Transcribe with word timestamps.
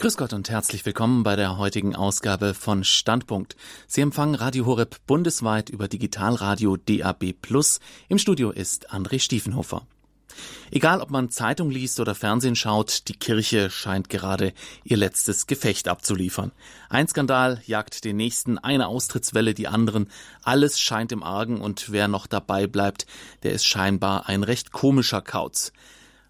Grüß 0.00 0.16
Gott 0.16 0.32
und 0.32 0.48
herzlich 0.48 0.86
willkommen 0.86 1.24
bei 1.24 1.36
der 1.36 1.58
heutigen 1.58 1.94
Ausgabe 1.94 2.54
von 2.54 2.84
Standpunkt. 2.84 3.54
Sie 3.86 4.00
empfangen 4.00 4.34
Radio 4.34 4.64
Horeb 4.64 4.96
bundesweit 5.06 5.68
über 5.68 5.88
Digitalradio 5.88 6.78
DAB+. 6.78 7.34
Im 8.08 8.16
Studio 8.16 8.50
ist 8.50 8.94
André 8.94 9.20
Stiefenhofer. 9.20 9.86
Egal, 10.70 11.02
ob 11.02 11.10
man 11.10 11.28
Zeitung 11.28 11.70
liest 11.70 12.00
oder 12.00 12.14
Fernsehen 12.14 12.56
schaut, 12.56 13.08
die 13.08 13.12
Kirche 13.12 13.68
scheint 13.68 14.08
gerade 14.08 14.54
ihr 14.84 14.96
letztes 14.96 15.46
Gefecht 15.46 15.86
abzuliefern. 15.86 16.52
Ein 16.88 17.06
Skandal 17.06 17.60
jagt 17.66 18.04
den 18.04 18.16
nächsten, 18.16 18.56
eine 18.56 18.86
Austrittswelle 18.86 19.52
die 19.52 19.68
anderen, 19.68 20.08
alles 20.42 20.80
scheint 20.80 21.12
im 21.12 21.22
Argen 21.22 21.60
und 21.60 21.92
wer 21.92 22.08
noch 22.08 22.26
dabei 22.26 22.66
bleibt, 22.66 23.04
der 23.42 23.52
ist 23.52 23.66
scheinbar 23.66 24.30
ein 24.30 24.44
recht 24.44 24.72
komischer 24.72 25.20
Kauz. 25.20 25.74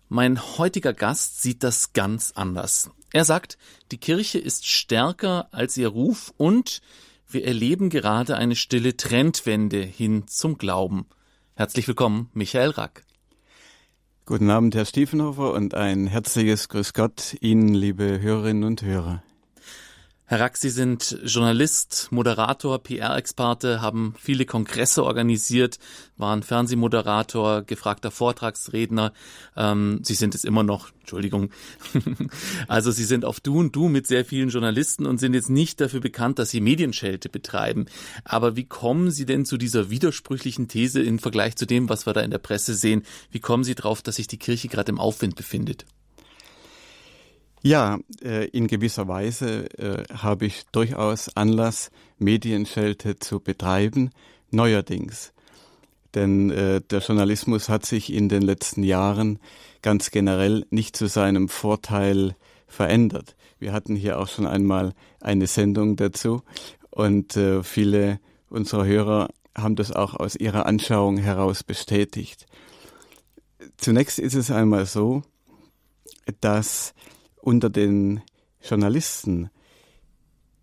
Mein 0.08 0.40
heutiger 0.58 0.92
Gast 0.92 1.40
sieht 1.40 1.62
das 1.62 1.92
ganz 1.92 2.32
anders. 2.34 2.90
Er 3.12 3.24
sagt, 3.24 3.58
die 3.90 3.98
Kirche 3.98 4.38
ist 4.38 4.66
stärker 4.66 5.48
als 5.52 5.76
ihr 5.76 5.88
Ruf 5.88 6.32
und 6.36 6.80
wir 7.28 7.44
erleben 7.44 7.90
gerade 7.90 8.36
eine 8.36 8.56
stille 8.56 8.96
Trendwende 8.96 9.82
hin 9.82 10.26
zum 10.26 10.58
Glauben. 10.58 11.06
Herzlich 11.54 11.86
willkommen, 11.88 12.28
Michael 12.34 12.70
Rack. 12.70 13.04
Guten 14.26 14.50
Abend, 14.50 14.76
Herr 14.76 14.84
Stiefenhofer, 14.84 15.52
und 15.52 15.74
ein 15.74 16.06
herzliches 16.06 16.68
Grüß 16.68 16.92
Gott 16.92 17.36
Ihnen, 17.40 17.74
liebe 17.74 18.20
Hörerinnen 18.20 18.62
und 18.62 18.82
Hörer. 18.82 19.22
Herr 20.30 20.38
Rack, 20.38 20.58
Sie 20.58 20.70
sind 20.70 21.18
Journalist, 21.24 22.06
Moderator, 22.12 22.80
PR-Experte, 22.80 23.80
haben 23.80 24.14
viele 24.16 24.46
Kongresse 24.46 25.02
organisiert, 25.02 25.80
waren 26.18 26.44
Fernsehmoderator, 26.44 27.62
gefragter 27.62 28.12
Vortragsredner. 28.12 29.12
Ähm, 29.56 29.98
Sie 30.04 30.14
sind 30.14 30.36
es 30.36 30.44
immer 30.44 30.62
noch, 30.62 30.90
Entschuldigung. 31.00 31.50
also 32.68 32.92
Sie 32.92 33.02
sind 33.02 33.24
auf 33.24 33.40
Du 33.40 33.58
und 33.58 33.74
Du 33.74 33.88
mit 33.88 34.06
sehr 34.06 34.24
vielen 34.24 34.50
Journalisten 34.50 35.04
und 35.04 35.18
sind 35.18 35.34
jetzt 35.34 35.50
nicht 35.50 35.80
dafür 35.80 35.98
bekannt, 35.98 36.38
dass 36.38 36.50
Sie 36.50 36.60
Medienschelte 36.60 37.28
betreiben. 37.28 37.86
Aber 38.22 38.54
wie 38.54 38.66
kommen 38.66 39.10
Sie 39.10 39.26
denn 39.26 39.44
zu 39.44 39.56
dieser 39.56 39.90
widersprüchlichen 39.90 40.68
These 40.68 41.02
im 41.02 41.18
Vergleich 41.18 41.56
zu 41.56 41.66
dem, 41.66 41.88
was 41.88 42.06
wir 42.06 42.12
da 42.12 42.20
in 42.20 42.30
der 42.30 42.38
Presse 42.38 42.74
sehen? 42.76 43.02
Wie 43.32 43.40
kommen 43.40 43.64
Sie 43.64 43.74
darauf, 43.74 44.00
dass 44.00 44.14
sich 44.14 44.28
die 44.28 44.38
Kirche 44.38 44.68
gerade 44.68 44.92
im 44.92 45.00
Aufwind 45.00 45.34
befindet? 45.34 45.86
Ja, 47.62 47.98
äh, 48.22 48.48
in 48.48 48.68
gewisser 48.68 49.06
Weise 49.06 49.66
äh, 49.78 50.04
habe 50.14 50.46
ich 50.46 50.64
durchaus 50.72 51.36
Anlass, 51.36 51.90
Medienschelte 52.18 53.18
zu 53.18 53.40
betreiben, 53.40 54.10
neuerdings. 54.50 55.34
Denn 56.14 56.50
äh, 56.50 56.80
der 56.80 57.00
Journalismus 57.00 57.68
hat 57.68 57.84
sich 57.84 58.12
in 58.12 58.30
den 58.30 58.40
letzten 58.42 58.82
Jahren 58.82 59.38
ganz 59.82 60.10
generell 60.10 60.64
nicht 60.70 60.96
zu 60.96 61.06
seinem 61.06 61.50
Vorteil 61.50 62.34
verändert. 62.66 63.36
Wir 63.58 63.74
hatten 63.74 63.94
hier 63.94 64.18
auch 64.18 64.28
schon 64.28 64.46
einmal 64.46 64.94
eine 65.20 65.46
Sendung 65.46 65.96
dazu 65.96 66.42
und 66.90 67.38
viele 67.62 68.20
unserer 68.48 68.86
Hörer 68.86 69.28
haben 69.56 69.76
das 69.76 69.92
auch 69.92 70.14
aus 70.14 70.34
ihrer 70.34 70.66
Anschauung 70.66 71.18
heraus 71.18 71.62
bestätigt. 71.62 72.46
Zunächst 73.76 74.18
ist 74.18 74.34
es 74.34 74.50
einmal 74.50 74.86
so, 74.86 75.22
dass 76.40 76.94
unter 77.42 77.70
den 77.70 78.20
Journalisten 78.62 79.50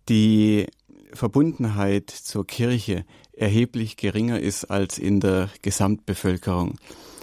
die 0.08 0.66
Verbundenheit 1.12 2.10
zur 2.10 2.46
Kirche 2.46 3.04
erheblich 3.32 3.96
geringer 3.96 4.40
ist 4.40 4.64
als 4.64 4.98
in 4.98 5.20
der 5.20 5.50
Gesamtbevölkerung. 5.62 6.78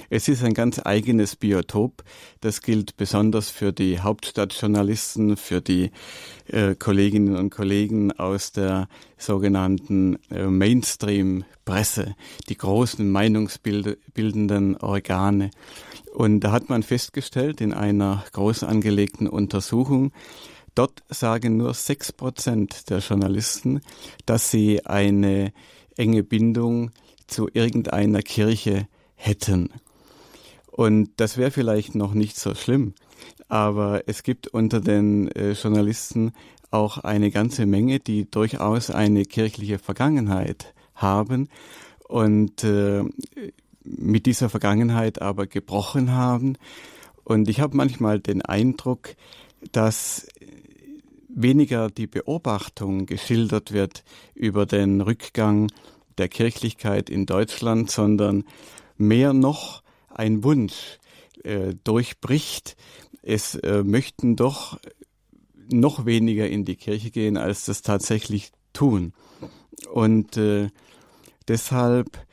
Es 0.10 0.28
ist 0.28 0.44
ein 0.44 0.54
ganz 0.54 0.80
eigenes 0.84 1.36
Biotop. 1.36 2.04
Das 2.40 2.62
gilt 2.62 2.96
besonders 2.96 3.50
für 3.50 3.74
die 3.74 4.00
Hauptstadtjournalisten, 4.00 5.36
für 5.36 5.62
die 5.62 5.92
äh, 6.48 6.76
Kolleginnen 6.76 7.36
und 7.36 7.50
Kollegen 7.50 8.12
aus 8.12 8.52
der 8.52 8.88
sogenannten 9.18 10.20
äh, 10.30 10.46
Mainstream-Presse, 10.46 12.16
die 12.50 12.58
großen 12.58 13.10
meinungsbildenden 13.10 14.78
Organe. 14.78 15.50
Und 16.16 16.40
da 16.40 16.54
hat 16.54 16.70
man 16.70 16.82
festgestellt 16.82 17.60
in 17.60 17.74
einer 17.74 18.24
groß 18.32 18.64
angelegten 18.64 19.28
Untersuchung, 19.28 20.14
dort 20.74 21.04
sagen 21.10 21.58
nur 21.58 21.74
sechs 21.74 22.14
Prozent 22.14 22.90
der 22.90 23.00
Journalisten, 23.00 23.82
dass 24.26 24.50
sie 24.50 24.86
eine 24.86 25.52
enge 25.98 26.24
Bindung 26.24 26.92
zu 27.28 27.50
irgendeiner 27.52 28.22
Kirche 28.22 28.88
hätten. 29.16 29.72
Und 30.72 31.10
das 31.18 31.36
wäre 31.36 31.52
vielleicht 31.52 31.96
noch 31.96 32.14
nicht 32.14 32.38
so 32.38 32.56
schlimm, 32.56 32.94
aber 33.50 34.04
es 34.08 34.24
gibt 34.24 34.48
unter 34.48 34.80
den 34.80 35.30
äh, 35.32 35.52
Journalisten 35.52 36.32
auch 36.72 36.98
eine 36.98 37.30
ganze 37.30 37.66
Menge, 37.66 38.00
die 38.00 38.32
durchaus 38.32 38.90
eine 38.90 39.26
kirchliche 39.26 39.80
Vergangenheit 39.80 40.74
haben 40.94 41.50
und 42.08 42.64
äh, 42.64 43.04
mit 43.86 44.26
dieser 44.26 44.50
Vergangenheit 44.50 45.22
aber 45.22 45.48
gebrochen 45.48 46.12
haben. 46.12 46.58
Und 47.24 47.50
ich 47.50 47.60
habe 47.60 47.78
manchmal 47.78 48.20
den 48.20 48.42
Eindruck, 48.42 49.16
dass 49.72 50.28
weniger 51.28 51.90
die 51.90 52.08
Beobachtung 52.08 53.06
geschildert 53.06 53.72
wird 53.72 54.04
über 54.34 54.66
den 54.66 55.02
Rückgang 55.02 55.72
der 56.18 56.30
Kirchlichkeit 56.30 57.10
in 57.10 57.26
Deutschland, 57.26 57.92
sondern 57.92 58.46
mehr 58.98 59.34
noch 59.34 59.84
ein 60.08 60.44
Wunsch 60.44 61.00
äh, 61.44 61.76
durchbricht. 61.84 62.78
Es 63.22 63.56
äh, 63.56 63.84
möchten 63.84 64.36
doch 64.36 64.80
noch 65.72 66.06
weniger 66.06 66.48
in 66.48 66.64
die 66.64 66.76
Kirche 66.76 67.12
gehen, 67.12 67.38
als 67.38 67.66
das 67.66 67.82
tatsächlich 67.82 68.52
tun. 68.72 69.14
Und 69.92 70.38
äh, 70.38 70.70
deshalb 71.48 72.26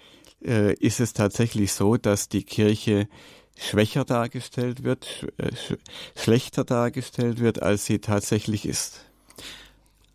äh, 0.45 0.75
ist 0.75 1.01
es 1.01 1.13
tatsächlich 1.13 1.73
so, 1.73 1.97
dass 1.97 2.29
die 2.29 2.45
Kirche 2.45 3.09
schwächer 3.57 4.05
dargestellt 4.05 4.83
wird, 4.83 5.05
sch 5.05 5.27
äh, 5.39 5.55
sch 5.55 5.77
schlechter 6.17 6.65
dargestellt 6.65 7.41
wird, 7.41 7.63
als 7.63 7.87
sie 7.87 7.99
tatsächlich 8.01 8.67
ist. 8.67 9.12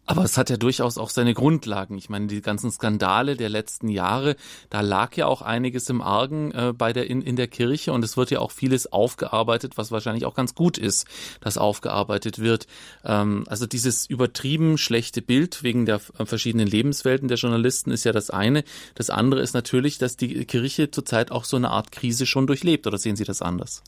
Aber 0.08 0.24
es 0.24 0.38
hat 0.38 0.50
ja 0.50 0.56
durchaus 0.56 0.98
auch 0.98 1.10
seine 1.10 1.34
Grundlagen. 1.34 1.98
Ich 1.98 2.10
meine, 2.10 2.28
die 2.28 2.42
ganzen 2.42 2.72
Skandale 2.72 3.36
der 3.36 3.50
letzten 3.50 3.90
Jahre, 3.90 4.38
da 4.70 4.80
lag 4.80 5.16
ja 5.18 5.28
auch 5.28 5.42
einiges 5.42 5.90
im 5.90 6.02
Argen 6.02 6.52
äh, 6.52 6.74
bei 6.76 6.94
der 6.94 7.10
in, 7.10 7.22
in 7.22 7.36
der 7.36 7.50
Kirche 7.50 7.92
und 7.92 8.06
es 8.06 8.16
wird 8.16 8.32
ja 8.32 8.40
auch 8.40 8.52
vieles 8.52 8.92
aufgearbeitet, 8.92 9.78
was 9.78 9.92
wahrscheinlich 9.92 10.26
auch 10.26 10.34
ganz 10.34 10.56
gut 10.56 10.78
ist, 10.78 11.08
dass 11.42 11.58
aufgearbeitet 11.58 12.40
wird. 12.40 12.68
Ähm, 13.04 13.44
also 13.48 13.66
dieses 13.66 14.10
übertrieben 14.10 14.78
schlechte 14.78 15.22
Bild 15.22 15.62
wegen 15.62 15.86
der 15.86 16.00
äh, 16.18 16.26
verschiedenen 16.26 16.68
Lebenswelten 16.68 17.28
der 17.28 17.38
Journalisten 17.38 17.92
ist 17.92 18.06
ja 18.06 18.14
das 18.14 18.30
eine. 18.30 18.64
Das 18.96 19.10
andere 19.10 19.42
ist 19.42 19.54
natürlich, 19.54 19.98
dass 19.98 20.16
die 20.16 20.46
Kirche 20.46 20.90
zurzeit 20.90 21.32
auch 21.32 21.44
so 21.44 21.58
eine 21.58 21.70
Art 21.72 21.92
Krise 21.92 22.26
schon 22.26 22.48
durchlebt. 22.48 22.88
Oder 22.88 22.98
sehen 22.98 23.18
Sie 23.18 23.26
das 23.26 23.42
anders? 23.42 23.84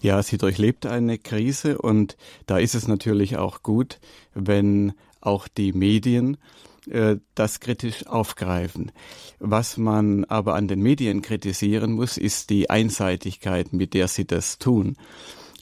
Ja, 0.00 0.22
sie 0.22 0.38
durchlebt 0.38 0.86
eine 0.86 1.18
Krise 1.18 1.78
und 1.78 2.16
da 2.46 2.58
ist 2.58 2.74
es 2.74 2.86
natürlich 2.86 3.36
auch 3.36 3.62
gut, 3.62 3.98
wenn 4.34 4.92
auch 5.26 5.48
die 5.48 5.72
Medien 5.72 6.36
äh, 6.88 7.16
das 7.34 7.58
kritisch 7.60 8.06
aufgreifen. 8.06 8.92
Was 9.40 9.76
man 9.76 10.24
aber 10.24 10.54
an 10.54 10.68
den 10.68 10.80
Medien 10.80 11.20
kritisieren 11.20 11.92
muss, 11.92 12.16
ist 12.16 12.50
die 12.50 12.70
Einseitigkeit, 12.70 13.72
mit 13.72 13.92
der 13.92 14.06
sie 14.06 14.24
das 14.24 14.58
tun. 14.58 14.96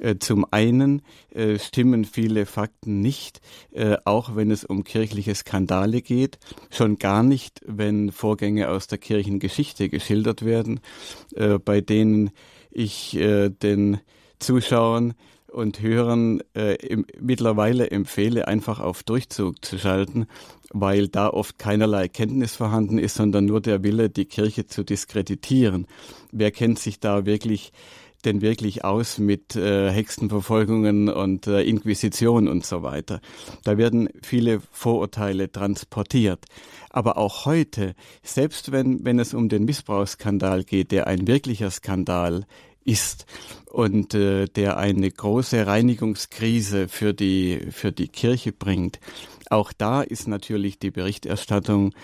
Äh, 0.00 0.16
zum 0.18 0.44
einen 0.50 1.00
äh, 1.30 1.58
stimmen 1.58 2.04
viele 2.04 2.44
Fakten 2.44 3.00
nicht, 3.00 3.40
auch 4.04 4.36
wenn 4.36 4.50
es 4.50 4.64
um 4.64 4.84
kirchliche 4.84 5.34
Skandale 5.34 6.02
geht, 6.02 6.38
schon 6.70 6.98
gar 6.98 7.22
nicht, 7.22 7.60
wenn 7.66 8.12
Vorgänge 8.12 8.68
aus 8.68 8.86
der 8.86 8.98
Kirchengeschichte 8.98 9.88
geschildert 9.88 10.44
werden, 10.44 10.80
bei 11.64 11.80
denen 11.80 12.30
ich 12.70 13.18
den 13.18 13.98
Zuschauern 14.38 15.14
und 15.54 15.80
Hörern 15.80 16.40
äh, 16.54 16.74
im, 16.86 17.06
mittlerweile 17.20 17.90
empfehle, 17.90 18.48
einfach 18.48 18.80
auf 18.80 19.02
Durchzug 19.02 19.64
zu 19.64 19.78
schalten, 19.78 20.26
weil 20.72 21.08
da 21.08 21.28
oft 21.28 21.58
keinerlei 21.58 22.08
Kenntnis 22.08 22.56
vorhanden 22.56 22.98
ist, 22.98 23.14
sondern 23.14 23.44
nur 23.44 23.60
der 23.60 23.82
Wille, 23.82 24.10
die 24.10 24.26
Kirche 24.26 24.66
zu 24.66 24.82
diskreditieren. 24.82 25.86
Wer 26.32 26.50
kennt 26.50 26.78
sich 26.78 27.00
da 27.00 27.24
wirklich 27.26 27.72
denn 28.24 28.40
wirklich 28.40 28.84
aus 28.84 29.18
mit 29.18 29.56
äh, 29.56 29.90
Hexenverfolgungen 29.90 31.08
und 31.08 31.46
äh, 31.46 31.62
Inquisition 31.62 32.48
und 32.48 32.64
so 32.64 32.82
weiter. 32.82 33.20
Da 33.64 33.76
werden 33.76 34.08
viele 34.22 34.60
Vorurteile 34.70 35.50
transportiert. 35.52 36.46
Aber 36.90 37.18
auch 37.18 37.44
heute, 37.44 37.94
selbst 38.22 38.72
wenn, 38.72 39.04
wenn 39.04 39.18
es 39.18 39.34
um 39.34 39.48
den 39.48 39.64
Missbrauchsskandal 39.64 40.64
geht, 40.64 40.92
der 40.92 41.06
ein 41.06 41.26
wirklicher 41.26 41.70
Skandal 41.70 42.46
ist 42.84 43.26
und 43.70 44.14
äh, 44.14 44.46
der 44.46 44.76
eine 44.76 45.10
große 45.10 45.66
Reinigungskrise 45.66 46.88
für 46.88 47.14
die 47.14 47.60
für 47.70 47.92
die 47.92 48.08
Kirche 48.08 48.52
bringt, 48.52 49.00
Auch 49.50 49.72
da 49.72 50.02
ist 50.02 50.26
natürlich 50.26 50.78
die 50.78 50.90
Berichterstattung 50.90 51.94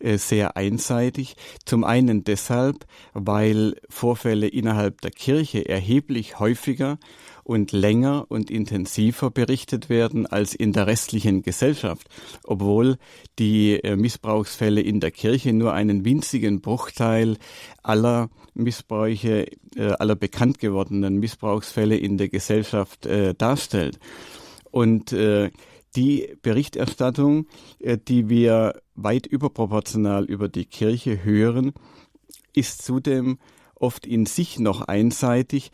äh, 0.00 0.18
sehr 0.18 0.56
einseitig. 0.56 1.36
Zum 1.64 1.84
einen 1.84 2.24
deshalb, 2.24 2.86
weil 3.14 3.76
Vorfälle 3.88 4.48
innerhalb 4.48 5.00
der 5.00 5.10
Kirche 5.10 5.68
erheblich 5.68 6.38
häufiger 6.38 6.98
und 7.42 7.72
länger 7.72 8.26
und 8.28 8.50
intensiver 8.50 9.30
berichtet 9.30 9.88
werden 9.88 10.26
als 10.26 10.54
in 10.54 10.72
der 10.72 10.86
restlichen 10.86 11.42
Gesellschaft, 11.42 12.06
obwohl 12.44 12.96
die 13.38 13.82
äh, 13.82 13.96
Missbrauchsfälle 13.96 14.80
in 14.80 15.00
der 15.00 15.10
Kirche 15.10 15.52
nur 15.52 15.72
einen 15.72 16.04
winzigen 16.04 16.60
Bruchteil 16.60 17.38
aller 17.82 18.28
Missbräuche, 18.54 19.46
äh, 19.76 19.92
aller 19.98 20.16
bekannt 20.16 20.58
gewordenen 20.58 21.18
Missbrauchsfälle 21.18 21.96
in 21.96 22.18
der 22.18 22.28
Gesellschaft 22.28 23.06
äh, 23.06 23.34
darstellt. 23.34 23.98
Und 24.70 25.12
äh, 25.12 25.50
die 25.96 26.36
Berichterstattung, 26.42 27.46
äh, 27.80 27.98
die 27.98 28.28
wir 28.28 28.80
weit 28.94 29.26
überproportional 29.26 30.24
über 30.24 30.48
die 30.48 30.66
Kirche 30.66 31.24
hören, 31.24 31.72
ist 32.54 32.82
zudem 32.82 33.38
oft 33.74 34.06
in 34.06 34.26
sich 34.26 34.58
noch 34.58 34.82
einseitig, 34.82 35.70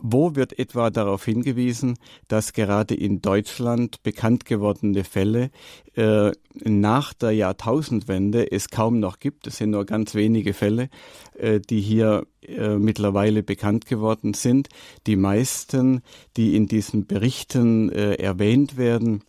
wo 0.00 0.36
wird 0.36 0.58
etwa 0.58 0.90
darauf 0.90 1.24
hingewiesen, 1.24 1.98
dass 2.28 2.52
gerade 2.52 2.94
in 2.94 3.20
Deutschland 3.20 4.02
bekannt 4.02 4.44
gewordene 4.44 5.04
Fälle 5.04 5.50
äh, 5.94 6.30
nach 6.62 7.12
der 7.12 7.32
Jahrtausendwende 7.32 8.50
es 8.50 8.68
kaum 8.68 9.00
noch 9.00 9.18
gibt? 9.18 9.46
Es 9.46 9.56
sind 9.56 9.70
nur 9.70 9.84
ganz 9.84 10.14
wenige 10.14 10.54
Fälle, 10.54 10.88
äh, 11.36 11.60
die 11.60 11.80
hier 11.80 12.26
äh, 12.42 12.76
mittlerweile 12.76 13.42
bekannt 13.42 13.86
geworden 13.86 14.34
sind. 14.34 14.68
Die 15.06 15.16
meisten, 15.16 16.02
die 16.36 16.56
in 16.56 16.66
diesen 16.66 17.06
Berichten 17.06 17.90
äh, 17.90 18.14
erwähnt 18.14 18.76
werden, 18.76 19.24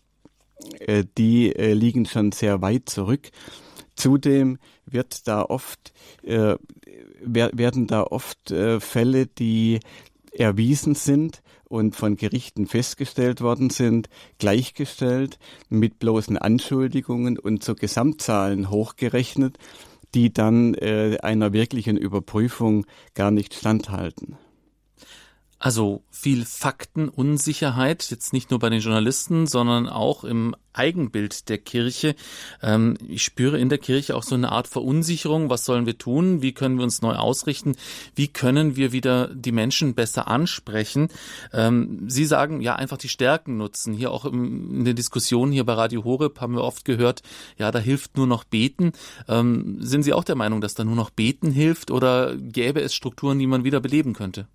äh, 0.80 1.04
die 1.18 1.56
äh, 1.56 1.74
liegen 1.74 2.06
schon 2.06 2.32
sehr 2.32 2.62
weit 2.62 2.90
zurück. 2.90 3.32
Zudem 3.96 4.60
wird 4.86 5.28
da 5.28 5.44
oft 5.44 5.94
werden 7.22 7.88
da 7.88 8.04
oft 8.04 8.54
Fälle, 8.80 9.28
die 9.28 9.80
erwiesen 10.32 10.96
sind 10.96 11.42
und 11.66 11.96
von 11.96 12.18
Gerichten 12.18 12.68
festgestellt 12.68 13.42
worden 13.42 13.70
sind, 13.70 14.10
gleichgestellt 14.40 15.40
mit 15.70 16.00
bloßen 16.00 16.38
Anschuldigungen 16.38 17.38
und 17.38 17.64
zu 17.64 17.76
Gesamtzahlen 17.76 18.70
hochgerechnet, 18.70 19.58
die 20.16 20.34
dann 20.34 20.74
äh, 20.74 21.18
einer 21.22 21.54
wirklichen 21.54 21.98
Überprüfung 21.98 22.86
gar 23.14 23.32
nicht 23.32 23.54
standhalten. 23.54 24.38
Also 25.62 26.04
viel 26.10 26.46
Faktenunsicherheit, 26.46 28.10
jetzt 28.10 28.32
nicht 28.32 28.50
nur 28.50 28.60
bei 28.60 28.70
den 28.70 28.80
Journalisten, 28.80 29.46
sondern 29.46 29.90
auch 29.90 30.24
im 30.24 30.56
Eigenbild 30.72 31.50
der 31.50 31.58
Kirche. 31.58 32.16
Ähm, 32.62 32.96
ich 33.06 33.24
spüre 33.24 33.60
in 33.60 33.68
der 33.68 33.78
Kirche 33.78 34.16
auch 34.16 34.24
so 34.24 34.36
eine 34.36 34.54
Art 34.54 34.70
Verunsicherung. 34.70 35.50
Was 35.50 35.66
sollen 35.66 35.86
wir 35.86 35.98
tun? 35.98 36.42
Wie 36.42 36.54
können 36.54 36.78
wir 36.78 36.86
uns 36.86 37.02
neu 37.02 37.14
ausrichten? 37.16 37.76
Wie 38.16 38.30
können 38.30 38.78
wir 38.78 38.94
wieder 38.94 39.28
die 39.36 39.52
Menschen 39.52 39.96
besser 39.96 40.30
ansprechen? 40.30 41.10
Ähm, 41.52 42.06
Sie 42.08 42.26
sagen, 42.26 42.62
ja, 42.62 42.78
einfach 42.78 42.98
die 42.98 43.10
Stärken 43.10 43.58
nutzen. 43.58 43.94
Hier 43.94 44.12
auch 44.12 44.24
in 44.24 44.86
den 44.86 44.96
Diskussionen 44.96 45.52
hier 45.52 45.66
bei 45.66 45.74
Radio 45.74 46.06
Horeb 46.06 46.40
haben 46.40 46.56
wir 46.56 46.64
oft 46.64 46.86
gehört, 46.86 47.22
ja, 47.58 47.70
da 47.70 47.80
hilft 47.80 48.16
nur 48.16 48.28
noch 48.28 48.46
beten. 48.46 48.94
Ähm, 49.28 49.76
sind 49.82 50.04
Sie 50.04 50.14
auch 50.14 50.24
der 50.24 50.36
Meinung, 50.36 50.62
dass 50.62 50.74
da 50.74 50.86
nur 50.86 50.96
noch 50.96 51.10
beten 51.10 51.52
hilft 51.52 51.92
oder 51.92 52.38
gäbe 52.38 52.80
es 52.80 52.94
Strukturen, 52.94 53.40
die 53.40 53.48
man 53.48 53.66
wieder 53.66 53.82
beleben 53.82 54.14
könnte? 54.14 54.48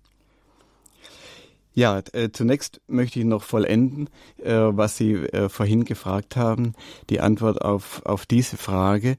Ja, 1.75 2.01
äh, 2.13 2.29
zunächst 2.31 2.79
möchte 2.87 3.19
ich 3.19 3.25
noch 3.25 3.43
vollenden, 3.43 4.09
äh, 4.41 4.53
was 4.53 4.95
Sie 4.95 5.13
äh, 5.13 5.49
vorhin 5.49 5.83
gefragt 5.83 6.37
haben, 6.37 6.71
die 7.09 7.19
Antwort 7.19 7.61
auf, 7.61 8.01
auf 8.05 8.25
diese 8.25 8.55
Frage. 8.55 9.17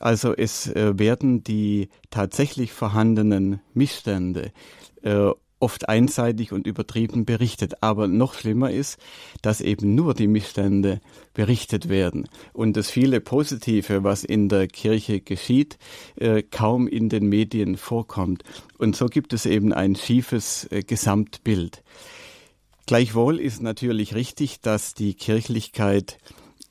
Also 0.00 0.34
es 0.34 0.66
äh, 0.66 0.98
werden 0.98 1.44
die 1.44 1.88
tatsächlich 2.10 2.74
vorhandenen 2.74 3.60
Missstände 3.72 4.52
äh, 5.02 5.30
oft 5.64 5.88
einseitig 5.88 6.52
und 6.52 6.66
übertrieben 6.66 7.24
berichtet. 7.24 7.82
Aber 7.82 8.06
noch 8.06 8.34
schlimmer 8.34 8.70
ist, 8.70 8.98
dass 9.40 9.62
eben 9.62 9.94
nur 9.94 10.12
die 10.12 10.26
Missstände 10.26 11.00
berichtet 11.32 11.88
werden 11.88 12.28
und 12.52 12.76
das 12.76 12.90
viele 12.90 13.22
Positive, 13.22 14.04
was 14.04 14.24
in 14.24 14.50
der 14.50 14.68
Kirche 14.68 15.22
geschieht, 15.22 15.78
äh, 16.16 16.42
kaum 16.42 16.86
in 16.86 17.08
den 17.08 17.30
Medien 17.30 17.78
vorkommt. 17.78 18.42
Und 18.76 18.94
so 18.94 19.06
gibt 19.06 19.32
es 19.32 19.46
eben 19.46 19.72
ein 19.72 19.96
schiefes 19.96 20.68
äh, 20.70 20.82
Gesamtbild. 20.82 21.82
Gleichwohl 22.86 23.40
ist 23.40 23.62
natürlich 23.62 24.14
richtig, 24.14 24.60
dass 24.60 24.92
die 24.92 25.14
Kirchlichkeit 25.14 26.18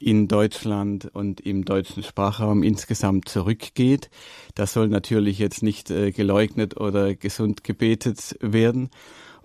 in 0.03 0.27
Deutschland 0.27 1.09
und 1.13 1.39
im 1.39 1.63
deutschen 1.63 2.03
Sprachraum 2.03 2.61
insgesamt 2.61 3.29
zurückgeht. 3.29 4.09
Das 4.53 4.73
soll 4.73 4.89
natürlich 4.89 5.39
jetzt 5.39 5.63
nicht 5.63 5.89
äh, 5.91 6.11
geleugnet 6.11 6.79
oder 6.79 7.15
gesund 7.15 7.63
gebetet 7.63 8.35
werden. 8.41 8.89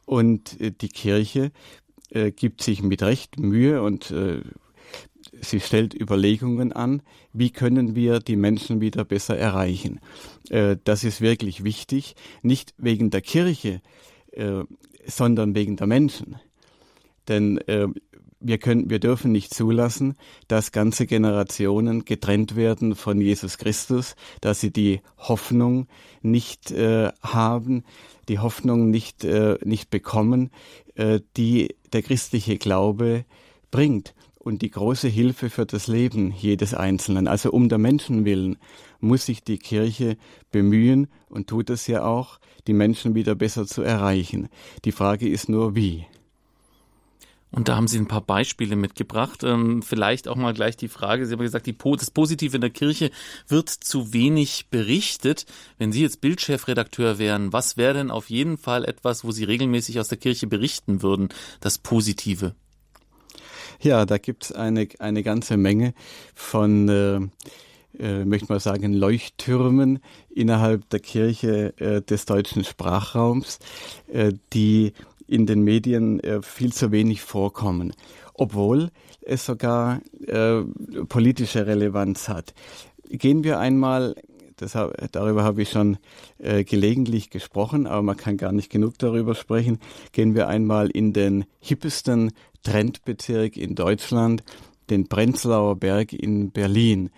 Und 0.04 0.60
äh, 0.60 0.72
die 0.72 0.88
Kirche 0.88 1.52
äh, 2.10 2.32
gibt 2.32 2.62
sich 2.62 2.82
mit 2.82 3.02
Recht 3.02 3.38
Mühe 3.38 3.82
und 3.82 4.12
sie 5.40 5.60
stellt 5.60 5.94
Überlegungen 5.94 6.72
an, 6.72 7.02
wie 7.32 7.50
können 7.50 7.94
wir 7.94 8.18
die 8.18 8.36
Menschen 8.36 8.80
wieder 8.80 9.04
besser 9.04 9.36
erreichen. 9.36 10.00
Das 10.48 11.04
ist 11.04 11.20
wirklich 11.20 11.64
wichtig, 11.64 12.16
nicht 12.42 12.74
wegen 12.78 13.10
der 13.10 13.20
Kirche, 13.20 13.82
sondern 15.06 15.54
wegen 15.54 15.76
der 15.76 15.86
Menschen. 15.86 16.36
Denn 17.28 17.60
wir 18.40 18.58
können, 18.58 18.88
wir 18.88 19.00
dürfen 19.00 19.32
nicht 19.32 19.52
zulassen, 19.52 20.14
dass 20.46 20.72
ganze 20.72 21.06
Generationen 21.06 22.04
getrennt 22.04 22.56
werden 22.56 22.94
von 22.94 23.20
Jesus 23.20 23.58
Christus, 23.58 24.14
dass 24.40 24.60
sie 24.60 24.72
die 24.72 25.00
Hoffnung 25.16 25.88
nicht 26.22 26.70
äh, 26.70 27.10
haben, 27.22 27.84
die 28.28 28.38
Hoffnung 28.38 28.90
nicht 28.90 29.24
äh, 29.24 29.58
nicht 29.64 29.90
bekommen, 29.90 30.50
äh, 30.94 31.20
die 31.36 31.74
der 31.92 32.02
christliche 32.02 32.58
Glaube 32.58 33.24
bringt 33.70 34.14
und 34.38 34.62
die 34.62 34.70
große 34.70 35.08
Hilfe 35.08 35.50
für 35.50 35.66
das 35.66 35.88
Leben 35.88 36.32
jedes 36.32 36.74
Einzelnen. 36.74 37.28
Also 37.28 37.50
um 37.50 37.68
der 37.68 37.78
Menschen 37.78 38.24
willen 38.24 38.56
muss 39.00 39.26
sich 39.26 39.42
die 39.42 39.58
Kirche 39.58 40.16
bemühen 40.50 41.08
und 41.28 41.48
tut 41.48 41.70
es 41.70 41.86
ja 41.86 42.04
auch, 42.04 42.38
die 42.66 42.72
Menschen 42.72 43.14
wieder 43.14 43.34
besser 43.34 43.66
zu 43.66 43.82
erreichen. 43.82 44.48
Die 44.84 44.92
Frage 44.92 45.28
ist 45.28 45.48
nur 45.48 45.74
wie. 45.74 46.06
Und 47.50 47.68
da 47.68 47.76
haben 47.76 47.88
Sie 47.88 47.98
ein 47.98 48.08
paar 48.08 48.20
Beispiele 48.20 48.76
mitgebracht. 48.76 49.42
Ähm, 49.42 49.82
vielleicht 49.82 50.28
auch 50.28 50.36
mal 50.36 50.52
gleich 50.52 50.76
die 50.76 50.88
Frage, 50.88 51.26
Sie 51.26 51.32
haben 51.32 51.40
gesagt, 51.40 51.66
die, 51.66 51.76
das 51.76 52.10
Positive 52.10 52.54
in 52.54 52.60
der 52.60 52.70
Kirche 52.70 53.10
wird 53.46 53.70
zu 53.70 54.12
wenig 54.12 54.66
berichtet. 54.70 55.46
Wenn 55.78 55.92
Sie 55.92 56.02
jetzt 56.02 56.20
Bildchefredakteur 56.20 57.18
wären, 57.18 57.52
was 57.52 57.76
wäre 57.76 57.94
denn 57.94 58.10
auf 58.10 58.28
jeden 58.28 58.58
Fall 58.58 58.84
etwas, 58.84 59.24
wo 59.24 59.30
Sie 59.30 59.44
regelmäßig 59.44 59.98
aus 59.98 60.08
der 60.08 60.18
Kirche 60.18 60.46
berichten 60.46 61.02
würden, 61.02 61.28
das 61.60 61.78
Positive? 61.78 62.54
Ja, 63.80 64.04
da 64.04 64.18
gibt's 64.18 64.52
eine, 64.52 64.88
eine 64.98 65.22
ganze 65.22 65.56
Menge 65.56 65.94
von 66.34 66.88
äh, 66.88 67.20
äh, 67.98 68.24
möchte 68.24 68.52
mal 68.52 68.60
sagen, 68.60 68.92
Leuchttürmen 68.92 70.00
innerhalb 70.30 70.88
der 70.90 71.00
Kirche 71.00 71.74
äh, 71.78 72.02
des 72.02 72.26
deutschen 72.26 72.64
Sprachraums, 72.64 73.58
äh, 74.06 74.32
die 74.52 74.92
in 75.28 75.46
den 75.46 75.62
Medien 75.62 76.20
äh, 76.20 76.42
viel 76.42 76.72
zu 76.72 76.90
wenig 76.90 77.22
vorkommen, 77.22 77.92
obwohl 78.34 78.90
es 79.22 79.44
sogar 79.46 80.00
äh, 80.26 80.62
politische 81.08 81.66
Relevanz 81.66 82.28
hat. 82.28 82.54
Gehen 83.08 83.44
wir 83.44 83.58
einmal 83.58 84.14
das, 84.58 84.76
darüber 85.12 85.44
habe 85.44 85.62
ich 85.62 85.70
schon 85.70 85.98
äh, 86.38 86.64
gelegentlich 86.64 87.30
gesprochen, 87.30 87.86
aber 87.86 88.02
man 88.02 88.16
kann 88.16 88.36
gar 88.36 88.52
nicht 88.52 88.70
genug 88.70 88.98
darüber 88.98 89.34
sprechen. 89.34 89.78
Gehen 90.12 90.34
wir 90.34 90.48
einmal 90.48 90.90
in 90.90 91.12
den 91.12 91.44
hippesten 91.60 92.32
Trendbezirk 92.64 93.56
in 93.56 93.74
Deutschland, 93.74 94.42
den 94.90 95.08
Prenzlauer 95.08 95.76
Berg 95.76 96.12
in 96.12 96.50
Berlin. 96.50 97.10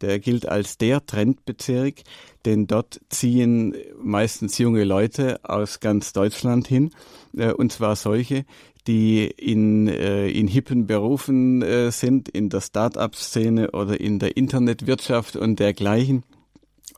Der 0.00 0.18
gilt 0.18 0.48
als 0.48 0.78
der 0.78 1.04
Trendbezirk, 1.04 2.02
denn 2.46 2.66
dort 2.66 3.00
ziehen 3.10 3.74
meistens 4.02 4.56
junge 4.58 4.84
Leute 4.84 5.40
aus 5.42 5.80
ganz 5.80 6.12
Deutschland 6.12 6.66
hin, 6.66 6.90
äh, 7.36 7.52
und 7.52 7.72
zwar 7.72 7.96
solche, 7.96 8.44
die 8.86 9.26
in, 9.26 9.88
äh, 9.88 10.28
in 10.28 10.46
hippen 10.46 10.86
Berufen 10.86 11.62
äh, 11.62 11.90
sind, 11.90 12.28
in 12.28 12.48
der 12.48 12.60
Start-up-Szene 12.60 13.72
oder 13.72 14.00
in 14.00 14.18
der 14.18 14.36
Internetwirtschaft 14.36 15.36
und 15.36 15.58
dergleichen. 15.58 16.22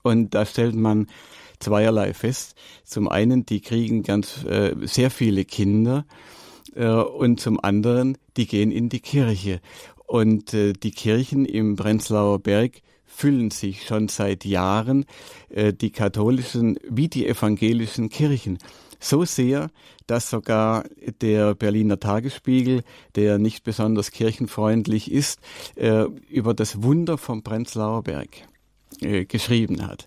Und 0.03 0.35
da 0.35 0.45
stellt 0.45 0.75
man 0.75 1.07
zweierlei 1.61 2.15
fest. 2.15 2.55
Zum 2.85 3.09
einen, 3.09 3.47
die 3.47 3.61
kriegen 3.61 4.03
ganz 4.03 4.45
äh, 4.45 4.75
sehr 4.83 5.11
viele 5.11 5.45
Kinder 5.45 6.05
äh, 6.75 6.89
und 6.89 7.41
zum 7.41 7.59
anderen, 7.63 8.19
die 8.37 8.47
gehen 8.47 8.71
in 8.71 8.89
die 8.89 9.01
Kirche. 9.01 9.61
Und 10.07 10.55
äh, 10.55 10.73
die 10.75 10.91
Kirchen 10.91 11.45
im 11.45 11.77
Prenzlauer 11.77 12.39
Berg 12.39 12.83
füllen 13.19 13.51
sich 13.51 13.85
schon 13.85 14.07
seit 14.07 14.45
Jahren, 14.45 15.05
äh, 15.49 15.73
die 15.73 15.91
katholischen 15.91 16.79
wie 16.89 17.09
die 17.09 17.27
evangelischen 17.27 18.11
Kirchen. 18.11 18.59
So 19.01 19.25
sehr, 19.25 19.71
dass 20.07 20.31
sogar 20.31 20.85
der 21.21 21.57
Berliner 21.57 21.99
Tagesspiegel, 21.99 22.83
der 23.17 23.39
nicht 23.39 23.65
besonders 23.65 24.13
kirchenfreundlich 24.13 25.11
ist, 25.11 25.41
äh, 25.75 26.05
über 26.31 26.55
das 26.55 26.83
Wunder 26.83 27.19
vom 27.19 27.43
Prenzlauer 27.43 28.05
Berg 28.05 28.29
äh, 29.01 29.25
geschrieben 29.25 29.85
hat. 29.87 30.07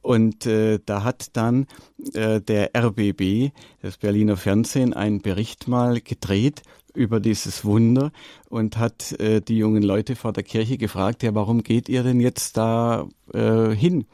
Und 0.00 0.46
äh, 0.46 0.78
da 0.84 1.04
hat 1.04 1.36
dann 1.36 1.66
äh, 2.14 2.40
der 2.40 2.70
RBB, 2.74 3.52
das 3.82 3.98
Berliner 3.98 4.36
Fernsehen, 4.36 4.94
einen 4.94 5.20
Bericht 5.20 5.68
mal 5.68 6.00
gedreht 6.00 6.62
über 6.96 7.20
dieses 7.20 7.64
Wunder 7.64 8.10
und 8.48 8.78
hat 8.78 9.12
äh, 9.20 9.40
die 9.40 9.58
jungen 9.58 9.82
Leute 9.82 10.16
vor 10.16 10.32
der 10.32 10.42
Kirche 10.42 10.78
gefragt, 10.78 11.22
ja, 11.22 11.34
warum 11.34 11.62
geht 11.62 11.88
ihr 11.88 12.02
denn 12.02 12.20
jetzt 12.20 12.56
da 12.56 13.06
äh, 13.32 13.70
hin? 13.70 14.06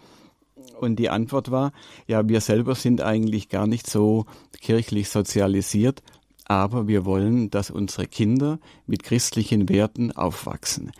Und 0.81 0.97
die 0.97 1.11
Antwort 1.11 1.51
war, 1.51 1.73
ja, 2.09 2.29
wir 2.29 2.41
selber 2.41 2.75
sind 2.75 3.01
eigentlich 3.01 3.49
gar 3.49 3.67
nicht 3.67 3.89
so 3.89 4.27
kirchlich 4.61 5.09
sozialisiert, 5.09 6.03
aber 6.45 6.89
wir 6.89 7.05
wollen, 7.05 7.51
dass 7.51 7.71
unsere 7.71 8.07
Kinder 8.07 8.59
mit 8.87 9.05
christlichen 9.05 9.69
Werten 9.69 10.11
aufwachsen. 10.13 10.91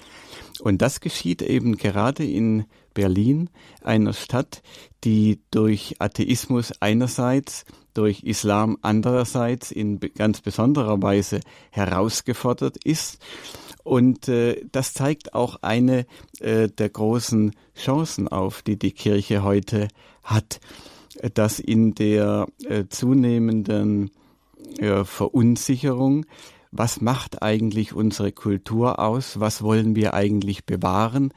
Und 0.61 0.81
das 0.83 1.01
geschieht 1.01 1.43
eben 1.43 1.77
gerade 1.77 2.25
in 2.25 2.65
Berlin, 2.95 3.51
einer 3.83 4.13
Stadt, 4.13 4.63
die 5.03 5.41
durch 5.51 5.97
Atheismus 5.99 6.73
einerseits, 6.81 7.65
durch 7.95 8.23
Islam 8.25 8.79
andererseits 8.83 9.71
in 9.71 10.01
ganz 10.01 10.41
besonderer 10.41 11.01
Weise 11.03 11.41
herausgefordert 11.71 12.79
ist. 12.85 13.19
Und 13.85 14.29
äh, 14.29 14.65
das 14.71 14.95
zeigt 14.95 15.35
auch 15.35 15.57
eine 15.63 16.07
äh, 16.41 16.69
der 16.69 16.89
großen 16.89 17.53
Chancen 17.77 18.29
auf, 18.29 18.63
die 18.63 18.79
die 18.79 18.93
Kirche 18.93 19.43
heute 19.43 19.89
hat, 20.23 20.61
dass 21.35 21.59
in 21.59 21.95
der 21.95 22.47
äh, 22.65 22.85
zunehmenden 22.89 24.11
äh, 24.79 25.05
Verunsicherung 25.05 26.27
was 26.73 27.03
macht 27.03 27.43
eigentlich 27.43 27.93
unsere 27.93 28.33
Kultur 28.33 28.99
aus, 28.99 29.39
was 29.39 29.63
wollen 29.63 29.95
wir 29.95 30.15
eigentlich 30.15 30.65
bewahren, 30.65 31.33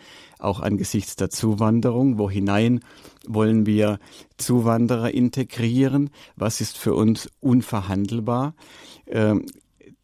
auch 0.45 0.59
angesichts 0.59 1.15
der 1.15 1.29
Zuwanderung, 1.29 2.17
wo 2.17 2.29
hinein 2.29 2.81
wollen 3.27 3.65
wir 3.65 3.99
Zuwanderer 4.37 5.11
integrieren, 5.11 6.09
was 6.35 6.61
ist 6.61 6.77
für 6.77 6.93
uns 6.93 7.29
unverhandelbar. 7.41 8.53
Ähm, 9.07 9.45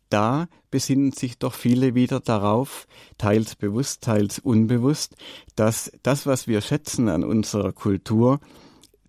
da 0.10 0.48
besinnen 0.72 1.12
sich 1.12 1.38
doch 1.38 1.54
viele 1.54 1.96
wieder 1.96 2.20
darauf, 2.20 2.88
teils 3.18 3.56
bewusst, 3.56 4.02
teils 4.02 4.40
unbewusst, 4.40 5.16
dass 5.56 5.92
das, 6.04 6.26
was 6.26 6.48
wir 6.48 6.62
schätzen 6.62 7.08
an 7.08 7.24
unserer 7.24 7.72
Kultur, 7.72 8.40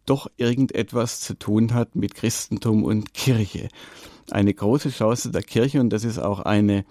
doch 0.06 0.28
irgendetwas 0.36 1.20
zu 1.20 1.38
tun 1.38 1.74
hat 1.74 1.94
mit 1.94 2.14
Christentum 2.14 2.84
und 2.84 3.14
Kirche. 3.14 3.68
Eine 4.30 4.54
große 4.54 4.90
Chance 4.90 5.30
der 5.30 5.42
Kirche 5.42 5.80
und 5.80 5.90
das 5.90 6.04
ist 6.04 6.18
auch 6.18 6.40
eine 6.40 6.84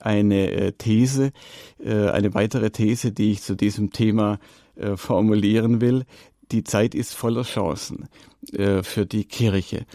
eine 0.00 0.50
äh, 0.50 0.72
These, 0.72 1.32
äh, 1.78 2.08
eine 2.08 2.34
weitere 2.34 2.70
These, 2.70 3.12
die 3.12 3.32
ich 3.32 3.42
zu 3.42 3.54
diesem 3.54 3.90
Thema 3.90 4.38
äh, 4.76 4.96
formulieren 4.96 5.80
will. 5.80 6.04
Die 6.52 6.64
Zeit 6.64 6.94
ist 6.94 7.14
voller 7.14 7.42
Chancen 7.42 8.06
für 8.52 9.06
die 9.06 9.24
Kirche. 9.24 9.86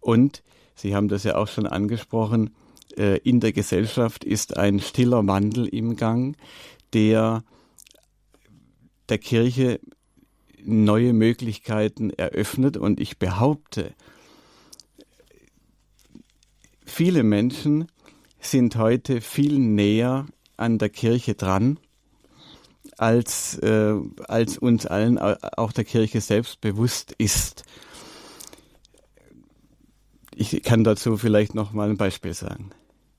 Und 0.00 0.42
Sie 0.74 0.96
haben 0.96 1.08
das 1.08 1.24
ja 1.24 1.36
auch 1.36 1.48
schon 1.48 1.66
angesprochen, 1.66 2.54
in 2.96 3.40
der 3.40 3.52
Gesellschaft 3.52 4.24
ist 4.24 4.56
ein 4.56 4.80
stiller 4.80 5.26
Wandel 5.26 5.68
im 5.68 5.96
Gang, 5.96 6.34
der 6.94 7.44
der 9.10 9.18
Kirche 9.18 9.80
neue 10.64 11.12
Möglichkeiten 11.12 12.08
eröffnet. 12.08 12.78
Und 12.78 12.98
ich 12.98 13.18
behaupte, 13.18 13.94
Viele 16.88 17.22
Menschen 17.22 17.86
sind 18.50 18.76
heute 18.76 19.20
viel 19.20 19.58
näher 19.58 20.26
an 20.56 20.78
der 20.78 20.88
Kirche 20.88 21.34
dran, 21.34 21.78
als, 22.96 23.58
äh, 23.58 23.94
als 24.26 24.58
uns 24.58 24.86
allen 24.86 25.18
auch 25.18 25.72
der 25.72 25.84
Kirche 25.84 26.20
selbst 26.20 26.60
bewusst 26.60 27.14
ist. 27.18 27.64
Ich 30.34 30.62
kann 30.62 30.84
dazu 30.84 31.16
vielleicht 31.16 31.54
noch 31.54 31.72
mal 31.72 31.90
ein 31.90 31.96
Beispiel 31.96 32.34
sagen. 32.34 32.70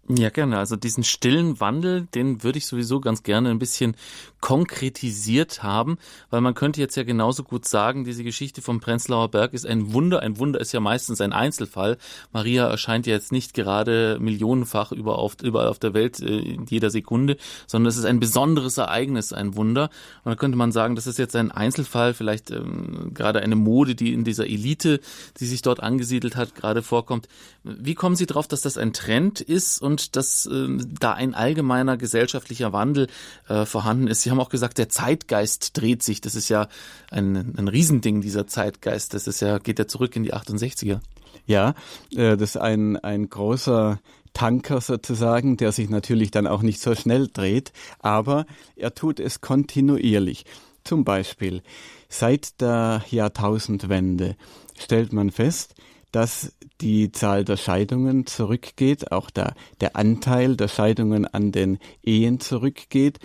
Ja, 0.08 0.30
gerne. 0.32 0.58
Also 0.58 0.76
diesen 0.76 1.04
stillen 1.04 1.60
Wandel, 1.60 2.08
den 2.16 2.44
würde 2.44 2.58
ich 2.58 2.66
sowieso 2.66 3.00
ganz 3.00 3.22
gerne 3.22 3.52
ein 3.52 3.60
bisschen 3.60 3.96
konkretisiert 4.42 5.64
haben, 5.64 5.98
weil 6.30 6.42
man 6.42 6.54
könnte 6.54 6.80
jetzt 6.80 6.96
ja 6.96 7.04
genauso 7.04 7.44
gut 7.44 7.68
sagen, 7.68 8.04
diese 8.04 8.24
Geschichte 8.24 8.62
vom 8.62 8.80
Prenzlauer 8.80 9.30
Berg 9.30 9.54
ist 9.54 9.66
ein 9.66 9.94
Wunder. 9.94 10.22
Ein 10.22 10.38
Wunder 10.38 10.60
ist 10.60 10.72
ja 10.72 10.80
meistens 10.80 11.22
ein 11.22 11.34
Einzelfall. 11.34 11.98
Maria 12.32 12.68
erscheint 12.68 13.06
ja 13.06 13.14
jetzt 13.14 13.32
nicht 13.32 13.54
gerade 13.54 14.18
millionenfach 14.20 14.92
überall 14.92 15.68
auf, 15.68 15.80
der 15.80 15.94
Welt 15.94 16.20
äh, 16.20 16.40
in 16.40 16.66
jeder 16.66 16.90
Sekunde, 16.90 17.38
sondern 17.68 17.90
es 17.90 17.98
ist 17.98 18.06
ein 18.06 18.20
besonderes 18.20 18.78
Ereignis, 18.78 19.34
ein 19.34 19.56
Wunder. 19.56 19.90
Und 20.24 20.32
da 20.32 20.36
könnte 20.36 20.58
man 20.58 20.72
sagen, 20.72 20.96
das 20.96 21.08
ist 21.08 21.20
jetzt 21.20 21.36
ein 21.36 21.52
Einzelfall, 21.52 22.14
vielleicht 22.14 22.52
ähm, 22.52 23.12
gerade 23.14 23.42
eine 23.42 23.56
Mode, 23.56 23.96
die 23.96 24.14
in 24.14 24.24
dieser 24.24 24.48
Elite, 24.48 25.00
die 25.40 25.46
sich 25.46 25.62
dort 25.62 25.82
angesiedelt 25.82 26.36
hat, 26.36 26.56
gerade 26.56 26.82
vorkommt. 26.82 27.28
Wie 27.64 27.96
kommen 27.96 28.16
Sie 28.16 28.26
darauf, 28.26 28.48
dass 28.48 28.62
das 28.62 28.78
ein 28.78 28.94
Trend 28.94 29.42
ist 29.42 29.82
und 29.82 30.16
dass 30.16 30.46
äh, 30.46 30.68
da 31.00 31.14
ein 31.14 31.34
allgemeiner 31.34 31.98
gesellschaftlicher 31.98 32.74
Wandel 32.74 33.08
äh, 33.48 33.66
vorhanden 33.66 34.08
ist. 34.08 34.29
Sie 34.30 34.32
haben 34.32 34.42
auch 34.42 34.50
gesagt, 34.50 34.78
der 34.78 34.90
Zeitgeist 34.90 35.76
dreht 35.76 36.04
sich. 36.04 36.22
Das 36.22 36.36
ist 36.36 36.50
ja 36.50 36.68
ein, 37.10 37.56
ein 37.58 37.68
Riesending, 37.68 38.22
dieser 38.22 38.46
Zeitgeist. 38.46 39.16
Das 39.16 39.26
ist 39.26 39.40
ja, 39.40 39.58
geht 39.58 39.80
ja 39.80 39.88
zurück 39.88 40.16
in 40.16 40.22
die 40.22 40.36
68er. 40.36 41.00
Ja, 41.48 41.74
äh, 42.12 42.38
das 42.38 42.52
ist 42.52 42.58
ein, 42.58 42.96
ein 42.98 43.28
großer 43.28 44.00
Tanker 44.34 44.82
sozusagen, 44.82 45.58
der 45.58 45.72
sich 45.72 45.90
natürlich 45.90 46.30
dann 46.30 46.46
auch 46.46 46.62
nicht 46.62 46.80
so 46.80 46.94
schnell 46.94 47.28
dreht, 47.28 47.74
aber 47.98 48.46
er 48.76 48.94
tut 48.94 49.20
es 49.20 49.42
kontinuierlich. 49.42 50.46
Zum 50.84 51.06
Beispiel 51.06 51.64
seit 52.08 52.62
der 52.62 53.04
Jahrtausendwende 53.10 54.36
stellt 54.78 55.12
man 55.12 55.32
fest, 55.32 55.74
dass 56.12 56.54
die 56.82 57.12
Zahl 57.12 57.46
der 57.46 57.58
Scheidungen 57.58 58.26
zurückgeht, 58.26 59.12
auch 59.12 59.30
der, 59.30 59.54
der 59.82 59.96
Anteil 59.96 60.56
der 60.56 60.68
Scheidungen 60.68 61.26
an 61.26 61.52
den 61.52 61.80
Ehen 62.04 62.40
zurückgeht 62.40 63.20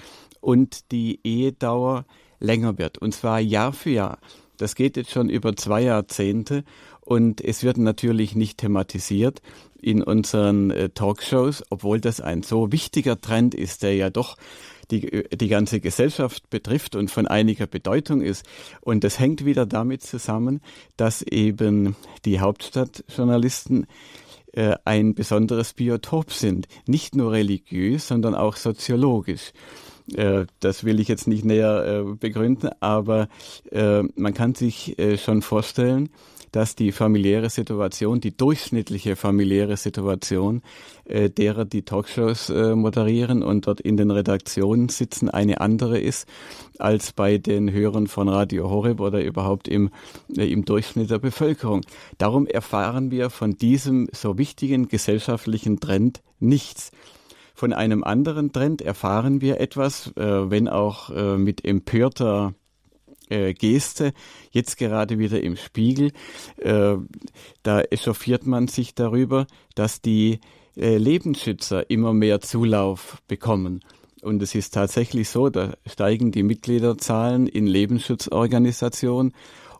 und 0.44 0.92
die 0.92 1.20
Ehedauer 1.24 2.04
länger 2.38 2.78
wird, 2.78 2.98
und 2.98 3.14
zwar 3.14 3.40
Jahr 3.40 3.72
für 3.72 3.90
Jahr. 3.90 4.18
Das 4.58 4.74
geht 4.74 4.96
jetzt 4.96 5.10
schon 5.10 5.28
über 5.28 5.56
zwei 5.56 5.82
Jahrzehnte 5.82 6.64
und 7.00 7.40
es 7.40 7.64
wird 7.64 7.78
natürlich 7.78 8.36
nicht 8.36 8.58
thematisiert 8.58 9.40
in 9.80 10.02
unseren 10.02 10.70
äh, 10.70 10.90
Talkshows, 10.90 11.64
obwohl 11.70 12.00
das 12.00 12.20
ein 12.20 12.42
so 12.42 12.70
wichtiger 12.70 13.20
Trend 13.20 13.54
ist, 13.54 13.82
der 13.82 13.94
ja 13.96 14.10
doch 14.10 14.36
die, 14.90 15.24
die 15.34 15.48
ganze 15.48 15.80
Gesellschaft 15.80 16.50
betrifft 16.50 16.94
und 16.94 17.10
von 17.10 17.26
einiger 17.26 17.66
Bedeutung 17.66 18.20
ist. 18.20 18.44
Und 18.82 19.02
das 19.02 19.18
hängt 19.18 19.44
wieder 19.44 19.66
damit 19.66 20.02
zusammen, 20.02 20.60
dass 20.96 21.22
eben 21.22 21.96
die 22.24 22.40
Hauptstadtjournalisten 22.40 23.86
äh, 24.52 24.76
ein 24.84 25.14
besonderes 25.14 25.72
Biotop 25.72 26.32
sind. 26.32 26.68
Nicht 26.86 27.14
nur 27.14 27.32
religiös, 27.32 28.08
sondern 28.08 28.34
auch 28.34 28.56
soziologisch. 28.56 29.52
Äh, 30.12 30.46
das 30.60 30.84
will 30.84 31.00
ich 31.00 31.08
jetzt 31.08 31.26
nicht 31.26 31.44
näher 31.44 31.84
äh, 31.84 32.14
begründen, 32.14 32.70
aber 32.80 33.28
äh, 33.70 34.02
man 34.16 34.34
kann 34.34 34.54
sich 34.54 34.96
schon 35.16 35.42
vorstellen, 35.42 36.10
dass 36.54 36.76
die 36.76 36.92
familiäre 36.92 37.50
Situation, 37.50 38.20
die 38.20 38.36
durchschnittliche 38.36 39.16
familiäre 39.16 39.76
Situation 39.76 40.62
äh, 41.04 41.28
derer, 41.28 41.64
die 41.64 41.82
Talkshows 41.82 42.48
äh, 42.48 42.76
moderieren 42.76 43.42
und 43.42 43.66
dort 43.66 43.80
in 43.80 43.96
den 43.96 44.12
Redaktionen 44.12 44.88
sitzen, 44.88 45.28
eine 45.28 45.60
andere 45.60 45.98
ist 45.98 46.28
als 46.78 47.12
bei 47.12 47.38
den 47.38 47.72
Hörern 47.72 48.06
von 48.06 48.28
Radio 48.28 48.70
Horeb 48.70 49.00
oder 49.00 49.20
überhaupt 49.24 49.66
im, 49.66 49.90
äh, 50.36 50.44
im 50.44 50.64
Durchschnitt 50.64 51.10
der 51.10 51.18
Bevölkerung. 51.18 51.80
Darum 52.18 52.46
erfahren 52.46 53.10
wir 53.10 53.30
von 53.30 53.56
diesem 53.58 54.08
so 54.12 54.38
wichtigen 54.38 54.86
gesellschaftlichen 54.86 55.80
Trend 55.80 56.22
nichts. 56.38 56.92
Von 57.54 57.72
einem 57.72 58.02
anderen 58.02 58.52
Trend 58.52 58.82
erfahren 58.82 59.40
wir 59.40 59.60
etwas, 59.60 60.08
äh, 60.16 60.50
wenn 60.50 60.68
auch 60.68 61.10
äh, 61.10 61.38
mit 61.38 61.64
empörter 61.64 62.54
äh, 63.28 63.54
Geste, 63.54 64.12
jetzt 64.50 64.76
gerade 64.76 65.18
wieder 65.18 65.40
im 65.42 65.56
Spiegel. 65.56 66.12
Äh, 66.56 66.96
da 67.62 67.80
echauffiert 67.80 68.46
man 68.46 68.68
sich 68.68 68.94
darüber, 68.94 69.46
dass 69.74 70.02
die 70.02 70.40
äh, 70.76 70.96
Lebensschützer 70.96 71.88
immer 71.90 72.12
mehr 72.12 72.40
Zulauf 72.40 73.22
bekommen. 73.28 73.80
Und 74.20 74.42
es 74.42 74.54
ist 74.54 74.74
tatsächlich 74.74 75.28
so, 75.28 75.50
da 75.50 75.74
steigen 75.86 76.32
die 76.32 76.42
Mitgliederzahlen 76.42 77.46
in 77.46 77.66
Lebensschutzorganisationen 77.66 79.32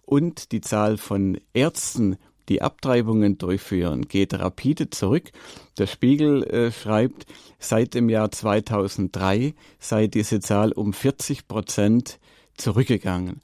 und 0.03 0.53
die 0.53 0.61
Zahl 0.61 0.99
von 0.99 1.39
Ärzten, 1.55 2.17
die 2.49 2.63
Abtreibungen 2.63 3.39
durchführen, 3.39 4.03
geht 4.09 4.35
rapide 4.35 4.91
zurück. 4.91 5.31
Der 5.79 5.87
Spiegel 5.87 6.45
äh, 6.45 6.73
schreibt, 6.73 7.27
seit 7.59 7.95
dem 7.95 8.09
Jahr 8.09 8.31
2003 8.31 9.55
sei 9.79 10.07
diese 10.07 10.41
Zahl 10.41 10.73
um 10.73 10.93
40 10.93 11.49
Prozent 11.49 12.19
zurückgegangen. 12.57 13.41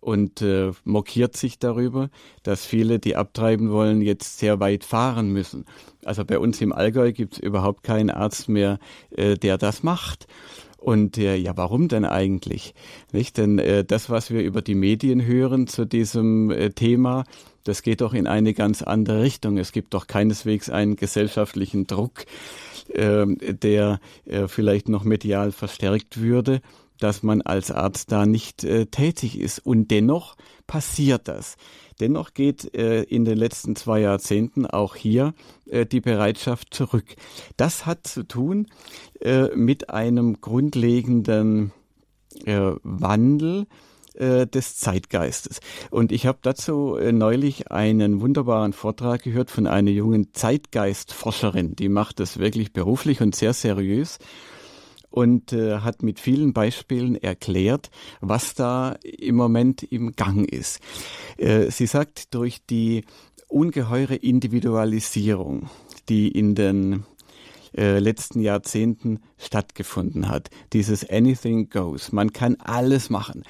und 0.00 0.40
äh, 0.40 0.72
mokiert 0.84 1.36
sich 1.36 1.58
darüber, 1.58 2.08
dass 2.42 2.64
viele, 2.64 2.98
die 2.98 3.16
abtreiben 3.16 3.70
wollen, 3.70 4.00
jetzt 4.00 4.38
sehr 4.38 4.58
weit 4.58 4.82
fahren 4.82 5.30
müssen. 5.30 5.66
Also 6.04 6.24
bei 6.24 6.38
uns 6.38 6.60
im 6.62 6.72
Allgäu 6.72 7.12
gibt 7.12 7.34
es 7.34 7.38
überhaupt 7.38 7.82
keinen 7.82 8.08
Arzt 8.08 8.48
mehr, 8.48 8.78
äh, 9.10 9.34
der 9.36 9.58
das 9.58 9.82
macht. 9.82 10.26
Und 10.78 11.18
äh, 11.18 11.36
ja, 11.36 11.56
warum 11.58 11.88
denn 11.88 12.06
eigentlich? 12.06 12.74
Nicht? 13.12 13.36
Denn 13.36 13.58
äh, 13.58 13.84
das, 13.84 14.08
was 14.08 14.30
wir 14.30 14.42
über 14.42 14.62
die 14.62 14.74
Medien 14.74 15.24
hören 15.24 15.66
zu 15.66 15.84
diesem 15.84 16.50
äh, 16.50 16.70
Thema, 16.70 17.24
das 17.64 17.82
geht 17.82 18.00
doch 18.00 18.14
in 18.14 18.26
eine 18.26 18.54
ganz 18.54 18.82
andere 18.82 19.22
Richtung. 19.22 19.58
Es 19.58 19.72
gibt 19.72 19.94
doch 19.94 20.06
keineswegs 20.06 20.70
einen 20.70 20.96
gesellschaftlichen 20.96 21.86
Druck, 21.86 22.24
äh, 22.88 23.26
der 23.26 24.00
äh, 24.24 24.48
vielleicht 24.48 24.88
noch 24.88 25.04
medial 25.04 25.52
verstärkt 25.52 26.20
würde, 26.20 26.60
dass 26.98 27.22
man 27.22 27.42
als 27.42 27.70
Arzt 27.70 28.12
da 28.12 28.26
nicht 28.26 28.64
äh, 28.64 28.86
tätig 28.86 29.38
ist. 29.38 29.58
Und 29.58 29.90
dennoch 29.90 30.36
passiert 30.66 31.28
das. 31.28 31.56
Dennoch 32.00 32.32
geht 32.32 32.74
äh, 32.74 33.02
in 33.02 33.24
den 33.24 33.36
letzten 33.36 33.76
zwei 33.76 34.00
Jahrzehnten 34.00 34.66
auch 34.66 34.96
hier 34.96 35.34
die 35.92 36.00
Bereitschaft 36.00 36.74
zurück. 36.74 37.04
Das 37.56 37.86
hat 37.86 38.04
zu 38.04 38.24
tun 38.24 38.66
mit 39.54 39.90
einem 39.90 40.40
grundlegenden 40.40 41.70
Wandel 42.44 43.66
äh, 44.20 44.46
des 44.46 44.76
Zeitgeistes. 44.76 45.60
Und 45.90 46.12
ich 46.12 46.26
habe 46.26 46.38
dazu 46.42 46.96
äh, 46.96 47.12
neulich 47.12 47.70
einen 47.70 48.20
wunderbaren 48.20 48.72
Vortrag 48.72 49.22
gehört 49.22 49.50
von 49.50 49.66
einer 49.66 49.90
jungen 49.90 50.34
Zeitgeistforscherin, 50.34 51.74
die 51.74 51.88
macht 51.88 52.20
das 52.20 52.38
wirklich 52.38 52.72
beruflich 52.72 53.20
und 53.20 53.34
sehr 53.34 53.54
seriös 53.54 54.18
und 55.10 55.52
äh, 55.52 55.78
hat 55.78 56.02
mit 56.02 56.20
vielen 56.20 56.52
Beispielen 56.52 57.16
erklärt, 57.16 57.90
was 58.20 58.54
da 58.54 58.96
im 59.02 59.36
Moment 59.36 59.82
im 59.82 60.12
Gang 60.12 60.48
ist. 60.48 60.80
Äh, 61.36 61.70
sie 61.70 61.86
sagt, 61.86 62.34
durch 62.34 62.64
die 62.66 63.04
ungeheure 63.48 64.14
Individualisierung, 64.14 65.68
die 66.08 66.28
in 66.28 66.54
den 66.54 67.04
äh, 67.76 67.98
letzten 67.98 68.40
Jahrzehnten 68.40 69.20
stattgefunden 69.38 70.28
hat. 70.28 70.50
Dieses 70.72 71.08
Anything 71.08 71.70
Goes. 71.70 72.12
Man 72.12 72.32
kann 72.32 72.56
alles 72.56 73.10
machen. 73.10 73.44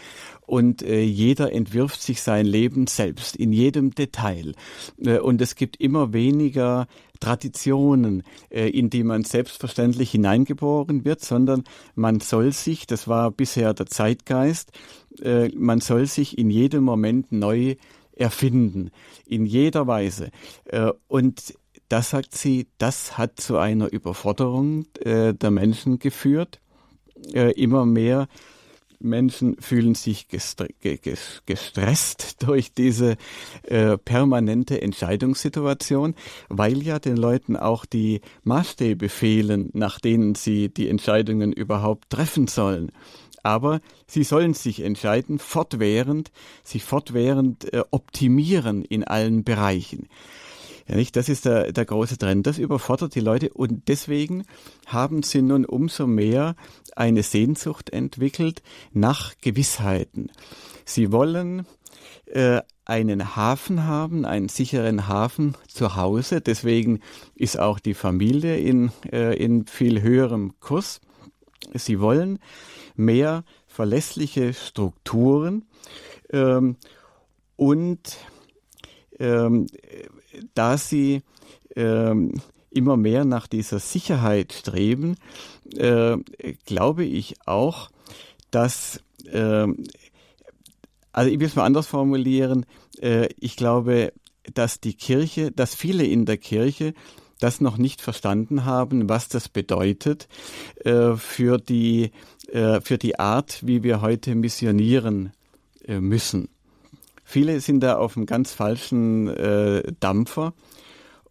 Und 0.50 0.83
äh, 0.83 1.00
jeder 1.00 1.53
entwirft 1.53 2.03
sich 2.03 2.23
sein 2.23 2.45
Leben 2.45 2.89
selbst 2.89 3.37
in 3.37 3.53
jedem 3.53 3.95
Detail. 3.95 4.55
Äh, 4.99 5.21
und 5.21 5.41
es 5.41 5.55
gibt 5.55 5.77
immer 5.77 6.12
weniger 6.12 6.89
Traditionen, 7.21 8.25
äh, 8.49 8.69
in 8.69 8.91
die 8.91 9.05
man 9.05 9.23
selbstverständlich 9.23 10.11
hineingeboren 10.11 11.05
wird, 11.05 11.21
sondern 11.21 11.62
man 11.95 12.19
soll 12.19 12.53
sich, 12.53 12.89
das 12.89 13.07
war 13.07 13.31
bisher 13.31 13.75
der 13.75 13.87
Zeitgeist, 13.87 14.73
äh, 15.23 15.50
man 15.55 15.81
soll 15.81 16.07
sich 16.07 16.37
in 16.37 16.50
jedem 16.50 16.83
Moment 16.83 17.31
neu 17.31 17.77
erfinden, 18.17 18.91
in 19.27 19.47
jeder 19.47 19.87
Weise. 19.87 20.31
Und 21.09 21.55
da 21.91 22.03
sagt 22.03 22.37
sie, 22.37 22.69
das 22.79 23.19
hat 23.19 23.41
zu 23.41 23.59
einer 23.59 23.93
Überforderung 23.93 24.87
äh, 25.01 25.35
der 25.35 25.51
Menschen 25.51 25.99
geführt. 25.99 26.61
Äh, 27.35 27.51
immer 27.53 27.85
mehr 27.85 28.29
Menschen 29.01 29.57
fühlen 29.61 29.97
sich 29.97 30.29
gestresst 30.29 30.67
durch 32.47 32.73
diese 32.73 33.17
äh, 33.65 33.99
permanente 33.99 34.81
Entscheidungssituation, 34.81 36.15
weil 36.49 36.81
ja 36.81 37.01
den 37.01 37.17
Leuten 37.17 37.57
auch 37.57 37.85
die 37.87 38.21
Maßstäbe 38.45 39.09
fehlen, 39.09 39.71
nach 39.73 39.99
denen 39.99 40.37
sie 40.37 40.69
die 40.69 40.89
Entscheidungen 40.89 41.53
überhaupt 41.53 42.11
treffen 42.11 42.47
sollen. 42.47 42.93
Aber 43.43 43.81
sie 44.07 44.23
sollen 44.23 44.55
sich 44.55 44.81
entscheiden, 44.81 45.41
fortwährend, 45.41 46.31
sich 46.63 46.85
fortwährend 46.85 47.73
äh, 47.73 47.83
optimieren 47.91 48.85
in 48.85 49.03
allen 49.03 49.43
Bereichen. 49.43 50.07
Ja, 50.87 50.97
nicht? 50.97 51.17
Das 51.17 51.29
ist 51.29 51.45
der, 51.45 51.73
der 51.73 51.85
große 51.85 52.19
Trend. 52.19 52.47
Das 52.47 52.59
überfordert 52.59 53.15
die 53.15 53.21
Leute 53.21 53.51
und 53.51 53.89
deswegen 53.89 54.45
haben 54.87 55.23
sie 55.23 55.43
nun 55.43 55.65
umso 55.65 56.07
mehr 56.07 56.57
eine 56.97 57.23
Sehnsucht 57.23 57.91
entwickelt 57.91 58.63
nach 58.93 59.35
Gewissheiten. 59.41 60.31
Sie 60.85 61.13
wollen 61.13 61.67
äh, 62.27 62.63
einen 62.85 63.37
Hafen 63.37 63.87
haben, 63.87 64.25
einen 64.25 64.49
sicheren 64.49 65.07
Hafen 65.07 65.57
zu 65.69 65.95
Hause. 65.97 66.41
Deswegen 66.41 67.01
ist 67.35 67.59
auch 67.59 67.79
die 67.79 67.95
Familie 67.95 68.57
in, 68.59 68.91
äh, 69.13 69.37
in 69.37 69.67
viel 69.67 70.03
höherem 70.03 70.55
Kurs. 70.61 71.01
Sie 71.75 72.01
wollen 72.01 72.41
mehr 72.97 73.45
verlässliche 73.67 74.55
Strukturen 74.55 75.67
ähm, 76.31 76.76
und 77.57 78.17
ähm, 79.19 79.67
da 80.55 80.76
sie 80.76 81.23
ähm, 81.76 82.35
immer 82.71 82.97
mehr 82.97 83.25
nach 83.25 83.47
dieser 83.47 83.79
Sicherheit 83.79 84.53
streben, 84.53 85.17
äh, 85.76 86.17
glaube 86.67 87.05
ich 87.05 87.37
auch, 87.47 87.91
dass, 88.50 89.03
äh, 89.26 89.67
also 91.13 91.31
ich 91.31 91.41
will 91.41 91.47
es 91.47 91.57
mal 91.57 91.65
anders 91.65 91.87
formulieren, 91.87 92.67
äh, 93.00 93.29
ich 93.39 93.57
glaube, 93.57 94.13
dass 94.55 94.81
die 94.81 94.95
Kirche, 94.95 95.50
dass 95.50 95.75
viele 95.75 96.05
in 96.05 96.25
der 96.25 96.39
Kirche 96.39 96.95
das 97.41 97.61
noch 97.61 97.79
nicht 97.79 98.00
verstanden 98.00 98.65
haben, 98.65 99.09
was 99.09 99.29
das 99.29 99.49
bedeutet 99.49 100.29
äh, 100.85 101.15
für 101.17 101.59
die 101.59 102.11
äh, 102.53 102.81
für 102.81 102.99
die 102.99 103.19
Art, 103.19 103.67
wie 103.67 103.83
wir 103.83 104.00
heute 104.00 104.35
missionieren 104.35 105.33
äh, 105.85 106.00
müssen. 106.00 106.49
Viele 107.30 107.60
sind 107.60 107.78
da 107.78 107.97
auf 107.97 108.16
einem 108.16 108.26
ganz 108.26 108.52
falschen 108.52 109.28
äh, 109.28 109.84
Dampfer 110.00 110.52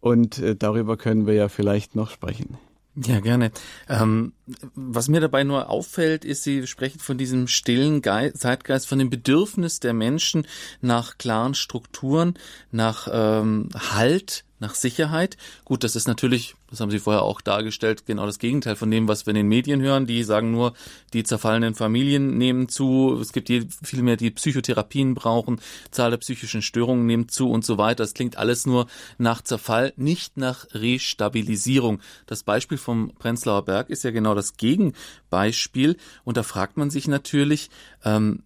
und 0.00 0.38
äh, 0.38 0.56
darüber 0.56 0.96
können 0.96 1.26
wir 1.26 1.34
ja 1.34 1.50
vielleicht 1.50 1.94
noch 1.94 2.08
sprechen. 2.08 2.56
Ja, 2.96 3.20
gerne. 3.20 3.52
Ähm, 3.86 4.32
was 4.74 5.08
mir 5.08 5.20
dabei 5.20 5.44
nur 5.44 5.68
auffällt, 5.68 6.24
ist, 6.24 6.42
Sie 6.42 6.66
sprechen 6.66 7.00
von 7.00 7.18
diesem 7.18 7.48
stillen 7.48 8.00
Ge 8.00 8.32
Zeitgeist, 8.32 8.88
von 8.88 8.98
dem 8.98 9.10
Bedürfnis 9.10 9.78
der 9.78 9.92
Menschen 9.92 10.46
nach 10.80 11.18
klaren 11.18 11.52
Strukturen, 11.52 12.32
nach 12.72 13.06
ähm, 13.12 13.68
Halt, 13.74 14.46
nach 14.60 14.74
Sicherheit. 14.74 15.36
Gut, 15.64 15.82
das 15.84 15.96
ist 15.96 16.06
natürlich, 16.06 16.54
das 16.68 16.80
haben 16.80 16.90
Sie 16.90 16.98
vorher 16.98 17.22
auch 17.22 17.40
dargestellt, 17.40 18.06
genau 18.06 18.26
das 18.26 18.38
Gegenteil 18.38 18.76
von 18.76 18.90
dem, 18.90 19.08
was 19.08 19.26
wir 19.26 19.30
in 19.30 19.36
den 19.36 19.48
Medien 19.48 19.80
hören. 19.80 20.06
Die 20.06 20.22
sagen 20.22 20.50
nur, 20.52 20.74
die 21.12 21.24
zerfallenen 21.24 21.74
Familien 21.74 22.38
nehmen 22.38 22.68
zu, 22.68 23.18
es 23.20 23.32
gibt 23.32 23.48
viel 23.48 24.02
mehr, 24.02 24.16
die 24.16 24.30
Psychotherapien 24.30 25.14
brauchen, 25.14 25.60
Zahl 25.90 26.10
der 26.10 26.18
psychischen 26.18 26.62
Störungen 26.62 27.06
nimmt 27.06 27.30
zu 27.30 27.50
und 27.50 27.64
so 27.64 27.78
weiter. 27.78 28.04
Das 28.04 28.14
klingt 28.14 28.36
alles 28.36 28.66
nur 28.66 28.86
nach 29.18 29.42
Zerfall, 29.42 29.92
nicht 29.96 30.36
nach 30.36 30.66
Restabilisierung. 30.72 32.00
Das 32.26 32.42
Beispiel 32.42 32.78
vom 32.78 33.12
Prenzlauer 33.18 33.64
Berg 33.64 33.90
ist 33.90 34.04
ja 34.04 34.10
genau 34.10 34.34
das 34.34 34.56
Gegenbeispiel. 34.56 35.96
Und 36.24 36.36
da 36.36 36.42
fragt 36.42 36.76
man 36.76 36.90
sich 36.90 37.08
natürlich, 37.08 37.70
ähm, 38.04 38.42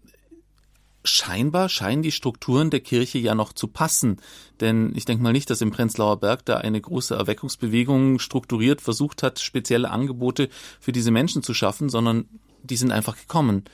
scheinbar 1.05 1.69
scheinen 1.69 2.03
die 2.03 2.13
Strukturen 2.13 2.71
der 2.71 2.81
Kirche 2.81 3.19
ja 3.19 3.35
noch 3.35 3.53
zu 3.53 3.69
passen. 3.69 4.17
Denn 4.61 4.93
ich 4.97 5.05
denke 5.05 5.23
mal 5.23 5.33
nicht, 5.33 5.51
dass 5.51 5.61
im 5.61 5.71
Prenzlauer 5.71 6.19
Berg 6.19 6.45
da 6.45 6.57
eine 6.57 6.81
große 6.81 7.15
Erweckungsbewegung 7.15 8.19
strukturiert 8.19 8.81
versucht 8.81 9.23
hat, 9.23 9.39
spezielle 9.39 9.91
Angebote 9.91 10.49
für 10.81 10.93
diese 10.93 11.11
Menschen 11.11 11.43
zu 11.43 11.55
schaffen, 11.55 11.89
sondern 11.89 12.27
die 12.63 12.77
sind 12.77 12.91
einfach 12.91 13.17
gekommen. 13.17 13.65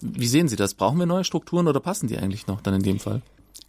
Wie 0.00 0.26
sehen 0.26 0.48
Sie 0.48 0.56
das? 0.56 0.74
Brauchen 0.74 0.98
wir 0.98 1.06
neue 1.06 1.24
Strukturen 1.24 1.68
oder 1.68 1.80
passen 1.80 2.08
die 2.08 2.18
eigentlich 2.18 2.46
noch 2.46 2.60
dann 2.60 2.74
in 2.74 2.82
dem 2.82 2.98
Fall? 2.98 3.22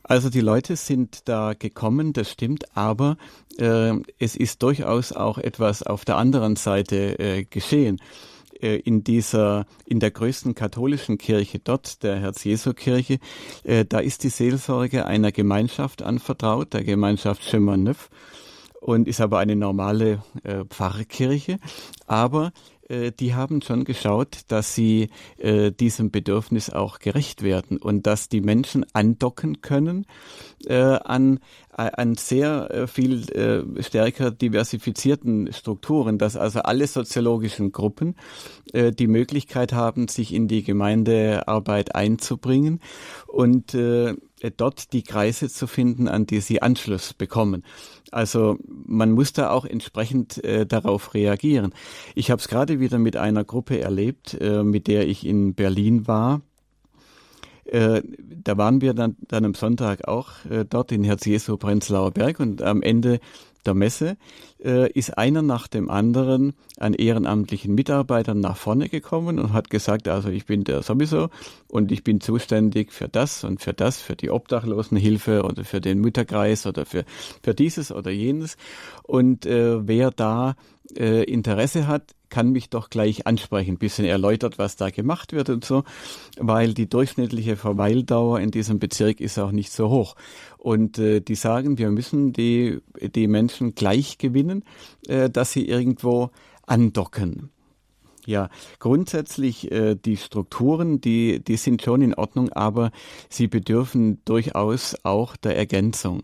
Also 0.03 0.29
die 0.29 0.41
Leute 0.41 0.75
sind 0.75 1.27
da 1.29 1.53
gekommen, 1.53 2.13
das 2.13 2.31
stimmt, 2.31 2.75
aber 2.75 3.17
äh, 3.57 3.93
es 4.17 4.36
ist 4.36 4.63
durchaus 4.63 5.12
auch 5.12 5.38
etwas 5.38 5.84
auf 5.84 6.05
der 6.05 6.17
anderen 6.17 6.55
Seite 6.55 7.19
äh, 7.19 7.43
geschehen. 7.43 8.01
Äh, 8.62 8.78
in 8.78 9.04
dieser, 9.04 9.65
in 9.86 10.00
der 10.00 10.12
größten 10.12 10.56
katholischen 10.56 11.17
Kirche 11.17 11.60
dort, 11.60 12.04
der 12.04 12.19
Herz-Jesu-Kirche, 12.19 13.19
äh, 13.63 13.86
da 13.86 14.00
ist 14.00 14.24
die 14.24 14.30
Seelsorge 14.30 15.06
einer 15.06 15.32
Gemeinschaft 15.32 16.04
anvertraut, 16.04 16.74
der 16.74 16.84
Gemeinschaft 16.84 17.41
Chemin 17.41 17.84
Neuf 17.84 18.10
und 18.80 19.08
ist 19.08 19.21
aber 19.21 19.39
eine 19.39 19.56
normale 19.56 20.24
äh, 20.43 20.65
Pfarrkirche. 20.65 21.58
Aber 22.08 22.52
äh, 22.91 23.12
die 23.12 23.34
haben 23.34 23.62
schon 23.62 23.86
geschaut, 23.86 24.41
dass 24.49 24.75
sie 24.75 25.10
äh, 25.38 25.71
diesem 25.71 26.12
Bedürfnis 26.12 26.69
auch 26.69 26.99
gerecht 26.99 27.41
werden 27.41 27.77
und 27.77 28.06
dass 28.06 28.30
die 28.30 28.41
Menschen 28.41 28.86
andocken 28.93 29.62
können 29.62 30.06
äh, 30.65 30.75
an, 30.75 31.39
an 31.71 32.15
sehr 32.15 32.69
äh, 32.71 32.88
viel 32.88 33.30
äh, 33.32 33.82
stärker 33.82 34.32
diversifizierten 34.32 35.51
Strukturen, 35.54 36.17
dass 36.17 36.36
also 36.36 36.60
alle 36.62 36.88
soziologischen 36.88 37.71
Gruppen 37.71 38.15
äh, 38.73 38.91
die 38.91 39.08
Möglichkeit 39.08 39.73
haben, 39.73 40.08
sich 40.08 40.34
in 40.34 40.47
die 40.47 40.63
Gemeindearbeit 40.63 41.95
einzubringen 41.95 42.82
und 43.27 43.73
äh, 43.73 44.15
dort 44.49 44.93
die 44.93 45.04
Kreise 45.04 45.49
zu 45.49 45.67
finden, 45.67 46.08
an 46.08 46.25
die 46.25 46.39
sie 46.39 46.62
Anschluss 46.62 47.13
bekommen. 47.13 47.63
Also 48.10 48.58
man 48.65 49.12
muss 49.12 49.34
da 49.34 49.51
auch 49.51 49.65
entsprechend 49.65 50.43
äh, 50.43 50.65
darauf 50.65 51.13
reagieren. 51.13 51.73
Ich 52.15 52.32
habe 52.32 52.41
es 52.41 52.47
gerade 52.47 52.80
wieder 52.80 52.97
mit 52.97 53.15
einer 53.15 53.43
Gruppe 53.43 53.80
erlebt, 53.80 54.34
äh, 54.41 54.63
mit 54.63 54.88
der 54.88 55.08
ich 55.08 55.25
in 55.25 55.54
Berlin 55.54 56.08
war. 56.08 56.41
äh, 57.65 58.01
da 58.43 58.58
waren 58.58 58.82
wir 58.82 58.93
dann, 58.93 59.15
dann 59.27 59.45
am 59.45 59.54
Sonntag 59.54 60.08
auch 60.08 60.30
äh, 60.49 60.65
dort 60.67 60.91
in 60.91 61.04
Herz 61.04 61.25
Jesu 61.25 61.58
Prenzlauer 61.58 62.12
Berg 62.12 62.39
und 62.39 62.62
am 62.62 62.82
Ende 62.82 63.19
der 63.65 63.74
Messe 63.74 64.17
äh, 64.63 64.91
ist 64.91 65.17
einer 65.17 65.41
nach 65.41 65.67
dem 65.67 65.89
anderen 65.89 66.54
an 66.78 66.93
ehrenamtlichen 66.93 67.74
Mitarbeitern 67.76 68.39
nach 68.39 68.58
vorne 68.58 68.89
gekommen 68.89 69.39
und 69.39 69.54
hat 69.54 69.69
gesagt, 69.69 70.08
also 70.08 70.30
ich 70.30 70.45
bin 70.45 70.63
der 70.63 70.82
sowieso 70.82 71.30
und 71.67 71.91
ich 71.91 72.04
bin 72.04 72.21
zuständig 72.21 72.91
für 72.91 73.08
das 73.08 73.43
und 73.43 73.62
für 73.62 73.74
das, 73.74 74.00
für 74.00 74.15
die 74.15 74.30
Obdachlosenhilfe 74.30 75.43
oder 75.43 75.63
für 75.63 75.82
den 75.82 76.00
Mütterkreis 76.00 76.65
oder 76.65 76.86
für, 76.86 77.06
für 77.43 77.54
dieses 77.54 77.91
oder 77.91 78.12
jenes. 78.12 78.58
Und 79.04 79.45
äh, 79.45 79.88
wer 79.88 80.12
da 80.12 80.56
äh, 80.95 81.24
Interesse 81.24 81.88
hat, 81.88 82.15
kann 82.32 82.52
mich 82.52 82.72
doch 82.72 82.89
gleich 82.89 83.28
ansprechen, 83.28 83.78
bisschen 83.78 84.06
erläutert, 84.06 84.58
was 84.58 84.76
da 84.76 84.89
gemacht 84.89 85.34
wird 85.34 85.52
und 85.52 85.63
so, 85.63 85.84
weil 86.39 86.74
die 86.74 86.89
durchschnittliche 86.89 87.56
Verweildauer 87.56 88.39
in 88.39 88.50
diesem 88.50 88.80
Bezirk 88.80 89.22
ist 89.22 89.38
auch 89.38 89.52
nicht 89.52 89.72
so 89.72 89.89
hoch. 89.89 90.15
Und 90.58 90.98
äh, 90.98 91.20
die 91.20 91.36
sagen, 91.36 91.78
wir 91.78 91.91
müssen 91.91 92.34
die, 92.34 92.80
die 93.00 93.28
Menschen 93.28 93.76
gleich 93.76 94.17
gewinnen, 94.17 94.63
äh, 95.08 95.30
dass 95.30 95.52
sie 95.52 95.67
irgendwo 95.67 96.32
andocken. 96.65 97.52
Ja, 98.26 98.50
grundsätzlich 98.80 99.72
äh, 99.72 99.96
die 99.96 100.17
Strukturen, 100.17 101.02
die, 101.02 101.44
die 101.44 101.58
sind 101.58 101.82
schon 101.82 102.02
in 102.02 102.13
Ordnung, 102.13 102.50
aber 102.50 102.91
sie 103.30 103.48
bedürfen 103.48 104.24
durchaus 104.26 104.96
auch 105.04 105.36
der 105.36 105.58
Ergänzung 105.58 106.24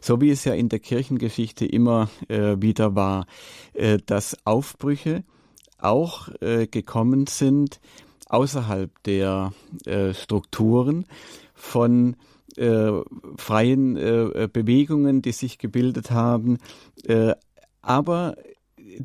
so 0.00 0.20
wie 0.20 0.30
es 0.30 0.44
ja 0.44 0.54
in 0.54 0.68
der 0.68 0.78
Kirchengeschichte 0.78 1.66
immer 1.66 2.08
äh, 2.28 2.56
wieder 2.58 2.94
war, 2.94 3.26
äh, 3.74 3.98
dass 4.04 4.36
Aufbrüche 4.44 5.24
auch 5.78 6.28
äh, 6.40 6.66
gekommen 6.66 7.26
sind 7.26 7.80
außerhalb 8.28 8.90
der 9.04 9.52
äh, 9.86 10.12
Strukturen 10.12 11.06
von 11.54 12.16
äh, 12.56 12.90
freien 13.36 13.96
äh, 13.96 14.48
Bewegungen, 14.52 15.22
die 15.22 15.32
sich 15.32 15.58
gebildet 15.58 16.10
haben, 16.10 16.58
äh, 17.04 17.34
aber 17.80 18.36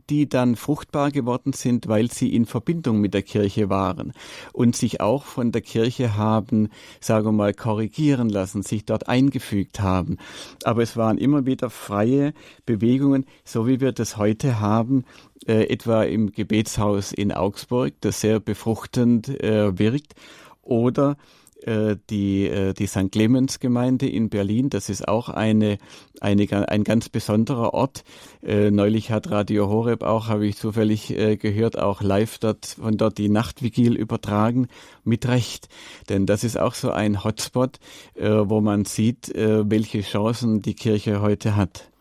die 0.09 0.27
dann 0.27 0.55
fruchtbar 0.55 1.11
geworden 1.11 1.53
sind, 1.53 1.87
weil 1.87 2.11
sie 2.11 2.35
in 2.35 2.45
Verbindung 2.45 2.99
mit 3.01 3.13
der 3.13 3.21
Kirche 3.21 3.69
waren 3.69 4.13
und 4.51 4.75
sich 4.75 5.01
auch 5.01 5.23
von 5.23 5.51
der 5.51 5.61
Kirche 5.61 6.15
haben, 6.15 6.69
sagen 6.99 7.25
wir 7.25 7.31
mal, 7.31 7.53
korrigieren 7.53 8.29
lassen, 8.29 8.63
sich 8.63 8.85
dort 8.85 9.07
eingefügt 9.07 9.79
haben. 9.79 10.17
Aber 10.63 10.81
es 10.81 10.97
waren 10.97 11.17
immer 11.17 11.45
wieder 11.45 11.69
freie 11.69 12.33
Bewegungen, 12.65 13.25
so 13.43 13.67
wie 13.67 13.79
wir 13.79 13.91
das 13.91 14.17
heute 14.17 14.59
haben, 14.59 15.05
äh, 15.45 15.63
etwa 15.65 16.03
im 16.03 16.31
Gebetshaus 16.31 17.11
in 17.11 17.31
Augsburg, 17.31 17.93
das 18.01 18.21
sehr 18.21 18.39
befruchtend 18.39 19.29
äh, 19.41 19.77
wirkt, 19.77 20.15
oder 20.61 21.17
äh, 21.65 21.95
die, 22.09 22.47
äh, 22.47 22.73
die 22.73 22.87
St. 22.87 23.11
Clemens 23.11 23.59
Gemeinde 23.59 24.07
in 24.07 24.29
Berlin. 24.29 24.69
Das 24.69 24.89
ist 24.89 25.07
auch 25.07 25.29
eine, 25.29 25.77
eine, 26.19 26.69
ein 26.69 26.83
ganz 26.83 27.09
besonderer 27.09 27.73
Ort. 27.73 28.03
Äh, 28.41 28.69
neulich 28.69 29.11
hat 29.11 29.31
Radio 29.31 29.69
Horeb 29.69 30.03
auch, 30.03 30.27
habe 30.27 30.45
ich 30.45 30.57
zufällig 30.57 31.07
gehört, 31.39 31.79
auch 31.79 32.01
live 32.01 32.37
dort, 32.39 32.65
von 32.65 32.97
dort 32.97 33.17
die 33.17 33.29
Nachtvigil 33.29 33.95
übertragen. 33.95 34.67
Mit 35.05 35.27
Recht. 35.27 35.69
Denn 36.09 36.25
das 36.25 36.43
ist 36.43 36.57
auch 36.57 36.73
so 36.73 36.91
ein 36.91 37.23
Hotspot, 37.23 37.79
wo 38.15 38.61
man 38.61 38.85
sieht, 38.85 39.33
welche 39.35 40.01
Chancen 40.01 40.61
die 40.61 40.75
Kirche 40.75 41.21
heute 41.21 41.55
hat. 41.55 41.92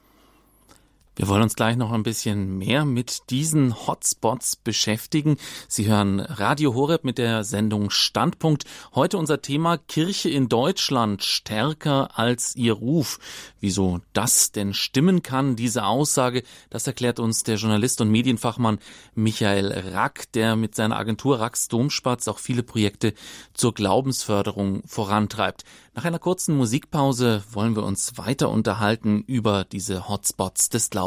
Wir 1.14 1.28
wollen 1.28 1.42
uns 1.42 1.56
gleich 1.56 1.76
noch 1.76 1.92
ein 1.92 2.04
bisschen 2.04 2.56
mehr 2.56 2.86
mit 2.86 3.28
diesen 3.28 3.86
Hotspots 3.86 4.56
beschäftigen. 4.56 5.36
Sie 5.68 5.86
hören 5.86 6.20
Radio 6.20 6.72
Horeb 6.72 7.04
mit 7.04 7.18
der 7.18 7.44
Sendung 7.44 7.90
Standpunkt. 7.90 8.64
Heute 8.94 9.18
unser 9.18 9.42
Thema 9.42 9.76
Kirche 9.76 10.30
in 10.30 10.48
Deutschland 10.48 11.22
stärker 11.22 12.18
als 12.18 12.56
ihr 12.56 12.72
Ruf. 12.72 13.18
Wieso 13.60 14.00
das 14.14 14.52
denn 14.52 14.72
stimmen 14.72 15.22
kann, 15.22 15.54
diese 15.54 15.84
Aussage, 15.84 16.44
das 16.70 16.86
erklärt 16.86 17.20
uns 17.20 17.42
der 17.42 17.56
Journalist 17.56 18.00
und 18.00 18.10
Medienfachmann 18.10 18.78
Michael 19.14 19.70
Rack, 19.92 20.32
der 20.32 20.56
mit 20.56 20.74
seiner 20.74 20.96
Agentur 20.96 21.40
Racks 21.40 21.68
Domspatz 21.68 22.26
auch 22.26 22.38
viele 22.38 22.62
Projekte 22.62 23.12
zur 23.52 23.74
Glaubensförderung 23.74 24.82
vorantreibt. 24.86 25.64
Nach 25.94 26.06
einer 26.06 26.18
kurzen 26.18 26.56
Musikpause 26.56 27.44
wollen 27.52 27.76
wir 27.76 27.82
uns 27.82 28.16
weiter 28.16 28.48
unterhalten 28.48 29.24
über 29.26 29.64
diese 29.64 30.08
Hotspots 30.08 30.70
des 30.70 30.88
Glaubens. 30.88 31.01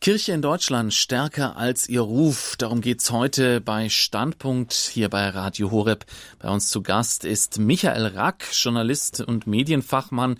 Kirche 0.00 0.32
in 0.32 0.40
Deutschland 0.40 0.94
stärker 0.94 1.58
als 1.58 1.86
ihr 1.86 2.00
Ruf. 2.00 2.54
Darum 2.56 2.80
geht's 2.80 3.10
heute 3.10 3.60
bei 3.60 3.90
Standpunkt 3.90 4.72
hier 4.72 5.10
bei 5.10 5.28
Radio 5.28 5.70
Horeb. 5.70 6.06
Bei 6.38 6.48
uns 6.48 6.70
zu 6.70 6.80
Gast 6.80 7.26
ist 7.26 7.58
Michael 7.58 8.06
Rack, 8.06 8.46
Journalist 8.52 9.20
und 9.20 9.46
Medienfachmann 9.46 10.38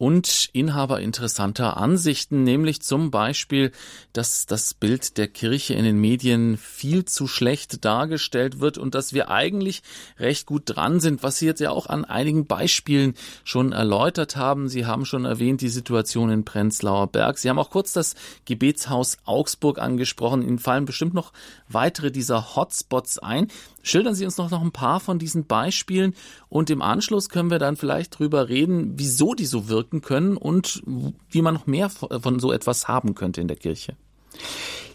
und 0.00 0.48
Inhaber 0.54 1.00
interessanter 1.00 1.76
Ansichten, 1.76 2.42
nämlich 2.42 2.80
zum 2.80 3.10
Beispiel, 3.10 3.70
dass 4.14 4.46
das 4.46 4.72
Bild 4.72 5.18
der 5.18 5.28
Kirche 5.28 5.74
in 5.74 5.84
den 5.84 6.00
Medien 6.00 6.56
viel 6.56 7.04
zu 7.04 7.26
schlecht 7.26 7.84
dargestellt 7.84 8.60
wird 8.60 8.78
und 8.78 8.94
dass 8.94 9.12
wir 9.12 9.28
eigentlich 9.28 9.82
recht 10.18 10.46
gut 10.46 10.62
dran 10.64 11.00
sind, 11.00 11.22
was 11.22 11.36
Sie 11.36 11.44
jetzt 11.44 11.60
ja 11.60 11.70
auch 11.70 11.86
an 11.86 12.06
einigen 12.06 12.46
Beispielen 12.46 13.12
schon 13.44 13.72
erläutert 13.72 14.36
haben. 14.36 14.70
Sie 14.70 14.86
haben 14.86 15.04
schon 15.04 15.26
erwähnt 15.26 15.60
die 15.60 15.68
Situation 15.68 16.30
in 16.30 16.46
Prenzlauer 16.46 17.08
Berg. 17.08 17.36
Sie 17.36 17.50
haben 17.50 17.58
auch 17.58 17.68
kurz 17.68 17.92
das 17.92 18.14
Gebetshaus 18.46 19.18
Augsburg 19.26 19.78
angesprochen. 19.78 20.40
Ihnen 20.40 20.58
fallen 20.58 20.86
bestimmt 20.86 21.12
noch 21.12 21.34
weitere 21.68 22.10
dieser 22.10 22.56
Hotspots 22.56 23.18
ein. 23.18 23.48
Schildern 23.82 24.14
Sie 24.14 24.24
uns 24.24 24.38
noch, 24.38 24.50
noch 24.50 24.62
ein 24.62 24.72
paar 24.72 25.00
von 25.00 25.18
diesen 25.18 25.44
Beispielen 25.44 26.14
und 26.48 26.70
im 26.70 26.82
Anschluss 26.82 27.28
können 27.28 27.50
wir 27.50 27.58
dann 27.58 27.76
vielleicht 27.76 28.18
drüber 28.18 28.48
reden, 28.48 28.94
wieso 28.96 29.34
die 29.34 29.46
so 29.46 29.68
wirken 29.68 29.89
können 29.90 30.36
und 30.36 30.82
wie 31.30 31.42
man 31.42 31.54
noch 31.54 31.66
mehr 31.66 31.90
von 31.90 32.38
so 32.38 32.52
etwas 32.52 32.88
haben 32.88 33.14
könnte 33.14 33.40
in 33.40 33.48
der 33.48 33.56
Kirche. 33.56 33.96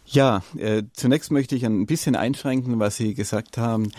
Ja, 0.07 0.43
äh, 0.55 0.83
zunächst 0.93 1.31
möchte 1.31 1.55
ich 1.55 1.65
ein 1.65 1.87
bisschen 1.87 2.15
einschränken, 2.15 2.79
was 2.79 2.95
Sie 2.95 3.15
gesagt 3.15 3.57
haben, 3.57 3.91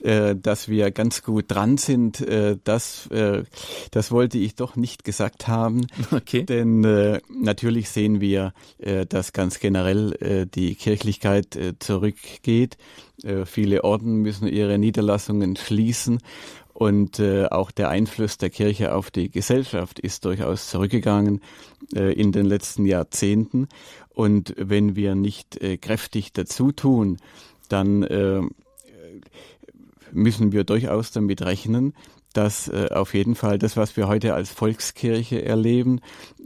äh, 0.00 0.34
dass 0.34 0.68
wir 0.68 0.90
ganz 0.90 1.22
gut 1.22 1.44
dran 1.48 1.76
sind. 1.76 2.20
Äh, 2.22 2.56
das, 2.64 3.06
äh, 3.08 3.44
das 3.90 4.10
wollte 4.10 4.38
ich 4.38 4.54
doch 4.54 4.74
nicht 4.76 5.04
gesagt 5.04 5.48
haben. 5.48 5.86
Okay. 6.10 6.44
Denn 6.44 6.82
äh, 6.84 7.20
natürlich 7.28 7.90
sehen 7.90 8.20
wir, 8.20 8.52
äh, 8.78 9.06
dass 9.06 9.32
ganz 9.32 9.60
generell 9.60 10.12
äh, 10.20 10.46
die 10.46 10.74
Kirchlichkeit 10.74 11.56
äh, 11.56 11.78
zurückgeht. 11.78 12.76
Äh, 13.22 13.44
viele 13.44 13.84
Orden 13.84 14.16
müssen 14.16 14.48
ihre 14.48 14.78
Niederlassungen 14.78 15.56
schließen. 15.56 16.20
Und 16.80 17.18
äh, 17.18 17.44
auch 17.44 17.70
der 17.70 17.90
Einfluss 17.90 18.38
der 18.38 18.48
Kirche 18.48 18.94
auf 18.94 19.10
die 19.10 19.30
Gesellschaft 19.30 19.98
ist 19.98 20.24
durchaus 20.24 20.70
zurückgegangen 20.70 21.42
äh, 21.94 22.14
in 22.14 22.32
den 22.32 22.46
letzten 22.46 22.86
Jahrzehnten. 22.86 23.68
Und 24.08 24.54
wenn 24.56 24.96
wir 24.96 25.14
nicht 25.14 25.60
äh, 25.62 25.76
kräftig 25.76 26.32
dazu 26.32 26.72
tun, 26.72 27.18
dann 27.68 28.02
äh, 28.04 28.40
müssen 30.10 30.52
wir 30.52 30.64
durchaus 30.64 31.10
damit 31.10 31.42
rechnen, 31.42 31.92
dass 32.32 32.68
äh, 32.68 32.88
auf 32.92 33.12
jeden 33.12 33.34
Fall 33.34 33.58
das, 33.58 33.76
was 33.76 33.94
wir 33.98 34.08
heute 34.08 34.32
als 34.32 34.48
Volkskirche 34.48 35.44
erleben, 35.44 36.00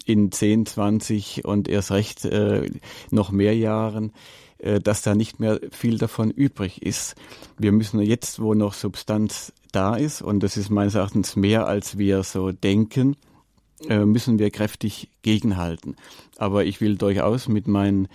in 0.05 0.33
10, 0.33 0.67
20 0.67 1.45
und 1.45 1.69
erst 1.69 1.93
recht 1.93 2.25
äh, 2.25 2.69
noch 3.13 3.31
mehr 3.31 3.57
Jahren, 3.57 4.13
äh, 4.59 4.81
dass 4.81 5.03
da 5.03 5.15
nicht 5.15 5.39
mehr 5.39 5.61
viel 5.71 5.97
davon 5.97 6.33
übrig 6.33 6.83
ist. 6.83 7.15
Wir 7.57 7.71
müssen 7.71 8.01
jetzt, 8.01 8.41
wo 8.41 8.55
noch 8.55 8.75
Substanz 8.75 9.53
da 9.75 9.97
ist, 9.97 10.23
und 10.23 10.43
das 10.43 10.57
ist 10.57 10.71
meines 10.71 10.95
Erachtens 10.95 11.37
mehr, 11.37 11.67
als 11.67 11.99
wir 11.99 12.23
so 12.23 12.53
denken, 12.53 13.17
äh, 13.89 14.05
müssen 14.05 14.39
wir 14.39 14.51
kräftig 14.51 15.09
gegenhalten. 15.23 15.97
Aber 16.37 16.65
ich 16.65 16.81
will 16.81 16.97
durchaus 16.97 17.49
mit 17.49 17.67
meinen 17.67 18.09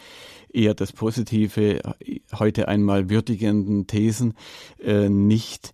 eher 0.52 0.74
das 0.74 0.92
Positive 0.92 1.82
heute 2.34 2.68
einmal 2.68 3.10
würdigenden 3.10 3.88
Thesen 3.88 4.34
äh, 4.82 5.10
nicht 5.10 5.74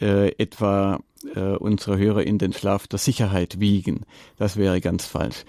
äh, 0.00 0.32
etwa 0.38 1.00
äh, 1.34 1.40
unsere 1.56 1.98
Hörer 1.98 2.24
in 2.24 2.38
den 2.38 2.52
Schlaf 2.52 2.86
der 2.86 2.98
Sicherheit 2.98 3.60
wiegen. 3.60 4.02
Das 4.36 4.56
wäre 4.56 4.80
ganz 4.80 5.04
falsch. 5.06 5.44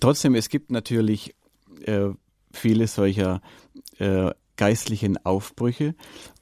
Trotzdem, 0.00 0.34
es 0.34 0.48
gibt 0.48 0.70
natürlich 0.70 1.34
äh, 1.84 2.08
viele 2.52 2.86
solcher 2.86 3.40
äh, 3.98 4.30
geistlichen 4.56 5.24
Aufbrüche 5.24 5.94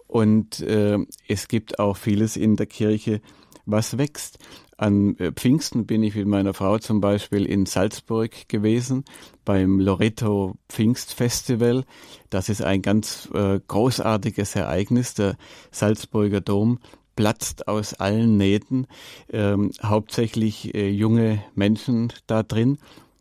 und 0.06 0.60
äh, 0.60 0.98
es 1.28 1.48
gibt 1.48 1.78
auch 1.78 1.96
vieles 1.96 2.36
in 2.36 2.56
der 2.56 2.66
Kirche, 2.66 3.20
was 3.64 3.98
wächst. 3.98 4.38
An 4.78 5.16
äh, 5.18 5.32
Pfingsten 5.32 5.86
bin 5.86 6.02
ich 6.02 6.14
mit 6.14 6.26
meiner 6.26 6.52
Frau 6.52 6.78
zum 6.78 7.00
Beispiel 7.00 7.46
in 7.46 7.64
Salzburg 7.64 8.48
gewesen 8.48 9.04
beim 9.44 9.80
Loreto 9.80 10.56
Pfingstfestival. 10.68 11.84
Das 12.28 12.50
ist 12.50 12.62
ein 12.62 12.82
ganz 12.82 13.28
äh, 13.32 13.58
großartiges 13.66 14.54
Ereignis. 14.54 15.14
Der 15.14 15.36
Salzburger 15.70 16.42
Dom 16.42 16.78
platzt 17.16 17.66
aus 17.68 17.94
allen 17.94 18.36
Nähten. 18.36 18.86
Ähm, 19.32 19.72
hauptsächlich 19.82 20.74
äh, 20.74 20.90
junge 20.90 21.42
Menschen 21.54 22.12
da 22.26 22.42
drin. 22.42 22.76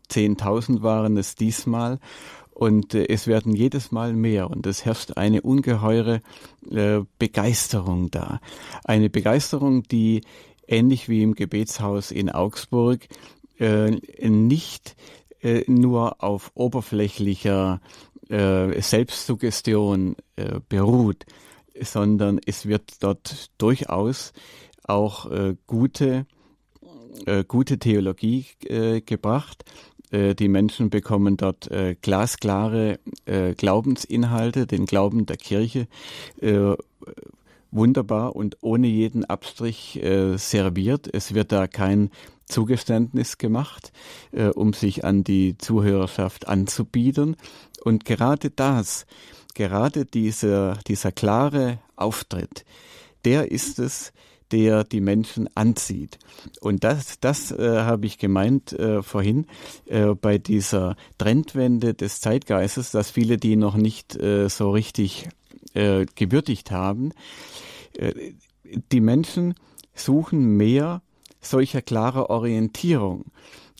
Zehntausend 0.08 0.82
waren 0.82 1.16
es 1.16 1.34
diesmal. 1.34 1.98
Und 2.56 2.94
äh, 2.94 3.06
es 3.10 3.26
werden 3.26 3.54
jedes 3.54 3.92
Mal 3.92 4.14
mehr 4.14 4.48
und 4.48 4.66
es 4.66 4.86
herrscht 4.86 5.18
eine 5.18 5.42
ungeheure 5.42 6.22
äh, 6.70 7.00
Begeisterung 7.18 8.10
da. 8.10 8.40
Eine 8.82 9.10
Begeisterung, 9.10 9.82
die 9.82 10.22
ähnlich 10.66 11.10
wie 11.10 11.22
im 11.22 11.34
Gebetshaus 11.34 12.10
in 12.10 12.30
Augsburg 12.30 13.08
äh, 13.58 13.90
nicht 14.26 14.96
äh, 15.42 15.64
nur 15.66 16.24
auf 16.24 16.50
oberflächlicher 16.54 17.82
äh, 18.30 18.80
Selbstsuggestion 18.80 20.16
äh, 20.36 20.60
beruht, 20.66 21.26
sondern 21.78 22.40
es 22.46 22.64
wird 22.64 23.02
dort 23.02 23.50
durchaus 23.58 24.32
auch 24.82 25.30
äh, 25.30 25.56
gute, 25.66 26.24
äh, 27.26 27.44
gute 27.44 27.78
Theologie 27.78 28.46
äh, 28.64 29.02
gebracht 29.02 29.66
äh, 30.10 30.34
die 30.34 30.48
Menschen 30.48 30.90
bekommen 30.90 31.36
dort 31.36 31.70
äh, 31.70 31.96
glasklare 32.00 32.98
äh, 33.24 33.54
Glaubensinhalte, 33.54 34.66
den 34.66 34.86
Glauben 34.86 35.26
der 35.26 35.36
Kirche 35.36 35.88
äh, 36.40 36.74
wunderbar 37.70 38.36
und 38.36 38.56
ohne 38.60 38.86
jeden 38.86 39.24
Abstrich 39.24 40.02
äh, 40.02 40.36
serviert. 40.36 41.08
Es 41.12 41.34
wird 41.34 41.52
da 41.52 41.66
kein 41.66 42.10
Zugeständnis 42.46 43.38
gemacht, 43.38 43.92
äh, 44.32 44.46
um 44.46 44.72
sich 44.72 45.04
an 45.04 45.24
die 45.24 45.58
Zuhörerschaft 45.58 46.48
anzubieten. 46.48 47.36
Und 47.84 48.04
gerade 48.04 48.50
das, 48.50 49.06
gerade 49.54 50.04
dieser, 50.04 50.78
dieser 50.86 51.12
klare 51.12 51.78
Auftritt, 51.96 52.64
der 53.24 53.50
ist 53.50 53.78
es, 53.78 54.12
der 54.52 54.84
die 54.84 55.00
Menschen 55.00 55.48
anzieht. 55.54 56.18
Und 56.60 56.84
das, 56.84 57.18
das 57.20 57.50
äh, 57.50 57.80
habe 57.80 58.06
ich 58.06 58.18
gemeint 58.18 58.72
äh, 58.72 59.02
vorhin 59.02 59.46
äh, 59.86 60.14
bei 60.14 60.38
dieser 60.38 60.96
Trendwende 61.18 61.94
des 61.94 62.20
Zeitgeistes, 62.20 62.90
dass 62.90 63.10
viele 63.10 63.36
die 63.36 63.56
noch 63.56 63.76
nicht 63.76 64.16
äh, 64.16 64.48
so 64.48 64.70
richtig 64.70 65.28
äh, 65.74 66.06
gewürdigt 66.14 66.70
haben. 66.70 67.12
Äh, 67.94 68.32
die 68.92 69.00
Menschen 69.00 69.54
suchen 69.94 70.56
mehr 70.56 71.02
solcher 71.40 71.82
klarer 71.82 72.30
Orientierung 72.30 73.26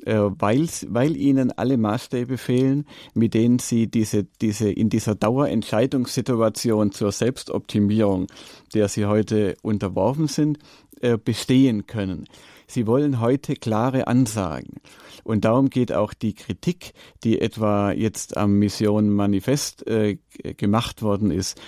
äh, 0.07 0.31
weil, 0.39 0.69
weil 0.89 1.17
ihnen 1.17 1.53
alle 1.53 1.77
Maßstäbe 1.77 2.39
fehlen, 2.39 2.87
mit 3.15 3.35
denen 3.35 3.59
sie 3.59 3.89
diese, 3.89 4.25
diese 4.41 4.71
in 4.71 4.89
dieser 4.89 5.15
Dauerentscheidungssituation 5.15 6.93
zur 6.93 7.13
Selbstoptimierung, 7.13 8.29
der 8.73 8.89
sie 8.89 9.07
heute 9.07 9.57
unterworfen 9.63 10.29
sind, 10.29 10.59
äh, 11.01 11.19
bestehen 11.19 11.87
können. 11.87 12.27
Sie 12.69 12.87
wollen 12.87 13.21
heute 13.21 13.55
klare 13.55 14.07
Ansagen. 14.07 14.81
Und 15.25 15.45
darum 15.45 15.71
geht 15.71 15.93
auch 15.93 16.15
die 16.15 16.35
Kritik, 16.35 16.95
die 17.23 17.41
etwa 17.41 17.93
jetzt 17.93 18.37
am 18.37 18.59
Mission 18.59 19.11
Manifest 19.11 19.87
äh, 19.87 20.19
gemacht 20.57 21.03
worden 21.03 21.31
ist, 21.31 21.61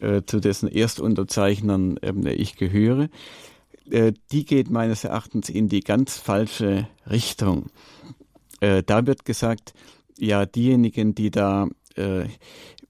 äh, 0.00 0.22
zu 0.26 0.40
dessen 0.40 0.68
Erstunterzeichnern 0.68 1.98
äh, 1.98 2.32
ich 2.32 2.56
gehöre. 2.56 3.08
Äh, 3.90 4.12
die 4.32 4.44
geht 4.44 4.70
meines 4.70 5.04
Erachtens 5.04 5.48
in 5.48 5.68
die 5.68 5.80
ganz 5.80 6.18
falsche 6.18 6.88
Richtung. 7.08 7.66
Äh, 8.60 8.82
da 8.82 9.06
wird 9.06 9.24
gesagt, 9.24 9.74
ja, 10.18 10.46
diejenigen, 10.46 11.14
die 11.14 11.30
da 11.30 11.68
äh, 11.96 12.26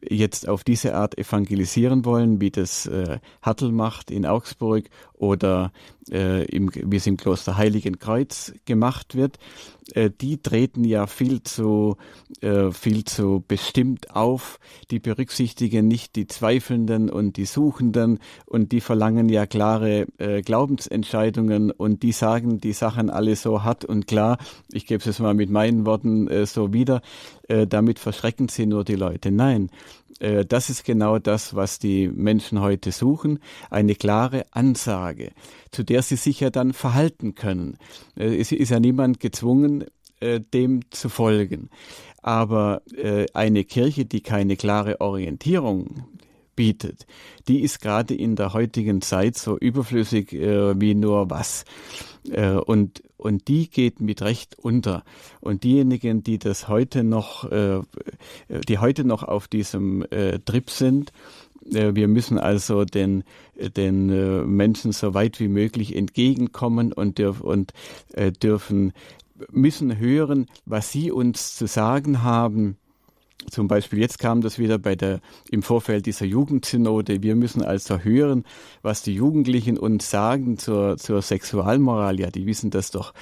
jetzt 0.09 0.48
auf 0.48 0.64
diese 0.64 0.94
Art 0.94 1.18
evangelisieren 1.18 2.04
wollen, 2.04 2.40
wie 2.40 2.50
das 2.50 2.87
äh, 2.87 3.18
Hartl 3.42 3.72
macht 3.72 4.11
in 4.11 4.26
Augsburg 4.26 4.85
oder 5.14 5.72
äh, 6.11 6.44
im, 6.44 6.70
wie 6.74 6.96
es 6.96 7.07
im 7.07 7.16
Kloster 7.16 7.57
Heiligen 7.57 7.98
Kreuz 7.98 8.52
gemacht 8.66 9.14
wird, 9.14 9.38
äh, 9.92 10.10
die 10.10 10.38
treten 10.38 10.84
ja 10.84 11.06
viel 11.06 11.42
zu, 11.42 11.96
äh, 12.40 12.70
viel 12.70 13.04
zu 13.04 13.44
bestimmt 13.46 14.14
auf. 14.14 14.58
Die 14.90 14.98
berücksichtigen 14.98 15.88
nicht 15.88 16.16
die 16.16 16.26
Zweifelnden 16.26 17.10
und 17.10 17.36
die 17.36 17.44
Suchenden 17.44 18.18
und 18.46 18.72
die 18.72 18.80
verlangen 18.80 19.28
ja 19.28 19.46
klare 19.46 20.06
äh, 20.18 20.42
Glaubensentscheidungen 20.42 21.70
und 21.70 22.02
die 22.02 22.12
sagen 22.12 22.60
die 22.60 22.72
Sachen 22.72 23.10
alle 23.10 23.36
so 23.36 23.62
hart 23.62 23.84
und 23.84 24.06
klar. 24.06 24.38
Ich 24.72 24.86
gebe 24.86 25.00
es 25.00 25.04
jetzt 25.06 25.20
mal 25.20 25.34
mit 25.34 25.50
meinen 25.50 25.86
Worten 25.86 26.28
so 26.46 26.72
wieder. 26.72 27.02
Damit 27.68 27.98
verschrecken 27.98 28.48
sie 28.48 28.66
nur 28.66 28.84
die 28.84 28.94
Leute. 28.94 29.30
Nein, 29.30 29.70
das 30.20 30.70
ist 30.70 30.85
genau 30.85 31.18
das, 31.18 31.55
was 31.55 31.79
die 31.79 32.09
Menschen 32.09 32.61
heute 32.61 32.92
suchen, 32.92 33.40
eine 33.70 33.94
klare 33.94 34.46
Ansage, 34.53 35.33
zu 35.70 35.83
der 35.83 36.03
sie 36.03 36.16
sich 36.16 36.40
ja 36.40 36.50
dann 36.50 36.72
verhalten 36.72 37.35
können. 37.35 37.79
Äh, 38.16 38.37
es 38.37 38.53
ist 38.53 38.70
ja 38.70 38.81
niemand 38.81 39.20
gezwungen, 39.20 39.85
äh, 40.20 40.40
dem 40.40 40.81
zu 40.90 41.09
folgen. 41.09 41.70
Aber 42.22 42.81
eine 43.35 43.64
Kirche, 43.64 44.07
die 44.07 44.22
keine 44.22 44.57
klare 44.57 45.03
Orientierung 45.03 46.07
bietet, 46.57 47.07
die 47.48 47.61
ist 47.61 47.83
gerade 47.83 48.14
in 48.14 48.35
der 48.35 48.55
heutigen 48.55 49.03
Zeit 49.03 49.37
so 49.37 49.59
überflüssig 49.59 50.33
wie 50.33 50.94
nur 50.94 51.29
was. 51.29 51.66
Und 52.66 53.02
und 53.24 53.48
die 53.48 53.70
geht 53.70 54.00
mit 54.00 54.20
Recht 54.20 54.58
unter. 54.58 55.02
Und 55.40 55.64
diejenigen, 55.64 56.22
die 56.22 56.38
das 56.38 56.68
heute 56.68 57.04
noch, 57.04 57.50
äh, 57.50 57.80
die 58.68 58.78
heute 58.78 59.04
noch 59.04 59.22
auf 59.22 59.48
diesem 59.48 60.04
äh, 60.10 60.40
Trip 60.40 60.68
sind, 60.68 61.10
äh, 61.72 61.94
wir 61.94 62.06
müssen 62.06 62.38
also 62.38 62.84
den, 62.84 63.24
den 63.76 64.10
äh, 64.10 64.42
Menschen 64.42 64.92
so 64.92 65.14
weit 65.14 65.40
wie 65.40 65.48
möglich 65.48 65.96
entgegenkommen 65.96 66.92
und, 66.92 67.18
dürf, 67.18 67.40
und 67.40 67.72
äh, 68.12 68.30
dürfen, 68.30 68.92
müssen 69.50 69.98
hören, 69.98 70.46
was 70.66 70.92
sie 70.92 71.10
uns 71.10 71.56
zu 71.56 71.66
sagen 71.66 72.22
haben 72.22 72.76
zum 73.50 73.68
Beispiel 73.68 74.00
jetzt 74.00 74.18
kam 74.18 74.40
das 74.40 74.59
wieder 74.59 74.78
bei 74.78 74.96
der, 74.96 75.20
im 75.50 75.62
Vorfeld 75.62 76.07
dieser 76.07 76.26
Jugendsynode. 76.26 77.22
Wir 77.22 77.37
müssen 77.37 77.62
also 77.62 77.98
hören, 77.98 78.44
was 78.83 79.02
die 79.02 79.14
Jugendlichen 79.14 79.78
uns 79.78 80.11
sagen 80.11 80.59
zur, 80.59 80.96
zur 80.96 81.22
Sexualmoral. 81.22 82.20
Ja, 82.20 82.30
die 82.30 82.46
wissen 82.46 82.70
das 82.70 82.90
doch 82.90 83.14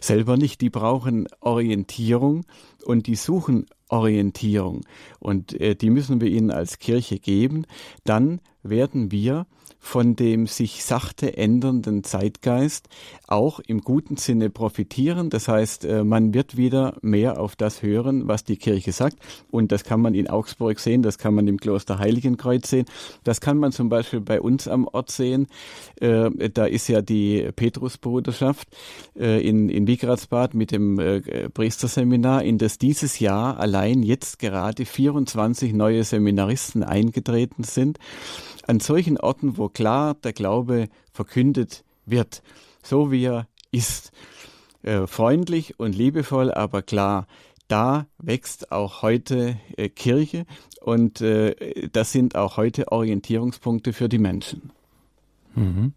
selber 0.00 0.36
nicht. 0.36 0.60
Die 0.60 0.70
brauchen 0.70 1.28
Orientierung 1.40 2.44
und 2.84 3.06
die 3.06 3.16
suchen 3.16 3.66
Orientierung. 3.88 4.82
Und 5.18 5.58
äh, 5.60 5.74
die 5.74 5.90
müssen 5.90 6.20
wir 6.20 6.28
ihnen 6.28 6.50
als 6.50 6.78
Kirche 6.78 7.18
geben. 7.18 7.66
Dann 8.04 8.40
werden 8.62 9.10
wir 9.10 9.46
von 9.80 10.14
dem 10.14 10.46
sich 10.46 10.84
sachte 10.84 11.36
ändernden 11.36 12.04
Zeitgeist 12.04 12.88
auch 13.26 13.60
im 13.60 13.80
guten 13.80 14.16
Sinne 14.16 14.50
profitieren. 14.50 15.30
Das 15.30 15.48
heißt, 15.48 15.84
äh, 15.86 16.04
man 16.04 16.34
wird 16.34 16.56
wieder 16.56 16.96
mehr 17.00 17.40
auf 17.40 17.56
das 17.56 17.82
hören, 17.82 18.28
was 18.28 18.44
die 18.44 18.56
Kirche 18.56 18.92
sagt. 18.92 19.16
Und 19.50 19.72
das 19.72 19.82
kann 19.82 20.00
man 20.00 20.14
in 20.14 20.28
Augsburg 20.28 20.78
sehen, 20.78 21.02
das 21.02 21.18
kann 21.18 21.34
man 21.34 21.48
im 21.48 21.58
Kloster 21.58 21.98
Heiligenkreuz 21.98 22.68
sehen, 22.68 22.84
das 23.24 23.40
kann 23.40 23.56
man 23.56 23.72
zum 23.72 23.88
Beispiel 23.88 24.20
bei 24.20 24.40
uns 24.40 24.68
am 24.68 24.86
Ort 24.86 25.10
sehen. 25.10 25.48
Äh, 26.00 26.50
da 26.50 26.66
ist 26.66 26.88
ja 26.88 27.00
die 27.00 27.48
Petrusbruderschaft 27.56 28.68
äh, 29.18 29.46
in, 29.46 29.70
in 29.70 29.86
Wigratsbad 29.86 30.54
mit 30.54 30.72
dem 30.72 31.00
Priesterseminar, 31.54 32.44
in 32.44 32.58
das 32.58 32.78
dieses 32.78 33.18
Jahr 33.18 33.58
allein 33.58 34.02
jetzt 34.02 34.38
gerade 34.38 34.84
24 34.84 35.72
neue 35.72 36.04
Seminaristen 36.04 36.82
eingetreten 36.82 37.64
sind 37.64 37.98
an 38.66 38.80
solchen 38.80 39.18
Orten, 39.18 39.56
wo 39.56 39.68
klar 39.68 40.14
der 40.14 40.32
Glaube 40.32 40.88
verkündet 41.12 41.84
wird, 42.06 42.42
so 42.82 43.10
wie 43.10 43.24
er 43.24 43.46
ist. 43.70 44.12
Äh, 44.82 45.06
freundlich 45.06 45.78
und 45.78 45.94
liebevoll, 45.94 46.50
aber 46.50 46.80
klar, 46.82 47.26
da 47.68 48.06
wächst 48.18 48.72
auch 48.72 49.02
heute 49.02 49.58
äh, 49.76 49.88
Kirche 49.88 50.46
und 50.80 51.20
äh, 51.20 51.88
das 51.92 52.12
sind 52.12 52.34
auch 52.34 52.56
heute 52.56 52.90
Orientierungspunkte 52.90 53.92
für 53.92 54.08
die 54.08 54.18
Menschen. 54.18 54.70
Mhm. 55.54 55.92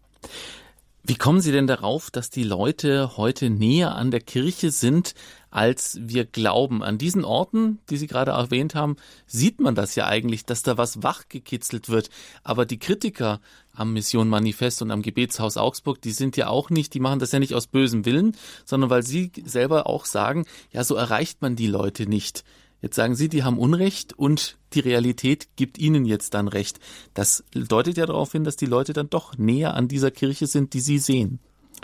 Wie 1.06 1.16
kommen 1.16 1.42
Sie 1.42 1.52
denn 1.52 1.66
darauf, 1.66 2.10
dass 2.10 2.30
die 2.30 2.44
Leute 2.44 3.18
heute 3.18 3.50
näher 3.50 3.94
an 3.94 4.10
der 4.10 4.22
Kirche 4.22 4.70
sind, 4.70 5.14
als 5.50 5.98
wir 6.00 6.24
glauben? 6.24 6.82
An 6.82 6.96
diesen 6.96 7.26
Orten, 7.26 7.78
die 7.90 7.98
Sie 7.98 8.06
gerade 8.06 8.30
erwähnt 8.30 8.74
haben, 8.74 8.96
sieht 9.26 9.60
man 9.60 9.74
das 9.74 9.96
ja 9.96 10.06
eigentlich, 10.06 10.46
dass 10.46 10.62
da 10.62 10.78
was 10.78 11.02
wachgekitzelt 11.02 11.90
wird. 11.90 12.08
Aber 12.42 12.64
die 12.64 12.78
Kritiker 12.78 13.42
am 13.74 13.92
Mission 13.92 14.30
Manifest 14.30 14.80
und 14.80 14.90
am 14.90 15.02
Gebetshaus 15.02 15.58
Augsburg, 15.58 16.00
die 16.00 16.12
sind 16.12 16.38
ja 16.38 16.48
auch 16.48 16.70
nicht, 16.70 16.94
die 16.94 17.00
machen 17.00 17.18
das 17.18 17.32
ja 17.32 17.38
nicht 17.38 17.54
aus 17.54 17.66
bösem 17.66 18.06
Willen, 18.06 18.34
sondern 18.64 18.88
weil 18.88 19.02
sie 19.02 19.30
selber 19.44 19.86
auch 19.86 20.06
sagen, 20.06 20.46
ja, 20.70 20.84
so 20.84 20.94
erreicht 20.94 21.42
man 21.42 21.54
die 21.54 21.66
Leute 21.66 22.08
nicht. 22.08 22.44
Jetzt 22.84 22.96
sagen 22.96 23.14
Sie, 23.14 23.30
die 23.30 23.44
haben 23.44 23.58
Unrecht 23.58 24.12
und 24.12 24.58
die 24.74 24.80
Realität 24.80 25.48
gibt 25.56 25.78
Ihnen 25.78 26.04
jetzt 26.04 26.34
dann 26.34 26.48
Recht. 26.48 26.80
Das 27.14 27.42
deutet 27.54 27.96
ja 27.96 28.04
darauf 28.04 28.32
hin, 28.32 28.44
dass 28.44 28.56
die 28.56 28.66
Leute 28.66 28.92
dann 28.92 29.08
doch 29.08 29.38
näher 29.38 29.72
an 29.72 29.88
dieser 29.88 30.10
Kirche 30.10 30.46
sind, 30.46 30.74
die 30.74 30.80
Sie 30.80 30.98
sehen. 30.98 31.38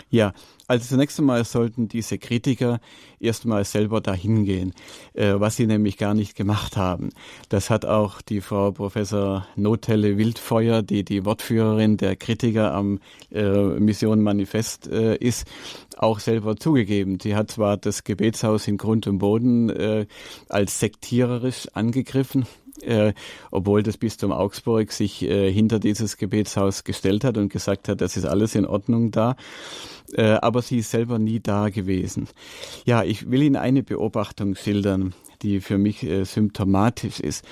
Ja, 0.09 0.33
also 0.67 0.87
zunächst 0.87 1.19
einmal 1.19 1.43
sollten 1.43 1.89
diese 1.89 2.17
Kritiker 2.17 2.79
erstmal 3.19 3.65
selber 3.65 3.99
dahin 3.99 4.45
gehen, 4.45 4.73
äh, 5.13 5.33
was 5.35 5.57
sie 5.57 5.67
nämlich 5.67 5.97
gar 5.97 6.13
nicht 6.13 6.35
gemacht 6.35 6.77
haben. 6.77 7.09
Das 7.49 7.69
hat 7.69 7.85
auch 7.85 8.21
die 8.21 8.39
Frau 8.39 8.71
Professor 8.71 9.45
Notelle 9.57 10.17
Wildfeuer, 10.17 10.81
die 10.81 11.03
die 11.03 11.25
Wortführerin 11.25 11.97
der 11.97 12.15
Kritiker 12.15 12.73
am 12.73 12.99
äh, 13.31 13.51
Mission 13.51 14.21
Manifest 14.21 14.87
äh, 14.87 15.17
ist, 15.17 15.45
auch 15.97 16.19
selber 16.19 16.55
zugegeben. 16.55 17.19
Sie 17.21 17.35
hat 17.35 17.51
zwar 17.51 17.75
das 17.75 18.03
Gebetshaus 18.03 18.67
in 18.67 18.77
Grund 18.77 19.07
und 19.07 19.19
Boden 19.19 19.69
äh, 19.69 20.05
als 20.47 20.79
sektiererisch 20.79 21.67
angegriffen, 21.73 22.45
äh, 22.81 23.13
obwohl 23.51 23.83
das 23.83 23.97
Bistum 23.97 24.31
Augsburg 24.31 24.91
sich 24.91 25.23
äh, 25.23 25.51
hinter 25.51 25.79
dieses 25.79 26.17
Gebetshaus 26.17 26.83
gestellt 26.83 27.23
hat 27.23 27.37
und 27.37 27.51
gesagt 27.51 27.87
hat, 27.87 28.01
das 28.01 28.17
ist 28.17 28.25
alles 28.25 28.55
in 28.55 28.65
Ordnung 28.65 29.11
da. 29.11 29.35
Äh, 30.13 30.33
aber 30.33 30.61
sie 30.61 30.79
ist 30.79 30.91
selber 30.91 31.19
nie 31.19 31.39
da 31.39 31.69
gewesen. 31.69 32.27
Ja, 32.85 33.03
ich 33.03 33.29
will 33.29 33.43
Ihnen 33.43 33.55
eine 33.55 33.83
Beobachtung 33.83 34.55
schildern, 34.55 35.13
die 35.41 35.61
für 35.61 35.77
mich 35.77 36.03
äh, 36.03 36.23
symptomatisch 36.23 37.19
ist. 37.19 37.45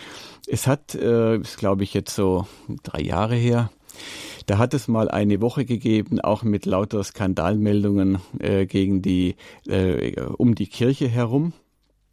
Es 0.47 0.67
hat, 0.67 0.95
äh, 0.95 1.37
ist 1.37 1.57
glaube 1.57 1.83
ich 1.83 1.93
jetzt 1.93 2.13
so 2.13 2.47
drei 2.83 3.01
Jahre 3.01 3.35
her, 3.35 3.71
da 4.45 4.57
hat 4.57 4.73
es 4.73 4.87
mal 4.87 5.09
eine 5.09 5.41
Woche 5.41 5.65
gegeben, 5.65 6.19
auch 6.19 6.43
mit 6.43 6.65
lauter 6.65 7.03
Skandalmeldungen 7.03 8.17
äh, 8.39 8.65
gegen 8.65 9.01
die, 9.01 9.35
äh, 9.67 10.19
um 10.19 10.55
die 10.55 10.67
Kirche 10.67 11.07
herum 11.07 11.53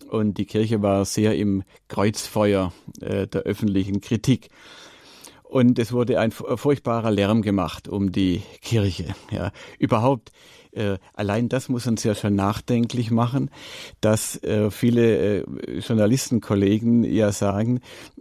und 0.08 0.38
die 0.38 0.46
Kirche 0.46 0.82
war 0.82 1.04
sehr 1.04 1.36
im 1.36 1.62
Kreuzfeuer 1.88 2.72
äh, 3.00 3.26
der 3.26 3.42
öffentlichen 3.42 4.00
Kritik. 4.00 4.48
Und 5.42 5.78
es 5.78 5.92
wurde 5.92 6.18
ein 6.18 6.32
furchtbarer 6.32 7.10
Lärm 7.10 7.40
gemacht 7.40 7.88
um 7.88 8.10
die 8.10 8.42
Kirche. 8.62 9.14
Ja. 9.30 9.52
Überhaupt 9.78 10.32
äh, 10.76 10.98
allein 11.14 11.48
das 11.48 11.68
muss 11.68 11.86
uns 11.86 12.04
ja 12.04 12.14
schon 12.14 12.34
nachdenklich 12.34 13.10
machen, 13.10 13.50
dass 14.00 14.42
äh, 14.42 14.70
viele 14.70 15.42
äh, 15.42 15.78
Journalistenkollegen 15.78 17.04
ja 17.04 17.32
sagen, 17.32 17.80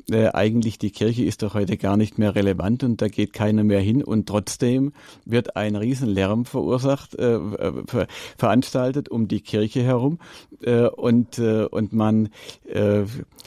äh, 0.10 0.30
eigentlich 0.30 0.78
die 0.78 0.92
Kirche 0.92 1.24
ist 1.24 1.44
doch 1.44 1.54
heute 1.54 1.78
gar 1.78 1.98
nicht 1.98 2.18
mehr 2.18 2.36
relevant 2.36 2.84
und 2.84 3.02
da 3.02 3.08
geht 3.08 3.34
keiner 3.34 3.64
mehr 3.64 3.82
hin 3.82 4.04
und 4.04 4.28
trotzdem 4.28 4.94
wird 5.26 5.56
ein 5.56 5.76
Riesenlärm 5.76 6.46
verursacht, 6.46 7.16
äh, 7.16 7.40
ver 7.88 8.08
veranstaltet 8.38 9.10
um 9.10 9.28
die 9.28 9.42
Kirche 9.42 9.84
herum 9.84 10.20
äh, 10.62 10.88
und, 10.88 11.40
äh, 11.40 11.66
und 11.66 11.94
man, 11.94 12.30
äh, 12.68 13.04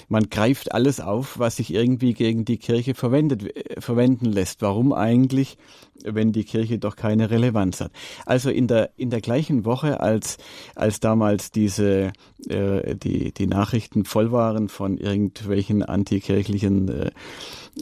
man 0.09 0.29
greift 0.31 0.73
alles 0.73 1.01
auf, 1.01 1.38
was 1.38 1.57
sich 1.57 1.73
irgendwie 1.73 2.14
gegen 2.14 2.44
die 2.44 2.59
Kirche 2.59 2.94
verwendet, 2.94 3.44
äh, 3.44 3.81
verwenden 3.81 4.27
lässt. 4.27 4.62
Warum 4.62 4.92
eigentlich? 4.92 5.59
Wenn 6.04 6.32
die 6.32 6.44
Kirche 6.44 6.78
doch 6.78 6.96
keine 6.96 7.30
Relevanz 7.30 7.80
hat. 7.80 7.92
Also 8.26 8.50
in 8.50 8.66
der 8.66 8.90
in 8.96 9.11
der 9.11 9.20
gleichen 9.20 9.64
Woche, 9.64 10.00
als 10.00 10.38
als 10.74 11.00
damals 11.00 11.50
diese 11.50 12.12
äh, 12.48 12.94
die 12.96 13.32
die 13.32 13.46
Nachrichten 13.46 14.04
voll 14.04 14.32
waren 14.32 14.68
von 14.68 14.98
irgendwelchen 14.98 15.82
antikirchlichen 15.82 16.88
äh, 16.88 17.11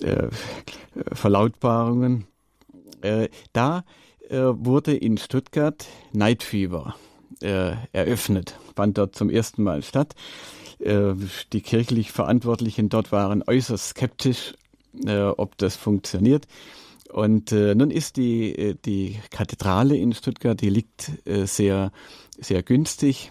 äh, 0.00 0.28
Verlautbarungen, 1.12 2.26
äh, 3.02 3.28
da 3.52 3.84
äh, 4.28 4.38
wurde 4.38 4.94
in 4.94 5.18
Stuttgart 5.18 5.86
Night 6.12 6.42
Fever 6.42 6.94
äh, 7.42 7.72
eröffnet, 7.92 8.58
fand 8.74 8.98
dort 8.98 9.14
zum 9.14 9.30
ersten 9.30 9.62
Mal 9.62 9.82
statt. 9.82 10.14
Äh, 10.78 11.14
die 11.52 11.62
kirchlich 11.62 12.12
Verantwortlichen 12.12 12.88
dort 12.88 13.12
waren 13.12 13.42
äußerst 13.46 13.90
skeptisch, 13.90 14.54
äh, 15.04 15.20
ob 15.22 15.56
das 15.58 15.76
funktioniert. 15.76 16.46
Und 17.16 17.50
äh, 17.50 17.74
nun 17.74 17.90
ist 17.90 18.18
die, 18.18 18.54
äh, 18.54 18.74
die 18.84 19.18
Kathedrale 19.30 19.96
in 19.96 20.12
Stuttgart, 20.12 20.60
die 20.60 20.68
liegt 20.68 21.12
äh, 21.26 21.46
sehr, 21.46 21.90
sehr 22.38 22.62
günstig 22.62 23.30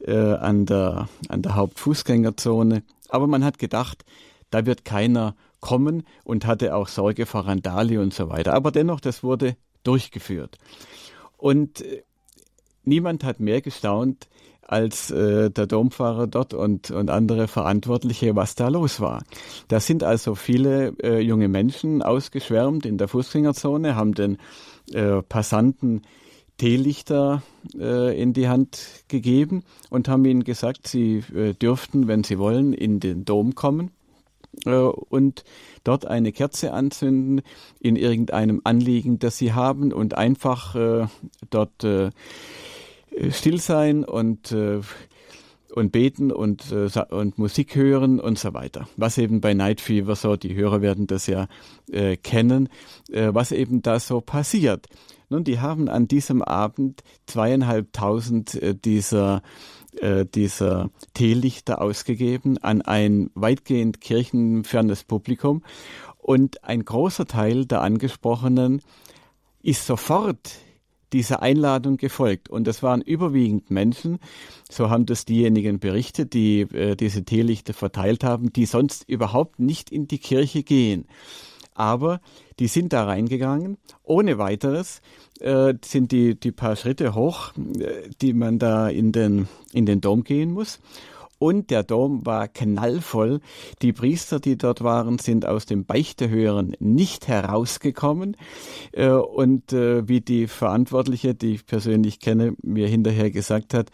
äh, 0.00 0.16
an, 0.16 0.66
der, 0.66 1.08
an 1.28 1.42
der 1.42 1.54
Hauptfußgängerzone. 1.54 2.82
Aber 3.08 3.28
man 3.28 3.44
hat 3.44 3.60
gedacht, 3.60 4.04
da 4.50 4.66
wird 4.66 4.84
keiner 4.84 5.36
kommen 5.60 6.02
und 6.24 6.44
hatte 6.44 6.74
auch 6.74 6.88
Sorge 6.88 7.24
vor 7.24 7.46
Randale 7.46 8.00
und 8.00 8.12
so 8.12 8.30
weiter. 8.30 8.52
Aber 8.52 8.72
dennoch, 8.72 8.98
das 8.98 9.22
wurde 9.22 9.56
durchgeführt. 9.84 10.58
Und 11.36 11.82
äh, 11.82 12.02
niemand 12.82 13.22
hat 13.22 13.38
mehr 13.38 13.60
gestaunt, 13.60 14.26
als 14.66 15.10
äh, 15.10 15.50
der 15.50 15.66
Dompfarrer 15.66 16.26
dort 16.26 16.54
und, 16.54 16.90
und 16.90 17.10
andere 17.10 17.48
Verantwortliche, 17.48 18.34
was 18.36 18.54
da 18.54 18.68
los 18.68 19.00
war. 19.00 19.22
Da 19.68 19.80
sind 19.80 20.02
also 20.02 20.34
viele 20.34 20.94
äh, 21.02 21.20
junge 21.20 21.48
Menschen 21.48 22.02
ausgeschwärmt 22.02 22.86
in 22.86 22.98
der 22.98 23.08
Fußgängerzone, 23.08 23.96
haben 23.96 24.14
den 24.14 24.38
äh, 24.92 25.22
Passanten 25.22 26.02
Teelichter 26.56 27.42
äh, 27.78 28.20
in 28.20 28.32
die 28.32 28.48
Hand 28.48 29.04
gegeben 29.08 29.64
und 29.90 30.08
haben 30.08 30.24
ihnen 30.24 30.44
gesagt, 30.44 30.86
sie 30.86 31.24
äh, 31.34 31.52
dürften, 31.54 32.06
wenn 32.06 32.22
sie 32.22 32.38
wollen, 32.38 32.72
in 32.72 33.00
den 33.00 33.24
Dom 33.24 33.54
kommen 33.56 33.90
äh, 34.64 34.70
und 34.70 35.44
dort 35.82 36.06
eine 36.06 36.32
Kerze 36.32 36.72
anzünden 36.72 37.42
in 37.80 37.96
irgendeinem 37.96 38.60
Anliegen, 38.64 39.18
das 39.18 39.36
sie 39.36 39.52
haben 39.52 39.92
und 39.92 40.16
einfach 40.16 40.74
äh, 40.76 41.06
dort 41.50 41.82
äh, 41.82 42.10
still 43.30 43.60
sein 43.60 44.04
und 44.04 44.52
äh, 44.52 44.80
und 45.74 45.90
beten 45.90 46.30
und, 46.30 46.70
äh, 46.70 46.88
und 47.10 47.36
Musik 47.36 47.74
hören 47.74 48.20
und 48.20 48.38
so 48.38 48.54
weiter. 48.54 48.86
Was 48.96 49.18
eben 49.18 49.40
bei 49.40 49.54
Night 49.54 49.80
Fever 49.80 50.14
so, 50.14 50.36
die 50.36 50.54
Hörer 50.54 50.82
werden 50.82 51.08
das 51.08 51.26
ja 51.26 51.48
äh, 51.90 52.16
kennen, 52.16 52.68
äh, 53.10 53.30
was 53.32 53.50
eben 53.50 53.82
da 53.82 53.98
so 53.98 54.20
passiert. 54.20 54.86
Nun, 55.30 55.42
die 55.42 55.58
haben 55.58 55.88
an 55.88 56.06
diesem 56.06 56.42
Abend 56.42 57.02
zweieinhalbtausend 57.26 58.54
äh, 58.62 58.74
dieser 58.76 59.42
äh, 60.00 60.26
dieser 60.26 60.90
Teelichter 61.14 61.80
ausgegeben 61.80 62.58
an 62.58 62.82
ein 62.82 63.30
weitgehend 63.34 64.00
kirchenfernes 64.00 65.04
Publikum 65.04 65.62
und 66.18 66.64
ein 66.64 66.84
großer 66.84 67.26
Teil 67.26 67.66
der 67.66 67.82
Angesprochenen 67.82 68.80
ist 69.62 69.86
sofort 69.86 70.58
dieser 71.14 71.40
Einladung 71.42 71.96
gefolgt. 71.96 72.50
Und 72.50 72.66
das 72.66 72.82
waren 72.82 73.00
überwiegend 73.00 73.70
Menschen, 73.70 74.18
so 74.70 74.90
haben 74.90 75.06
das 75.06 75.24
diejenigen 75.24 75.78
berichtet, 75.78 76.34
die 76.34 76.62
äh, 76.62 76.96
diese 76.96 77.24
Teelichter 77.24 77.72
verteilt 77.72 78.24
haben, 78.24 78.52
die 78.52 78.66
sonst 78.66 79.08
überhaupt 79.08 79.60
nicht 79.60 79.90
in 79.90 80.08
die 80.08 80.18
Kirche 80.18 80.64
gehen. 80.64 81.06
Aber 81.72 82.20
die 82.58 82.68
sind 82.68 82.92
da 82.92 83.04
reingegangen, 83.04 83.78
ohne 84.02 84.38
weiteres, 84.38 85.00
äh, 85.40 85.74
sind 85.84 86.12
die, 86.12 86.38
die 86.38 86.52
paar 86.52 86.76
Schritte 86.76 87.14
hoch, 87.14 87.52
äh, 87.56 88.10
die 88.20 88.32
man 88.32 88.58
da 88.58 88.88
in 88.88 89.12
den, 89.12 89.48
in 89.72 89.86
den 89.86 90.00
Dom 90.00 90.24
gehen 90.24 90.52
muss 90.52 90.80
und 91.44 91.68
der 91.68 91.82
Dom 91.82 92.24
war 92.24 92.48
knallvoll. 92.48 93.40
Die 93.82 93.92
Priester, 93.92 94.40
die 94.40 94.56
dort 94.56 94.82
waren, 94.82 95.18
sind 95.18 95.44
aus 95.44 95.66
dem 95.66 95.84
Beichtehören 95.84 96.74
nicht 96.80 97.28
herausgekommen. 97.28 98.38
Äh, 98.92 99.08
und 99.08 99.74
äh, 99.74 100.08
wie 100.08 100.22
die 100.22 100.46
Verantwortliche, 100.46 101.34
die 101.34 101.56
ich 101.56 101.66
persönlich 101.66 102.18
kenne, 102.18 102.54
mir 102.62 102.88
hinterher 102.88 103.30
gesagt 103.30 103.74
hat, 103.74 103.90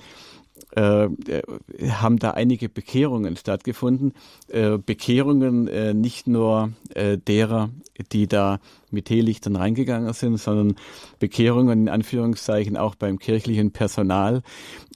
äh, 0.76 1.04
äh, 1.04 1.42
haben 1.90 2.18
da 2.18 2.30
einige 2.30 2.68
Bekehrungen 2.68 3.36
stattgefunden. 3.36 4.12
Äh, 4.48 4.78
Bekehrungen 4.78 5.66
äh, 5.66 5.94
nicht 5.94 6.28
nur 6.28 6.72
äh, 6.94 7.18
derer, 7.18 7.70
die 8.12 8.28
da 8.28 8.60
mit 8.92 9.06
Teelichtern 9.06 9.56
reingegangen 9.56 10.12
sind, 10.12 10.36
sondern 10.38 10.76
Bekehrungen 11.18 11.82
in 11.82 11.88
Anführungszeichen 11.88 12.76
auch 12.76 12.94
beim 12.94 13.18
kirchlichen 13.18 13.72
Personal, 13.72 14.42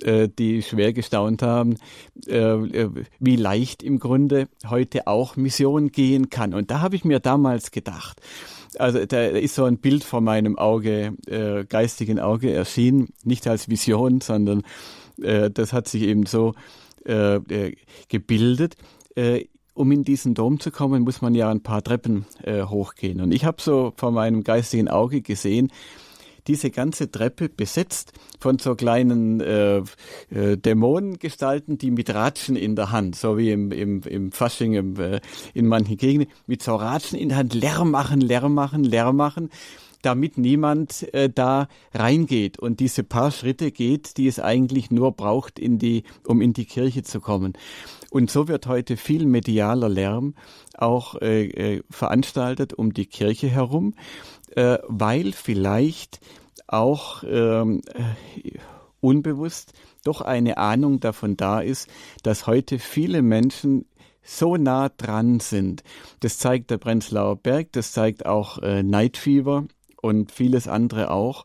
äh, 0.02 0.28
die 0.28 0.62
schwer 0.62 0.92
gestaunt 0.92 1.42
haben, 1.42 1.76
wie 2.26 3.36
leicht 3.36 3.82
im 3.82 3.98
Grunde 3.98 4.48
heute 4.66 5.06
auch 5.08 5.36
Mission 5.36 5.90
gehen 5.90 6.30
kann. 6.30 6.54
Und 6.54 6.70
da 6.70 6.80
habe 6.80 6.96
ich 6.96 7.04
mir 7.04 7.20
damals 7.20 7.70
gedacht, 7.70 8.20
also 8.78 9.04
da 9.04 9.26
ist 9.26 9.56
so 9.56 9.64
ein 9.64 9.78
Bild 9.78 10.04
vor 10.04 10.20
meinem 10.20 10.56
Auge, 10.56 11.14
geistigen 11.68 12.18
Auge 12.18 12.52
erschienen, 12.52 13.08
nicht 13.24 13.46
als 13.46 13.68
Vision, 13.68 14.20
sondern 14.20 14.62
äh, 15.22 15.50
das 15.50 15.72
hat 15.72 15.88
sich 15.88 16.02
eben 16.02 16.26
so 16.26 16.54
äh, 17.06 17.36
äh, 17.36 17.76
gebildet. 18.08 18.76
Äh, 19.14 19.46
um 19.74 19.90
in 19.90 20.04
diesen 20.04 20.34
Dom 20.34 20.60
zu 20.60 20.70
kommen, 20.70 21.02
muss 21.02 21.20
man 21.20 21.34
ja 21.34 21.50
ein 21.50 21.62
paar 21.62 21.82
Treppen 21.82 22.26
äh, 22.44 22.62
hochgehen. 22.62 23.20
Und 23.20 23.32
ich 23.32 23.44
habe 23.44 23.60
so 23.60 23.92
vor 23.96 24.12
meinem 24.12 24.44
geistigen 24.44 24.88
Auge 24.88 25.20
gesehen, 25.20 25.72
diese 26.46 26.70
ganze 26.70 27.10
Treppe 27.10 27.48
besetzt 27.48 28.12
von 28.38 28.58
so 28.58 28.74
kleinen 28.74 29.40
äh, 29.40 29.78
äh, 30.30 30.56
Dämonengestalten, 30.56 31.78
die 31.78 31.90
mit 31.90 32.12
Ratschen 32.14 32.54
in 32.54 32.76
der 32.76 32.90
Hand, 32.90 33.16
so 33.16 33.38
wie 33.38 33.50
im, 33.50 33.72
im, 33.72 34.02
im 34.02 34.30
Fasching 34.30 34.74
im, 34.74 35.00
äh, 35.00 35.20
in 35.54 35.66
manchen 35.66 35.96
Gegenden, 35.96 36.30
mit 36.46 36.62
so 36.62 36.76
Ratschen 36.76 37.18
in 37.18 37.30
der 37.30 37.38
Hand 37.38 37.54
Lärm 37.54 37.90
machen, 37.90 38.20
Lärm 38.20 38.54
machen, 38.54 38.84
Lärm 38.84 39.16
machen 39.16 39.50
damit 40.04 40.38
niemand 40.38 41.12
äh, 41.14 41.30
da 41.30 41.68
reingeht 41.92 42.58
und 42.58 42.80
diese 42.80 43.04
paar 43.04 43.30
Schritte 43.30 43.72
geht, 43.72 44.16
die 44.16 44.26
es 44.26 44.38
eigentlich 44.38 44.90
nur 44.90 45.12
braucht, 45.12 45.58
in 45.58 45.78
die, 45.78 46.04
um 46.26 46.40
in 46.40 46.52
die 46.52 46.66
Kirche 46.66 47.02
zu 47.02 47.20
kommen. 47.20 47.54
Und 48.10 48.30
so 48.30 48.48
wird 48.48 48.66
heute 48.66 48.96
viel 48.96 49.26
medialer 49.26 49.88
Lärm 49.88 50.34
auch 50.76 51.20
äh, 51.20 51.46
äh, 51.46 51.82
veranstaltet 51.90 52.72
um 52.72 52.92
die 52.92 53.06
Kirche 53.06 53.48
herum, 53.48 53.94
äh, 54.54 54.78
weil 54.86 55.32
vielleicht 55.32 56.20
auch 56.66 57.24
ähm, 57.26 57.82
unbewusst 59.00 59.72
doch 60.04 60.20
eine 60.20 60.58
Ahnung 60.58 61.00
davon 61.00 61.36
da 61.36 61.60
ist, 61.60 61.88
dass 62.22 62.46
heute 62.46 62.78
viele 62.78 63.22
Menschen 63.22 63.86
so 64.22 64.56
nah 64.56 64.88
dran 64.88 65.40
sind. 65.40 65.82
Das 66.20 66.38
zeigt 66.38 66.70
der 66.70 66.78
Prenzlauer 66.78 67.36
Berg, 67.36 67.72
das 67.72 67.92
zeigt 67.92 68.26
auch 68.26 68.58
äh, 68.58 68.82
Night 68.82 69.16
Fever 69.16 69.66
und 70.04 70.30
vieles 70.30 70.68
andere 70.68 71.10
auch, 71.10 71.44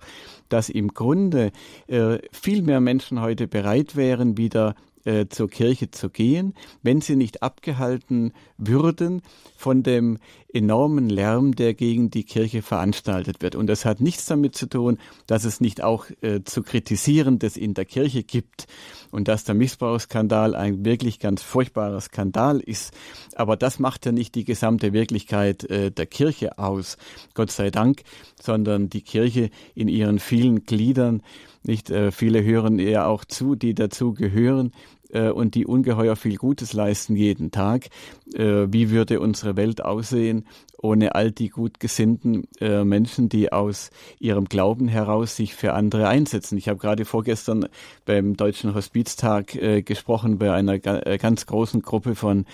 dass 0.49 0.69
im 0.69 0.93
Grunde 0.93 1.51
äh, 1.87 2.17
viel 2.31 2.61
mehr 2.61 2.81
Menschen 2.81 3.21
heute 3.21 3.47
bereit 3.47 3.95
wären, 3.95 4.37
wieder 4.37 4.75
äh, 5.09 5.27
zur 5.27 5.49
Kirche 5.49 5.89
zu 5.89 6.09
gehen, 6.09 6.53
wenn 6.83 7.01
sie 7.01 7.15
nicht 7.15 7.41
abgehalten 7.41 8.31
würden 8.57 9.23
von 9.57 9.81
dem 9.81 10.19
enormen 10.53 11.09
Lärm, 11.09 11.55
der 11.55 11.73
gegen 11.73 12.11
die 12.11 12.23
Kirche 12.23 12.61
veranstaltet 12.61 13.41
wird. 13.41 13.55
Und 13.55 13.67
das 13.67 13.85
hat 13.85 14.01
nichts 14.01 14.25
damit 14.25 14.55
zu 14.55 14.67
tun, 14.67 14.99
dass 15.25 15.45
es 15.45 15.61
nicht 15.61 15.81
auch 15.81 16.05
äh, 16.21 16.43
zu 16.43 16.61
kritisieren 16.61 17.39
das 17.39 17.57
in 17.57 17.73
der 17.73 17.85
Kirche 17.85 18.23
gibt 18.23 18.67
und 19.11 19.27
dass 19.27 19.43
der 19.43 19.55
Missbrauchsskandal 19.55 20.55
ein 20.55 20.85
wirklich 20.85 21.19
ganz 21.19 21.41
furchtbarer 21.41 22.01
Skandal 22.01 22.59
ist. 22.59 22.93
Aber 23.35 23.57
das 23.57 23.79
macht 23.79 24.05
ja 24.05 24.11
nicht 24.11 24.35
die 24.35 24.45
gesamte 24.45 24.93
Wirklichkeit 24.93 25.63
äh, 25.65 25.91
der 25.91 26.05
Kirche 26.05 26.59
aus, 26.59 26.97
Gott 27.33 27.51
sei 27.51 27.71
Dank, 27.71 28.03
sondern 28.39 28.89
die 28.89 29.01
Kirche 29.01 29.49
in 29.73 29.87
ihren 29.87 30.19
vielen 30.19 30.65
Gliedern. 30.65 31.23
Nicht 31.63 31.89
äh, 31.89 32.11
viele 32.11 32.43
hören 32.43 32.79
ihr 32.79 33.07
auch 33.07 33.25
zu, 33.25 33.55
die 33.55 33.75
dazu 33.75 34.13
gehören 34.13 34.71
äh, 35.09 35.29
und 35.29 35.55
die 35.55 35.65
ungeheuer 35.65 36.15
viel 36.15 36.37
Gutes 36.37 36.73
leisten 36.73 37.15
jeden 37.15 37.51
Tag. 37.51 37.89
Äh, 38.33 38.67
wie 38.71 38.89
würde 38.89 39.19
unsere 39.19 39.55
Welt 39.55 39.83
aussehen 39.83 40.45
ohne 40.81 41.15
all 41.15 41.31
die 41.31 41.49
gut 41.49 41.79
gesinnten 41.79 42.47
äh, 42.59 42.83
Menschen, 42.83 43.29
die 43.29 43.51
aus 43.51 43.91
ihrem 44.19 44.45
Glauben 44.45 44.87
heraus 44.87 45.35
sich 45.35 45.55
für 45.55 45.73
andere 45.73 46.07
einsetzen? 46.07 46.57
Ich 46.57 46.69
habe 46.69 46.79
gerade 46.79 47.05
vorgestern 47.05 47.67
beim 48.05 48.37
Deutschen 48.37 48.73
Hospiztag 48.73 49.55
äh, 49.55 49.81
gesprochen 49.81 50.37
bei 50.37 50.53
einer 50.53 50.73
äh, 50.73 51.17
ganz 51.17 51.45
großen 51.45 51.81
Gruppe 51.81 52.15
von 52.15 52.45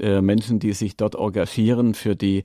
äh, 0.00 0.20
Menschen, 0.20 0.58
die 0.58 0.72
sich 0.72 0.96
dort 0.96 1.14
engagieren 1.14 1.94
für 1.94 2.16
die 2.16 2.44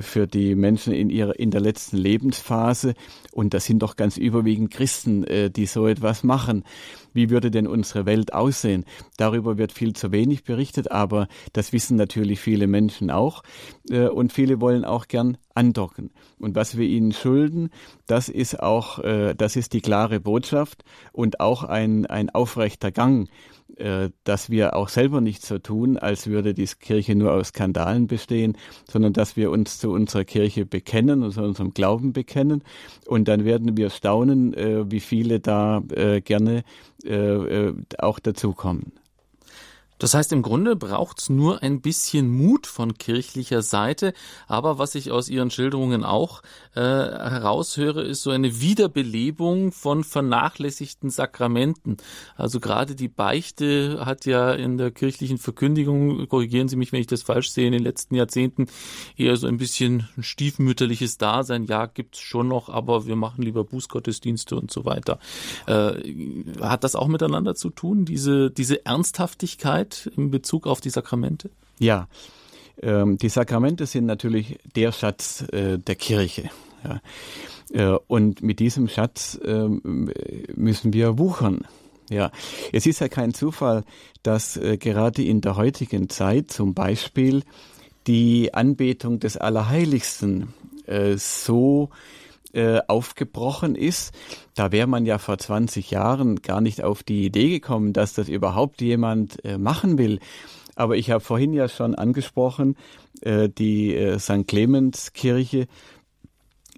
für 0.00 0.26
die 0.26 0.56
Menschen 0.56 0.92
in 0.92 1.10
ihrer 1.10 1.38
in 1.38 1.52
der 1.52 1.60
letzten 1.60 1.96
Lebensphase 1.96 2.94
und 3.30 3.54
das 3.54 3.66
sind 3.66 3.82
doch 3.82 3.94
ganz 3.94 4.16
überwiegend 4.16 4.72
Christen, 4.72 5.24
die 5.52 5.66
so 5.66 5.86
etwas 5.86 6.24
machen. 6.24 6.64
Wie 7.12 7.30
würde 7.30 7.52
denn 7.52 7.68
unsere 7.68 8.04
Welt 8.04 8.34
aussehen? 8.34 8.84
Darüber 9.16 9.58
wird 9.58 9.72
viel 9.72 9.94
zu 9.94 10.12
wenig 10.12 10.44
berichtet, 10.44 10.90
aber 10.90 11.28
das 11.52 11.72
wissen 11.72 11.96
natürlich 11.96 12.40
viele 12.40 12.66
Menschen 12.66 13.10
auch. 13.10 13.42
Äh, 13.90 14.08
und 14.08 14.32
viele 14.32 14.60
wollen 14.60 14.84
auch 14.84 15.08
gern 15.08 15.38
andocken. 15.56 16.10
Und 16.38 16.54
was 16.54 16.76
wir 16.76 16.86
ihnen 16.86 17.12
schulden, 17.12 17.70
das 18.06 18.28
ist 18.28 18.60
auch, 18.60 18.98
äh, 19.00 19.34
das 19.34 19.56
ist 19.56 19.72
die 19.72 19.80
klare 19.80 20.20
Botschaft 20.20 20.84
und 21.12 21.40
auch 21.40 21.64
ein, 21.64 22.06
ein 22.06 22.30
aufrechter 22.30 22.92
Gang 22.92 23.28
äh, 23.76 24.10
dass 24.24 24.48
wir 24.48 24.74
auch 24.74 24.88
selber 24.88 25.20
nicht 25.20 25.44
so 25.44 25.58
tun, 25.58 25.98
als 25.98 26.28
würde 26.28 26.54
die 26.54 26.66
Kirche 26.66 27.14
nur 27.14 27.32
aus 27.32 27.48
Skandalen 27.48 28.06
bestehen, 28.06 28.56
sondern 28.88 29.12
dass 29.12 29.36
wir 29.36 29.50
uns 29.50 29.78
zu 29.78 29.90
unserer 29.90 30.24
Kirche 30.24 30.64
bekennen, 30.64 31.22
und 31.22 31.32
zu 31.32 31.42
unserem 31.42 31.74
Glauben 31.74 32.12
bekennen. 32.14 32.62
Und 33.06 33.28
dann 33.28 33.44
werden 33.44 33.76
wir 33.76 33.90
staunen, 33.90 34.54
äh, 34.54 34.90
wie 34.90 35.00
viele 35.00 35.40
da 35.40 35.82
äh, 35.94 36.20
gerne 36.22 36.64
auch 37.98 38.18
dazukommen. 38.18 38.92
Das 39.98 40.14
heißt, 40.14 40.32
im 40.32 40.42
Grunde 40.42 40.76
braucht's 40.76 41.30
nur 41.30 41.62
ein 41.62 41.80
bisschen 41.80 42.28
Mut 42.28 42.66
von 42.66 42.98
kirchlicher 42.98 43.62
Seite. 43.62 44.12
Aber 44.46 44.78
was 44.78 44.94
ich 44.94 45.10
aus 45.10 45.28
Ihren 45.28 45.50
Schilderungen 45.50 46.04
auch 46.04 46.42
äh, 46.74 46.80
heraushöre, 46.80 48.02
ist 48.02 48.22
so 48.22 48.30
eine 48.30 48.60
Wiederbelebung 48.60 49.72
von 49.72 50.04
vernachlässigten 50.04 51.10
Sakramenten. 51.10 51.96
Also 52.36 52.60
gerade 52.60 52.94
die 52.94 53.08
Beichte 53.08 54.04
hat 54.04 54.26
ja 54.26 54.52
in 54.52 54.76
der 54.76 54.90
kirchlichen 54.90 55.38
Verkündigung, 55.38 56.28
korrigieren 56.28 56.68
Sie 56.68 56.76
mich, 56.76 56.92
wenn 56.92 57.00
ich 57.00 57.06
das 57.06 57.22
falsch 57.22 57.50
sehe, 57.50 57.66
in 57.66 57.72
den 57.72 57.82
letzten 57.82 58.14
Jahrzehnten 58.14 58.66
eher 59.16 59.36
so 59.36 59.46
ein 59.46 59.56
bisschen 59.56 60.08
ein 60.16 60.22
stiefmütterliches 60.22 61.16
Dasein. 61.16 61.64
Ja, 61.64 61.86
gibt's 61.86 62.20
schon 62.20 62.48
noch, 62.48 62.68
aber 62.68 63.06
wir 63.06 63.16
machen 63.16 63.42
lieber 63.42 63.64
Bußgottesdienste 63.64 64.56
und 64.56 64.70
so 64.70 64.84
weiter. 64.84 65.18
Äh, 65.66 65.92
hat 66.60 66.84
das 66.84 66.96
auch 66.96 67.08
miteinander 67.08 67.54
zu 67.54 67.70
tun, 67.70 68.04
diese, 68.04 68.50
diese 68.50 68.84
Ernsthaftigkeit? 68.84 69.85
Wahrheit 69.86 70.10
in 70.16 70.30
Bezug 70.30 70.66
auf 70.66 70.80
die 70.80 70.90
Sakramente? 70.90 71.50
Ja, 71.78 72.08
ähm, 72.82 73.18
die 73.18 73.28
Sakramente 73.28 73.86
sind 73.86 74.06
natürlich 74.06 74.58
der 74.74 74.92
Schatz 74.92 75.42
äh, 75.52 75.78
der 75.78 75.94
Kirche. 75.94 76.50
Ja. 76.84 77.00
Äh, 77.72 77.98
und 78.06 78.42
mit 78.42 78.60
diesem 78.60 78.88
Schatz 78.88 79.38
äh, 79.42 79.68
müssen 79.68 80.92
wir 80.92 81.18
wuchern. 81.18 81.62
Ja, 82.08 82.30
es 82.72 82.86
ist 82.86 83.00
ja 83.00 83.08
kein 83.08 83.34
Zufall, 83.34 83.84
dass 84.22 84.56
äh, 84.56 84.76
gerade 84.76 85.24
in 85.24 85.40
der 85.40 85.56
heutigen 85.56 86.08
Zeit 86.08 86.52
zum 86.52 86.72
Beispiel 86.72 87.42
die 88.06 88.54
Anbetung 88.54 89.18
des 89.18 89.36
Allerheiligsten 89.36 90.54
äh, 90.86 91.16
so 91.16 91.90
äh, 92.52 92.80
aufgebrochen 92.86 93.74
ist. 93.74 94.14
Da 94.54 94.72
wäre 94.72 94.86
man 94.86 95.06
ja 95.06 95.18
vor 95.18 95.38
20 95.38 95.90
Jahren 95.90 96.42
gar 96.42 96.60
nicht 96.60 96.82
auf 96.82 97.02
die 97.02 97.24
Idee 97.24 97.50
gekommen, 97.50 97.92
dass 97.92 98.14
das 98.14 98.28
überhaupt 98.28 98.80
jemand 98.80 99.44
äh, 99.44 99.58
machen 99.58 99.98
will. 99.98 100.20
Aber 100.74 100.96
ich 100.96 101.10
habe 101.10 101.20
vorhin 101.20 101.52
ja 101.52 101.68
schon 101.68 101.94
angesprochen, 101.94 102.76
äh, 103.22 103.48
die 103.48 103.94
äh, 103.94 104.18
St. 104.18 104.46
Clemenskirche 104.46 105.66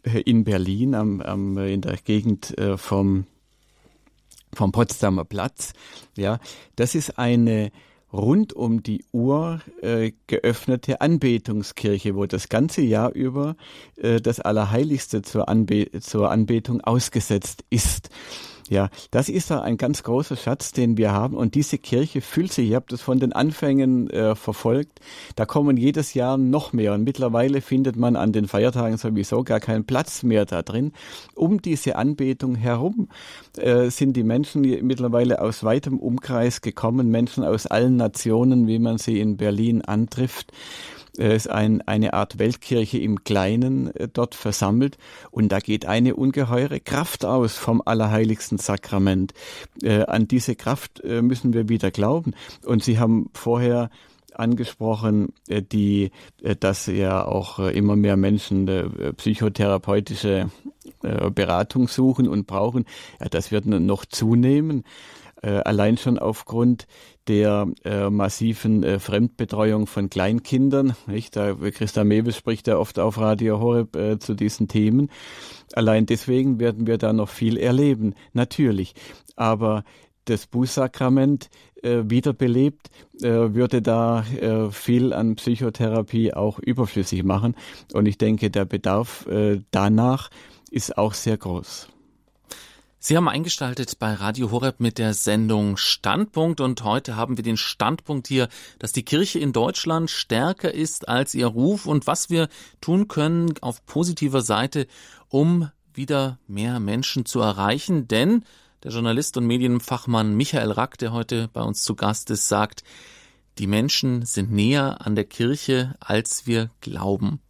äh, 0.04 0.20
in 0.20 0.44
Berlin, 0.44 0.94
am, 0.94 1.20
am, 1.20 1.58
in 1.58 1.80
der 1.80 1.96
Gegend 1.96 2.56
äh, 2.58 2.76
vom, 2.76 3.26
vom 4.54 4.72
Potsdamer 4.72 5.24
Platz. 5.24 5.72
Ja, 6.16 6.38
das 6.76 6.94
ist 6.94 7.18
eine 7.18 7.70
rund 8.12 8.52
um 8.52 8.82
die 8.82 9.04
Uhr 9.12 9.60
äh, 9.82 10.12
geöffnete 10.26 11.00
Anbetungskirche, 11.00 12.14
wo 12.14 12.26
das 12.26 12.48
ganze 12.48 12.82
Jahr 12.82 13.12
über 13.12 13.56
äh, 13.96 14.20
das 14.20 14.40
Allerheiligste 14.40 15.22
zur, 15.22 15.48
Anbe 15.48 15.90
zur 16.00 16.30
Anbetung 16.30 16.80
ausgesetzt 16.80 17.64
ist. 17.70 18.10
Ja, 18.68 18.90
das 19.10 19.28
ist 19.28 19.50
da 19.50 19.60
ein 19.62 19.78
ganz 19.78 20.02
großer 20.02 20.36
Schatz, 20.36 20.72
den 20.72 20.98
wir 20.98 21.12
haben. 21.12 21.36
Und 21.36 21.54
diese 21.54 21.78
Kirche 21.78 22.20
füllt 22.20 22.52
sich, 22.52 22.68
ich 22.68 22.74
habe 22.74 22.86
das 22.88 23.00
von 23.00 23.18
den 23.18 23.32
Anfängen 23.32 24.10
äh, 24.10 24.34
verfolgt, 24.34 25.00
da 25.36 25.46
kommen 25.46 25.76
jedes 25.76 26.12
Jahr 26.14 26.36
noch 26.36 26.72
mehr. 26.72 26.92
Und 26.92 27.04
mittlerweile 27.04 27.60
findet 27.62 27.96
man 27.96 28.16
an 28.16 28.32
den 28.32 28.46
Feiertagen 28.46 28.98
sowieso 28.98 29.42
gar 29.42 29.60
keinen 29.60 29.84
Platz 29.84 30.22
mehr 30.22 30.44
da 30.44 30.62
drin. 30.62 30.92
Um 31.34 31.62
diese 31.62 31.96
Anbetung 31.96 32.56
herum 32.56 33.08
äh, 33.56 33.90
sind 33.90 34.16
die 34.16 34.24
Menschen 34.24 34.62
mittlerweile 34.62 35.40
aus 35.40 35.64
weitem 35.64 35.98
Umkreis 35.98 36.60
gekommen, 36.60 37.08
Menschen 37.10 37.44
aus 37.44 37.66
allen 37.66 37.96
Nationen, 37.96 38.66
wie 38.66 38.78
man 38.78 38.98
sie 38.98 39.20
in 39.20 39.36
Berlin 39.38 39.82
antrifft. 39.82 40.52
Es 41.18 41.46
ist 41.46 41.50
ein, 41.50 41.82
eine 41.82 42.14
Art 42.14 42.38
Weltkirche 42.38 42.98
im 42.98 43.24
Kleinen 43.24 43.94
äh, 43.94 44.08
dort 44.12 44.34
versammelt 44.34 44.98
und 45.30 45.50
da 45.50 45.58
geht 45.58 45.86
eine 45.86 46.14
ungeheure 46.14 46.80
Kraft 46.80 47.24
aus 47.24 47.56
vom 47.56 47.82
Allerheiligsten 47.84 48.58
Sakrament. 48.58 49.34
Äh, 49.82 50.04
an 50.04 50.28
diese 50.28 50.54
Kraft 50.54 51.00
äh, 51.00 51.22
müssen 51.22 51.52
wir 51.52 51.68
wieder 51.68 51.90
glauben. 51.90 52.34
Und 52.64 52.84
Sie 52.84 52.98
haben 52.98 53.30
vorher 53.34 53.90
angesprochen, 54.38 55.32
äh, 55.48 55.62
die, 55.62 56.10
äh, 56.42 56.56
dass 56.56 56.86
ja 56.86 57.24
auch 57.24 57.58
äh, 57.58 57.76
immer 57.76 57.96
mehr 57.96 58.16
Menschen 58.16 58.66
psychotherapeutische 59.16 60.50
Beratung 61.34 61.86
suchen 61.86 62.28
und 62.28 62.46
brauchen. 62.46 62.84
Ja, 63.20 63.28
das 63.28 63.52
wird 63.52 63.66
noch 63.66 64.04
zunehmen. 64.06 64.84
Allein 65.40 65.96
schon 65.96 66.18
aufgrund 66.18 66.86
der 67.28 67.68
äh, 67.84 68.10
massiven 68.10 68.82
äh, 68.82 68.98
Fremdbetreuung 68.98 69.86
von 69.86 70.10
Kleinkindern. 70.10 70.96
Nicht? 71.06 71.36
Da, 71.36 71.54
Christa 71.54 72.02
Mewes 72.04 72.36
spricht 72.36 72.66
ja 72.66 72.78
oft 72.78 72.98
auf 72.98 73.18
Radio 73.18 73.60
Horeb 73.60 73.94
äh, 73.96 74.18
zu 74.18 74.34
diesen 74.34 74.68
Themen. 74.68 75.10
Allein 75.74 76.06
deswegen 76.06 76.58
werden 76.58 76.86
wir 76.86 76.98
da 76.98 77.12
noch 77.12 77.28
viel 77.28 77.58
erleben, 77.58 78.14
natürlich. 78.32 78.94
Aber 79.36 79.84
das 80.24 80.46
Bußsakrament 80.46 81.50
äh, 81.82 82.02
wiederbelebt, 82.04 82.90
äh, 83.22 83.54
würde 83.54 83.82
da 83.82 84.24
äh, 84.40 84.70
viel 84.70 85.12
an 85.12 85.36
Psychotherapie 85.36 86.34
auch 86.34 86.58
überflüssig 86.58 87.24
machen. 87.24 87.54
Und 87.92 88.06
ich 88.06 88.18
denke, 88.18 88.50
der 88.50 88.64
Bedarf 88.64 89.26
äh, 89.26 89.60
danach 89.70 90.30
ist 90.70 90.98
auch 90.98 91.14
sehr 91.14 91.36
groß. 91.36 91.88
Sie 93.00 93.16
haben 93.16 93.28
eingestaltet 93.28 94.00
bei 94.00 94.12
Radio 94.12 94.50
Horeb 94.50 94.80
mit 94.80 94.98
der 94.98 95.14
Sendung 95.14 95.76
Standpunkt 95.76 96.60
und 96.60 96.82
heute 96.82 97.14
haben 97.14 97.36
wir 97.36 97.44
den 97.44 97.56
Standpunkt 97.56 98.26
hier, 98.26 98.48
dass 98.80 98.90
die 98.90 99.04
Kirche 99.04 99.38
in 99.38 99.52
Deutschland 99.52 100.10
stärker 100.10 100.74
ist 100.74 101.08
als 101.08 101.32
ihr 101.32 101.46
Ruf 101.46 101.86
und 101.86 102.08
was 102.08 102.28
wir 102.28 102.48
tun 102.80 103.06
können 103.06 103.54
auf 103.60 103.86
positiver 103.86 104.42
Seite, 104.42 104.88
um 105.28 105.70
wieder 105.94 106.40
mehr 106.48 106.80
Menschen 106.80 107.24
zu 107.24 107.38
erreichen. 107.38 108.08
Denn 108.08 108.44
der 108.82 108.90
Journalist 108.90 109.36
und 109.36 109.46
Medienfachmann 109.46 110.36
Michael 110.36 110.72
Rack, 110.72 110.98
der 110.98 111.12
heute 111.12 111.48
bei 111.52 111.62
uns 111.62 111.84
zu 111.84 111.94
Gast 111.94 112.30
ist, 112.30 112.48
sagt, 112.48 112.82
die 113.58 113.68
Menschen 113.68 114.24
sind 114.24 114.50
näher 114.50 115.06
an 115.06 115.14
der 115.14 115.24
Kirche, 115.24 115.94
als 116.00 116.48
wir 116.48 116.68
glauben. 116.80 117.40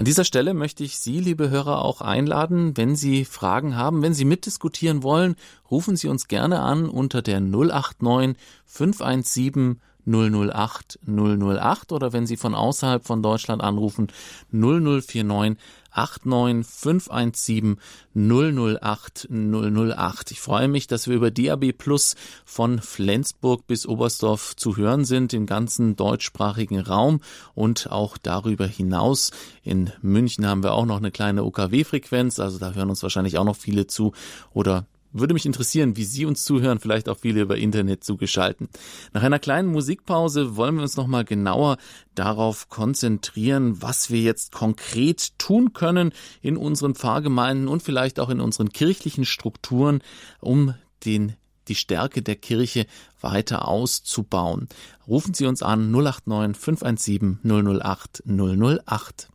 An 0.00 0.06
dieser 0.06 0.24
Stelle 0.24 0.54
möchte 0.54 0.82
ich 0.82 0.98
Sie, 0.98 1.20
liebe 1.20 1.50
Hörer, 1.50 1.84
auch 1.84 2.00
einladen, 2.00 2.74
wenn 2.78 2.96
Sie 2.96 3.26
Fragen 3.26 3.76
haben, 3.76 4.00
wenn 4.00 4.14
Sie 4.14 4.24
mitdiskutieren 4.24 5.02
wollen, 5.02 5.36
rufen 5.70 5.94
Sie 5.94 6.08
uns 6.08 6.26
gerne 6.26 6.60
an 6.60 6.88
unter 6.88 7.20
der 7.20 7.38
089 7.42 8.34
517 8.64 9.78
008 10.06 10.98
008 11.06 11.92
oder 11.92 12.12
wenn 12.12 12.26
Sie 12.26 12.36
von 12.36 12.54
außerhalb 12.54 13.04
von 13.04 13.22
Deutschland 13.22 13.62
anrufen 13.62 14.08
0049 14.52 15.58
89 15.94 16.66
517 16.66 17.78
008 18.14 19.28
008. 19.30 20.30
Ich 20.30 20.40
freue 20.40 20.68
mich, 20.68 20.86
dass 20.86 21.08
wir 21.08 21.16
über 21.16 21.30
DAB 21.30 21.72
Plus 21.72 22.16
von 22.44 22.80
Flensburg 22.80 23.66
bis 23.66 23.86
Oberstdorf 23.86 24.56
zu 24.56 24.76
hören 24.76 25.04
sind 25.04 25.32
im 25.32 25.46
ganzen 25.46 25.96
deutschsprachigen 25.96 26.80
Raum 26.80 27.20
und 27.54 27.90
auch 27.90 28.18
darüber 28.18 28.66
hinaus. 28.66 29.30
In 29.62 29.90
München 30.02 30.46
haben 30.46 30.62
wir 30.62 30.74
auch 30.74 30.86
noch 30.86 30.98
eine 30.98 31.10
kleine 31.10 31.44
OKW-Frequenz, 31.44 32.38
also 32.38 32.58
da 32.58 32.72
hören 32.72 32.90
uns 32.90 33.02
wahrscheinlich 33.02 33.38
auch 33.38 33.44
noch 33.44 33.56
viele 33.56 33.86
zu 33.86 34.12
oder 34.52 34.86
würde 35.12 35.34
mich 35.34 35.46
interessieren, 35.46 35.96
wie 35.96 36.04
Sie 36.04 36.24
uns 36.24 36.44
zuhören, 36.44 36.78
vielleicht 36.78 37.08
auch 37.08 37.18
viele 37.18 37.42
über 37.42 37.56
Internet 37.56 38.04
zugeschalten. 38.04 38.68
Nach 39.12 39.22
einer 39.22 39.38
kleinen 39.38 39.68
Musikpause 39.68 40.56
wollen 40.56 40.76
wir 40.76 40.82
uns 40.82 40.96
nochmal 40.96 41.24
genauer 41.24 41.78
darauf 42.14 42.68
konzentrieren, 42.68 43.82
was 43.82 44.10
wir 44.10 44.20
jetzt 44.20 44.52
konkret 44.52 45.38
tun 45.38 45.72
können 45.72 46.12
in 46.42 46.56
unseren 46.56 46.94
Pfarrgemeinden 46.94 47.68
und 47.68 47.82
vielleicht 47.82 48.20
auch 48.20 48.30
in 48.30 48.40
unseren 48.40 48.70
kirchlichen 48.70 49.24
Strukturen, 49.24 50.00
um 50.40 50.74
den 51.04 51.34
die 51.68 51.74
Stärke 51.74 52.20
der 52.22 52.36
Kirche 52.36 52.86
weiter 53.20 53.68
auszubauen. 53.68 54.68
Rufen 55.06 55.34
Sie 55.34 55.46
uns 55.46 55.62
an 55.62 55.90
089 55.90 56.56
517 56.56 57.38
008 57.44 58.22
008. 58.26 59.28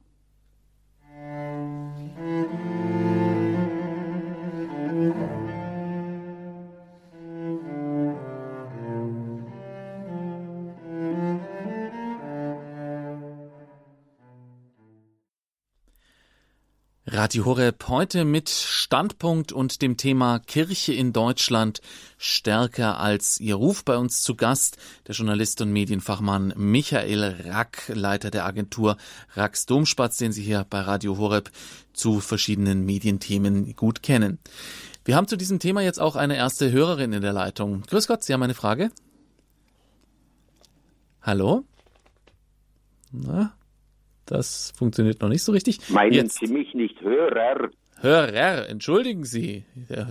Radio 17.08 17.46
Horeb 17.46 17.88
heute 17.88 18.26
mit 18.26 18.50
Standpunkt 18.50 19.52
und 19.52 19.84
dem 19.84 19.96
Thema 19.96 20.40
Kirche 20.40 20.92
in 20.92 21.14
Deutschland 21.14 21.82
stärker 22.18 23.00
als 23.00 23.40
ihr 23.40 23.54
Ruf 23.54 23.86
bei 23.86 23.96
uns 23.96 24.24
zu 24.24 24.34
Gast, 24.34 24.78
der 25.06 25.14
Journalist 25.14 25.62
und 25.62 25.72
Medienfachmann 25.72 26.56
Michael 26.58 27.44
Rack, 27.46 27.92
Leiter 27.94 28.32
der 28.32 28.46
Agentur 28.46 28.98
Racks 29.36 29.68
Domspatz, 29.68 30.18
den 30.18 30.32
Sie 30.32 30.42
hier 30.42 30.66
bei 30.68 30.80
Radio 30.80 31.20
Horeb 31.20 31.52
zu 31.94 32.22
verschiedenen 32.22 32.86
Medienthemen 32.86 33.76
gut 33.76 34.02
kennen. 34.02 34.40
Wir 35.04 35.16
haben 35.16 35.28
zu 35.28 35.38
diesem 35.38 35.60
Thema 35.60 35.82
jetzt 35.82 36.02
auch 36.02 36.16
eine 36.16 36.36
erste 36.36 36.72
Hörerin 36.72 37.14
in 37.14 37.22
der 37.22 37.34
Leitung. 37.34 37.84
Grüß 37.84 38.08
Gott, 38.08 38.24
Sie 38.24 38.34
haben 38.34 38.42
eine 38.42 38.56
Frage? 38.56 38.90
Hallo? 41.22 41.66
Na, 43.12 43.54
das 44.26 44.74
funktioniert 44.78 45.22
noch 45.22 45.30
nicht 45.30 45.44
so 45.44 45.52
richtig. 45.52 45.90
Meinen 45.90 46.14
Jetzt. 46.14 46.40
Sie 46.40 46.52
mich 46.52 46.74
nicht 46.74 47.02
Hörer? 47.02 47.70
Hörer, 48.02 48.70
entschuldigen 48.70 49.24
Sie. 49.24 49.66
Ja, 49.90 50.08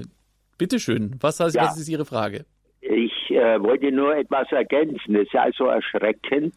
Bitte 0.58 0.78
schön, 0.78 1.16
was, 1.20 1.40
heißt, 1.40 1.56
ja. 1.56 1.62
was 1.64 1.78
ist 1.78 1.88
Ihre 1.88 2.04
Frage? 2.04 2.44
Ich 2.80 3.30
äh, 3.30 3.60
wollte 3.60 3.90
nur 3.90 4.16
etwas 4.16 4.50
ergänzen. 4.52 5.16
Es 5.16 5.26
ist 5.26 5.34
also 5.34 5.66
erschreckend, 5.66 6.54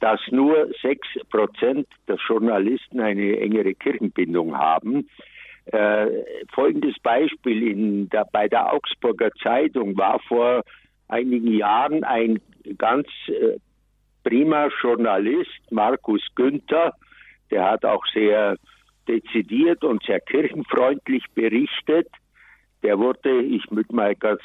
dass 0.00 0.20
nur 0.30 0.68
6% 0.82 1.86
der 2.08 2.16
Journalisten 2.26 3.00
eine 3.00 3.38
engere 3.38 3.74
Kirchenbindung 3.74 4.56
haben. 4.56 5.08
Äh, 5.66 6.06
folgendes 6.52 6.98
Beispiel 7.02 7.68
in 7.68 8.08
der, 8.08 8.26
bei 8.32 8.48
der 8.48 8.72
Augsburger 8.72 9.30
Zeitung 9.42 9.96
war 9.96 10.18
vor 10.26 10.62
einigen 11.08 11.52
Jahren 11.52 12.04
ein 12.04 12.40
ganz 12.78 13.06
äh, 13.28 13.58
prima 14.28 14.68
Journalist, 14.82 15.60
Markus 15.70 16.22
Günther, 16.34 16.92
der 17.50 17.64
hat 17.64 17.84
auch 17.86 18.04
sehr 18.12 18.56
dezidiert 19.08 19.82
und 19.82 20.04
sehr 20.04 20.20
kirchenfreundlich 20.20 21.24
berichtet. 21.34 22.08
Der 22.82 22.98
wurde, 22.98 23.40
ich 23.40 23.70
möchte 23.70 23.94
mal 23.94 24.14
ganz, 24.14 24.42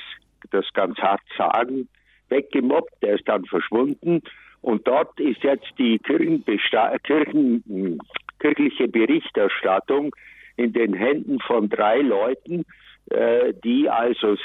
das 0.52 0.66
ganz 0.74 0.98
hart 1.00 1.22
sagen, 1.38 1.90
weggemobbt, 2.30 2.94
der 3.02 3.16
ist 3.16 3.28
dann 3.28 3.44
verschwunden. 3.44 4.22
Und 4.62 4.88
dort 4.88 5.20
ist 5.20 5.44
jetzt 5.44 5.68
die 5.78 6.00
Kirchen 6.00 6.46
kirchliche 8.40 8.88
Berichterstattung 8.88 10.16
in 10.56 10.72
den 10.72 10.94
Händen 10.94 11.40
von 11.42 11.68
drei 11.68 12.00
Leuten, 12.00 12.64
äh, 13.10 13.54
die 13.66 13.90
also 13.90 14.38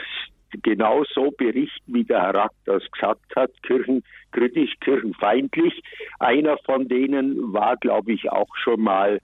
genau 0.63 1.05
so 1.15 1.31
berichten, 1.31 1.95
wie 1.95 2.05
der 2.05 2.23
Herr 2.23 2.35
Rack 2.35 2.53
das 2.65 2.83
gesagt 2.91 3.37
hat, 3.37 3.51
kirchenkritisch, 3.63 4.75
kirchenfeindlich. 4.81 5.83
Einer 6.19 6.59
von 6.59 6.89
denen 6.89 7.53
war, 7.53 7.77
glaube 7.77 8.13
ich, 8.13 8.31
auch 8.31 8.55
schon 8.57 8.81
mal 8.81 9.21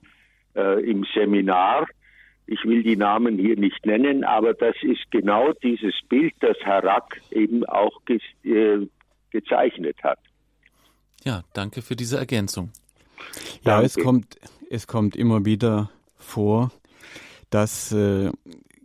äh, 0.55 0.85
im 0.89 1.05
Seminar. 1.15 1.87
Ich 2.47 2.63
will 2.65 2.83
die 2.83 2.97
Namen 2.97 3.39
hier 3.39 3.57
nicht 3.57 3.87
nennen, 3.87 4.25
aber 4.25 4.53
das 4.53 4.77
ist 4.83 5.11
genau 5.11 5.53
dieses 5.63 5.95
Bild, 6.09 6.35
das 6.41 6.57
Herr 6.61 6.85
Rack 6.85 7.21
eben 7.31 7.65
auch 7.65 8.05
ge 8.05 8.21
äh, 8.45 8.87
gezeichnet 9.31 9.97
hat. 10.03 10.19
Ja, 11.25 11.43
danke 11.55 11.83
für 11.83 11.97
diese 11.97 12.19
Ergänzung. 12.19 12.71
Ja, 13.63 13.81
danke. 13.81 13.87
es 13.87 13.97
kommt, 13.97 14.37
es 14.71 14.87
kommt 14.87 15.17
immer 15.17 15.45
wieder 15.45 15.91
vor, 16.19 16.71
dass 17.51 17.93
äh, 17.93 18.31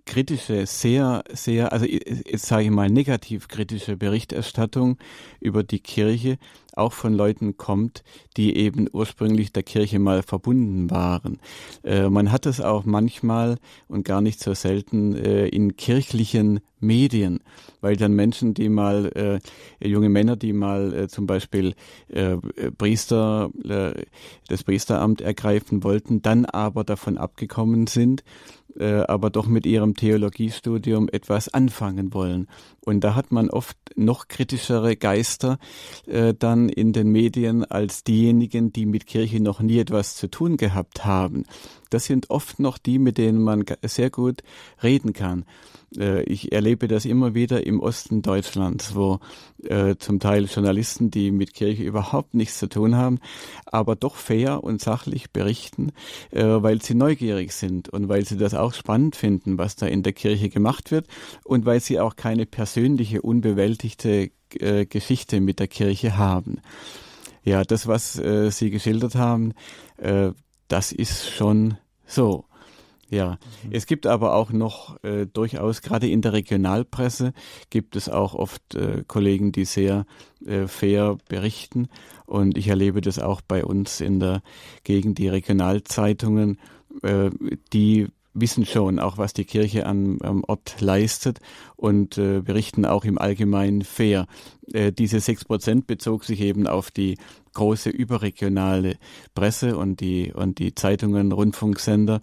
kritische, 0.10 0.66
sehr, 0.66 1.24
sehr, 1.32 1.72
also 1.72 1.86
jetzt 1.86 2.47
sage 2.47 2.64
ich 2.64 2.72
mal 2.72 2.89
negativ 2.89 3.47
kritische 3.47 3.95
Berichterstattung 3.95 4.97
über 5.39 5.62
die 5.62 5.80
Kirche 5.80 6.39
auch 6.76 6.93
von 6.93 7.14
Leuten 7.14 7.57
kommt, 7.57 8.03
die 8.36 8.55
eben 8.57 8.88
ursprünglich 8.91 9.53
der 9.53 9.62
Kirche 9.62 9.99
mal 9.99 10.24
verbunden 10.24 10.89
waren. 10.89 11.39
Äh, 11.84 12.10
man 12.10 12.32
hat 12.32 12.47
es 12.47 12.60
auch 12.60 12.86
manchmal 12.86 13.57
und 13.88 14.03
gar 14.03 14.22
nicht 14.22 14.39
so 14.39 14.53
selten 14.55 15.14
äh, 15.16 15.47
in 15.47 15.76
kirchlichen 15.76 16.62
Medien, 16.80 17.41
weil 17.82 17.97
dann 17.97 18.14
Menschen, 18.14 18.53
die 18.53 18.70
mal, 18.70 19.12
äh, 19.82 19.88
junge 19.88 20.10
Männer, 20.10 20.38
die 20.38 20.53
mal 20.53 20.93
äh, 20.93 21.07
zum 21.07 21.28
Beispiel 21.28 21.76
äh, 22.07 22.38
Priester, 22.78 23.49
äh, 23.64 24.05
das 24.47 24.64
Priesteramt 24.64 25.22
ergreifen 25.22 25.84
wollten, 25.84 26.22
dann 26.22 26.45
aber 26.45 26.84
davon 26.84 27.18
abgekommen 27.18 27.88
sind, 27.88 28.24
äh, 28.78 29.01
aber 29.01 29.30
doch 29.30 29.47
mit 29.47 29.65
ihrem 29.65 29.95
Theologiestudium 29.95 31.09
etwas 31.09 31.53
anfangen 31.53 32.13
wollen. 32.13 32.47
Und 32.86 33.03
da 33.03 33.15
hat 33.15 33.32
man 33.32 33.49
oft 33.49 33.78
noch 33.95 34.28
kritischere 34.28 34.95
Geister 34.95 35.59
äh, 36.07 36.34
dann 36.38 36.70
in 36.70 36.93
den 36.93 37.09
Medien 37.09 37.63
als 37.63 38.03
diejenigen, 38.03 38.72
die 38.72 38.86
mit 38.86 39.05
Kirche 39.05 39.39
noch 39.41 39.61
nie 39.61 39.80
etwas 39.80 40.15
zu 40.15 40.30
tun 40.30 40.57
gehabt 40.57 41.05
haben. 41.05 41.43
Das 41.90 42.06
sind 42.06 42.30
oft 42.30 42.60
noch 42.60 42.78
die, 42.78 43.00
mit 43.00 43.18
denen 43.18 43.42
man 43.42 43.66
sehr 43.84 44.10
gut 44.10 44.42
reden 44.84 45.14
kann. 45.14 45.46
Äh, 45.98 46.24
ich 46.24 46.52
erlebe 46.52 46.88
das 46.88 47.06
immer 47.06 47.34
wieder 47.34 47.66
im 47.66 47.80
Osten 47.80 48.22
Deutschlands, 48.22 48.96
wo 48.96 49.20
äh, 49.64 49.96
zum 49.98 50.20
Teil 50.20 50.46
Journalisten, 50.46 51.12
die 51.12 51.32
mit 51.32 51.54
Kirche 51.54 51.84
überhaupt 51.84 52.34
nichts 52.34 52.60
zu 52.60 52.68
tun 52.68 52.96
haben, 52.96 53.20
aber 53.66 53.96
doch 53.96 54.16
fair 54.16 54.64
und 54.64 54.82
sachlich 54.82 55.32
berichten, 55.32 55.92
äh, 56.32 56.44
weil 56.44 56.82
sie 56.82 56.94
neugierig 56.94 57.52
sind 57.54 57.90
und 57.90 58.10
weil 58.10 58.26
sie 58.26 58.38
das 58.38 58.54
auch 58.54 58.74
spannend 58.74 59.16
finden, 59.16 59.58
was 59.58 59.76
da 59.76 59.88
in 59.88 60.04
der 60.04 60.14
Kirche 60.14 60.50
gemacht 60.50 60.92
wird 60.92 61.08
und 61.44 61.66
weil 61.66 61.80
sie 61.80 62.00
auch 62.00 62.16
keine 62.16 62.46
persönliche, 62.46 63.22
unbewältigte 63.22 64.32
Geschichte 64.50 65.42
mit 65.42 65.60
der 65.60 65.68
Kirche 65.68 66.18
haben. 66.18 66.60
Ja, 67.44 67.64
das, 67.64 67.88
was 67.88 68.18
äh, 68.20 68.52
Sie 68.52 68.70
geschildert 68.70 69.16
haben, 69.16 69.54
äh, 69.98 70.32
das 70.70 70.93
ist 70.93 71.30
schon 71.30 71.78
so. 72.05 72.45
Ja, 73.09 73.39
mhm. 73.63 73.72
es 73.72 73.88
gibt 73.88 74.05
aber 74.05 74.36
auch 74.36 74.51
noch 74.51 75.03
äh, 75.03 75.26
durchaus, 75.26 75.82
gerade 75.82 76.07
in 76.07 76.22
der 76.22 76.34
Regionalpresse, 76.34 77.34
gibt 77.72 77.95
es 77.95 78.07
auch 78.07 78.36
oft 78.36 78.76
äh, 78.76 79.03
Kollegen, 79.07 79.51
die 79.51 79.65
sehr 79.65 80.05
äh, 80.45 80.67
fair 80.67 81.17
berichten. 81.28 81.89
Und 82.28 82.57
ich 82.57 82.67
erlebe 82.67 83.01
das 83.01 83.17
auch 83.17 83.41
bei 83.41 83.65
uns 83.65 83.99
in 83.99 84.20
der 84.20 84.43
Gegend, 84.84 85.17
die 85.17 85.28
Regionalzeitungen, 85.28 86.59
äh, 87.01 87.32
die 87.74 88.07
wissen 88.42 88.66
schon 88.66 89.00
auch, 89.00 89.18
was 89.18 89.34
die 89.34 89.46
Kirche 89.46 89.86
am, 89.86 90.20
am 90.22 90.44
Ort 90.46 90.80
leistet 90.80 91.40
und 91.76 92.18
äh, 92.18 92.42
berichten 92.42 92.86
auch 92.86 93.06
im 93.06 93.18
Allgemeinen 93.18 93.84
fair. 93.84 94.28
Äh, 94.74 94.92
diese 94.92 95.20
sechs 95.20 95.46
Prozent 95.46 95.88
bezog 95.88 96.26
sich 96.26 96.42
eben 96.42 96.68
auf 96.68 96.92
die 96.92 97.18
große 97.54 97.90
überregionale 97.90 98.98
Presse 99.34 99.78
und 99.78 100.00
die, 100.00 100.32
und 100.34 100.60
die 100.60 100.76
Zeitungen, 100.76 101.32
Rundfunksender, 101.32 102.22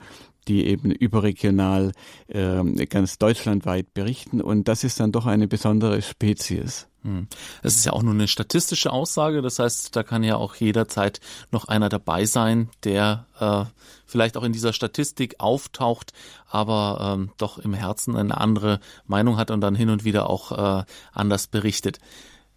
die 0.49 0.66
eben 0.66 0.90
überregional 0.90 1.92
äh, 2.28 2.62
ganz 2.86 3.18
deutschlandweit 3.18 3.94
berichten. 3.94 4.40
Und 4.40 4.68
das 4.68 4.84
ist 4.84 5.01
dann 5.01 5.12
doch 5.12 5.26
eine 5.26 5.49
besondere 5.49 6.03
Spezies. 6.03 6.88
Hm. 7.07 7.28
Es 7.62 7.76
ist 7.76 7.86
ja 7.86 7.92
auch 7.92 8.03
nur 8.03 8.14
eine 8.14 8.26
statistische 8.26 8.92
Aussage, 8.92 9.40
das 9.40 9.61
heißt, 9.61 9.94
da 9.94 10.03
kann 10.03 10.24
ja 10.24 10.36
auch 10.36 10.57
jederzeit 10.57 11.20
noch 11.53 11.66
einer 11.66 11.88
dabei 11.88 12.24
sein, 12.24 12.68
der 12.82 13.26
äh, 13.38 13.64
vielleicht 14.07 14.36
auch 14.36 14.42
in 14.42 14.53
dieser 14.53 14.72
Statistik 14.72 15.36
auftaucht, 15.38 16.12
aber 16.49 17.14
ähm, 17.14 17.30
doch 17.38 17.59
im 17.59 17.74
Herzen 17.74 18.16
eine 18.16 18.36
andere 18.36 18.80
Meinung 19.07 19.36
hat 19.36 19.53
und 19.53 19.61
dann 19.61 19.76
hin 19.76 19.88
und 19.88 20.05
wieder 20.05 20.28
auch 20.28 20.80
äh, 20.80 20.84
anders 21.12 21.47
berichtet. 21.47 22.01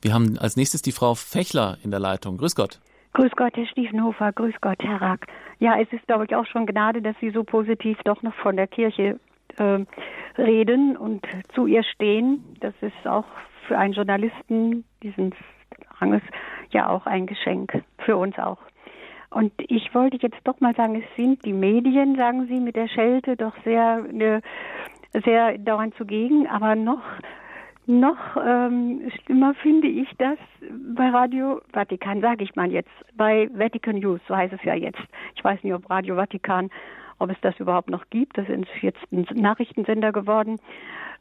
Wir 0.02 0.14
haben 0.14 0.40
als 0.40 0.56
nächstes 0.56 0.82
die 0.82 0.94
Frau 0.94 1.14
Fechler 1.14 1.78
in 1.84 1.92
der 1.92 2.00
Leitung. 2.00 2.38
Grüß 2.38 2.56
Gott. 2.56 2.80
Grüß 3.14 3.32
Gott, 3.36 3.58
Herr 3.58 3.66
Stiefenhofer. 3.66 4.32
Grüß 4.32 4.56
Gott, 4.62 4.78
Herr 4.82 5.02
Rack. 5.02 5.28
Ja, 5.60 5.80
es 5.80 5.92
ist, 5.92 6.06
glaube 6.08 6.26
ich, 6.26 6.36
auch 6.36 6.46
schon 6.46 6.66
Gnade, 6.66 7.02
dass 7.02 7.16
Sie 7.20 7.32
so 7.32 7.44
positiv 7.44 7.98
doch 8.04 8.22
noch 8.22 8.34
von 8.36 8.56
der 8.56 8.68
Kirche 8.68 9.20
äh, 9.58 9.86
reden 10.38 10.96
und 10.96 11.26
zu 11.54 11.66
ihr 11.66 11.84
stehen. 11.84 12.44
Das 12.60 12.74
ist 12.82 13.08
auch 13.08 13.26
für 13.68 13.78
einen 13.78 13.94
Journalisten 13.94 14.86
dieses 15.04 15.34
Ranges 16.00 16.22
ja 16.72 16.90
auch 16.90 17.06
ein 17.06 17.26
Geschenk. 17.26 17.84
Für 18.00 18.18
uns 18.18 18.38
auch. 18.38 18.60
Und 19.32 19.54
ich 19.58 19.94
wollte 19.94 20.18
jetzt 20.18 20.40
doch 20.44 20.60
mal 20.60 20.76
sagen, 20.76 20.96
es 20.96 21.16
sind 21.16 21.46
die 21.46 21.54
Medien, 21.54 22.16
sagen 22.16 22.48
Sie, 22.48 22.60
mit 22.60 22.76
der 22.76 22.88
Schelte 22.88 23.36
doch 23.36 23.54
sehr, 23.64 24.02
ne, 24.12 24.42
sehr 25.26 25.58
dauernd 25.58 25.96
zugegen, 25.96 26.48
aber 26.48 26.76
noch 26.76 27.02
noch 27.90 28.38
ähm, 28.38 29.02
schlimmer 29.24 29.56
finde 29.56 29.88
ich 29.88 30.08
das 30.20 30.38
bei 30.96 31.10
Radio 31.10 31.60
Vatikan, 31.74 32.22
sage 32.22 32.44
ich 32.44 32.56
mal 32.56 32.72
jetzt, 32.72 32.92
bei 33.16 33.50
Vatican 33.52 33.96
News, 33.96 34.22
so 34.28 34.36
heißt 34.38 34.54
es 34.54 34.64
ja 34.64 34.76
jetzt. 34.76 35.00
Ich 35.36 35.44
weiß 35.44 35.64
nicht, 35.64 35.74
ob 35.74 35.90
Radio 35.90 36.16
Vatikan, 36.16 36.70
ob 37.18 37.32
es 37.32 37.38
das 37.42 37.60
überhaupt 37.60 37.90
noch 37.90 38.08
gibt, 38.12 38.38
das 38.38 38.48
ist 38.48 38.68
jetzt 38.82 39.00
ein 39.12 39.26
Nachrichtensender 39.34 40.12
geworden. 40.12 40.60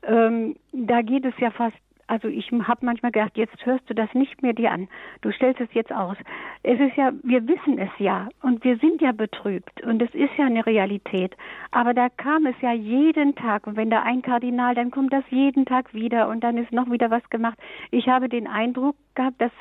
Ähm, 0.03 0.57
da 0.73 1.01
geht 1.01 1.25
es 1.25 1.33
ja 1.39 1.51
fast 1.51 1.77
also 2.09 2.29
ich 2.29 2.51
habe 2.51 2.85
manchmal 2.85 3.13
gedacht, 3.13 3.37
jetzt 3.37 3.65
hörst 3.65 3.89
du 3.89 3.95
das 3.95 4.13
nicht 4.15 4.43
mehr 4.43 4.55
dir 4.55 4.73
an. 4.73 4.89
Du 5.21 5.31
stellst 5.31 5.61
es 5.61 5.69
jetzt 5.73 5.93
aus. 5.93 6.17
Es 6.63 6.81
ist 6.81 6.97
ja, 6.97 7.13
wir 7.23 7.47
wissen 7.47 7.79
es 7.79 7.91
ja 7.99 8.29
und 8.43 8.65
wir 8.65 8.79
sind 8.79 9.01
ja 9.01 9.13
betrübt 9.13 9.83
und 9.83 10.03
es 10.03 10.13
ist 10.15 10.31
ja 10.37 10.47
eine 10.47 10.65
Realität. 10.65 11.37
Aber 11.71 11.95
da 11.95 12.09
kam 12.09 12.47
es 12.47 12.57
ja 12.63 12.73
jeden 12.73 13.35
Tag 13.35 13.67
und 13.67 13.77
wenn 13.77 13.91
da 13.91 14.03
ein 14.03 14.23
Kardinal, 14.23 14.75
dann 14.75 14.91
kommt 14.91 15.13
das 15.13 15.25
jeden 15.31 15.67
Tag 15.67 15.93
wieder 15.93 16.29
und 16.29 16.43
dann 16.43 16.57
ist 16.57 16.73
noch 16.73 16.91
wieder 16.91 17.11
was 17.11 17.29
gemacht. 17.31 17.59
Ich 17.91 18.09
habe 18.09 18.29
den 18.29 18.47
Eindruck 18.47 18.97
gehabt, 19.19 19.41
dass 19.41 19.53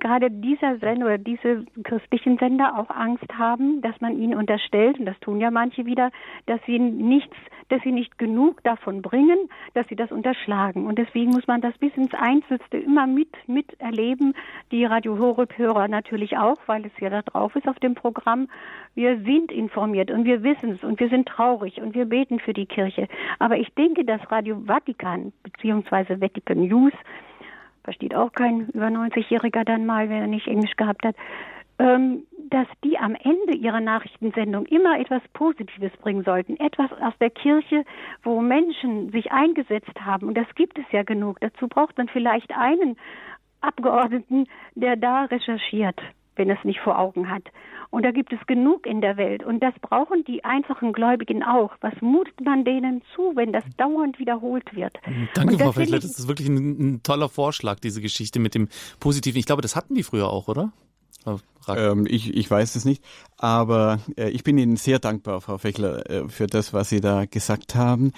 gerade 0.00 0.30
dieser 0.30 0.78
Sender 0.78 1.06
oder 1.06 1.18
diese 1.18 1.64
christlichen 1.82 2.36
Sender 2.36 2.78
auch 2.78 2.90
Angst 2.90 3.32
haben, 3.38 3.80
dass 3.80 3.98
man 4.00 4.18
ihnen 4.18 4.34
unterstellt, 4.34 4.98
und 4.98 5.06
das 5.06 5.18
tun 5.20 5.40
ja 5.40 5.50
manche 5.50 5.86
wieder, 5.86 6.10
dass 6.46 6.60
sie 6.66 6.78
nichts, 6.78 7.34
dass 7.70 7.80
sie 7.82 7.92
nicht 7.92 8.18
genug 8.18 8.62
davon 8.64 9.00
bringen, 9.00 9.48
dass 9.72 9.88
sie 9.88 9.96
das 9.96 10.12
unterschlagen. 10.12 10.86
Und 10.86 10.98
deswegen 10.98 11.30
muss 11.30 11.46
man 11.46 11.62
das 11.62 11.76
bis 11.78 11.96
ins 11.96 12.12
Einzelste 12.12 12.76
immer 12.76 13.06
mit, 13.06 13.30
miterleben. 13.46 14.34
Die 14.70 14.84
Radio 14.84 15.18
Horeb-Hörer 15.18 15.88
natürlich 15.88 16.36
auch, 16.36 16.58
weil 16.66 16.84
es 16.84 16.92
ja 17.00 17.08
da 17.08 17.22
drauf 17.22 17.56
ist 17.56 17.66
auf 17.66 17.78
dem 17.78 17.94
Programm. 17.94 18.48
Wir 18.94 19.18
sind 19.22 19.50
informiert 19.52 20.10
und 20.10 20.24
wir 20.24 20.42
wissen 20.42 20.72
es 20.72 20.84
und 20.84 21.00
wir 21.00 21.08
sind 21.08 21.26
traurig 21.26 21.80
und 21.80 21.94
wir 21.94 22.04
beten 22.04 22.40
für 22.40 22.52
die 22.52 22.66
Kirche. 22.66 23.08
Aber 23.38 23.56
ich 23.56 23.72
denke, 23.74 24.04
dass 24.04 24.20
Radio 24.30 24.60
Vatikan 24.66 25.32
beziehungsweise 25.42 26.20
Vatican 26.20 26.68
News 26.68 26.92
versteht 27.84 28.14
auch 28.14 28.32
kein 28.32 28.68
über 28.70 28.86
90-Jähriger 28.86 29.64
dann 29.64 29.86
mal, 29.86 30.08
wenn 30.08 30.22
er 30.22 30.26
nicht 30.26 30.48
Englisch 30.48 30.74
gehabt 30.76 31.04
hat, 31.04 31.14
ähm, 31.78 32.24
dass 32.50 32.66
die 32.84 32.98
am 32.98 33.14
Ende 33.14 33.56
ihrer 33.56 33.80
Nachrichtensendung 33.80 34.66
immer 34.66 34.98
etwas 34.98 35.22
Positives 35.32 35.92
bringen 35.98 36.24
sollten, 36.24 36.56
etwas 36.58 36.92
aus 36.92 37.14
der 37.20 37.30
Kirche, 37.30 37.84
wo 38.22 38.40
Menschen 38.40 39.10
sich 39.10 39.32
eingesetzt 39.32 40.00
haben. 40.00 40.28
Und 40.28 40.36
das 40.36 40.46
gibt 40.54 40.78
es 40.78 40.84
ja 40.92 41.02
genug. 41.02 41.40
Dazu 41.40 41.68
braucht 41.68 41.96
man 41.98 42.08
vielleicht 42.08 42.52
einen 42.52 42.96
Abgeordneten, 43.60 44.46
der 44.74 44.96
da 44.96 45.24
recherchiert, 45.24 46.00
wenn 46.36 46.50
es 46.50 46.58
nicht 46.64 46.80
vor 46.80 46.98
Augen 46.98 47.30
hat. 47.30 47.44
Und 47.90 48.04
da 48.04 48.10
gibt 48.10 48.32
es 48.32 48.40
genug 48.46 48.86
in 48.86 49.00
der 49.00 49.16
Welt. 49.16 49.44
Und 49.44 49.60
das 49.62 49.72
brauchen 49.80 50.24
die 50.24 50.44
einfachen 50.44 50.92
Gläubigen 50.92 51.42
auch. 51.44 51.70
Was 51.80 51.94
mutet 52.00 52.40
man 52.40 52.64
denen 52.64 53.02
zu, 53.14 53.36
wenn 53.36 53.52
das 53.52 53.64
dauernd 53.76 54.18
wiederholt 54.18 54.74
wird? 54.74 54.94
Danke, 55.34 55.58
Frau 55.58 55.72
Fechler. 55.72 55.98
Das 55.98 56.18
ist 56.18 56.26
wirklich 56.26 56.48
ein, 56.48 56.56
ein 56.56 57.02
toller 57.02 57.28
Vorschlag, 57.28 57.78
diese 57.78 58.00
Geschichte 58.00 58.40
mit 58.40 58.54
dem 58.54 58.68
Positiven. 58.98 59.38
Ich 59.38 59.46
glaube, 59.46 59.62
das 59.62 59.76
hatten 59.76 59.94
die 59.94 60.02
früher 60.02 60.28
auch, 60.28 60.48
oder? 60.48 60.72
Ähm, 61.68 62.06
ich, 62.08 62.34
ich 62.34 62.50
weiß 62.50 62.76
es 62.76 62.84
nicht, 62.84 63.02
aber 63.36 64.00
äh, 64.16 64.30
ich 64.30 64.44
bin 64.44 64.58
Ihnen 64.58 64.76
sehr 64.76 64.98
dankbar, 64.98 65.40
Frau 65.40 65.58
Fechler, 65.58 66.08
äh, 66.10 66.28
für 66.28 66.46
das, 66.46 66.72
was 66.72 66.88
Sie 66.88 67.00
da 67.00 67.24
gesagt 67.26 67.74
haben. 67.74 68.12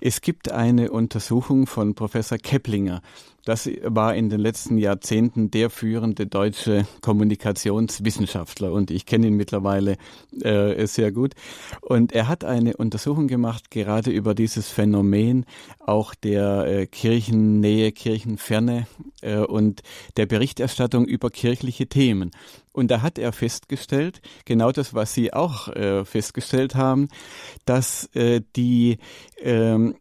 Es 0.00 0.20
gibt 0.20 0.50
eine 0.50 0.90
Untersuchung 0.90 1.66
von 1.66 1.94
Professor 1.94 2.38
Keplinger 2.38 3.02
das 3.44 3.68
war 3.82 4.14
in 4.14 4.30
den 4.30 4.40
letzten 4.40 4.78
Jahrzehnten 4.78 5.50
der 5.50 5.68
führende 5.68 6.26
deutsche 6.26 6.86
Kommunikationswissenschaftler 7.00 8.72
und 8.72 8.90
ich 8.90 9.04
kenne 9.04 9.26
ihn 9.26 9.34
mittlerweile 9.34 9.96
äh, 10.42 10.86
sehr 10.86 11.10
gut. 11.10 11.34
Und 11.80 12.12
er 12.12 12.28
hat 12.28 12.44
eine 12.44 12.76
Untersuchung 12.76 13.26
gemacht, 13.26 13.70
gerade 13.70 14.10
über 14.10 14.34
dieses 14.34 14.68
Phänomen 14.68 15.44
auch 15.80 16.14
der 16.14 16.66
äh, 16.66 16.86
Kirchennähe, 16.86 17.90
Kirchenferne 17.90 18.86
äh, 19.22 19.38
und 19.38 19.82
der 20.16 20.26
Berichterstattung 20.26 21.04
über 21.06 21.30
kirchliche 21.30 21.88
Themen. 21.88 22.30
Und 22.72 22.90
da 22.90 23.02
hat 23.02 23.18
er 23.18 23.32
festgestellt, 23.32 24.20
genau 24.44 24.72
das, 24.72 24.94
was 24.94 25.14
Sie 25.14 25.32
auch 25.32 25.68
äh, 25.68 26.04
festgestellt 26.04 26.74
haben, 26.74 27.08
dass 27.64 28.06
äh, 28.14 28.40
die 28.56 28.98
ähm, 29.40 29.96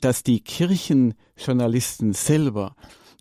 dass 0.00 0.22
die 0.22 0.40
Kirchenjournalisten 0.40 2.14
selber 2.14 2.74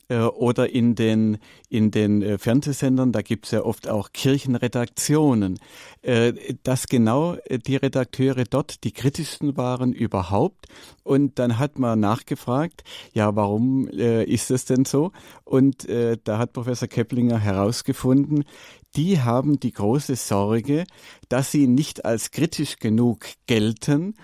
äh, 0.09 0.19
oder 0.19 0.69
in 0.69 0.95
den, 0.95 1.37
in 1.69 1.89
den 1.91 2.21
äh, 2.21 2.37
Fernsehsendern, 2.37 3.11
da 3.11 3.21
gibt 3.21 3.45
es 3.45 3.51
ja 3.51 3.63
oft 3.63 3.87
auch 3.87 4.11
Kirchenredaktionen, 4.11 5.59
äh, 6.01 6.33
dass 6.63 6.87
genau 6.87 7.37
die 7.49 7.77
Redakteure 7.77 8.43
dort 8.43 8.83
die 8.83 8.91
kritischsten 8.91 9.55
waren 9.55 9.93
überhaupt. 9.93 10.67
Und 11.03 11.39
dann 11.39 11.57
hat 11.57 11.79
man 11.79 11.99
nachgefragt, 11.99 12.83
ja, 13.13 13.35
warum 13.35 13.87
ist 13.89 14.49
das 14.49 14.63
denn 14.65 14.85
so? 14.85 15.11
Und 15.43 15.85
da 15.85 16.37
hat 16.37 16.53
Professor 16.53 16.87
Keplinger 16.87 17.37
herausgefunden, 17.39 18.45
die 18.95 19.21
haben 19.21 19.59
die 19.59 19.71
große 19.71 20.15
Sorge, 20.15 20.85
dass 21.29 21.51
sie 21.51 21.67
nicht 21.67 22.05
als 22.05 22.31
kritisch 22.31 22.77
genug 22.77 23.25
gelten, 23.47 24.15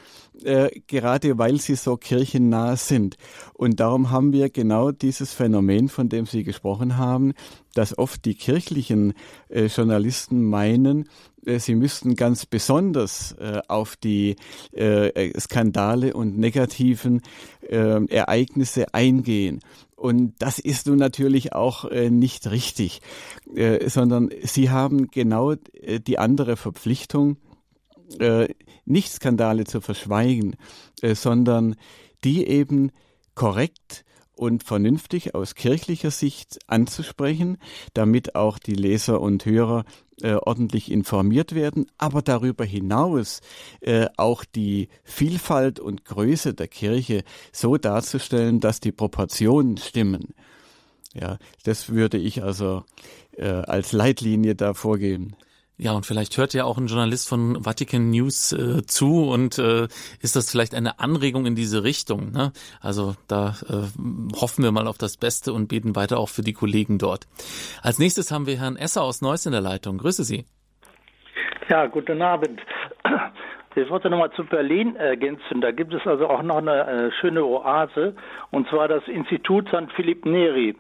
äh, 0.44 0.70
gerade 0.88 1.38
weil 1.38 1.60
sie 1.60 1.76
so 1.76 1.98
kirchennah 1.98 2.76
sind. 2.76 3.18
Und 3.54 3.80
darum 3.80 4.12
haben 4.12 4.32
wir 4.32 4.50
genau 4.50 4.92
dieses 4.92 5.34
Phänomen, 5.34 5.90
von 5.90 6.10
dem 6.10 6.26
Sie 6.26 6.44
gesprochen 6.44 6.98
haben, 6.98 7.34
dass 7.74 7.98
oft 7.98 8.26
die 8.26 8.36
kirchlichen 8.36 9.14
äh, 9.50 9.66
Journalisten 9.66 10.44
meinen, 10.44 11.10
äh, 11.46 11.60
sie 11.60 11.76
müssten 11.76 12.16
ganz 12.16 12.46
besonders 12.46 13.34
äh, 13.34 13.62
auf 13.68 13.96
die 13.96 14.36
äh, 14.72 15.38
Skandale 15.40 16.14
und 16.14 16.38
negativen 16.38 17.22
äh, 17.68 18.06
Ereignisse 18.08 18.94
eingehen. 18.94 19.60
Und 20.00 20.36
das 20.39 20.60
ist 20.60 20.88
nun 20.88 20.97
natürlich 20.97 21.52
auch 21.54 21.84
äh, 21.84 22.10
nicht 22.10 22.50
richtig, 22.50 23.02
äh, 23.54 23.89
sondern 23.89 24.30
sie 24.43 24.70
haben 24.70 25.08
genau 25.08 25.52
äh, 25.74 26.00
die 26.00 26.18
andere 26.18 26.58
Verpflichtung, 26.58 27.38
nicht 28.86 29.12
Skandale 29.12 29.66
zu 29.66 29.82
verschweigen, 29.82 30.56
sondern 31.14 31.76
die 32.24 32.47
eben 32.47 32.89
korrekt 33.36 34.04
und 34.40 34.64
vernünftig 34.64 35.36
aus 35.36 35.54
kirchlicher 35.54 36.12
Sicht 36.12 36.60
anzusprechen, 36.68 37.58
damit 37.94 38.36
auch 38.36 38.58
die 38.58 38.74
Leser 38.74 39.20
und 39.20 39.46
Hörer 39.46 39.84
äh, 40.22 40.36
ordentlich 40.36 40.90
informiert 40.92 41.56
werden, 41.56 41.88
aber 41.98 42.22
darüber 42.22 42.64
hinaus 42.64 43.42
äh, 43.82 44.08
auch 44.16 44.46
die 44.46 44.88
Vielfalt 45.04 45.82
und 45.82 46.06
Größe 46.06 46.54
der 46.54 46.70
Kirche 46.70 47.24
so 47.52 47.78
darzustellen, 47.78 48.62
dass 48.62 48.80
die 48.80 48.94
Proportionen 48.94 49.78
stimmen. 49.78 50.34
Ja, 51.14 51.38
das 51.64 51.90
würde 51.90 52.18
ich 52.18 52.42
also 52.42 52.84
äh, 53.36 53.48
als 53.48 53.92
Leitlinie 53.92 54.56
da 54.56 54.74
vorgeben. 54.74 55.36
Ja, 55.82 55.94
und 55.94 56.06
vielleicht 56.06 56.38
hört 56.38 56.54
ja 56.54 56.66
auch 56.66 56.78
ein 56.78 56.88
Journalist 56.88 57.30
von 57.30 57.66
Vatican 57.66 58.10
News 58.10 58.52
äh, 58.52 58.86
zu 58.86 59.30
und 59.30 59.58
äh, 59.60 59.84
ist 60.22 60.36
das 60.36 60.52
vielleicht 60.52 60.76
eine 60.76 61.00
Anregung 61.00 61.46
in 61.46 61.56
diese 61.56 61.86
Richtung. 61.86 62.34
Ne? 62.34 62.52
Also 62.82 63.16
da 63.30 63.56
äh, 63.70 64.36
hoffen 64.36 64.62
wir 64.66 64.74
mal 64.74 64.88
auf 64.88 64.98
das 64.98 65.16
Beste 65.16 65.54
und 65.54 65.70
beten 65.70 65.96
weiter 65.96 66.20
auch 66.20 66.28
für 66.28 66.42
die 66.42 66.52
Kollegen 66.52 66.98
dort. 66.98 67.28
Als 67.82 67.98
nächstes 67.98 68.30
haben 68.30 68.46
wir 68.46 68.60
Herrn 68.60 68.76
Esser 68.76 69.04
aus 69.04 69.22
Neuss 69.22 69.46
in 69.46 69.54
der 69.54 69.62
Leitung. 69.62 70.00
Grüße 70.00 70.26
Sie. 70.26 70.44
Ja, 71.70 71.86
guten 71.86 72.22
Abend. 72.22 72.60
Ich 73.76 73.90
wollte 73.90 74.10
nochmal 74.10 74.32
zu 74.34 74.44
Berlin 74.44 74.98
ergänzen. 74.98 75.62
Da 75.62 75.72
gibt 75.72 75.94
es 75.94 76.06
also 76.06 76.28
auch 76.28 76.42
noch 76.42 76.58
eine 76.58 77.08
äh, 77.08 77.12
schöne 77.22 77.46
Oase, 77.46 78.16
und 78.52 78.68
zwar 78.68 78.90
das 78.90 79.08
Institut 79.08 79.70
St. 79.70 79.90
Philipp 79.96 80.26
Neri. 80.26 80.76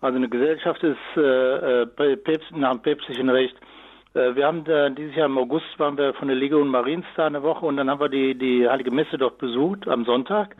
Also 0.00 0.16
eine 0.16 0.28
Gesellschaft 0.28 0.82
ist 0.82 0.98
äh, 1.16 1.82
äh 1.82 2.16
Päpst, 2.16 2.50
nach 2.56 2.72
dem 2.72 2.82
päpstlichen 2.82 3.30
Recht 3.30 3.54
Äh, 3.54 3.71
wir 4.14 4.46
haben 4.46 4.64
da, 4.64 4.90
dieses 4.90 5.16
Jahr 5.16 5.26
im 5.26 5.38
August 5.38 5.78
waren 5.78 5.96
wir 5.96 6.12
von 6.14 6.28
der 6.28 6.36
Legion 6.36 6.68
Mariens 6.68 7.06
da 7.16 7.26
eine 7.26 7.42
Woche 7.42 7.64
und 7.64 7.76
dann 7.76 7.88
haben 7.88 8.00
wir 8.00 8.08
die, 8.08 8.34
die 8.34 8.68
Heilige 8.68 8.90
Messe 8.90 9.16
dort 9.16 9.38
besucht 9.38 9.88
am 9.88 10.04
Sonntag. 10.04 10.56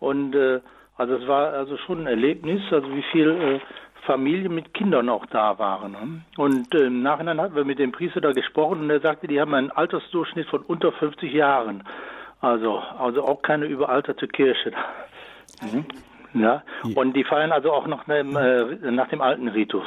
Und 0.00 0.34
äh, 0.34 0.60
also 0.96 1.14
es 1.14 1.26
war 1.26 1.52
also 1.52 1.76
schon 1.78 2.00
ein 2.00 2.06
Erlebnis, 2.08 2.60
also 2.70 2.92
wie 2.94 3.04
viel 3.12 3.30
äh, 3.30 3.60
Familien 4.06 4.54
mit 4.54 4.74
Kindern 4.74 5.08
auch 5.08 5.26
da 5.26 5.58
waren. 5.58 5.92
Ne? 5.92 6.22
Und 6.36 6.74
äh, 6.74 6.86
im 6.86 7.02
Nachhinein 7.02 7.40
hatten 7.40 7.54
wir 7.54 7.64
mit 7.64 7.78
dem 7.78 7.92
Priester 7.92 8.20
da 8.20 8.32
gesprochen 8.32 8.80
und 8.80 8.90
er 8.90 9.00
sagte, 9.00 9.28
die 9.28 9.40
haben 9.40 9.54
einen 9.54 9.70
Altersdurchschnitt 9.70 10.48
von 10.48 10.62
unter 10.62 10.92
50 10.92 11.32
Jahren. 11.32 11.84
Also, 12.40 12.78
also 12.98 13.24
auch 13.24 13.42
keine 13.42 13.66
überalterte 13.66 14.26
Kirche. 14.26 14.72
Mhm. 15.62 15.84
Ja. 16.32 16.62
Und 16.94 17.14
die 17.14 17.24
feiern 17.24 17.52
also 17.52 17.72
auch 17.72 17.86
noch 17.86 18.06
nach 18.06 18.16
dem, 18.16 18.36
äh, 18.36 18.90
nach 18.90 19.08
dem 19.08 19.20
alten 19.20 19.48
Ritus. 19.48 19.86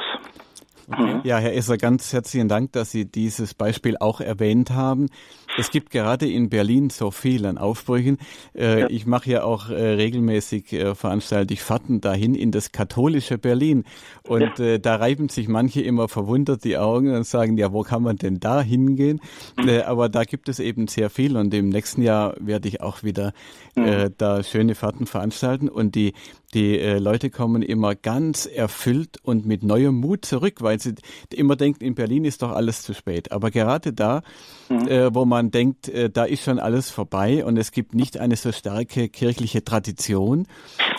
Okay. 0.88 1.20
Ja, 1.24 1.38
Herr 1.38 1.54
Esser, 1.54 1.78
ganz 1.78 2.12
herzlichen 2.12 2.48
Dank, 2.48 2.72
dass 2.72 2.90
Sie 2.90 3.04
dieses 3.06 3.54
Beispiel 3.54 3.96
auch 3.98 4.20
erwähnt 4.20 4.70
haben. 4.70 5.08
Es 5.56 5.70
gibt 5.70 5.90
gerade 5.90 6.28
in 6.28 6.48
Berlin 6.48 6.90
so 6.90 7.10
viel 7.10 7.46
an 7.46 7.58
Aufbrüchen. 7.58 8.18
Äh, 8.54 8.80
ja. 8.80 8.90
Ich 8.90 9.06
mache 9.06 9.30
ja 9.30 9.44
auch 9.44 9.70
äh, 9.70 9.74
regelmäßig, 9.74 10.72
äh, 10.72 10.94
veranstalte 10.94 11.54
ich 11.54 11.62
Fahrten 11.62 12.00
dahin 12.00 12.34
in 12.34 12.50
das 12.50 12.72
katholische 12.72 13.38
Berlin. 13.38 13.84
Und 14.26 14.58
ja. 14.58 14.64
Äh, 14.64 14.80
da 14.80 14.96
reiben 14.96 15.28
sich 15.28 15.48
manche 15.48 15.80
immer 15.80 16.08
verwundert 16.08 16.64
die 16.64 16.76
Augen 16.76 17.14
und 17.14 17.24
sagen, 17.24 17.56
ja, 17.56 17.72
wo 17.72 17.82
kann 17.82 18.02
man 18.02 18.16
denn 18.16 18.40
da 18.40 18.60
hingehen? 18.60 19.20
Mhm. 19.56 19.82
Aber 19.86 20.08
da 20.08 20.24
gibt 20.24 20.48
es 20.48 20.58
eben 20.58 20.88
sehr 20.88 21.08
viel 21.08 21.36
und 21.36 21.54
im 21.54 21.68
nächsten 21.68 22.02
Jahr 22.02 22.34
werde 22.40 22.68
ich 22.68 22.80
auch 22.80 23.02
wieder 23.02 23.32
mhm. 23.76 24.10
da 24.18 24.42
schöne 24.42 24.74
Fahrten 24.74 25.06
veranstalten. 25.06 25.68
Und 25.68 25.94
die 25.94 26.14
die 26.52 26.76
Leute 26.76 27.30
kommen 27.30 27.62
immer 27.62 27.96
ganz 27.96 28.46
erfüllt 28.46 29.18
und 29.24 29.44
mit 29.44 29.64
neuem 29.64 29.96
Mut 29.96 30.24
zurück, 30.24 30.58
weil 30.60 30.73
sie 30.82 30.94
immer 31.32 31.56
denken, 31.56 31.84
in 31.84 31.94
Berlin 31.94 32.24
ist 32.24 32.42
doch 32.42 32.52
alles 32.52 32.82
zu 32.82 32.94
spät. 32.94 33.32
Aber 33.32 33.50
gerade 33.50 33.92
da, 33.92 34.22
mhm. 34.68 34.88
äh, 34.88 35.14
wo 35.14 35.24
man 35.24 35.50
denkt, 35.50 35.88
äh, 35.88 36.10
da 36.10 36.24
ist 36.24 36.44
schon 36.44 36.58
alles 36.58 36.90
vorbei 36.90 37.44
und 37.44 37.56
es 37.56 37.72
gibt 37.72 37.94
nicht 37.94 38.18
eine 38.18 38.36
so 38.36 38.52
starke 38.52 39.08
kirchliche 39.08 39.64
Tradition, 39.64 40.46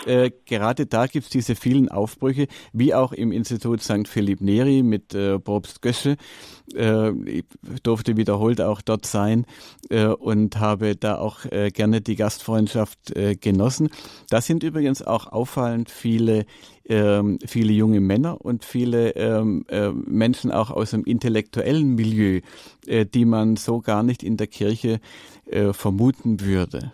äh, 0.06 0.30
gerade 0.44 0.86
da 0.86 1.06
gibt 1.06 1.24
es 1.24 1.30
diese 1.30 1.54
vielen 1.54 1.88
Aufbrüche, 1.88 2.46
wie 2.72 2.94
auch 2.94 3.12
im 3.12 3.32
Institut 3.32 3.82
St. 3.82 4.06
Philipp 4.06 4.40
Neri 4.40 4.82
mit 4.82 5.14
äh, 5.14 5.38
Probst 5.38 5.82
Gösche. 5.82 6.16
Äh, 6.74 7.12
ich 7.28 7.44
durfte 7.82 8.16
wiederholt 8.16 8.60
auch 8.60 8.80
dort 8.80 9.06
sein 9.06 9.46
äh, 9.90 10.06
und 10.06 10.58
habe 10.58 10.96
da 10.96 11.18
auch 11.18 11.44
äh, 11.46 11.70
gerne 11.70 12.00
die 12.00 12.16
Gastfreundschaft 12.16 13.16
äh, 13.16 13.34
genossen. 13.34 13.88
Da 14.30 14.40
sind 14.40 14.62
übrigens 14.62 15.02
auch 15.02 15.26
auffallend 15.26 15.90
viele 15.90 16.46
ähm, 16.88 17.38
viele 17.44 17.72
junge 17.72 18.00
Männer 18.00 18.40
und 18.44 18.64
viele 18.64 19.10
ähm, 19.16 19.64
äh, 19.68 19.90
Menschen 19.90 20.52
auch 20.52 20.70
aus 20.70 20.92
dem 20.92 21.04
intellektuellen 21.04 21.96
Milieu, 21.96 22.40
äh, 22.86 23.04
die 23.06 23.24
man 23.24 23.56
so 23.56 23.80
gar 23.80 24.02
nicht 24.02 24.22
in 24.22 24.36
der 24.36 24.46
Kirche 24.46 25.00
äh, 25.46 25.72
vermuten 25.72 26.40
würde. 26.40 26.92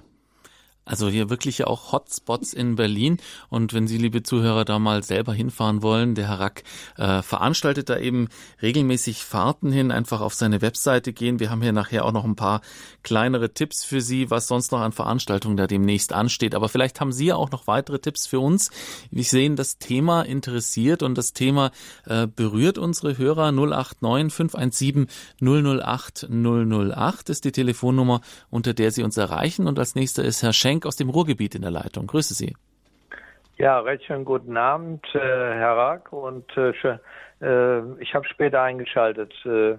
Also 0.85 1.09
hier 1.09 1.31
wirklich 1.31 1.59
ja 1.59 1.69
auch 1.69 1.93
Hotspots 1.93 2.53
in 2.53 2.75
Berlin. 2.75 3.19
Und 3.49 3.73
wenn 3.73 3.87
Sie, 3.87 3.99
liebe 3.99 4.25
Zuhörer, 4.25 4.65
da 4.65 4.81
mal 4.81 5.05
selber 5.05 5.33
hinfahren 5.33 5.81
wollen, 5.81 6.17
der 6.17 6.29
Herr 6.29 6.41
Rack 6.41 6.65
äh, 6.97 7.23
veranstaltet 7.23 7.89
da 7.89 7.99
eben 7.99 8.29
regelmäßig 8.61 9.25
Fahrten 9.25 9.71
hin. 9.71 9.93
Einfach 9.93 10.21
auf 10.21 10.35
seine 10.35 10.61
Webseite 10.61 11.13
gehen. 11.13 11.39
Wir 11.39 11.51
haben 11.51 11.63
hier 11.63 11.73
nachher 11.73 12.05
auch 12.05 12.11
noch 12.11 12.25
ein 12.25 12.35
paar 12.35 12.63
kleinere 13.05 13.55
Tipps 13.55 13.85
für 13.85 14.01
Sie, 14.01 14.29
was 14.31 14.49
sonst 14.49 14.73
noch 14.73 14.81
an 14.81 14.91
Veranstaltungen 14.91 15.57
da 15.57 15.69
demnächst 15.69 16.13
ansteht. 16.13 16.55
Aber 16.55 16.69
vielleicht 16.69 17.01
haben 17.01 17.13
Sie 17.13 17.27
ja 17.27 17.37
auch 17.37 17.53
noch 17.53 17.69
weitere 17.69 18.01
Tipps 18.01 18.27
für 18.27 18.41
uns. 18.41 18.71
Wir 19.13 19.25
sehen, 19.25 19.55
das 19.55 19.79
Thema 19.79 20.23
interessiert 20.23 21.05
und 21.05 21.17
das 21.17 21.33
Thema 21.33 21.71
äh, 22.07 22.27
berührt 22.27 22.79
unsere 22.79 23.19
Hörer. 23.19 23.53
089 23.53 24.35
517 24.35 25.07
008 25.41 26.29
008 26.29 27.31
ist 27.31 27.45
die 27.45 27.53
Telefonnummer, 27.53 28.21
unter 28.51 28.75
der 28.75 28.91
Sie 28.91 29.05
uns 29.05 29.17
erreichen. 29.17 29.69
Und 29.69 29.79
als 29.79 29.95
nächster 29.95 30.25
ist 30.25 30.43
Herr 30.43 30.53
Schenk 30.53 30.72
Schenk 30.73 30.87
aus 30.87 30.97
dem 30.97 31.11
Ruhrgebiet 31.11 31.55
in 31.55 31.61
der 31.61 31.71
Leitung. 31.71 32.07
Grüße 32.07 32.33
Sie. 32.33 32.57
Ja, 33.59 33.81
recht 33.81 34.05
schönen 34.05 34.25
guten 34.25 34.57
Abend, 34.57 35.05
äh, 35.15 35.19
Herr 35.19 35.77
Rack. 35.77 36.11
Und 36.15 36.47
äh, 36.57 36.71
äh, 37.43 37.83
ich 38.01 38.15
habe 38.15 38.27
später 38.27 38.63
eingeschaltet. 38.63 39.35
Äh, 39.45 39.73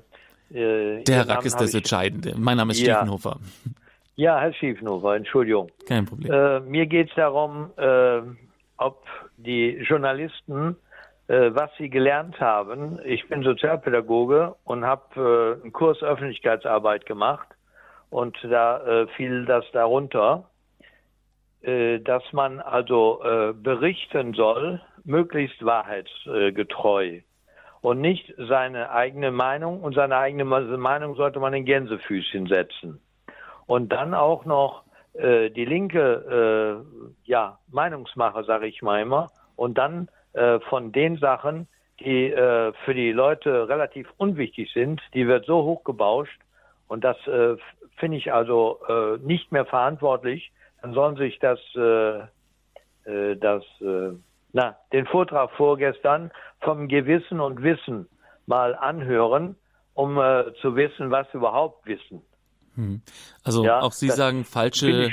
äh, 0.54 1.04
der 1.04 1.16
Herr 1.16 1.30
Rack 1.30 1.46
ist 1.46 1.60
das 1.60 1.74
Entscheidende. 1.74 2.36
Mein 2.38 2.58
Name 2.58 2.74
ist 2.74 2.82
ja. 2.82 2.98
Stiefenhofer. 2.98 3.40
Ja, 4.18 4.40
Herr 4.40 4.54
Stiefenhofer, 4.54 5.16
Entschuldigung. 5.16 5.72
Kein 5.88 6.06
Problem. 6.06 6.32
Äh, 6.32 6.60
mir 6.60 6.86
geht 6.86 7.10
es 7.10 7.16
darum, 7.16 7.72
ob 8.78 9.04
die 9.38 9.78
Journalisten 9.90 10.76
was 11.28 11.72
sie 11.78 11.90
gelernt 11.90 12.38
haben. 12.42 13.00
Ich 13.06 13.28
bin 13.30 13.44
Sozialpädagoge 13.44 14.56
und 14.66 14.84
habe 14.84 15.58
einen 15.64 15.72
Kurs 15.72 16.04
Öffentlichkeitsarbeit 16.04 17.06
gemacht 17.06 17.48
und 18.10 18.38
da 18.44 19.08
fiel 19.16 19.46
das 19.46 19.64
darunter. 19.72 20.50
Äh, 21.64 22.00
dass 22.00 22.24
man 22.34 22.60
also 22.60 23.24
äh, 23.24 23.54
berichten 23.54 24.34
soll, 24.34 24.82
möglichst 25.06 25.64
wahrheitsgetreu. 25.64 27.22
Und 27.80 28.02
nicht 28.02 28.34
seine 28.38 28.92
eigene 28.92 29.32
Meinung 29.32 29.82
und 29.82 29.96
seine 29.96 30.18
eigene 30.18 30.44
Meinung 30.44 31.16
sollte 31.16 31.40
man 31.40 31.54
in 31.54 31.64
Gänsefüßchen 31.64 32.48
setzen. 32.48 33.00
Und 33.66 33.94
dann 33.94 34.14
auch 34.14 34.44
noch 34.44 34.84
äh, 35.14 35.50
die 35.50 35.66
linke 35.66 36.86
ja, 37.26 37.60
Meinungsmache, 37.70 38.44
sage 38.44 38.68
ich 38.68 38.82
mal 38.82 39.02
immer, 39.02 39.32
und 39.56 39.78
dann 39.78 40.10
von 40.70 40.92
den 40.92 41.18
Sachen, 41.18 41.68
die 42.00 42.32
äh, 42.32 42.74
für 42.86 42.94
die 42.94 43.12
Leute 43.12 43.70
relativ 43.70 44.08
unwichtig 44.18 44.72
sind, 44.74 45.02
die 45.14 45.28
wird 45.28 45.46
so 45.46 45.64
hochgebauscht. 45.64 46.40
Und 46.88 47.04
das 47.04 47.18
äh, 47.28 47.56
finde 47.98 48.18
ich 48.18 48.34
also 48.34 48.80
äh, 48.88 49.18
nicht 49.20 49.52
mehr 49.52 49.66
verantwortlich, 49.66 50.52
dann 50.84 50.94
sollen 50.94 51.16
sich 51.16 51.40
das, 51.40 51.60
äh, 51.76 52.20
äh, 53.10 53.38
das, 53.38 53.64
äh, 53.80 54.12
na, 54.52 54.76
den 54.92 55.08
Vortrag 55.08 55.50
vorgestern 55.52 56.30
vom 56.60 56.90
Gewissen 56.90 57.40
und 57.40 57.64
Wissen 57.64 58.08
mal 58.46 58.76
anhören, 58.76 59.56
um 59.94 60.20
äh, 60.20 60.54
zu 60.62 60.76
wissen, 60.76 61.10
was 61.10 61.26
sie 61.32 61.38
überhaupt 61.38 61.86
wissen. 61.88 62.22
Hm. 62.76 63.02
Also 63.44 63.64
ja, 63.64 63.80
auch 63.80 63.94
Sie 63.94 64.10
sagen 64.10 64.44
falsche, 64.44 65.10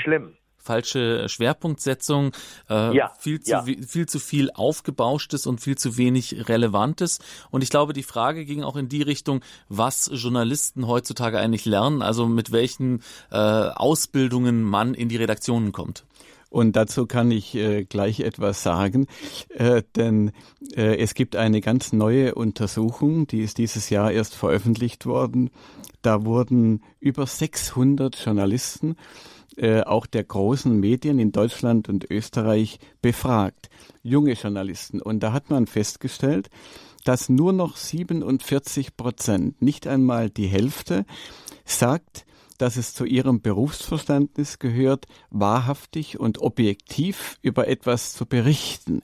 falsche 0.61 1.27
Schwerpunktsetzung, 1.29 2.31
äh, 2.69 2.95
ja, 2.95 3.11
viel, 3.19 3.41
zu, 3.41 3.51
ja. 3.51 3.63
viel 3.63 4.07
zu 4.07 4.19
viel 4.19 4.51
Aufgebauschtes 4.51 5.47
und 5.47 5.61
viel 5.61 5.77
zu 5.77 5.97
wenig 5.97 6.47
Relevantes. 6.49 7.19
Und 7.49 7.63
ich 7.63 7.69
glaube, 7.69 7.93
die 7.93 8.03
Frage 8.03 8.45
ging 8.45 8.63
auch 8.63 8.75
in 8.75 8.89
die 8.89 9.01
Richtung, 9.01 9.41
was 9.69 10.09
Journalisten 10.13 10.87
heutzutage 10.87 11.39
eigentlich 11.39 11.65
lernen, 11.65 12.01
also 12.01 12.27
mit 12.27 12.51
welchen 12.51 13.01
äh, 13.31 13.37
Ausbildungen 13.37 14.63
man 14.63 14.93
in 14.93 15.09
die 15.09 15.17
Redaktionen 15.17 15.71
kommt. 15.71 16.05
Und 16.51 16.75
dazu 16.75 17.07
kann 17.07 17.31
ich 17.31 17.55
äh, 17.55 17.85
gleich 17.85 18.19
etwas 18.19 18.61
sagen, 18.61 19.07
äh, 19.47 19.83
denn 19.95 20.33
äh, 20.75 20.97
es 20.97 21.13
gibt 21.13 21.37
eine 21.37 21.61
ganz 21.61 21.93
neue 21.93 22.35
Untersuchung, 22.35 23.25
die 23.25 23.39
ist 23.39 23.57
dieses 23.57 23.89
Jahr 23.89 24.11
erst 24.11 24.35
veröffentlicht 24.35 25.05
worden. 25.05 25.49
Da 26.01 26.25
wurden 26.25 26.83
über 26.99 27.25
600 27.25 28.17
Journalisten 28.17 28.97
äh, 29.57 29.81
auch 29.81 30.05
der 30.05 30.23
großen 30.23 30.79
Medien 30.79 31.19
in 31.19 31.31
Deutschland 31.31 31.89
und 31.89 32.09
Österreich 32.09 32.79
befragt, 33.01 33.69
junge 34.01 34.33
Journalisten. 34.33 35.01
Und 35.01 35.21
da 35.21 35.33
hat 35.33 35.49
man 35.49 35.67
festgestellt, 35.67 36.49
dass 37.03 37.29
nur 37.29 37.51
noch 37.51 37.77
47 37.77 38.95
Prozent, 38.95 39.61
nicht 39.61 39.87
einmal 39.87 40.29
die 40.29 40.47
Hälfte, 40.47 41.05
sagt, 41.65 42.25
dass 42.57 42.77
es 42.77 42.93
zu 42.93 43.05
ihrem 43.05 43.41
Berufsverständnis 43.41 44.59
gehört, 44.59 45.07
wahrhaftig 45.31 46.19
und 46.19 46.41
objektiv 46.41 47.39
über 47.41 47.67
etwas 47.67 48.13
zu 48.13 48.25
berichten. 48.27 49.01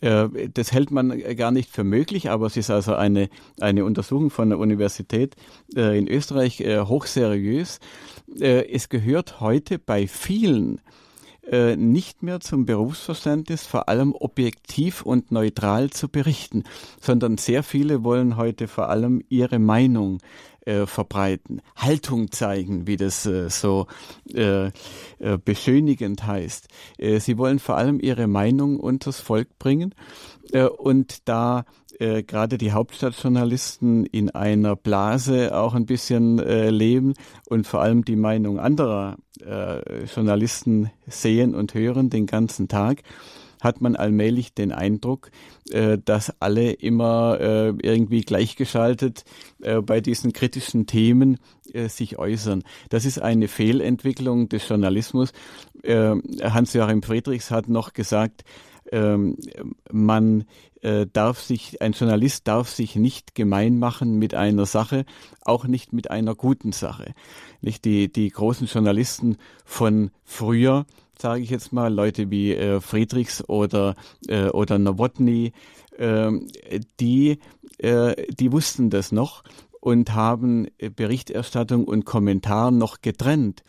Äh, 0.00 0.48
das 0.52 0.72
hält 0.72 0.90
man 0.90 1.18
gar 1.36 1.50
nicht 1.50 1.70
für 1.70 1.84
möglich, 1.84 2.30
aber 2.30 2.46
es 2.46 2.56
ist 2.56 2.70
also 2.70 2.94
eine, 2.94 3.28
eine 3.60 3.84
Untersuchung 3.84 4.30
von 4.30 4.48
der 4.48 4.58
Universität 4.58 5.36
äh, 5.76 5.98
in 5.98 6.08
Österreich 6.08 6.60
hochseriös. 6.60 7.80
Es 8.38 8.88
gehört 8.88 9.40
heute 9.40 9.78
bei 9.78 10.06
vielen 10.06 10.80
nicht 11.76 12.22
mehr 12.22 12.38
zum 12.38 12.64
Berufsverständnis, 12.64 13.66
vor 13.66 13.88
allem 13.88 14.14
objektiv 14.14 15.02
und 15.02 15.32
neutral 15.32 15.90
zu 15.90 16.08
berichten, 16.08 16.62
sondern 17.00 17.38
sehr 17.38 17.64
viele 17.64 18.04
wollen 18.04 18.36
heute 18.36 18.68
vor 18.68 18.88
allem 18.88 19.24
ihre 19.28 19.58
Meinung 19.58 20.20
äh, 20.66 20.86
verbreiten, 20.86 21.62
Haltung 21.76 22.30
zeigen, 22.30 22.86
wie 22.86 22.96
das 22.96 23.26
äh, 23.26 23.48
so 23.48 23.86
äh, 24.32 24.66
äh, 24.66 24.70
beschönigend 25.44 26.26
heißt. 26.26 26.68
Äh, 26.98 27.18
sie 27.20 27.38
wollen 27.38 27.58
vor 27.58 27.76
allem 27.76 27.98
ihre 28.00 28.26
Meinung 28.26 28.78
unters 28.78 29.20
Volk 29.20 29.58
bringen 29.58 29.94
äh, 30.52 30.64
und 30.64 31.28
da 31.28 31.64
äh, 32.00 32.22
gerade 32.22 32.56
die 32.56 32.72
Hauptstadtjournalisten 32.72 34.06
in 34.06 34.30
einer 34.30 34.74
Blase 34.74 35.54
auch 35.54 35.74
ein 35.74 35.84
bisschen 35.84 36.38
äh, 36.38 36.70
leben 36.70 37.12
und 37.46 37.66
vor 37.66 37.82
allem 37.82 38.06
die 38.06 38.16
Meinung 38.16 38.58
anderer 38.58 39.18
äh, 39.44 40.04
Journalisten 40.06 40.90
sehen 41.06 41.54
und 41.54 41.74
hören 41.74 42.08
den 42.08 42.24
ganzen 42.24 42.68
Tag, 42.68 43.02
hat 43.60 43.82
man 43.82 43.96
allmählich 43.96 44.54
den 44.54 44.72
Eindruck, 44.72 45.30
äh, 45.70 45.98
dass 46.02 46.32
alle 46.40 46.72
immer 46.72 47.38
äh, 47.38 47.74
irgendwie 47.82 48.22
gleichgeschaltet 48.22 49.24
bei 49.58 50.00
diesen 50.00 50.32
kritischen 50.32 50.86
Themen 50.86 51.36
sich 51.88 52.18
äußern. 52.18 52.62
Das 52.88 53.04
ist 53.04 53.20
eine 53.20 53.46
Fehlentwicklung 53.46 54.48
des 54.48 54.66
Journalismus. 54.66 55.34
Hans-Joachim 55.84 57.02
Friedrichs 57.02 57.50
hat 57.50 57.68
noch 57.68 57.92
gesagt, 57.92 58.44
ähm, 58.90 59.36
man 59.92 60.44
äh, 60.82 61.06
darf 61.12 61.40
sich, 61.40 61.82
ein 61.82 61.92
Journalist 61.92 62.48
darf 62.48 62.70
sich 62.70 62.96
nicht 62.96 63.34
gemein 63.34 63.78
machen 63.78 64.18
mit 64.18 64.34
einer 64.34 64.66
Sache, 64.66 65.04
auch 65.42 65.66
nicht 65.66 65.92
mit 65.92 66.10
einer 66.10 66.34
guten 66.34 66.72
Sache. 66.72 67.14
Nicht 67.60 67.84
die, 67.84 68.10
die 68.12 68.30
großen 68.30 68.66
Journalisten 68.66 69.36
von 69.64 70.10
früher, 70.24 70.86
sage 71.18 71.42
ich 71.42 71.50
jetzt 71.50 71.72
mal, 71.72 71.92
Leute 71.92 72.30
wie 72.30 72.54
äh, 72.54 72.80
Friedrichs 72.80 73.46
oder, 73.48 73.94
äh, 74.28 74.48
oder 74.48 74.78
Nowotny, 74.78 75.52
äh, 75.98 76.30
die, 76.98 77.38
äh, 77.78 78.26
die 78.32 78.52
wussten 78.52 78.90
das 78.90 79.12
noch 79.12 79.44
und 79.80 80.14
haben 80.14 80.68
Berichterstattung 80.96 81.84
und 81.84 82.04
Kommentar 82.04 82.70
noch 82.70 83.00
getrennt. 83.00 83.62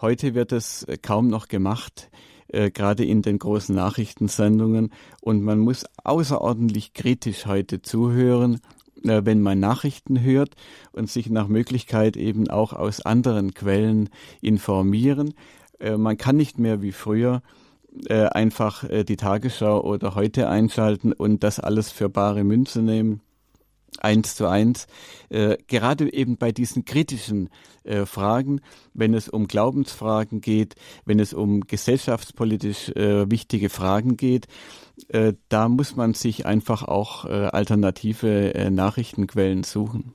Heute 0.00 0.34
wird 0.34 0.52
es 0.52 0.86
kaum 1.02 1.28
noch 1.28 1.48
gemacht 1.48 2.10
äh, 2.48 2.70
gerade 2.70 3.04
in 3.04 3.22
den 3.22 3.38
großen 3.38 3.74
Nachrichtensendungen. 3.74 4.92
Und 5.20 5.42
man 5.42 5.58
muss 5.58 5.84
außerordentlich 6.04 6.92
kritisch 6.92 7.46
heute 7.46 7.82
zuhören, 7.82 8.60
äh, 9.04 9.22
wenn 9.24 9.42
man 9.42 9.60
Nachrichten 9.60 10.20
hört 10.20 10.54
und 10.92 11.10
sich 11.10 11.30
nach 11.30 11.48
Möglichkeit 11.48 12.16
eben 12.16 12.48
auch 12.48 12.72
aus 12.72 13.00
anderen 13.00 13.54
Quellen 13.54 14.08
informieren. 14.40 15.34
Äh, 15.80 15.96
man 15.96 16.16
kann 16.16 16.36
nicht 16.36 16.58
mehr 16.58 16.82
wie 16.82 16.92
früher 16.92 17.42
äh, 18.08 18.26
einfach 18.26 18.84
äh, 18.84 19.04
die 19.04 19.16
Tagesschau 19.16 19.82
oder 19.82 20.14
heute 20.14 20.48
einschalten 20.48 21.12
und 21.12 21.42
das 21.42 21.60
alles 21.60 21.90
für 21.90 22.08
bare 22.08 22.44
Münze 22.44 22.82
nehmen 22.82 23.20
eins 23.98 24.36
zu 24.36 24.46
eins, 24.46 24.86
äh, 25.28 25.56
gerade 25.66 26.12
eben 26.12 26.36
bei 26.36 26.52
diesen 26.52 26.84
kritischen 26.84 27.48
äh, 27.84 28.06
Fragen, 28.06 28.60
wenn 28.94 29.14
es 29.14 29.28
um 29.28 29.48
Glaubensfragen 29.48 30.40
geht, 30.40 30.74
wenn 31.04 31.20
es 31.20 31.32
um 31.32 31.60
gesellschaftspolitisch 31.60 32.90
äh, 32.90 33.30
wichtige 33.30 33.68
Fragen 33.68 34.16
geht, 34.16 34.46
äh, 35.08 35.34
da 35.48 35.68
muss 35.68 35.96
man 35.96 36.14
sich 36.14 36.46
einfach 36.46 36.82
auch 36.82 37.24
äh, 37.26 37.46
alternative 37.46 38.54
äh, 38.54 38.70
Nachrichtenquellen 38.70 39.62
suchen. 39.62 40.14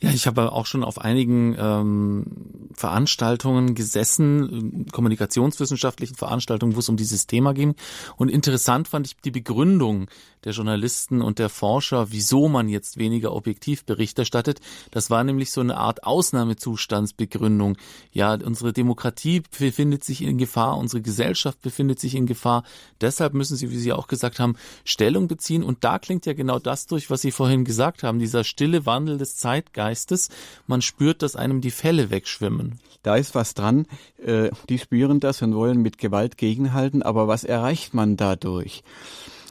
Ja, 0.00 0.10
ich 0.10 0.28
habe 0.28 0.52
auch 0.52 0.66
schon 0.66 0.84
auf 0.84 1.00
einigen 1.00 1.56
ähm, 1.58 2.68
Veranstaltungen 2.72 3.74
gesessen, 3.74 4.86
kommunikationswissenschaftlichen 4.92 6.14
Veranstaltungen, 6.14 6.76
wo 6.76 6.78
es 6.78 6.88
um 6.88 6.96
dieses 6.96 7.26
Thema 7.26 7.52
ging. 7.52 7.74
Und 8.16 8.28
interessant 8.28 8.86
fand 8.86 9.08
ich 9.08 9.16
die 9.16 9.32
Begründung 9.32 10.06
der 10.44 10.52
Journalisten 10.52 11.22
und 11.22 11.38
der 11.38 11.48
Forscher, 11.48 12.10
wieso 12.10 12.48
man 12.48 12.68
jetzt 12.68 12.98
weniger 12.98 13.32
objektiv 13.32 13.84
Bericht 13.84 14.18
erstattet. 14.18 14.60
Das 14.90 15.10
war 15.10 15.24
nämlich 15.24 15.50
so 15.50 15.60
eine 15.60 15.76
Art 15.76 16.04
Ausnahmezustandsbegründung. 16.04 17.76
Ja, 18.12 18.34
unsere 18.34 18.72
Demokratie 18.72 19.42
befindet 19.58 20.04
sich 20.04 20.22
in 20.22 20.38
Gefahr, 20.38 20.78
unsere 20.78 21.02
Gesellschaft 21.02 21.60
befindet 21.62 22.00
sich 22.00 22.14
in 22.14 22.26
Gefahr. 22.26 22.64
Deshalb 23.00 23.34
müssen 23.34 23.56
Sie, 23.56 23.70
wie 23.70 23.78
Sie 23.78 23.92
auch 23.92 24.06
gesagt 24.06 24.38
haben, 24.38 24.56
Stellung 24.84 25.28
beziehen. 25.28 25.62
Und 25.62 25.84
da 25.84 25.98
klingt 25.98 26.26
ja 26.26 26.32
genau 26.32 26.58
das 26.58 26.86
durch, 26.86 27.10
was 27.10 27.20
Sie 27.20 27.30
vorhin 27.30 27.64
gesagt 27.64 28.02
haben, 28.02 28.18
dieser 28.18 28.44
stille 28.44 28.86
Wandel 28.86 29.18
des 29.18 29.36
Zeitgeistes 29.36 29.98
Geistes. 29.98 30.28
Man 30.66 30.82
spürt, 30.82 31.22
dass 31.22 31.36
einem 31.36 31.60
die 31.60 31.70
Fälle 31.70 32.10
wegschwimmen. 32.10 32.80
Da 33.02 33.16
ist 33.16 33.34
was 33.34 33.54
dran. 33.54 33.86
Äh, 34.24 34.50
die 34.68 34.78
spüren 34.78 35.20
das 35.20 35.40
und 35.42 35.54
wollen 35.54 35.80
mit 35.80 35.98
Gewalt 35.98 36.36
gegenhalten. 36.36 37.02
Aber 37.02 37.28
was 37.28 37.44
erreicht 37.44 37.94
man 37.94 38.16
dadurch? 38.16 38.82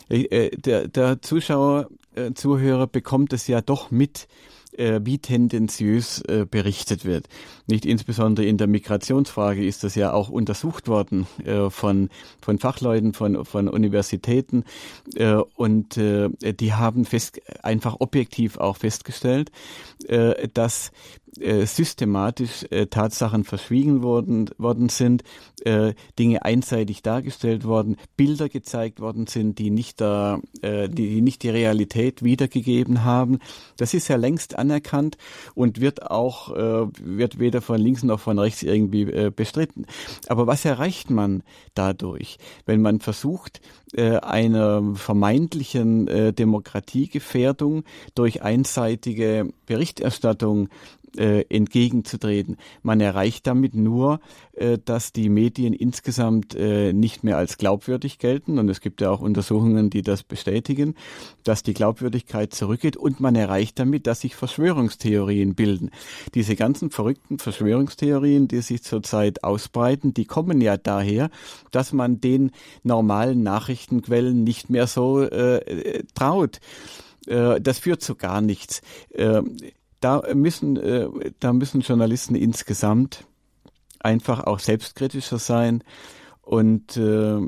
Äh, 0.09 0.51
der, 0.57 0.87
der 0.87 1.21
Zuschauer, 1.21 1.89
äh, 2.15 2.33
Zuhörer 2.33 2.87
bekommt 2.87 3.33
es 3.33 3.47
ja 3.47 3.61
doch 3.61 3.91
mit, 3.91 4.27
äh, 4.77 5.01
wie 5.03 5.17
tendenziös 5.17 6.21
äh, 6.21 6.45
berichtet 6.49 7.05
wird. 7.05 7.27
Nicht 7.67 7.85
insbesondere 7.85 8.45
in 8.45 8.57
der 8.57 8.67
Migrationsfrage 8.67 9.65
ist 9.65 9.83
das 9.83 9.95
ja 9.95 10.13
auch 10.13 10.29
untersucht 10.29 10.87
worden 10.87 11.27
äh, 11.43 11.69
von, 11.69 12.09
von 12.41 12.59
Fachleuten, 12.59 13.13
von, 13.13 13.45
von 13.45 13.67
Universitäten 13.67 14.63
äh, 15.15 15.33
und 15.55 15.97
äh, 15.97 16.29
die 16.53 16.73
haben 16.73 17.05
fest, 17.05 17.41
einfach 17.63 17.97
objektiv 17.99 18.57
auch 18.57 18.77
festgestellt, 18.77 19.51
dass 20.53 20.91
äh, 21.39 21.65
systematisch 21.65 22.65
äh, 22.69 22.87
Tatsachen 22.87 23.43
verschwiegen 23.43 24.01
worden, 24.01 24.49
worden 24.57 24.89
sind, 24.89 25.23
äh, 25.63 25.93
Dinge 26.17 26.43
einseitig 26.43 27.01
dargestellt 27.01 27.63
worden, 27.65 27.97
Bilder 28.15 28.49
gezeigt 28.49 28.99
worden 28.99 29.27
sind, 29.27 29.59
die 29.59 29.69
nicht, 29.69 30.01
da, 30.01 30.39
äh, 30.61 30.87
die, 30.89 31.09
die 31.09 31.21
nicht 31.21 31.43
die 31.43 31.49
Realität 31.49 32.23
wiedergegeben 32.23 33.03
haben. 33.03 33.39
Das 33.77 33.93
ist 33.93 34.07
ja 34.07 34.15
längst 34.15 34.57
anerkannt 34.57 35.17
und 35.55 35.81
wird 35.81 36.09
auch, 36.09 36.55
äh, 36.55 36.87
wird 37.01 37.39
weder 37.39 37.61
von 37.61 37.79
links 37.79 38.03
noch 38.03 38.19
von 38.19 38.39
rechts 38.39 38.63
irgendwie 38.63 39.03
äh, 39.03 39.31
bestritten. 39.35 39.85
Aber 40.27 40.47
was 40.47 40.65
erreicht 40.65 41.09
man 41.09 41.43
dadurch, 41.73 42.37
wenn 42.65 42.81
man 42.81 42.99
versucht, 42.99 43.61
einer 43.95 44.95
vermeintlichen 44.95 46.07
äh, 46.07 46.33
Demokratiegefährdung 46.33 47.83
durch 48.15 48.41
einseitige 48.41 49.53
Berichterstattung 49.65 50.69
äh, 51.17 51.45
entgegenzutreten. 51.49 52.57
Man 52.83 53.01
erreicht 53.01 53.47
damit 53.47 53.75
nur, 53.75 54.19
äh, 54.53 54.77
dass 54.83 55.13
die 55.13 55.29
Medien 55.29 55.73
insgesamt 55.73 56.55
äh, 56.55 56.93
nicht 56.93 57.23
mehr 57.23 57.37
als 57.37 57.57
glaubwürdig 57.57 58.19
gelten. 58.19 58.59
Und 58.59 58.69
es 58.69 58.81
gibt 58.81 59.01
ja 59.01 59.09
auch 59.09 59.21
Untersuchungen, 59.21 59.89
die 59.89 60.01
das 60.01 60.23
bestätigen, 60.23 60.95
dass 61.43 61.63
die 61.63 61.73
Glaubwürdigkeit 61.73 62.53
zurückgeht. 62.53 62.97
Und 62.97 63.19
man 63.19 63.35
erreicht 63.35 63.79
damit, 63.79 64.07
dass 64.07 64.21
sich 64.21 64.35
Verschwörungstheorien 64.35 65.55
bilden. 65.55 65.91
Diese 66.33 66.55
ganzen 66.55 66.89
verrückten 66.89 67.39
Verschwörungstheorien, 67.39 68.47
die 68.47 68.61
sich 68.61 68.83
zurzeit 68.83 69.43
ausbreiten, 69.43 70.13
die 70.13 70.25
kommen 70.25 70.61
ja 70.61 70.77
daher, 70.77 71.29
dass 71.71 71.93
man 71.93 72.21
den 72.21 72.51
normalen 72.83 73.43
Nachrichtenquellen 73.43 74.43
nicht 74.43 74.69
mehr 74.69 74.87
so 74.87 75.21
äh, 75.21 76.03
traut 76.15 76.59
äh, 77.27 77.59
das 77.61 77.79
führt 77.79 78.01
zu 78.01 78.15
gar 78.15 78.41
nichts. 78.41 78.81
Da 80.07 80.23
müssen, 80.33 80.77
äh, 80.77 81.09
da 81.41 81.51
müssen 81.51 81.81
Journalisten 81.81 82.35
insgesamt 82.35 83.25
einfach 83.99 84.45
auch 84.45 84.59
selbstkritischer 84.59 85.37
sein 85.37 85.83
und 86.43 86.95
äh, 86.95 87.41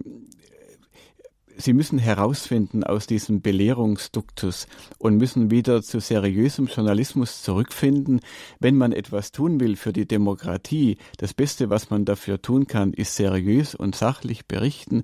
sie 1.55 1.71
müssen 1.71 1.99
herausfinden 1.99 2.83
aus 2.83 3.07
diesem 3.07 3.39
Belehrungsduktus 3.39 4.67
und 4.97 5.15
müssen 5.15 5.51
wieder 5.51 5.81
zu 5.81 6.01
seriösem 6.01 6.65
Journalismus 6.67 7.43
zurückfinden. 7.43 8.19
Wenn 8.59 8.75
man 8.75 8.91
etwas 8.91 9.31
tun 9.31 9.61
will 9.61 9.77
für 9.77 9.93
die 9.93 10.05
Demokratie, 10.05 10.97
das 11.15 11.33
Beste, 11.33 11.69
was 11.69 11.89
man 11.89 12.03
dafür 12.03 12.41
tun 12.41 12.67
kann, 12.67 12.91
ist 12.91 13.15
seriös 13.15 13.73
und 13.73 13.95
sachlich 13.95 14.47
berichten, 14.47 15.03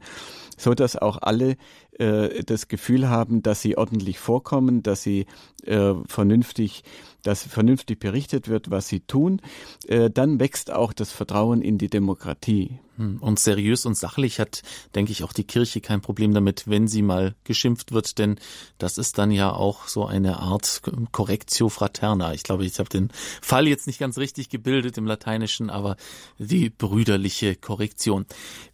so 0.57 0.73
dass 0.73 0.97
auch 0.97 1.19
alle 1.21 1.55
äh, 1.99 2.43
das 2.43 2.67
Gefühl 2.67 3.09
haben, 3.09 3.41
dass 3.41 3.61
sie 3.61 3.77
ordentlich 3.77 4.19
vorkommen, 4.19 4.83
dass 4.83 5.03
sie 5.03 5.25
äh, 5.63 5.93
vernünftig 6.07 6.83
dass 7.25 7.43
vernünftig 7.43 7.99
berichtet 7.99 8.47
wird, 8.47 8.69
was 8.69 8.87
sie 8.87 8.99
tun, 8.99 9.41
äh, 9.87 10.11
dann 10.11 10.39
wächst 10.39 10.71
auch 10.71 10.93
das 10.93 11.11
Vertrauen 11.11 11.61
in 11.61 11.79
die 11.79 11.89
Demokratie. 11.89 12.79
Hm, 12.97 13.17
und 13.19 13.39
seriös 13.39 13.85
und 13.85 13.97
sachlich 13.97 14.39
hat, 14.39 14.61
denke 14.93 15.11
ich, 15.11 15.23
auch 15.23 15.33
die 15.33 15.43
Kirche 15.43 15.81
kein 15.81 15.99
Problem 15.99 16.33
damit, 16.33 16.67
wenn 16.67 16.87
sie 16.87 17.01
mal 17.01 17.35
geschimpft 17.43 17.91
wird, 17.91 18.17
denn 18.19 18.39
das 18.77 18.97
ist 18.97 19.17
dann 19.17 19.31
ja 19.31 19.51
auch 19.51 19.87
so 19.87 20.05
eine 20.05 20.39
Art 20.39 20.81
Correctio 21.11 21.67
Fraterna. 21.67 22.33
Ich 22.33 22.43
glaube, 22.43 22.65
ich 22.65 22.79
habe 22.79 22.87
den 22.87 23.09
Fall 23.41 23.67
jetzt 23.67 23.87
nicht 23.87 23.99
ganz 23.99 24.17
richtig 24.17 24.49
gebildet 24.49 24.97
im 24.97 25.05
Lateinischen, 25.05 25.69
aber 25.69 25.97
die 26.37 26.69
brüderliche 26.69 27.55
Korrektion. 27.55 28.25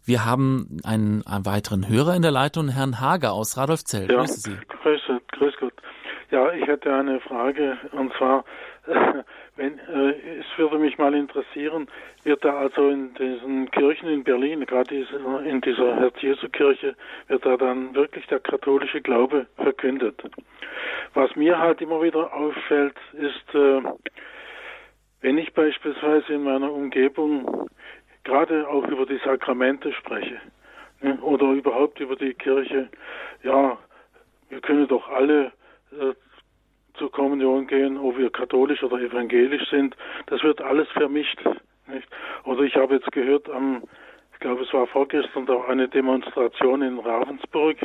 Wir 0.04 0.24
haben 0.24 0.78
einen, 0.84 1.26
einen 1.26 1.44
weiteren 1.44 1.88
Hörer 1.88 2.14
in 2.14 2.22
der 2.22 2.30
Leitung, 2.30 2.68
Herrn 2.68 3.00
Hager 3.12 3.32
aus 3.32 3.58
Radolfzell. 3.58 4.10
Ja, 4.10 4.20
grüße 4.20 4.40
Sie. 4.40 4.56
Grüße, 4.68 5.20
grüß 5.32 5.56
Gott. 5.58 5.74
Ja, 6.30 6.50
ich 6.52 6.66
hätte 6.66 6.94
eine 6.94 7.20
Frage 7.20 7.76
und 7.92 8.10
zwar, 8.14 8.44
äh, 8.86 8.94
wenn, 9.56 9.78
äh, 9.78 10.40
es 10.40 10.46
würde 10.56 10.78
mich 10.78 10.96
mal 10.96 11.12
interessieren, 11.14 11.88
wird 12.24 12.42
da 12.42 12.56
also 12.56 12.88
in 12.88 13.12
diesen 13.14 13.70
Kirchen 13.70 14.08
in 14.08 14.24
Berlin, 14.24 14.64
gerade 14.64 14.94
in 15.44 15.60
dieser 15.60 15.96
Herz-Jesu-Kirche, 15.96 16.96
wird 17.28 17.44
da 17.44 17.58
dann 17.58 17.94
wirklich 17.94 18.26
der 18.28 18.40
katholische 18.40 19.02
Glaube 19.02 19.46
verkündet? 19.56 20.22
Was 21.12 21.36
mir 21.36 21.58
halt 21.58 21.82
immer 21.82 22.00
wieder 22.00 22.32
auffällt, 22.32 22.96
ist, 23.12 23.54
äh, 23.54 23.82
wenn 25.20 25.36
ich 25.36 25.52
beispielsweise 25.52 26.32
in 26.32 26.44
meiner 26.44 26.72
Umgebung 26.72 27.68
gerade 28.24 28.66
auch 28.66 28.86
über 28.88 29.04
die 29.04 29.20
Sakramente 29.22 29.92
spreche 29.92 30.40
oder 31.22 31.52
überhaupt 31.52 32.00
über 32.00 32.16
die 32.16 32.34
Kirche, 32.34 32.88
ja, 33.42 33.78
wir 34.48 34.60
können 34.60 34.86
doch 34.88 35.08
alle 35.08 35.52
äh, 35.92 36.14
zur 36.94 37.10
Kommunion 37.10 37.66
gehen, 37.66 37.96
ob 37.98 38.18
wir 38.18 38.30
katholisch 38.30 38.82
oder 38.82 38.98
evangelisch 38.98 39.68
sind, 39.70 39.96
das 40.26 40.42
wird 40.42 40.60
alles 40.60 40.88
vermischt. 40.90 41.40
Nicht? 41.86 42.08
Oder 42.44 42.62
ich 42.62 42.76
habe 42.76 42.94
jetzt 42.94 43.10
gehört 43.12 43.48
am 43.50 43.82
glaube, 44.42 44.62
es 44.64 44.72
war 44.72 44.86
vorgestern 44.88 45.48
auch 45.48 45.68
eine 45.68 45.88
Demonstration 45.88 46.82
in 46.82 46.98
Ravensburg, 46.98 47.76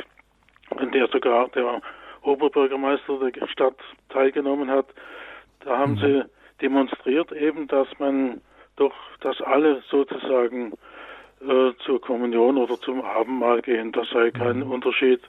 an 0.76 0.90
der 0.90 1.06
sogar 1.08 1.48
der 1.50 1.80
Oberbürgermeister 2.22 3.30
der 3.30 3.46
Stadt 3.46 3.76
teilgenommen 4.10 4.68
hat. 4.68 4.86
Da 5.60 5.78
haben 5.78 5.92
mhm. 5.92 5.98
sie 5.98 6.24
demonstriert 6.60 7.32
eben, 7.32 7.68
dass 7.68 7.86
man 7.98 8.40
doch, 8.76 8.94
dass 9.20 9.40
alle 9.40 9.82
sozusagen 9.88 10.72
äh, 11.40 11.72
zur 11.84 12.00
Kommunion 12.00 12.56
oder 12.56 12.80
zum 12.80 13.02
Abendmahl 13.02 13.62
gehen. 13.62 13.92
Das 13.92 14.08
sei 14.10 14.30
kein 14.30 14.60
mhm. 14.60 14.72
Unterschied. 14.72 15.20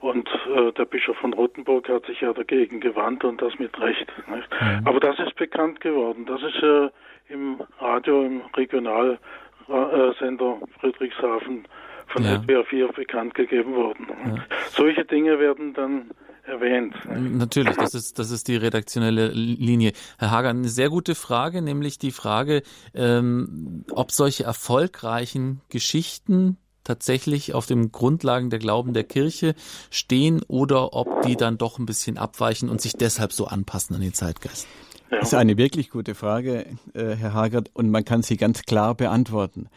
Und 0.00 0.28
äh, 0.56 0.72
der 0.72 0.86
Bischof 0.86 1.16
von 1.18 1.34
Rottenburg 1.34 1.88
hat 1.88 2.06
sich 2.06 2.22
ja 2.22 2.32
dagegen 2.32 2.80
gewandt 2.80 3.22
und 3.24 3.42
das 3.42 3.58
mit 3.58 3.78
Recht. 3.80 4.06
Mhm. 4.26 4.86
Aber 4.86 4.98
das 4.98 5.18
ist 5.18 5.36
bekannt 5.36 5.80
geworden. 5.80 6.24
Das 6.26 6.42
ist 6.42 6.62
äh, 6.62 6.88
im 7.28 7.60
Radio, 7.78 8.24
im 8.24 8.40
Regionalsender 8.56 10.58
Friedrichshafen 10.80 11.68
von 12.08 12.24
ja. 12.24 12.40
SWR 12.40 12.64
4 12.64 12.88
bekannt 12.88 13.34
gegeben 13.34 13.74
worden. 13.74 14.06
Ja. 14.08 14.36
Solche 14.68 15.04
Dinge 15.04 15.38
werden 15.38 15.74
dann 15.74 16.10
erwähnt. 16.50 16.94
Natürlich, 17.08 17.76
das 17.76 17.94
ist, 17.94 18.18
das 18.18 18.30
ist 18.30 18.48
die 18.48 18.56
redaktionelle 18.56 19.28
Linie. 19.28 19.92
Herr 20.18 20.30
Hager, 20.30 20.50
eine 20.50 20.68
sehr 20.68 20.90
gute 20.90 21.14
Frage, 21.14 21.62
nämlich 21.62 21.98
die 21.98 22.10
Frage, 22.10 22.62
ähm, 22.94 23.84
ob 23.92 24.12
solche 24.12 24.44
erfolgreichen 24.44 25.60
Geschichten 25.68 26.58
tatsächlich 26.84 27.54
auf 27.54 27.66
den 27.66 27.92
Grundlagen 27.92 28.50
der 28.50 28.58
Glauben 28.58 28.92
der 28.92 29.04
Kirche 29.04 29.54
stehen 29.90 30.42
oder 30.48 30.94
ob 30.94 31.22
die 31.22 31.36
dann 31.36 31.58
doch 31.58 31.78
ein 31.78 31.86
bisschen 31.86 32.18
abweichen 32.18 32.68
und 32.68 32.80
sich 32.80 32.94
deshalb 32.94 33.32
so 33.32 33.46
anpassen 33.46 33.94
an 33.94 34.02
den 34.02 34.14
Zeitgeist. 34.14 34.66
Das 35.10 35.28
ist 35.28 35.34
eine 35.34 35.56
wirklich 35.56 35.90
gute 35.90 36.14
Frage, 36.14 36.66
äh, 36.94 37.16
Herr 37.16 37.34
Hagert, 37.34 37.70
und 37.74 37.90
man 37.90 38.04
kann 38.04 38.22
sie 38.22 38.36
ganz 38.36 38.62
klar 38.62 38.94
beantworten. 38.94 39.68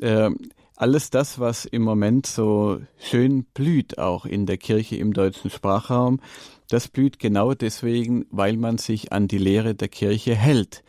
Äh, 0.00 0.30
alles 0.78 1.10
das, 1.10 1.40
was 1.40 1.64
im 1.64 1.82
Moment 1.82 2.26
so 2.26 2.80
schön 2.98 3.44
blüht, 3.44 3.98
auch 3.98 4.24
in 4.24 4.46
der 4.46 4.58
Kirche 4.58 4.96
im 4.96 5.12
deutschen 5.12 5.50
Sprachraum, 5.50 6.20
das 6.68 6.86
blüht 6.86 7.18
genau 7.18 7.52
deswegen, 7.54 8.26
weil 8.30 8.56
man 8.56 8.78
sich 8.78 9.12
an 9.12 9.26
die 9.26 9.38
Lehre 9.38 9.74
der 9.74 9.88
Kirche 9.88 10.36
hält. 10.36 10.84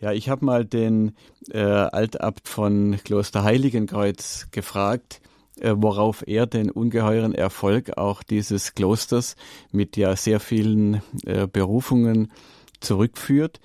Ja, 0.00 0.12
ich 0.12 0.28
habe 0.28 0.44
mal 0.44 0.64
den 0.64 1.16
äh, 1.50 1.58
Altabt 1.58 2.46
von 2.46 2.96
Kloster 3.02 3.42
Heiligenkreuz 3.42 4.48
gefragt, 4.52 5.20
äh, 5.58 5.74
worauf 5.76 6.22
er 6.28 6.46
den 6.46 6.70
ungeheuren 6.70 7.34
Erfolg 7.34 7.98
auch 7.98 8.22
dieses 8.22 8.74
Klosters 8.74 9.34
mit 9.72 9.96
ja 9.96 10.14
sehr 10.14 10.38
vielen 10.38 11.02
äh, 11.26 11.48
Berufungen 11.48 12.30
zurückführt. 12.78 13.58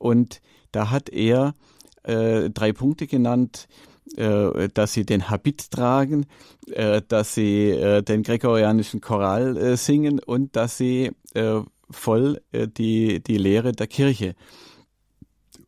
Und 0.00 0.40
da 0.72 0.90
hat 0.90 1.10
er 1.10 1.54
äh, 2.02 2.50
drei 2.50 2.72
Punkte 2.72 3.06
genannt, 3.06 3.68
dass 4.14 4.92
sie 4.92 5.04
den 5.04 5.28
Habit 5.28 5.70
tragen, 5.70 6.26
äh, 6.70 7.02
dass 7.06 7.34
sie 7.34 7.70
äh, 7.70 8.02
den 8.02 8.22
gregorianischen 8.22 9.00
Choral 9.00 9.56
äh, 9.56 9.76
singen 9.76 10.20
und 10.20 10.56
dass 10.56 10.78
sie 10.78 11.12
äh, 11.34 11.60
voll 11.90 12.40
die, 12.52 13.22
die 13.22 13.38
Lehre 13.38 13.72
der 13.72 13.86
Kirche 13.86 14.34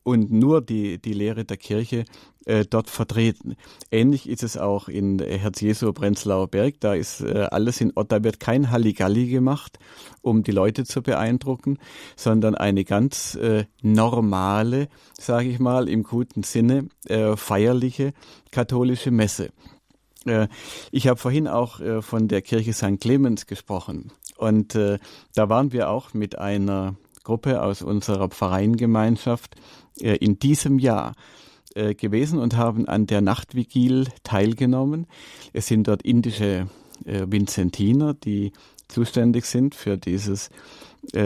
und 0.09 0.32
nur 0.32 0.62
die, 0.62 0.98
die 0.98 1.12
Lehre 1.12 1.44
der 1.44 1.59
Kirche 1.59 2.06
äh, 2.46 2.64
dort 2.64 2.88
vertreten. 2.88 3.56
Ähnlich 3.90 4.26
ist 4.26 4.42
es 4.42 4.56
auch 4.56 4.88
in 4.88 5.18
Herz 5.18 5.61
Jesu 5.61 5.92
Prenzlauer 5.92 6.48
Berg. 6.48 6.76
Da 6.80 6.94
ist 6.94 7.20
äh, 7.20 7.46
alles 7.50 7.82
in 7.82 7.92
Ort, 7.94 8.11
da 8.11 8.24
wird 8.24 8.40
kein 8.40 8.70
Halligalli 8.70 9.26
gemacht, 9.28 9.78
um 10.22 10.44
die 10.44 10.50
Leute 10.50 10.84
zu 10.84 11.02
beeindrucken, 11.02 11.78
sondern 12.16 12.54
eine 12.54 12.84
ganz 12.84 13.34
äh, 13.34 13.66
normale, 13.82 14.88
sage 15.12 15.50
ich 15.50 15.59
mal, 15.59 15.90
im 15.90 16.04
guten 16.04 16.42
Sinne, 16.42 16.88
äh, 17.04 17.36
feierliche 17.36 18.14
katholische 18.50 19.11
Messe. 19.11 19.50
Äh, 20.24 20.48
ich 20.90 21.06
habe 21.06 21.20
vorhin 21.20 21.48
auch 21.48 21.80
äh, 21.80 22.00
von 22.00 22.28
der 22.28 22.40
Kirche 22.40 22.72
St. 22.72 22.98
Clemens 22.98 23.46
gesprochen. 23.46 24.11
Und 24.38 24.74
da 24.74 25.48
waren 25.48 25.72
wir 25.72 25.90
auch 25.90 26.14
mit 26.14 26.38
einer 26.38 26.94
Gruppe 27.28 27.61
aus 27.61 27.82
unserer 27.82 28.28
Pfarreiengemeinschaft 28.28 29.56
äh, 29.56 29.59
in 30.01 30.38
diesem 30.38 30.78
Jahr 30.78 31.14
äh, 31.74 31.94
gewesen 31.94 32.38
und 32.38 32.57
haben 32.57 32.88
an 32.88 33.07
der 33.07 33.20
Nachtvigil 33.20 34.09
teilgenommen. 34.22 35.07
Es 35.53 35.66
sind 35.66 35.86
dort 35.86 36.03
indische 36.03 36.68
äh, 37.05 37.26
Vinzentiner, 37.28 38.14
die 38.14 38.53
zuständig 38.88 39.44
sind 39.44 39.74
für 39.74 39.99
dieses 39.99 40.51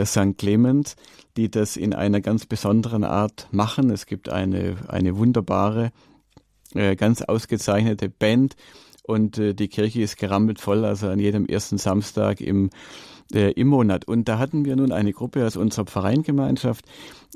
St. 0.05 0.37
Clemens, 0.37 0.97
die 1.37 1.51
das 1.51 1.77
in 1.77 1.95
einer 1.95 2.20
ganz 2.20 2.45
besonderen 2.45 3.05
Art 3.05 3.49
machen. 3.53 3.89
Es 3.91 4.07
gibt 4.07 4.29
eine, 4.29 4.77
eine 4.89 5.16
wunderbare, 5.16 5.93
ganz 6.75 7.23
ausgezeichnete 7.23 8.09
Band 8.09 8.57
und 9.05 9.37
die 9.39 9.68
Kirche 9.68 10.03
ist 10.03 10.18
gerammelt 10.18 10.61
voll, 10.61 10.85
also 10.85 11.09
an 11.09 11.20
jedem 11.20 11.47
ersten 11.47 11.79
Samstag 11.79 12.41
im 12.41 12.68
äh, 13.33 13.53
im 13.53 13.68
Monat. 13.68 14.07
Und 14.07 14.29
da 14.29 14.39
hatten 14.39 14.64
wir 14.64 14.77
nun 14.77 14.93
eine 14.93 15.12
Gruppe 15.12 15.47
aus 15.47 15.57
unserer 15.57 15.87
Pfarreingemeinschaft 15.87 16.85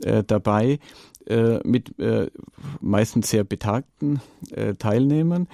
äh, 0.03 0.23
dabei, 0.25 0.79
äh, 1.27 1.59
mit 1.65 1.99
äh, 1.99 2.31
meistens 2.81 3.31
sehr 3.31 3.45
betagten 3.45 4.21
äh, 4.51 4.75
Teilnehmern, 4.75 5.49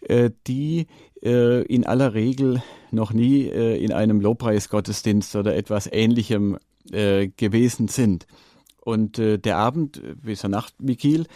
äh, 0.00 0.30
die 0.46 0.86
äh, 1.22 1.62
in 1.62 1.86
aller 1.86 2.14
Regel 2.14 2.62
noch 2.90 3.12
nie 3.12 3.46
äh, 3.46 3.82
in 3.82 3.92
einem 3.92 4.20
Lobpreisgottesdienst 4.20 5.36
oder 5.36 5.54
etwas 5.56 5.88
Ähnlichem 5.90 6.58
äh, 6.90 7.28
gewesen 7.28 7.88
sind. 7.88 8.26
Und 8.84 9.16
der 9.18 9.58
Abend, 9.58 10.02
wie 10.22 10.34
so 10.34 10.48
Nachtwigil, 10.48 11.26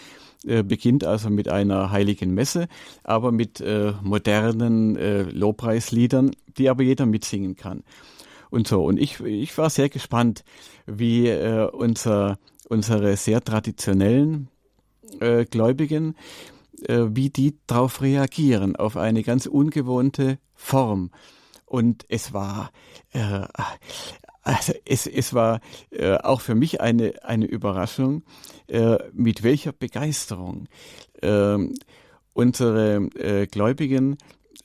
äh, 0.44 0.64
beginnt 0.64 1.04
also 1.04 1.30
mit 1.30 1.48
einer 1.48 1.92
heiligen 1.92 2.34
Messe, 2.34 2.66
aber 3.04 3.30
mit 3.30 3.62
modernen 4.02 5.30
Lobpreisliedern, 5.30 6.32
die 6.58 6.68
aber 6.68 6.82
jeder 6.82 7.06
mitsingen 7.06 7.54
kann 7.54 7.84
und 8.50 8.66
so. 8.66 8.84
Und 8.84 8.98
ich, 8.98 9.20
ich 9.20 9.56
war 9.58 9.70
sehr 9.70 9.88
gespannt, 9.88 10.44
wie 10.86 11.28
äh, 11.28 11.68
unser, 11.70 12.38
unsere 12.68 13.16
sehr 13.16 13.42
traditionellen 13.42 14.48
äh, 15.20 15.44
Gläubigen, 15.44 16.16
äh, 16.82 17.04
wie 17.10 17.30
die 17.30 17.56
darauf 17.66 18.02
reagieren, 18.02 18.76
auf 18.76 18.96
eine 18.96 19.22
ganz 19.22 19.46
ungewohnte 19.46 20.38
Form. 20.54 21.10
Und 21.64 22.04
es 22.08 22.32
war, 22.32 22.70
äh, 23.12 23.42
also 24.42 24.72
es, 24.84 25.06
es 25.06 25.34
war 25.34 25.60
äh, 25.90 26.14
auch 26.14 26.40
für 26.40 26.54
mich 26.54 26.80
eine, 26.80 27.24
eine 27.24 27.46
Überraschung, 27.46 28.22
äh, 28.68 28.98
mit 29.12 29.42
welcher 29.42 29.72
Begeisterung 29.72 30.68
äh, 31.22 31.56
unsere 32.32 32.96
äh, 33.16 33.46
Gläubigen 33.46 34.18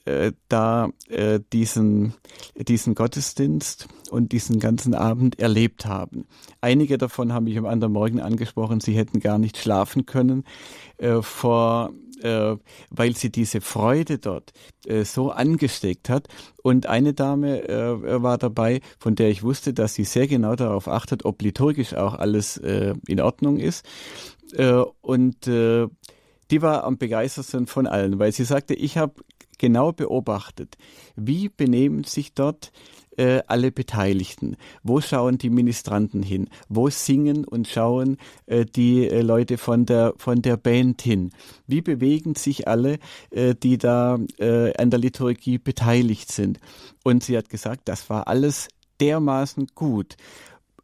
äh, 0.04 0.32
da 0.48 0.90
äh, 1.08 1.40
diesen, 1.52 2.14
diesen 2.56 2.94
Gottesdienst 2.94 3.88
und 4.10 4.32
diesen 4.32 4.58
ganzen 4.60 4.94
Abend 4.94 5.38
erlebt 5.38 5.86
haben. 5.86 6.26
Einige 6.60 6.98
davon 6.98 7.32
haben 7.32 7.44
mich 7.44 7.58
am 7.58 7.66
anderen 7.66 7.92
Morgen 7.92 8.20
angesprochen, 8.20 8.80
sie 8.80 8.96
hätten 8.96 9.20
gar 9.20 9.38
nicht 9.38 9.56
schlafen 9.56 10.06
können 10.06 10.44
äh, 10.98 11.22
vor 11.22 11.92
äh, 12.22 12.56
weil 12.90 13.16
sie 13.16 13.30
diese 13.32 13.60
Freude 13.60 14.18
dort 14.18 14.52
äh, 14.86 15.04
so 15.04 15.32
angesteckt 15.32 16.08
hat. 16.08 16.28
Und 16.62 16.86
eine 16.86 17.14
Dame 17.14 17.64
war 18.22 18.38
dabei, 18.38 18.80
von 19.00 19.16
der 19.16 19.30
ich 19.30 19.42
wusste, 19.42 19.74
dass 19.74 19.94
sie 19.94 20.04
sehr 20.04 20.28
genau 20.28 20.54
darauf 20.54 20.86
achtet, 20.86 21.24
ob 21.24 21.42
liturgisch 21.42 21.94
auch 21.94 22.14
alles 22.14 22.56
in 22.56 23.20
Ordnung 23.20 23.58
ist. 23.58 23.84
Und 25.00 25.46
die 25.46 26.62
war 26.62 26.84
am 26.84 26.98
begeistertsten 26.98 27.66
von 27.66 27.88
allen, 27.88 28.20
weil 28.20 28.30
sie 28.30 28.44
sagte, 28.44 28.74
ich 28.74 28.96
habe 28.96 29.14
genau 29.62 29.92
beobachtet, 29.92 30.76
wie 31.14 31.48
benehmen 31.48 32.02
sich 32.02 32.34
dort 32.34 32.72
äh, 33.16 33.42
alle 33.46 33.70
Beteiligten? 33.70 34.56
Wo 34.82 35.00
schauen 35.00 35.38
die 35.38 35.50
Ministranten 35.50 36.20
hin? 36.20 36.48
Wo 36.68 36.90
singen 36.90 37.44
und 37.44 37.68
schauen 37.68 38.16
äh, 38.46 38.64
die 38.64 39.06
äh, 39.08 39.22
Leute 39.22 39.58
von 39.58 39.86
der, 39.86 40.14
von 40.16 40.42
der 40.42 40.56
Band 40.56 41.00
hin? 41.02 41.30
Wie 41.68 41.80
bewegen 41.80 42.34
sich 42.34 42.66
alle, 42.66 42.98
äh, 43.30 43.54
die 43.54 43.78
da 43.78 44.18
äh, 44.38 44.76
an 44.76 44.90
der 44.90 44.98
Liturgie 44.98 45.58
beteiligt 45.58 46.32
sind? 46.32 46.58
Und 47.04 47.22
sie 47.22 47.36
hat 47.36 47.48
gesagt, 47.48 47.82
das 47.84 48.10
war 48.10 48.26
alles 48.26 48.66
dermaßen 49.00 49.68
gut. 49.76 50.16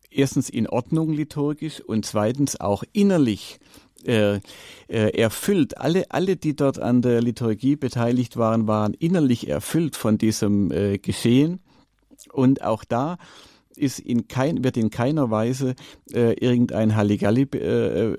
Erstens 0.08 0.48
in 0.48 0.68
Ordnung 0.68 1.12
liturgisch 1.12 1.80
und 1.80 2.06
zweitens 2.06 2.60
auch 2.60 2.84
innerlich 2.92 3.58
äh, 4.04 4.40
äh, 4.88 5.18
erfüllt. 5.18 5.78
Alle, 5.78 6.10
alle, 6.10 6.36
die 6.36 6.54
dort 6.54 6.78
an 6.78 7.02
der 7.02 7.20
Liturgie 7.20 7.76
beteiligt 7.76 8.36
waren, 8.36 8.66
waren 8.66 8.94
innerlich 8.94 9.48
erfüllt 9.48 9.96
von 9.96 10.18
diesem 10.18 10.70
äh, 10.70 10.98
Geschehen. 10.98 11.60
Und 12.32 12.62
auch 12.62 12.84
da 12.84 13.18
ist 13.78 13.98
in 13.98 14.28
kein, 14.28 14.64
wird 14.64 14.76
in 14.76 14.90
keiner 14.90 15.30
Weise 15.30 15.74
äh, 16.12 16.34
irgendein 16.34 16.96
Halligalli 16.96 17.42
äh, 17.54 18.14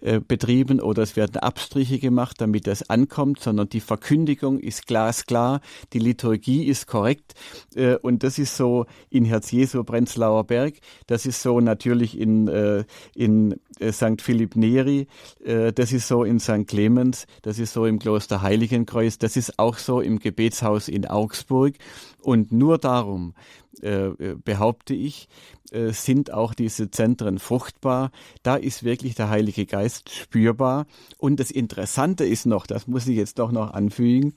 äh, 0.00 0.20
betrieben 0.20 0.80
oder 0.80 1.02
es 1.02 1.16
werden 1.16 1.36
Abstriche 1.38 1.98
gemacht, 1.98 2.40
damit 2.40 2.66
das 2.66 2.88
ankommt, 2.88 3.40
sondern 3.40 3.68
die 3.68 3.80
Verkündigung 3.80 4.58
ist 4.58 4.86
glasklar, 4.86 5.60
die 5.92 5.98
Liturgie 5.98 6.64
ist 6.64 6.86
korrekt 6.86 7.34
äh, 7.74 7.96
und 7.96 8.22
das 8.22 8.38
ist 8.38 8.56
so 8.56 8.86
in 9.10 9.24
Herz 9.24 9.50
Jesu 9.50 9.84
Prenzlauer 9.84 10.44
Berg, 10.44 10.74
das 11.06 11.26
ist 11.26 11.42
so 11.42 11.60
natürlich 11.60 12.18
in, 12.18 12.48
äh, 12.48 12.84
in 13.14 13.60
äh, 13.78 13.92
St. 13.92 14.22
Philipp 14.22 14.56
Neri, 14.56 15.06
äh, 15.44 15.72
das 15.72 15.92
ist 15.92 16.08
so 16.08 16.24
in 16.24 16.40
St. 16.40 16.66
Clemens, 16.66 17.26
das 17.42 17.58
ist 17.58 17.72
so 17.72 17.86
im 17.86 17.98
Kloster 17.98 18.42
Heiligenkreuz, 18.42 19.18
das 19.18 19.36
ist 19.36 19.58
auch 19.58 19.78
so 19.78 20.00
im 20.00 20.18
Gebetshaus 20.18 20.88
in 20.88 21.06
Augsburg 21.06 21.74
und 22.22 22.52
nur 22.52 22.78
darum, 22.78 23.34
äh, 23.80 24.10
behaupte 24.44 24.94
ich, 24.94 25.28
äh, 25.72 25.92
sind 25.92 26.32
auch 26.32 26.54
diese 26.54 26.90
Zentren 26.90 27.38
fruchtbar. 27.38 28.10
Da 28.42 28.56
ist 28.56 28.84
wirklich 28.84 29.14
der 29.14 29.30
Heilige 29.30 29.66
Geist 29.66 30.10
spürbar. 30.10 30.86
Und 31.18 31.40
das 31.40 31.50
Interessante 31.50 32.24
ist 32.24 32.46
noch, 32.46 32.66
das 32.66 32.86
muss 32.86 33.06
ich 33.06 33.16
jetzt 33.16 33.38
doch 33.38 33.50
noch 33.52 33.72
anfügen, 33.72 34.34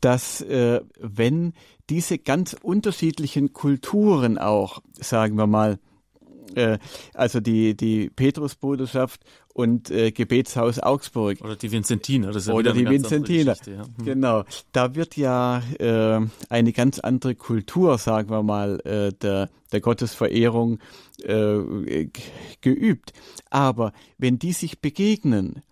dass 0.00 0.40
äh, 0.40 0.80
wenn 0.98 1.52
diese 1.90 2.18
ganz 2.18 2.56
unterschiedlichen 2.60 3.52
Kulturen 3.52 4.38
auch, 4.38 4.82
sagen 4.98 5.36
wir 5.36 5.46
mal, 5.46 5.78
äh, 6.56 6.78
also 7.14 7.40
die, 7.40 7.76
die 7.76 8.10
Petrusbruderschaft 8.10 9.20
und 9.54 9.90
äh, 9.90 10.12
Gebetshaus 10.12 10.78
Augsburg. 10.78 11.40
Oder 11.42 11.56
die 11.56 11.70
Vinzentiner. 11.70 12.28
Das 12.28 12.44
ist 12.44 12.48
ja 12.48 12.54
Oder 12.54 12.72
die 12.72 12.88
Vinzentiner. 12.88 13.56
Ja. 13.66 13.84
Hm. 13.84 14.04
Genau. 14.04 14.44
Da 14.72 14.94
wird 14.94 15.16
ja 15.16 15.62
äh, 15.78 16.20
eine 16.48 16.72
ganz 16.72 16.98
andere 16.98 17.34
Kultur, 17.34 17.98
sagen 17.98 18.30
wir 18.30 18.42
mal, 18.42 18.80
äh, 18.80 19.12
der, 19.12 19.50
der 19.72 19.80
Gottesverehrung 19.80 20.78
äh, 21.22 22.08
geübt. 22.60 23.12
Aber 23.50 23.92
wenn 24.18 24.38
die 24.38 24.52
sich 24.52 24.80
begegnen, 24.80 25.62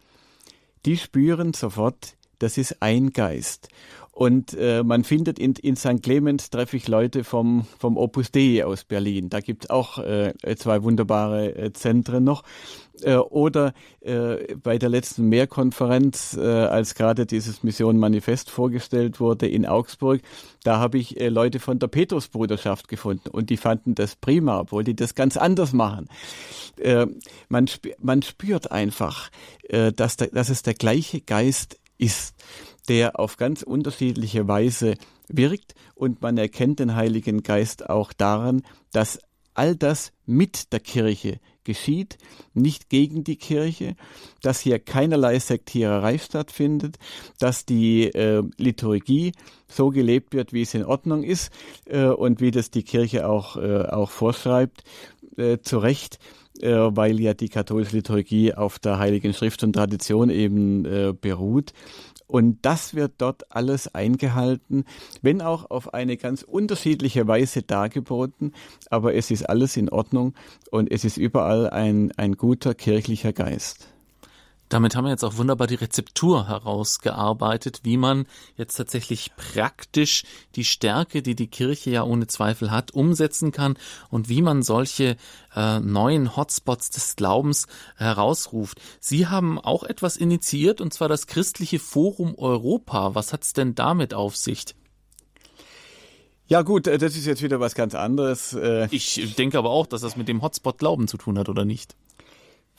die 0.86 0.96
spüren 0.96 1.52
sofort, 1.52 2.16
das 2.38 2.56
ist 2.56 2.80
ein 2.80 3.12
Geist. 3.12 3.68
Und 4.20 4.52
äh, 4.52 4.82
man 4.84 5.02
findet 5.02 5.38
in, 5.38 5.54
in 5.54 5.76
St. 5.76 6.02
Clemens 6.02 6.50
treffe 6.50 6.76
ich 6.76 6.88
Leute 6.88 7.24
vom, 7.24 7.64
vom 7.78 7.96
Opus 7.96 8.30
Dei 8.30 8.66
aus 8.66 8.84
Berlin. 8.84 9.30
Da 9.30 9.40
gibt's 9.40 9.70
auch 9.70 9.96
äh, 9.96 10.34
zwei 10.58 10.82
wunderbare 10.82 11.56
äh, 11.56 11.72
Zentren 11.72 12.22
noch. 12.22 12.42
Äh, 13.00 13.14
oder 13.14 13.72
äh, 14.02 14.56
bei 14.56 14.76
der 14.76 14.90
letzten 14.90 15.30
Mehrkonferenz, 15.30 16.36
äh, 16.36 16.42
als 16.42 16.94
gerade 16.96 17.24
dieses 17.24 17.62
Mission 17.62 17.96
Manifest 17.96 18.50
vorgestellt 18.50 19.20
wurde 19.20 19.48
in 19.48 19.64
Augsburg, 19.64 20.20
da 20.64 20.78
habe 20.78 20.98
ich 20.98 21.18
äh, 21.18 21.30
Leute 21.30 21.58
von 21.58 21.78
der 21.78 21.88
Petrusbruderschaft 21.88 22.88
gefunden 22.88 23.30
und 23.30 23.48
die 23.48 23.56
fanden 23.56 23.94
das 23.94 24.16
prima, 24.16 24.60
obwohl 24.60 24.84
die 24.84 24.94
das 24.94 25.14
ganz 25.14 25.38
anders 25.38 25.72
machen. 25.72 26.10
Äh, 26.76 27.06
man, 27.48 27.64
sp 27.72 27.96
man 28.02 28.20
spürt 28.20 28.70
einfach, 28.70 29.30
äh, 29.62 29.92
dass, 29.92 30.18
da, 30.18 30.26
dass 30.26 30.50
es 30.50 30.62
der 30.62 30.74
gleiche 30.74 31.22
Geist 31.22 31.80
ist 31.96 32.34
der 32.88 33.18
auf 33.18 33.36
ganz 33.36 33.62
unterschiedliche 33.62 34.48
Weise 34.48 34.94
wirkt 35.28 35.74
und 35.94 36.22
man 36.22 36.38
erkennt 36.38 36.80
den 36.80 36.94
Heiligen 36.94 37.42
Geist 37.42 37.88
auch 37.88 38.12
daran, 38.12 38.62
dass 38.92 39.18
all 39.54 39.76
das 39.76 40.12
mit 40.26 40.72
der 40.72 40.80
Kirche 40.80 41.40
geschieht, 41.64 42.18
nicht 42.54 42.88
gegen 42.88 43.24
die 43.24 43.36
Kirche, 43.36 43.94
dass 44.42 44.60
hier 44.60 44.78
keinerlei 44.78 45.38
Sektiererei 45.38 46.18
stattfindet, 46.18 46.96
dass 47.38 47.66
die 47.66 48.06
äh, 48.06 48.42
Liturgie 48.56 49.32
so 49.68 49.90
gelebt 49.90 50.32
wird, 50.32 50.52
wie 50.52 50.62
es 50.62 50.74
in 50.74 50.84
Ordnung 50.84 51.22
ist 51.22 51.52
äh, 51.84 52.06
und 52.06 52.40
wie 52.40 52.50
das 52.50 52.70
die 52.70 52.82
Kirche 52.82 53.28
auch, 53.28 53.56
äh, 53.56 53.82
auch 53.82 54.10
vorschreibt, 54.10 54.82
äh, 55.36 55.58
zu 55.58 55.78
Recht 55.78 56.18
äh, 56.60 56.72
weil 56.72 57.20
ja 57.20 57.34
die 57.34 57.48
katholische 57.48 57.96
Liturgie 57.96 58.54
auf 58.54 58.78
der 58.78 58.98
Heiligen 58.98 59.32
Schrift 59.32 59.62
und 59.62 59.72
Tradition 59.72 60.30
eben 60.30 60.84
äh, 60.84 61.12
beruht. 61.18 61.72
Und 62.30 62.58
das 62.62 62.94
wird 62.94 63.14
dort 63.18 63.50
alles 63.50 63.92
eingehalten, 63.92 64.84
wenn 65.20 65.42
auch 65.42 65.68
auf 65.68 65.94
eine 65.94 66.16
ganz 66.16 66.42
unterschiedliche 66.42 67.26
Weise 67.26 67.62
dargeboten. 67.62 68.52
Aber 68.88 69.14
es 69.14 69.32
ist 69.32 69.48
alles 69.48 69.76
in 69.76 69.88
Ordnung 69.88 70.34
und 70.70 70.92
es 70.92 71.04
ist 71.04 71.16
überall 71.16 71.68
ein, 71.68 72.12
ein 72.16 72.36
guter 72.36 72.74
kirchlicher 72.74 73.32
Geist. 73.32 73.88
Damit 74.70 74.94
haben 74.94 75.04
wir 75.04 75.10
jetzt 75.10 75.24
auch 75.24 75.36
wunderbar 75.36 75.66
die 75.66 75.74
Rezeptur 75.74 76.46
herausgearbeitet, 76.46 77.80
wie 77.82 77.96
man 77.96 78.26
jetzt 78.56 78.76
tatsächlich 78.76 79.32
praktisch 79.36 80.22
die 80.54 80.64
Stärke, 80.64 81.22
die 81.22 81.34
die 81.34 81.48
Kirche 81.48 81.90
ja 81.90 82.04
ohne 82.04 82.28
Zweifel 82.28 82.70
hat, 82.70 82.92
umsetzen 82.92 83.50
kann 83.50 83.76
und 84.10 84.28
wie 84.28 84.42
man 84.42 84.62
solche 84.62 85.16
äh, 85.56 85.80
neuen 85.80 86.36
Hotspots 86.36 86.90
des 86.90 87.16
Glaubens 87.16 87.66
herausruft. 87.96 88.80
Sie 89.00 89.26
haben 89.26 89.58
auch 89.58 89.82
etwas 89.82 90.16
initiiert, 90.16 90.80
und 90.80 90.94
zwar 90.94 91.08
das 91.08 91.26
Christliche 91.26 91.80
Forum 91.80 92.36
Europa. 92.38 93.16
Was 93.16 93.32
hat's 93.32 93.52
denn 93.52 93.74
damit 93.74 94.14
auf 94.14 94.36
sich? 94.36 94.76
Ja 96.46 96.62
gut, 96.62 96.86
äh, 96.86 96.96
das 96.96 97.16
ist 97.16 97.26
jetzt 97.26 97.42
wieder 97.42 97.58
was 97.58 97.74
ganz 97.74 97.96
anderes. 97.96 98.52
Äh. 98.52 98.86
Ich 98.92 99.34
denke 99.34 99.58
aber 99.58 99.70
auch, 99.70 99.86
dass 99.86 100.02
das 100.02 100.16
mit 100.16 100.28
dem 100.28 100.42
Hotspot 100.42 100.78
Glauben 100.78 101.08
zu 101.08 101.16
tun 101.16 101.38
hat, 101.38 101.48
oder 101.48 101.64
nicht? 101.64 101.96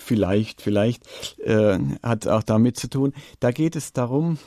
Vielleicht, 0.02 0.62
vielleicht 0.62 1.04
äh, 1.40 1.80
hat 2.04 2.28
auch 2.28 2.44
damit 2.44 2.78
zu 2.78 2.90
tun. 2.90 3.14
Da 3.40 3.52
geht 3.52 3.76
es 3.76 3.94
darum, 3.94 4.38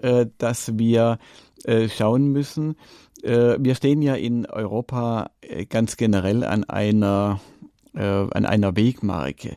äh, 0.00 0.26
dass 0.38 0.78
wir 0.78 1.18
äh, 1.64 1.88
schauen 1.88 2.28
müssen. 2.28 2.76
Äh, 3.22 3.56
wir 3.58 3.74
stehen 3.74 4.02
ja 4.02 4.14
in 4.14 4.46
Europa 4.46 5.30
äh, 5.40 5.64
ganz 5.66 5.96
generell 5.96 6.44
an 6.44 6.64
einer 6.64 7.40
äh, 7.94 8.02
an 8.02 8.46
einer 8.46 8.76
Wegmarke. 8.76 9.56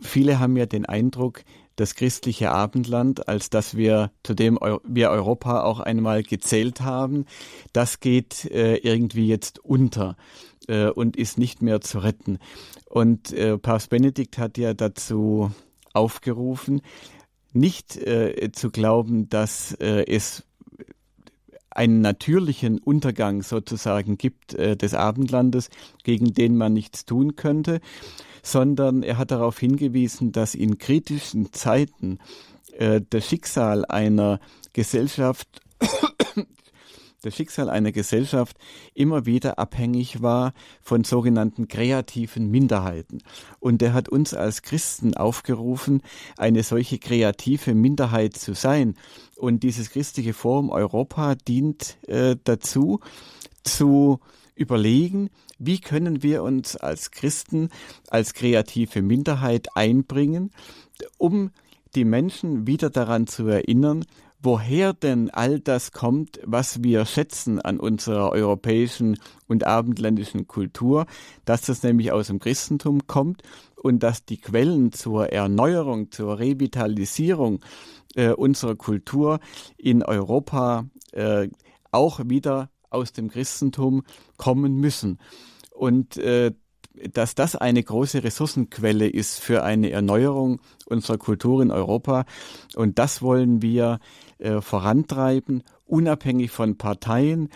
Viele 0.00 0.38
haben 0.38 0.56
ja 0.56 0.64
den 0.64 0.86
Eindruck, 0.86 1.42
das 1.76 1.94
christliche 1.94 2.50
Abendland, 2.50 3.28
als 3.28 3.50
das 3.50 3.76
wir 3.76 4.10
zu 4.22 4.32
dem 4.32 4.58
wir 4.84 5.10
Europa 5.10 5.64
auch 5.64 5.80
einmal 5.80 6.22
gezählt 6.22 6.80
haben, 6.80 7.26
das 7.74 8.00
geht 8.00 8.46
irgendwie 8.46 9.28
jetzt 9.28 9.58
unter 9.62 10.16
äh, 10.68 10.88
und 10.88 11.16
ist 11.16 11.38
nicht 11.38 11.62
mehr 11.62 11.80
zu 11.80 11.98
retten. 11.98 12.38
Und 12.86 13.32
äh, 13.32 13.58
Papst 13.58 13.90
Benedikt 13.90 14.38
hat 14.38 14.58
ja 14.58 14.74
dazu 14.74 15.50
aufgerufen, 15.92 16.82
nicht 17.52 17.96
äh, 17.96 18.50
zu 18.52 18.70
glauben, 18.70 19.28
dass 19.28 19.72
äh, 19.80 20.04
es 20.06 20.44
einen 21.70 22.00
natürlichen 22.00 22.78
Untergang 22.78 23.42
sozusagen 23.42 24.18
gibt 24.18 24.54
äh, 24.54 24.76
des 24.76 24.94
Abendlandes, 24.94 25.70
gegen 26.02 26.34
den 26.34 26.56
man 26.56 26.72
nichts 26.72 27.04
tun 27.04 27.36
könnte, 27.36 27.80
sondern 28.42 29.02
er 29.02 29.16
hat 29.16 29.30
darauf 29.30 29.58
hingewiesen, 29.58 30.32
dass 30.32 30.54
in 30.54 30.78
kritischen 30.78 31.52
Zeiten 31.52 32.18
äh, 32.76 33.00
das 33.08 33.26
Schicksal 33.26 33.84
einer 33.84 34.40
Gesellschaft 34.72 35.60
das 37.22 37.34
Schicksal 37.34 37.68
einer 37.68 37.92
Gesellschaft 37.92 38.56
immer 38.94 39.26
wieder 39.26 39.58
abhängig 39.58 40.22
war 40.22 40.52
von 40.80 41.04
sogenannten 41.04 41.68
kreativen 41.68 42.50
Minderheiten. 42.50 43.22
Und 43.58 43.82
er 43.82 43.92
hat 43.92 44.08
uns 44.08 44.34
als 44.34 44.62
Christen 44.62 45.16
aufgerufen, 45.16 46.02
eine 46.36 46.62
solche 46.62 46.98
kreative 46.98 47.74
Minderheit 47.74 48.36
zu 48.36 48.54
sein. 48.54 48.94
Und 49.36 49.62
dieses 49.62 49.90
christliche 49.90 50.32
Forum 50.32 50.70
Europa 50.70 51.34
dient 51.34 51.98
äh, 52.06 52.36
dazu, 52.44 53.00
zu 53.64 54.20
überlegen, 54.54 55.30
wie 55.58 55.80
können 55.80 56.22
wir 56.22 56.42
uns 56.42 56.76
als 56.76 57.10
Christen, 57.10 57.70
als 58.08 58.34
kreative 58.34 59.02
Minderheit 59.02 59.76
einbringen, 59.76 60.50
um 61.16 61.50
die 61.94 62.04
Menschen 62.04 62.66
wieder 62.66 62.90
daran 62.90 63.26
zu 63.26 63.46
erinnern, 63.46 64.04
woher 64.40 64.92
denn 64.92 65.30
all 65.30 65.60
das 65.60 65.92
kommt, 65.92 66.40
was 66.44 66.82
wir 66.82 67.04
schätzen 67.06 67.60
an 67.60 67.80
unserer 67.80 68.30
europäischen 68.30 69.18
und 69.48 69.64
abendländischen 69.64 70.46
Kultur, 70.46 71.06
dass 71.44 71.62
das 71.62 71.82
nämlich 71.82 72.12
aus 72.12 72.28
dem 72.28 72.38
Christentum 72.38 73.06
kommt 73.06 73.42
und 73.76 74.02
dass 74.02 74.24
die 74.24 74.38
Quellen 74.38 74.92
zur 74.92 75.32
Erneuerung, 75.32 76.10
zur 76.10 76.38
Revitalisierung 76.38 77.60
äh, 78.14 78.30
unserer 78.30 78.76
Kultur 78.76 79.40
in 79.76 80.02
Europa 80.02 80.86
äh, 81.12 81.48
auch 81.90 82.20
wieder 82.24 82.70
aus 82.90 83.12
dem 83.12 83.28
Christentum 83.28 84.04
kommen 84.36 84.76
müssen. 84.76 85.18
Und 85.72 86.16
äh, 86.16 86.52
dass 87.12 87.34
das 87.34 87.54
eine 87.54 87.82
große 87.82 88.24
Ressourcenquelle 88.24 89.08
ist 89.08 89.38
für 89.38 89.62
eine 89.62 89.90
Erneuerung 89.90 90.60
unserer 90.86 91.18
Kultur 91.18 91.62
in 91.62 91.70
Europa. 91.70 92.24
Und 92.74 92.98
das 92.98 93.22
wollen 93.22 93.62
wir 93.62 94.00
äh, 94.38 94.60
vorantreiben, 94.60 95.62
unabhängig 95.86 96.50
von 96.50 96.76
Parteien, 96.76 97.48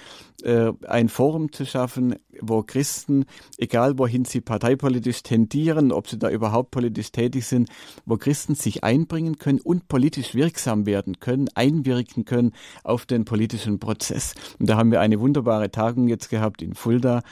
äh, 0.42 0.72
ein 0.86 1.08
Forum 1.08 1.52
zu 1.52 1.64
schaffen, 1.64 2.16
wo 2.40 2.62
Christen, 2.62 3.26
egal 3.58 3.98
wohin 3.98 4.24
sie 4.24 4.40
parteipolitisch 4.40 5.22
tendieren, 5.22 5.92
ob 5.92 6.08
sie 6.08 6.18
da 6.18 6.30
überhaupt 6.30 6.70
politisch 6.70 7.12
tätig 7.12 7.46
sind, 7.46 7.68
wo 8.06 8.16
Christen 8.16 8.54
sich 8.54 8.82
einbringen 8.82 9.38
können 9.38 9.60
und 9.60 9.88
politisch 9.88 10.34
wirksam 10.34 10.86
werden 10.86 11.20
können, 11.20 11.48
einwirken 11.54 12.24
können 12.24 12.52
auf 12.82 13.06
den 13.06 13.24
politischen 13.24 13.78
Prozess. 13.78 14.34
Und 14.58 14.68
da 14.68 14.76
haben 14.76 14.90
wir 14.90 15.00
eine 15.00 15.20
wunderbare 15.20 15.70
Tagung 15.70 16.08
jetzt 16.08 16.30
gehabt 16.30 16.62
in 16.62 16.74
Fulda, 16.74 17.22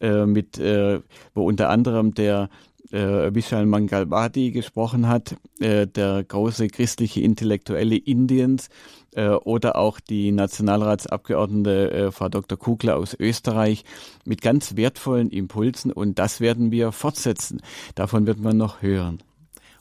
äh, 0.00 0.26
mit, 0.26 0.58
äh, 0.58 1.00
wo 1.34 1.44
unter 1.44 1.70
anderem 1.70 2.14
der 2.14 2.48
äh, 2.92 3.34
Vishal 3.34 3.66
Mangalwadi 3.66 4.50
gesprochen 4.50 5.08
hat, 5.08 5.36
äh, 5.60 5.86
der 5.86 6.24
große 6.24 6.68
christliche 6.68 7.20
Intellektuelle 7.20 7.96
Indiens, 7.96 8.68
äh, 9.16 9.30
oder 9.30 9.76
auch 9.76 9.98
die 9.98 10.30
Nationalratsabgeordnete 10.30 11.90
äh, 11.90 12.12
Frau 12.12 12.28
Dr. 12.28 12.58
Kugler 12.58 12.96
aus 12.96 13.14
Österreich 13.18 13.84
mit 14.24 14.42
ganz 14.42 14.76
wertvollen 14.76 15.30
Impulsen 15.30 15.90
und 15.90 16.18
das 16.18 16.40
werden 16.40 16.70
wir 16.70 16.92
fortsetzen. 16.92 17.60
Davon 17.94 18.26
wird 18.26 18.38
man 18.38 18.56
noch 18.56 18.82
hören. 18.82 19.22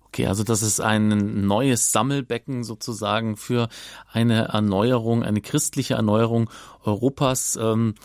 Okay, 0.08 0.28
also 0.28 0.46
das 0.46 0.62
ist 0.62 0.80
ein 0.80 1.46
neues 1.46 1.92
Sammelbecken 1.92 2.64
sozusagen 2.64 3.36
für 3.36 3.68
eine 4.10 4.46
Erneuerung, 4.46 5.24
eine 5.24 5.42
christliche 5.42 5.96
Erneuerung 5.96 6.50
Europas. 6.84 7.60
Ähm 7.62 7.96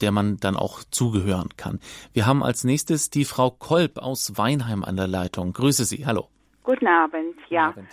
der 0.00 0.12
man 0.12 0.38
dann 0.38 0.56
auch 0.56 0.82
zugehören 0.90 1.50
kann. 1.56 1.80
Wir 2.12 2.26
haben 2.26 2.42
als 2.42 2.64
nächstes 2.64 3.10
die 3.10 3.24
Frau 3.24 3.50
Kolb 3.50 3.98
aus 3.98 4.36
Weinheim 4.36 4.84
an 4.84 4.96
der 4.96 5.06
Leitung. 5.06 5.52
Grüße 5.52 5.84
Sie. 5.84 6.06
Hallo. 6.06 6.28
Guten 6.62 6.86
Abend. 6.86 7.36
Ja. 7.48 7.68
Guten 7.68 7.80
Abend. 7.80 7.90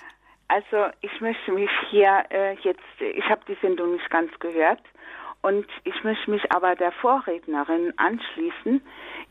Also 0.50 0.92
ich 1.02 1.20
möchte 1.20 1.52
mich 1.52 1.70
hier 1.90 2.24
äh, 2.30 2.54
jetzt, 2.62 2.80
ich 3.00 3.30
habe 3.30 3.42
die 3.48 3.58
Sendung 3.62 3.94
nicht 3.94 4.10
ganz 4.10 4.32
gehört 4.40 4.82
und 5.42 5.66
ich 5.84 6.04
möchte 6.04 6.32
mich 6.32 6.52
aber 6.52 6.76
der 6.76 6.94
Vorrednerin 6.94 7.94
anschließen. 7.98 8.82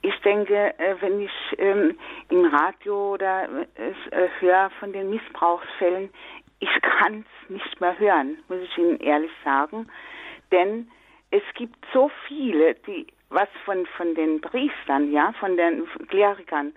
Ich 0.02 0.14
denke, 0.20 0.78
äh, 0.78 0.96
wenn 1.00 1.20
ich 1.20 1.30
ähm, 1.58 1.98
im 2.28 2.44
Radio 2.44 3.14
oder 3.14 3.48
äh, 3.76 4.28
höre 4.40 4.70
von 4.78 4.92
den 4.92 5.08
Missbrauchsfällen, 5.08 6.10
ich 6.58 6.68
kann 6.82 7.24
es 7.44 7.50
nicht 7.50 7.80
mehr 7.80 7.98
hören, 7.98 8.38
muss 8.48 8.60
ich 8.62 8.78
Ihnen 8.78 8.98
ehrlich 9.00 9.32
sagen, 9.42 9.88
denn 10.52 10.90
es 11.30 11.42
gibt 11.54 11.76
so 11.92 12.10
viele, 12.26 12.74
die 12.86 13.06
was 13.28 13.48
von 13.64 13.86
von 13.96 14.14
den 14.14 14.40
Priestern, 14.40 15.12
ja, 15.12 15.32
von 15.40 15.56
den 15.56 15.86
Klerikern 16.08 16.72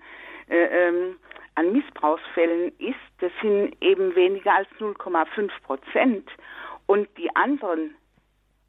äh, 0.48 0.88
ähm, 0.88 1.16
an 1.54 1.72
Missbrauchsfällen 1.72 2.72
ist, 2.78 2.98
das 3.20 3.32
sind 3.40 3.76
eben 3.80 4.14
weniger 4.14 4.54
als 4.54 4.68
0,5 4.78 5.50
Prozent. 5.62 6.28
Und 6.86 7.08
die 7.18 7.34
anderen 7.36 7.94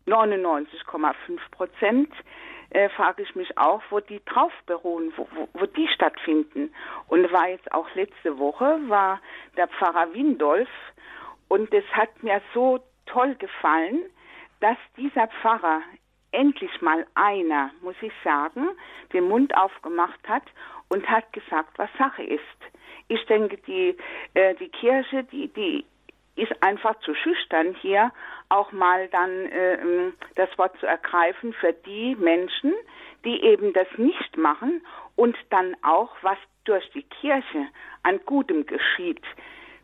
99,5 0.08 1.40
Prozent, 1.52 2.14
äh, 2.72 2.90
frage 2.90 3.24
ich 3.24 3.36
mich 3.36 3.58
auch, 3.58 3.82
wo 3.90 4.00
die 4.00 4.24
drauf 4.26 4.54
beruhen, 4.66 5.12
wo, 5.16 5.28
wo, 5.36 5.48
wo, 5.54 5.66
die 5.66 5.88
stattfinden. 5.88 6.74
Und 7.08 7.32
war 7.32 7.50
jetzt 7.50 7.72
auch 7.74 7.88
letzte 7.96 8.38
Woche, 8.38 8.80
war 8.88 9.20
der 9.58 9.68
Pfarrer 9.68 10.14
Windolf 10.14 10.70
und 11.48 11.74
es 11.74 11.86
hat 11.92 12.24
mir 12.24 12.42
so 12.54 12.80
toll 13.06 13.36
gefallen, 13.36 14.04
dass 14.62 14.78
dieser 14.96 15.28
Pfarrer 15.28 15.82
endlich 16.32 16.82
mal 16.82 17.06
einer, 17.16 17.72
muss 17.82 17.96
ich 18.02 18.14
sagen, 18.24 18.70
den 19.12 19.28
Mund 19.28 19.56
aufgemacht 19.56 20.28
hat 20.28 20.44
und 20.88 21.08
hat 21.10 21.32
gesagt, 21.34 21.78
was 21.78 21.90
Sache 21.98 22.24
ist. 22.24 22.42
Ich 23.10 23.26
denke, 23.26 23.58
die, 23.58 23.98
äh, 24.34 24.56
die 24.56 24.70
Kirche, 24.70 25.26
die, 25.26 25.50
die 25.50 25.86
ist 26.36 26.52
einfach 26.64 26.98
zu 27.02 27.14
schüchtern 27.14 27.76
hier 27.82 28.12
auch 28.50 28.72
mal 28.72 29.10
dann 29.10 29.46
äh, 29.48 30.12
das 30.36 30.50
Wort 30.58 30.78
zu 30.80 30.86
ergreifen 30.86 31.54
für 31.54 31.74
die 31.74 32.16
Menschen, 32.16 32.74
die 33.26 33.42
eben 33.44 33.74
das 33.74 33.88
nicht 33.98 34.38
machen 34.38 34.82
und 35.16 35.38
dann 35.50 35.76
auch, 35.84 36.12
was 36.22 36.38
durch 36.64 36.90
die 36.92 37.04
Kirche 37.04 37.68
an 38.04 38.20
Gutem 38.26 38.66
geschieht. 38.66 39.24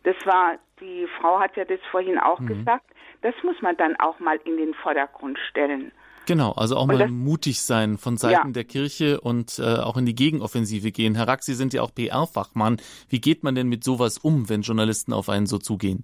Das 0.03 0.15
war, 0.25 0.57
die 0.79 1.07
Frau 1.19 1.39
hat 1.39 1.57
ja 1.57 1.65
das 1.65 1.79
vorhin 1.91 2.17
auch 2.17 2.39
mhm. 2.39 2.47
gesagt, 2.47 2.85
das 3.21 3.35
muss 3.43 3.61
man 3.61 3.75
dann 3.77 3.95
auch 3.99 4.19
mal 4.19 4.39
in 4.45 4.57
den 4.57 4.73
Vordergrund 4.73 5.37
stellen. 5.49 5.91
Genau, 6.27 6.51
also 6.51 6.75
auch 6.75 6.87
mal 6.87 6.97
das, 6.97 7.09
mutig 7.09 7.61
sein 7.61 7.97
von 7.97 8.17
Seiten 8.17 8.47
ja. 8.47 8.53
der 8.53 8.65
Kirche 8.65 9.21
und 9.21 9.59
äh, 9.59 9.63
auch 9.77 9.95
in 9.95 10.05
die 10.05 10.13
Gegenoffensive 10.13 10.91
gehen. 10.91 11.15
Herr 11.15 11.27
Rack, 11.27 11.41
Sie 11.41 11.53
sind 11.53 11.73
ja 11.73 11.81
auch 11.81 11.93
PR-Fachmann. 11.95 12.81
Wie 13.07 13.21
geht 13.21 13.43
man 13.43 13.55
denn 13.55 13.69
mit 13.69 13.85
sowas 13.85 14.17
um, 14.17 14.49
wenn 14.49 14.61
Journalisten 14.61 15.13
auf 15.13 15.29
einen 15.29 15.45
so 15.45 15.57
zugehen? 15.57 16.03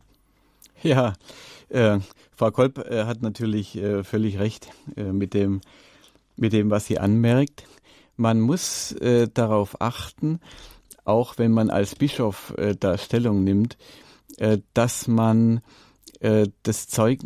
Ja, 0.81 1.13
äh, 1.69 1.99
Frau 2.35 2.51
Kolb 2.51 2.77
äh, 2.77 3.03
hat 3.03 3.21
natürlich 3.21 3.75
äh, 3.75 4.03
völlig 4.03 4.39
recht 4.39 4.69
äh, 4.95 5.11
mit, 5.11 5.33
dem, 5.33 5.59
mit 6.37 6.53
dem, 6.53 6.71
was 6.71 6.85
sie 6.85 6.99
anmerkt. 6.99 7.65
Man 8.15 8.39
muss 8.39 8.93
äh, 8.93 9.27
darauf 9.33 9.81
achten, 9.81 10.39
auch 11.03 11.37
wenn 11.37 11.51
man 11.51 11.69
als 11.69 11.95
Bischof 11.95 12.53
äh, 12.57 12.75
da 12.79 12.97
Stellung 12.97 13.43
nimmt, 13.43 13.77
äh, 14.37 14.59
dass 14.73 15.07
man 15.07 15.61
äh, 16.23 16.47
das, 16.63 16.87
Zeug, 16.87 17.19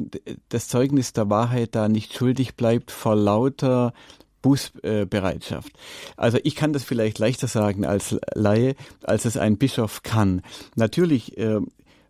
das 0.49 0.67
Zeugnis 0.67 1.13
der 1.13 1.29
Wahrheit 1.29 1.75
da 1.75 1.87
nicht 1.87 2.13
schuldig 2.13 2.55
bleibt 2.55 2.89
vor 2.91 3.15
lauter 3.15 3.93
Bußbereitschaft. 4.41 5.71
Also 6.15 6.39
ich 6.43 6.55
kann 6.55 6.73
das 6.73 6.83
vielleicht 6.83 7.19
leichter 7.19 7.47
sagen 7.47 7.85
als 7.85 8.17
Laie, 8.33 8.75
als 9.03 9.25
es 9.25 9.37
ein 9.37 9.57
Bischof 9.57 10.03
kann. 10.03 10.41
Natürlich 10.75 11.37
äh, 11.37 11.59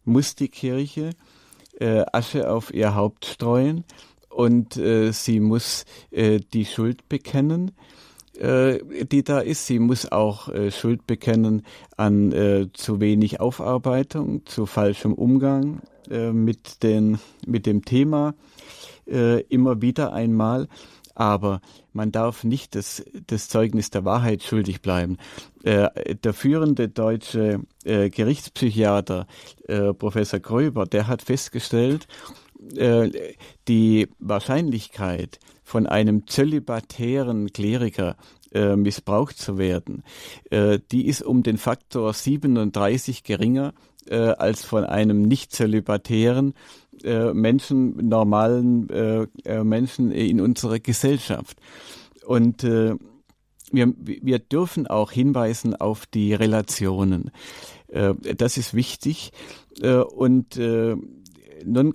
muss 0.05 0.35
die 0.35 0.49
Kirche 0.49 1.11
äh, 1.79 2.05
Asche 2.11 2.49
auf 2.49 2.73
ihr 2.73 2.95
Haupt 2.95 3.25
streuen 3.25 3.83
und 4.29 4.77
äh, 4.77 5.11
sie 5.11 5.39
muss 5.39 5.85
äh, 6.11 6.39
die 6.53 6.65
Schuld 6.65 7.09
bekennen 7.09 7.71
die 8.39 9.23
da 9.23 9.39
ist. 9.39 9.65
Sie 9.65 9.79
muss 9.79 10.11
auch 10.11 10.49
äh, 10.49 10.71
Schuld 10.71 11.07
bekennen 11.07 11.63
an 11.95 12.31
äh, 12.31 12.67
zu 12.73 12.99
wenig 12.99 13.39
Aufarbeitung, 13.39 14.45
zu 14.45 14.65
falschem 14.65 15.13
Umgang 15.13 15.81
äh, 16.09 16.31
mit, 16.31 16.83
den, 16.83 17.19
mit 17.45 17.65
dem 17.65 17.83
Thema 17.83 18.35
äh, 19.07 19.41
immer 19.43 19.81
wieder 19.81 20.13
einmal. 20.13 20.67
Aber 21.15 21.61
man 21.93 22.11
darf 22.11 22.43
nicht 22.43 22.75
das, 22.75 23.03
das 23.25 23.49
Zeugnis 23.49 23.89
der 23.89 24.05
Wahrheit 24.05 24.43
schuldig 24.43 24.83
bleiben. 24.83 25.17
Äh, 25.63 26.15
der 26.15 26.33
führende 26.33 26.89
deutsche 26.89 27.61
äh, 27.85 28.11
Gerichtspsychiater, 28.11 29.25
äh, 29.67 29.93
Professor 29.93 30.39
Gröber, 30.39 30.85
der 30.85 31.07
hat 31.07 31.23
festgestellt, 31.23 32.07
äh, 32.75 33.09
die 33.67 34.09
Wahrscheinlichkeit 34.19 35.39
von 35.67 35.85
einem 35.85 36.27
zölibatären 36.27 37.51
Kleriker 37.51 38.15
äh, 38.53 38.77
missbraucht 38.77 39.37
zu 39.37 39.57
werden, 39.57 40.03
äh, 40.49 40.79
die 40.93 41.07
ist 41.07 41.21
um 41.21 41.43
den 41.43 41.57
Faktor 41.57 42.13
37 42.13 43.23
geringer 43.23 43.73
äh, 44.05 44.15
als 44.15 44.63
von 44.63 44.85
einem 44.85 45.23
nicht 45.23 45.51
zölibatären 45.51 46.53
äh, 47.03 47.33
Menschen, 47.33 47.97
normalen 48.07 48.89
äh, 48.89 49.27
äh, 49.43 49.65
Menschen 49.65 50.11
in 50.11 50.39
unserer 50.39 50.79
Gesellschaft. 50.79 51.57
Und 52.25 52.63
wir, 52.63 53.93
wir 53.97 54.39
dürfen 54.39 54.87
auch 54.87 55.11
hinweisen 55.11 55.75
auf 55.75 56.05
die 56.05 56.33
Relationen. 56.33 57.31
Das 57.87 58.57
ist 58.57 58.73
wichtig. 58.73 59.31
Und 59.81 60.59
nun, 61.65 61.93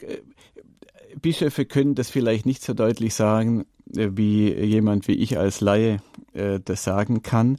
Bischöfe 1.20 1.64
können 1.64 1.94
das 1.94 2.10
vielleicht 2.10 2.46
nicht 2.46 2.62
so 2.62 2.74
deutlich 2.74 3.14
sagen, 3.14 3.64
äh, 3.94 4.10
wie 4.12 4.52
jemand 4.52 5.08
wie 5.08 5.14
ich 5.14 5.38
als 5.38 5.60
Laie 5.60 6.02
äh, 6.32 6.60
das 6.64 6.84
sagen 6.84 7.22
kann. 7.22 7.58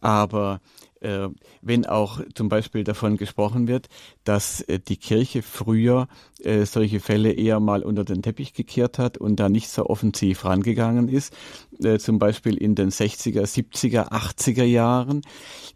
Aber 0.00 0.60
äh, 1.00 1.28
wenn 1.62 1.86
auch 1.86 2.20
zum 2.34 2.48
Beispiel 2.48 2.84
davon 2.84 3.16
gesprochen 3.16 3.68
wird, 3.68 3.88
dass 4.24 4.60
äh, 4.62 4.80
die 4.80 4.96
Kirche 4.96 5.42
früher 5.42 6.08
äh, 6.40 6.64
solche 6.64 7.00
Fälle 7.00 7.32
eher 7.32 7.60
mal 7.60 7.82
unter 7.82 8.04
den 8.04 8.22
Teppich 8.22 8.52
gekehrt 8.52 8.98
hat 8.98 9.18
und 9.18 9.36
da 9.36 9.48
nicht 9.48 9.68
so 9.68 9.86
offensiv 9.86 10.44
rangegangen 10.44 11.08
ist, 11.08 11.32
äh, 11.82 11.98
zum 11.98 12.18
Beispiel 12.18 12.56
in 12.56 12.74
den 12.74 12.90
60er, 12.90 13.42
70er, 13.42 14.10
80er 14.10 14.64
Jahren, 14.64 15.22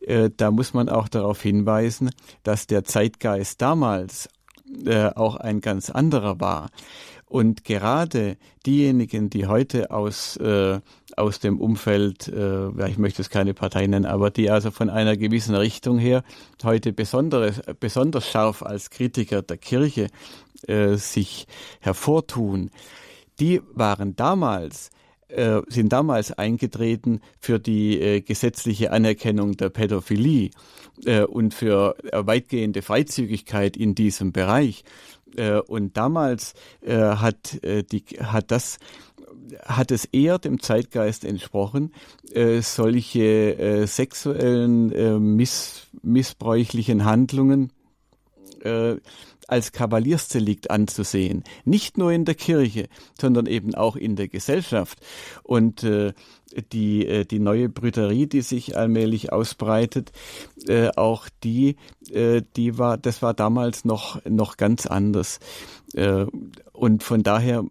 äh, 0.00 0.30
da 0.36 0.50
muss 0.50 0.74
man 0.74 0.88
auch 0.88 1.08
darauf 1.08 1.40
hinweisen, 1.40 2.10
dass 2.42 2.66
der 2.66 2.84
Zeitgeist 2.84 3.62
damals 3.62 4.28
äh, 4.86 5.10
auch 5.14 5.36
ein 5.36 5.60
ganz 5.60 5.90
anderer 5.90 6.40
war. 6.40 6.70
Und 7.32 7.64
gerade 7.64 8.36
diejenigen, 8.66 9.30
die 9.30 9.46
heute 9.46 9.90
aus, 9.90 10.36
äh, 10.36 10.80
aus 11.16 11.40
dem 11.40 11.60
Umfeld, 11.60 12.28
äh, 12.28 12.68
ja, 12.68 12.86
ich 12.86 12.98
möchte 12.98 13.22
es 13.22 13.30
keine 13.30 13.54
Partei 13.54 13.86
nennen, 13.86 14.04
aber 14.04 14.30
die 14.30 14.50
also 14.50 14.70
von 14.70 14.90
einer 14.90 15.16
gewissen 15.16 15.54
Richtung 15.54 15.98
her 15.98 16.24
heute 16.62 16.92
besonders, 16.92 17.62
besonders 17.80 18.28
scharf 18.28 18.62
als 18.62 18.90
Kritiker 18.90 19.40
der 19.40 19.56
Kirche 19.56 20.08
äh, 20.66 20.96
sich 20.96 21.46
hervortun, 21.80 22.70
die 23.40 23.62
waren 23.72 24.14
damals 24.14 24.90
äh, 25.28 25.62
sind 25.68 25.90
damals 25.90 26.32
eingetreten 26.32 27.20
für 27.40 27.58
die 27.58 27.98
äh, 27.98 28.20
gesetzliche 28.20 28.92
Anerkennung 28.92 29.56
der 29.56 29.70
Pädophilie 29.70 30.50
äh, 31.04 31.22
und 31.22 31.54
für 31.54 31.96
weitgehende 32.12 32.82
Freizügigkeit 32.82 33.76
in 33.76 33.94
diesem 33.94 34.32
Bereich. 34.32 34.84
Äh, 35.36 35.58
und 35.60 35.96
damals 35.96 36.54
äh, 36.82 36.96
hat, 36.96 37.62
äh, 37.62 37.82
die, 37.82 38.02
hat 38.20 38.50
das 38.50 38.78
hat 39.66 39.90
es 39.90 40.06
eher 40.06 40.38
dem 40.38 40.60
Zeitgeist 40.60 41.24
entsprochen, 41.24 41.92
äh, 42.32 42.62
solche 42.62 43.58
äh, 43.58 43.86
sexuellen 43.86 45.36
miss, 45.36 45.88
missbräuchlichen 46.02 47.04
Handlungen 47.04 47.72
als 49.48 49.72
Kavaliersdelikt 49.72 50.70
anzusehen. 50.70 51.44
Nicht 51.64 51.98
nur 51.98 52.12
in 52.12 52.24
der 52.24 52.34
Kirche, 52.34 52.88
sondern 53.20 53.46
eben 53.46 53.74
auch 53.74 53.96
in 53.96 54.16
der 54.16 54.28
Gesellschaft. 54.28 54.98
Und 55.42 55.84
äh, 55.84 56.12
die, 56.72 57.06
äh, 57.06 57.24
die 57.24 57.38
neue 57.38 57.68
Brüterie, 57.68 58.26
die 58.26 58.42
sich 58.42 58.76
allmählich 58.76 59.32
ausbreitet, 59.32 60.12
äh, 60.66 60.88
auch 60.96 61.28
die, 61.42 61.76
äh, 62.10 62.42
die 62.56 62.78
war, 62.78 62.98
das 62.98 63.22
war 63.22 63.34
damals 63.34 63.84
noch, 63.84 64.24
noch 64.24 64.56
ganz 64.56 64.86
anders. 64.86 65.40
Äh, 65.94 66.26
und 66.72 67.02
von 67.02 67.22
daher 67.22 67.64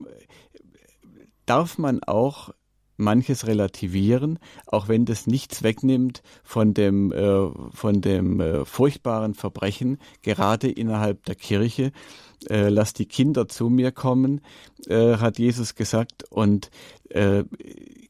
darf 1.45 1.77
man 1.77 2.03
auch 2.03 2.52
manches 3.01 3.47
relativieren, 3.47 4.39
auch 4.67 4.87
wenn 4.87 5.05
das 5.05 5.27
nichts 5.27 5.63
wegnimmt 5.63 6.21
von 6.43 6.73
dem, 6.73 7.11
äh, 7.11 7.49
von 7.73 8.01
dem 8.01 8.39
äh, 8.39 8.65
furchtbaren 8.65 9.33
Verbrechen, 9.33 9.97
gerade 10.21 10.69
innerhalb 10.69 11.25
der 11.25 11.35
Kirche. 11.35 11.91
Äh, 12.49 12.69
lass 12.69 12.93
die 12.93 13.05
Kinder 13.05 13.47
zu 13.47 13.69
mir 13.69 13.91
kommen, 13.91 14.41
äh, 14.87 15.17
hat 15.17 15.37
Jesus 15.37 15.75
gesagt. 15.75 16.23
Und 16.29 16.71
äh, 17.09 17.43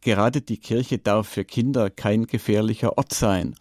gerade 0.01 0.41
die 0.41 0.57
Kirche 0.57 0.99
darf 0.99 1.27
für 1.27 1.43
Kinder 1.43 1.89
kein 1.89 2.27
gefährlicher 2.27 2.97
Ort 2.97 3.13
sein. 3.13 3.55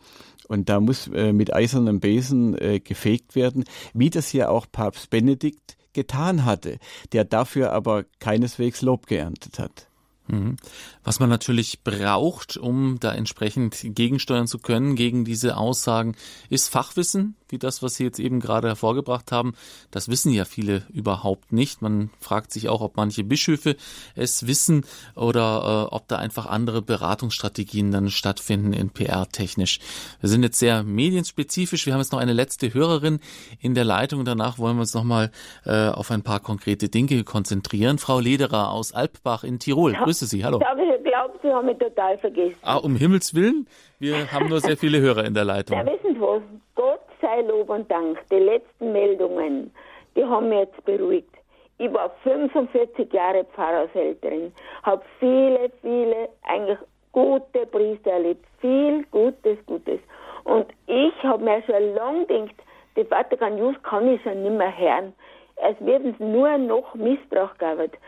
Und 0.49 0.69
da 0.69 0.81
muss 0.81 1.09
äh, 1.09 1.33
mit 1.33 1.55
eisernem 1.55 2.01
Besen 2.01 2.57
äh, 2.59 2.81
gefegt 2.81 3.37
werden, 3.37 3.65
wie 3.95 4.11
das 4.11 4.33
ja 4.33 4.49
auch 4.49 4.67
Papst 4.71 5.11
Benedikt 5.11 5.77
getan 5.93 6.45
hatte, 6.45 6.79
der 7.13 7.25
dafür 7.25 7.73
aber 7.73 8.05
keineswegs 8.19 8.83
Lob 8.83 9.07
geerntet 9.07 9.59
hat. 9.59 9.90
Mhm. 10.31 10.57
Was 11.05 11.21
man 11.21 11.29
natürlich 11.29 11.83
braucht, 11.83 12.57
um 12.57 12.99
da 13.01 13.13
entsprechend 13.13 13.79
gegensteuern 13.83 14.47
zu 14.47 14.59
können 14.59 14.97
gegen 14.97 15.25
diese 15.25 15.57
Aussagen, 15.57 16.15
ist 16.49 16.69
Fachwissen, 16.69 17.37
wie 17.49 17.59
das, 17.59 17.83
was 17.83 17.97
Sie 17.97 18.05
jetzt 18.05 18.19
eben 18.19 18.41
gerade 18.41 18.69
hervorgebracht 18.69 19.33
haben. 19.33 19.55
Das 19.91 20.09
wissen 20.09 20.33
ja 20.33 20.45
viele 20.45 20.87
überhaupt 20.91 21.53
nicht. 21.53 21.83
Man 21.83 22.11
fragt 22.21 22.53
sich 22.53 22.69
auch, 22.69 22.81
ob 22.81 22.97
manche 22.97 23.25
Bischöfe 23.25 23.77
es 24.15 24.47
wissen 24.47 24.85
oder 25.15 25.89
äh, 25.91 25.95
ob 25.95 26.09
da 26.09 26.17
einfach 26.17 26.47
andere 26.47 26.83
Beratungsstrategien 26.83 27.91
dann 27.91 28.11
stattfinden 28.11 28.73
in 28.73 28.91
PR-technisch. 28.91 29.81
Wir 30.21 30.29
sind 30.29 30.43
jetzt 30.43 30.59
sehr 30.59 30.83
medienspezifisch. 30.83 31.87
Wir 31.87 31.93
haben 31.93 32.01
jetzt 32.01 32.13
noch 32.13 32.21
eine 32.21 32.33
letzte 32.33 32.73
Hörerin 32.73 33.21
in 33.59 33.75
der 33.75 33.85
Leitung 33.85 34.25
danach 34.25 34.59
wollen 34.59 34.77
wir 34.77 34.83
uns 34.83 34.95
nochmal 34.95 35.31
äh, 35.65 35.89
auf 35.89 36.11
ein 36.11 36.23
paar 36.23 36.41
konkrete 36.41 36.89
Dinge 36.89 37.25
konzentrieren. 37.25 37.99
Frau 37.99 38.21
Lederer 38.21 38.71
aus 38.71 38.93
Alpbach 38.93 39.45
in 39.45 39.59
Tirol. 39.59 39.95
Ja. 39.95 40.05
Grüße 40.21 40.37
Sie. 40.37 40.45
Hallo. 40.45 40.59
Ich 40.59 40.67
glaube, 40.67 40.83
ich 40.83 41.05
glaube, 41.05 41.39
Sie 41.43 41.49
haben 41.49 41.67
mich 41.67 41.79
total 41.79 42.19
vergessen. 42.19 42.57
Ah, 42.63 42.77
um 42.77 42.95
Himmels 42.95 43.35
Willen. 43.35 43.67
Wir 43.99 44.31
haben 44.31 44.49
nur 44.49 44.61
sehr 44.61 44.77
viele 44.77 45.01
Hörer 45.01 45.25
in 45.25 45.33
der 45.33 45.45
Leitung. 45.45 45.79
Ja, 45.79 45.87
wissen 45.87 46.15
Sie 46.15 46.21
was? 46.21 46.43
Gott 46.75 47.01
sei 47.23 47.41
Lob 47.41 47.71
und 47.71 47.91
Dank. 47.91 48.19
Die 48.31 48.37
letzten 48.37 48.93
Meldungen, 48.93 49.73
die 50.15 50.23
haben 50.23 50.51
mich 50.51 50.59
jetzt 50.59 50.85
beruhigt. 50.85 51.35
Ich 51.79 51.91
war 51.91 52.11
45 52.23 53.11
Jahre 53.11 53.45
Pfarrershälterin, 53.45 54.53
habe 54.83 55.03
viele, 55.19 55.71
viele 55.81 56.29
eigentlich 56.43 56.79
gute 57.13 57.65
Priester 57.71 58.11
erlebt. 58.11 58.45
Viel 58.61 59.05
Gutes, 59.11 59.57
Gutes. 59.65 60.01
Und 60.45 60.67
ich 60.87 61.15
habe 61.23 61.43
mir 61.43 61.63
schon 61.63 61.95
lange 61.95 62.27
gedacht, 62.27 62.57
die 62.95 63.05
Vatikan 63.05 63.57
News 63.57 63.77
kann 63.85 64.07
ich 64.07 64.23
schon 64.23 64.43
nicht 64.43 64.59
mehr 64.59 64.77
hören. 64.77 65.15
Es 65.57 65.77
wird 65.81 66.21
nur 66.21 66.59
noch 66.59 66.95
Missbrauch 66.95 67.57
gearbeitet. 67.57 67.99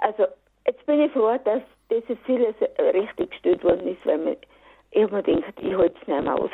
Also 0.00 0.26
Jetzt 0.66 0.84
bin 0.86 1.00
ich 1.00 1.12
froh, 1.12 1.36
dass 1.44 1.62
das 1.88 2.02
vieles 2.24 2.54
richtig 2.94 3.30
gestellt 3.30 3.62
worden 3.62 3.86
ist, 3.88 4.04
weil 4.04 4.18
man, 4.18 4.36
ich 4.90 5.02
habe 5.02 5.16
mir 5.16 5.22
gedacht, 5.22 5.54
ich 5.60 5.76
halte 5.76 5.94
es 6.00 6.08
nicht 6.08 6.22
mehr 6.22 6.34
aus. 6.34 6.50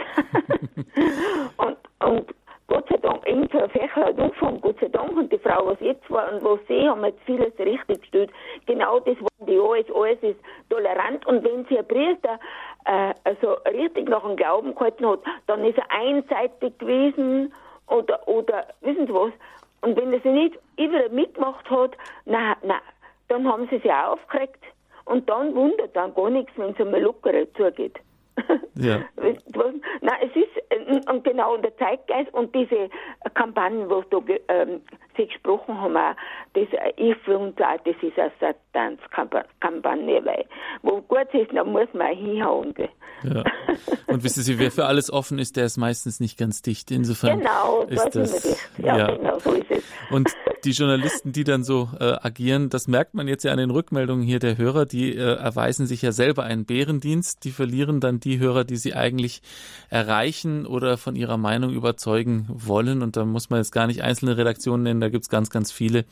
und, 1.56 1.78
und 2.06 2.34
Gott 2.68 2.89
sei 2.89 2.97
Dank, 2.98 3.26
irgendein 3.26 3.70
Fächer 3.70 4.06
hat 4.06 4.18
angefangen, 4.18 4.60
Gott 4.60 4.76
sei 4.80 4.89
Dank, 4.89 5.16
und 5.16 5.32
die 5.32 5.39
Frau, 5.39 5.66
was 5.66 5.80
jetzt 5.80 6.09
war 6.10 6.32
und 6.32 6.44
was 6.44 6.59
sie, 6.68 6.89
haben 6.89 7.05
jetzt 7.05 7.20
vieles 7.24 7.59
richtig 7.59 8.01
gestellt. 8.02 8.30
Genau 8.66 8.98
das 9.01 9.16
wollen 9.18 9.47
die 9.47 9.59
alles, 9.59 9.86
alles 9.94 10.22
ist 10.22 10.40
tolerant. 10.68 11.26
Und 11.26 11.44
wenn 11.44 11.64
sie 11.66 11.78
ein 11.78 11.89
Priester 11.89 12.39
äh, 12.84 13.14
also 13.24 13.55
richtig 13.66 14.09
nach 14.09 14.22
dem 14.22 14.36
Glauben 14.36 14.74
gehalten 14.74 15.06
hat, 15.06 15.20
dann 15.47 15.64
ist 15.64 15.78
er 15.78 15.90
einseitig 15.90 16.78
gewesen 16.78 17.52
oder, 17.89 18.26
oder 18.26 18.66
wissen 18.80 19.06
Sie 19.06 19.14
was? 19.14 19.32
Und 19.82 19.97
wenn 19.97 20.12
er 20.12 20.20
sie 20.20 20.30
nicht 20.30 20.59
überall 20.78 21.09
mitgemacht 21.09 21.68
hat, 21.68 21.97
na, 22.24 22.56
na, 22.62 22.80
dann 23.32 23.48
haben 23.48 23.66
sie 23.70 23.78
sich 23.78 23.90
auch 23.90 24.12
aufgeregt 24.12 24.62
und 25.06 25.28
dann 25.28 25.54
wundert 25.54 25.96
dann 25.96 26.14
gar 26.14 26.30
nichts, 26.30 26.52
wenn 26.56 26.70
es 26.70 26.80
einmal 26.80 27.00
lockerer 27.00 27.46
zugeht. 27.54 27.98
Ja. 28.74 29.02
Nein, 30.00 30.16
es 30.22 30.34
ist 30.34 31.09
und 31.10 31.24
genau 31.24 31.59
der 31.59 31.76
Zeitgeist 31.76 32.32
und 32.32 32.54
diese 32.54 32.88
Kampagnen, 33.34 33.90
wo 33.90 34.00
du 34.09 34.24
ähm, 34.48 34.80
sie 35.14 35.26
gesprochen 35.26 35.78
haben, 35.78 35.94
auch, 35.94 36.14
das 36.54 36.68
ich 36.96 37.14
für 37.18 37.38
uns 37.38 37.54
auch, 37.59 37.76
das 37.84 37.94
ist 38.00 38.18
eine 38.18 38.32
Satanskampagne, 38.40 40.24
weil 40.24 40.46
wo 40.80 41.02
gut 41.02 41.28
ist, 41.34 41.52
dann 41.54 41.70
muss 41.70 41.88
man 41.92 42.16
hinhauen. 42.16 42.72
Gell? 42.72 42.88
Ja. 43.24 43.44
Und 44.06 44.24
wissen 44.24 44.42
Sie, 44.42 44.59
wer 44.59 44.70
für 44.70 44.86
alles 44.86 45.12
offen 45.12 45.38
ist, 45.38 45.59
der 45.59 45.66
ist 45.66 45.76
meistens 45.76 46.18
nicht 46.18 46.38
ganz 46.38 46.62
dicht. 46.62 46.90
Insofern 46.90 47.40
genau, 47.40 47.82
ist 47.82 48.16
das, 48.16 48.72
ja, 48.78 48.96
ja, 48.96 49.14
genau, 49.14 49.38
so 49.38 49.52
ist 49.52 49.70
es. 49.70 49.84
Und 50.10 50.34
die 50.64 50.70
Journalisten, 50.70 51.32
die 51.32 51.44
dann 51.44 51.64
so 51.64 51.89
äh, 51.98 52.16
agieren, 52.22 52.70
das 52.70 52.89
merkt 52.89 53.14
man 53.14 53.28
jetzt 53.28 53.44
ja 53.44 53.52
an 53.52 53.59
den 53.59 53.70
Rückmeldungen 53.70 54.24
hier 54.24 54.39
der 54.39 54.56
Hörer, 54.59 54.86
die 54.86 55.14
äh, 55.14 55.36
erweisen 55.36 55.86
sich 55.86 56.02
ja 56.02 56.12
selber 56.12 56.44
einen 56.44 56.64
Bärendienst, 56.64 57.44
die 57.44 57.51
verlieren 57.51 58.01
dann 58.01 58.20
die 58.20 58.39
Hörer, 58.39 58.64
die 58.64 58.76
sie 58.76 58.94
eigentlich 58.94 59.43
erreichen 59.90 60.66
oder 60.66 60.97
von 60.98 61.16
ihrer 61.16 61.36
Meinung 61.36 61.72
überzeugen 61.72 62.47
wollen. 62.48 63.02
Und 63.02 63.16
da 63.16 63.24
muss 63.24 63.51
man 63.51 63.59
jetzt 63.59 63.72
gar 63.72 63.86
nicht 63.86 64.02
einzelne 64.02 64.36
Redaktionen 64.36 64.82
nennen, 64.84 65.01
da 65.01 65.09
gibt's 65.09 65.28
ganz, 65.28 65.51
ganz 65.51 65.72
viele. 65.72 66.05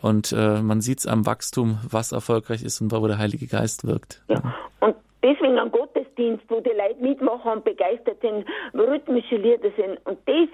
Und 0.00 0.32
äh, 0.32 0.60
man 0.62 0.80
sieht's 0.80 1.06
am 1.06 1.26
Wachstum, 1.26 1.78
was 1.88 2.12
erfolgreich 2.12 2.62
ist 2.62 2.80
und 2.80 2.92
wo 2.92 3.06
der 3.06 3.18
Heilige 3.18 3.46
Geist 3.46 3.86
wirkt. 3.86 4.22
Ja. 4.28 4.54
Und 4.80 4.96
deswegen 5.22 5.58
ein 5.58 5.70
Gottesdienst, 5.70 6.44
wo 6.48 6.60
die 6.60 6.70
Leute 6.70 7.02
mitmachen 7.02 7.52
und 7.52 7.64
begeistert 7.64 8.20
sind, 8.20 8.46
rhythmische 8.74 9.36
Lieder 9.36 9.70
sind. 9.76 9.98
Und 10.04 10.18
das, 10.26 10.48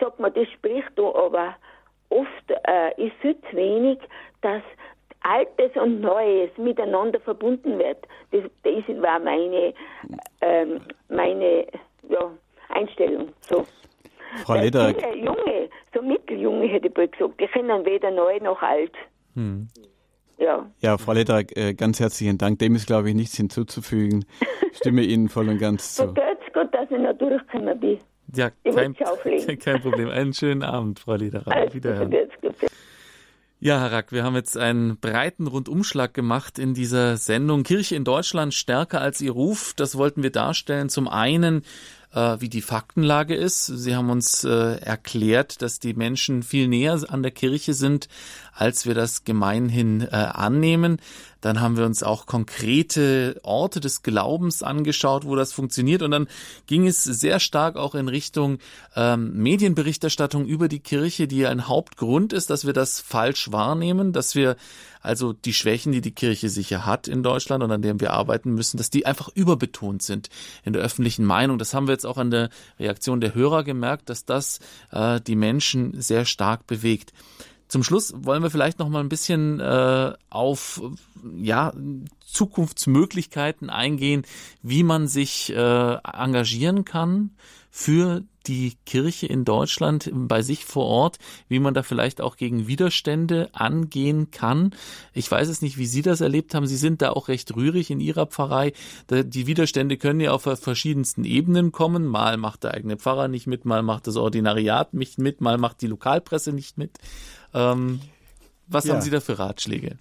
sagt 0.00 0.18
man, 0.18 0.32
das 0.34 0.48
spricht 0.50 0.90
da 0.96 1.02
aber 1.02 1.54
oft 2.10 2.50
äh, 2.66 3.06
ist 3.06 3.14
viel 3.20 3.36
zu 3.50 3.56
wenig, 3.56 3.98
dass 4.40 4.62
Altes 5.22 5.76
und 5.76 6.00
Neues 6.00 6.50
miteinander 6.56 7.20
verbunden 7.20 7.78
wird. 7.78 8.06
Das, 8.30 8.42
das 8.62 9.02
war 9.02 9.18
meine, 9.18 9.74
ähm, 10.40 10.80
meine 11.08 11.66
ja, 12.08 12.30
Einstellung. 12.68 13.28
So. 13.40 13.66
Frau 14.44 14.54
Leder. 14.54 14.90
Junge, 15.14 15.68
so 15.94 16.02
Mitteljunge 16.02 16.66
hätte 16.68 16.88
ich 16.88 16.94
bald 16.94 17.12
gesagt, 17.12 17.40
die 17.40 17.46
können 17.46 17.84
weder 17.84 18.10
neu 18.10 18.38
noch 18.40 18.60
alt. 18.62 18.92
Hm. 19.34 19.68
Ja. 20.38 20.70
ja, 20.78 20.98
Frau 20.98 21.12
Leder, 21.12 21.42
äh, 21.56 21.74
ganz 21.74 21.98
herzlichen 21.98 22.38
Dank. 22.38 22.60
Dem 22.60 22.76
ist, 22.76 22.86
glaube 22.86 23.08
ich, 23.08 23.16
nichts 23.16 23.36
hinzuzufügen. 23.36 24.24
Stimme 24.72 25.02
Ihnen 25.02 25.28
voll 25.28 25.48
und 25.48 25.58
ganz 25.58 25.96
zu. 25.96 26.06
So 26.06 26.12
geht's 26.12 26.52
gut, 26.52 26.72
dass 26.72 26.88
ich 26.90 26.98
noch 26.98 27.18
durchgekommen 27.18 27.80
bin. 27.80 27.98
Ja, 28.34 28.50
kein, 28.64 28.94
kein, 29.58 29.80
Problem. 29.80 30.08
Einen 30.08 30.34
schönen 30.34 30.62
Abend, 30.62 31.00
Frau 31.00 31.14
Lederer. 31.14 31.64
Auf 31.64 31.74
Wiederhören. 31.74 32.14
Ja, 33.60 33.80
Herr 33.80 33.90
Rack, 33.90 34.12
wir 34.12 34.22
haben 34.22 34.36
jetzt 34.36 34.56
einen 34.56 34.98
breiten 34.98 35.48
Rundumschlag 35.48 36.14
gemacht 36.14 36.60
in 36.60 36.74
dieser 36.74 37.16
Sendung. 37.16 37.64
Kirche 37.64 37.96
in 37.96 38.04
Deutschland 38.04 38.54
stärker 38.54 39.00
als 39.00 39.20
ihr 39.20 39.32
Ruf. 39.32 39.74
Das 39.74 39.98
wollten 39.98 40.22
wir 40.22 40.30
darstellen. 40.30 40.88
Zum 40.88 41.08
einen 41.08 41.62
äh, 42.12 42.36
wie 42.38 42.48
die 42.48 42.62
Faktenlage 42.62 43.34
ist. 43.34 43.66
Sie 43.66 43.94
haben 43.94 44.10
uns 44.10 44.44
äh, 44.44 44.76
erklärt, 44.80 45.60
dass 45.62 45.78
die 45.78 45.94
Menschen 45.94 46.42
viel 46.42 46.68
näher 46.68 47.00
an 47.08 47.22
der 47.22 47.32
Kirche 47.32 47.74
sind, 47.74 48.08
als 48.58 48.86
wir 48.86 48.94
das 48.94 49.22
gemeinhin 49.22 50.00
äh, 50.00 50.16
annehmen. 50.16 51.00
Dann 51.40 51.60
haben 51.60 51.76
wir 51.76 51.86
uns 51.86 52.02
auch 52.02 52.26
konkrete 52.26 53.38
Orte 53.44 53.78
des 53.78 54.02
Glaubens 54.02 54.64
angeschaut, 54.64 55.24
wo 55.24 55.36
das 55.36 55.52
funktioniert. 55.52 56.02
Und 56.02 56.10
dann 56.10 56.26
ging 56.66 56.88
es 56.88 57.04
sehr 57.04 57.38
stark 57.38 57.76
auch 57.76 57.94
in 57.94 58.08
Richtung 58.08 58.58
ähm, 58.96 59.36
Medienberichterstattung 59.36 60.44
über 60.46 60.66
die 60.66 60.80
Kirche, 60.80 61.28
die 61.28 61.46
ein 61.46 61.68
Hauptgrund 61.68 62.32
ist, 62.32 62.50
dass 62.50 62.66
wir 62.66 62.72
das 62.72 63.00
falsch 63.00 63.52
wahrnehmen, 63.52 64.12
dass 64.12 64.34
wir 64.34 64.56
also 65.00 65.32
die 65.32 65.52
Schwächen, 65.52 65.92
die 65.92 66.00
die 66.00 66.10
Kirche 66.10 66.48
sicher 66.48 66.84
hat 66.84 67.06
in 67.06 67.22
Deutschland 67.22 67.62
und 67.62 67.70
an 67.70 67.82
denen 67.82 68.00
wir 68.00 68.12
arbeiten 68.12 68.52
müssen, 68.54 68.76
dass 68.76 68.90
die 68.90 69.06
einfach 69.06 69.28
überbetont 69.32 70.02
sind 70.02 70.28
in 70.64 70.72
der 70.72 70.82
öffentlichen 70.82 71.24
Meinung. 71.24 71.58
Das 71.58 71.72
haben 71.72 71.86
wir 71.86 71.92
jetzt 71.92 72.06
auch 72.06 72.18
an 72.18 72.32
der 72.32 72.50
Reaktion 72.80 73.20
der 73.20 73.36
Hörer 73.36 73.62
gemerkt, 73.62 74.10
dass 74.10 74.24
das 74.24 74.58
äh, 74.90 75.20
die 75.20 75.36
Menschen 75.36 76.00
sehr 76.00 76.24
stark 76.24 76.66
bewegt. 76.66 77.12
Zum 77.68 77.82
Schluss 77.82 78.14
wollen 78.16 78.42
wir 78.42 78.50
vielleicht 78.50 78.78
noch 78.78 78.88
mal 78.88 79.00
ein 79.00 79.08
bisschen 79.08 79.60
äh, 79.60 80.12
auf 80.30 80.80
ja, 81.38 81.72
Zukunftsmöglichkeiten 82.26 83.70
eingehen, 83.70 84.24
wie 84.62 84.82
man 84.82 85.06
sich 85.06 85.50
äh, 85.50 85.94
engagieren 86.02 86.84
kann 86.84 87.30
für 87.70 88.22
die 88.46 88.76
Kirche 88.86 89.26
in 89.26 89.44
Deutschland 89.44 90.10
bei 90.12 90.40
sich 90.40 90.64
vor 90.64 90.86
Ort, 90.86 91.18
wie 91.48 91.58
man 91.58 91.74
da 91.74 91.82
vielleicht 91.82 92.22
auch 92.22 92.36
gegen 92.36 92.66
Widerstände 92.66 93.50
angehen 93.52 94.30
kann. 94.30 94.74
Ich 95.12 95.30
weiß 95.30 95.48
es 95.48 95.60
nicht, 95.60 95.76
wie 95.76 95.86
Sie 95.86 96.00
das 96.00 96.22
erlebt 96.22 96.54
haben. 96.54 96.66
Sie 96.66 96.78
sind 96.78 97.02
da 97.02 97.10
auch 97.10 97.28
recht 97.28 97.54
rührig 97.54 97.90
in 97.90 98.00
Ihrer 98.00 98.26
Pfarrei. 98.26 98.72
Die 99.10 99.46
Widerstände 99.46 99.98
können 99.98 100.20
ja 100.20 100.32
auf 100.32 100.42
verschiedensten 100.42 101.24
Ebenen 101.24 101.72
kommen. 101.72 102.06
Mal 102.06 102.38
macht 102.38 102.64
der 102.64 102.72
eigene 102.72 102.96
Pfarrer 102.96 103.28
nicht 103.28 103.46
mit, 103.46 103.66
mal 103.66 103.82
macht 103.82 104.06
das 104.06 104.16
Ordinariat 104.16 104.94
nicht 104.94 105.18
mit, 105.18 105.42
mal 105.42 105.58
macht 105.58 105.82
die 105.82 105.86
Lokalpresse 105.86 106.52
nicht 106.52 106.78
mit. 106.78 106.98
Ähm, 107.54 108.00
was 108.66 108.84
ja. 108.84 108.94
haben 108.94 109.00
Sie 109.00 109.10
da 109.10 109.20
für 109.20 109.38
Ratschläge? 109.38 109.96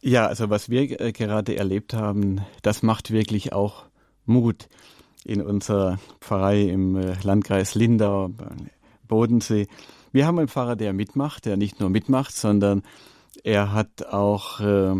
Ja, 0.00 0.26
also 0.26 0.50
was 0.50 0.70
wir 0.70 1.00
äh, 1.00 1.12
gerade 1.12 1.56
erlebt 1.56 1.94
haben, 1.94 2.40
das 2.62 2.82
macht 2.82 3.10
wirklich 3.10 3.52
auch 3.52 3.84
Mut 4.24 4.68
in 5.24 5.42
unserer 5.42 5.98
Pfarrei 6.20 6.62
im 6.62 6.96
äh, 6.96 7.14
Landkreis 7.22 7.74
Lindau, 7.74 8.30
Bodensee. 9.06 9.66
Wir 10.12 10.26
haben 10.26 10.38
einen 10.38 10.48
Pfarrer, 10.48 10.76
der 10.76 10.92
mitmacht, 10.92 11.44
der 11.44 11.56
nicht 11.56 11.80
nur 11.80 11.90
mitmacht, 11.90 12.34
sondern 12.34 12.82
er 13.44 13.72
hat 13.72 14.06
auch 14.06 14.60
äh, 14.60 14.94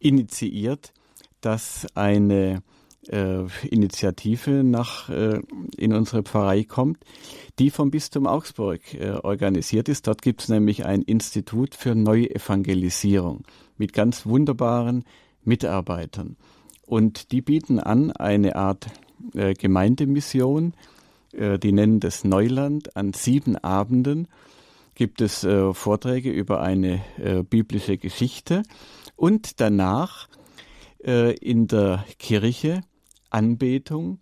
initiiert, 0.00 0.92
dass 1.40 1.86
eine 1.94 2.62
äh, 3.08 3.44
Initiative 3.68 4.64
nach 4.64 5.08
äh, 5.08 5.40
in 5.76 5.92
unsere 5.92 6.22
Pfarrei 6.22 6.64
kommt, 6.64 6.98
die 7.58 7.70
vom 7.70 7.90
Bistum 7.90 8.26
Augsburg 8.26 8.80
äh, 8.94 9.10
organisiert 9.22 9.88
ist. 9.88 10.06
Dort 10.06 10.22
gibt 10.22 10.42
es 10.42 10.48
nämlich 10.48 10.84
ein 10.84 11.02
Institut 11.02 11.74
für 11.74 11.94
Neuevangelisierung 11.94 13.44
mit 13.76 13.92
ganz 13.92 14.26
wunderbaren 14.26 15.04
Mitarbeitern. 15.42 16.36
Und 16.86 17.32
die 17.32 17.42
bieten 17.42 17.80
an 17.80 18.12
eine 18.12 18.56
Art 18.56 18.86
äh, 19.34 19.54
Gemeindemission, 19.54 20.74
äh, 21.32 21.58
die 21.58 21.72
nennen 21.72 22.00
das 22.00 22.24
Neuland, 22.24 22.96
an 22.96 23.12
sieben 23.12 23.56
Abenden 23.56 24.28
gibt 24.94 25.20
es 25.20 25.44
äh, 25.44 25.72
Vorträge 25.72 26.30
über 26.30 26.60
eine 26.60 27.04
äh, 27.18 27.42
biblische 27.42 27.98
Geschichte 27.98 28.62
und 29.16 29.60
danach 29.60 30.28
äh, 31.04 31.34
in 31.36 31.66
der 31.66 32.04
Kirche 32.18 32.82
Anbetung, 33.34 34.20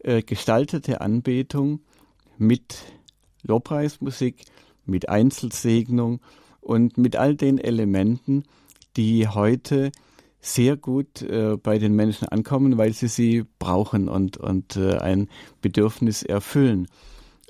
äh, 0.00 0.22
gestaltete 0.22 1.00
Anbetung 1.00 1.80
mit 2.36 2.84
Lobpreismusik, 3.42 4.44
mit 4.84 5.08
Einzelsegnung 5.08 6.20
und 6.60 6.98
mit 6.98 7.16
all 7.16 7.36
den 7.36 7.58
Elementen, 7.58 8.42
die 8.96 9.28
heute 9.28 9.92
sehr 10.40 10.76
gut 10.76 11.22
äh, 11.22 11.56
bei 11.56 11.78
den 11.78 11.94
Menschen 11.94 12.26
ankommen, 12.28 12.76
weil 12.78 12.92
sie 12.92 13.06
sie 13.06 13.44
brauchen 13.60 14.08
und, 14.08 14.38
und 14.38 14.76
äh, 14.76 14.98
ein 14.98 15.28
Bedürfnis 15.60 16.24
erfüllen. 16.24 16.88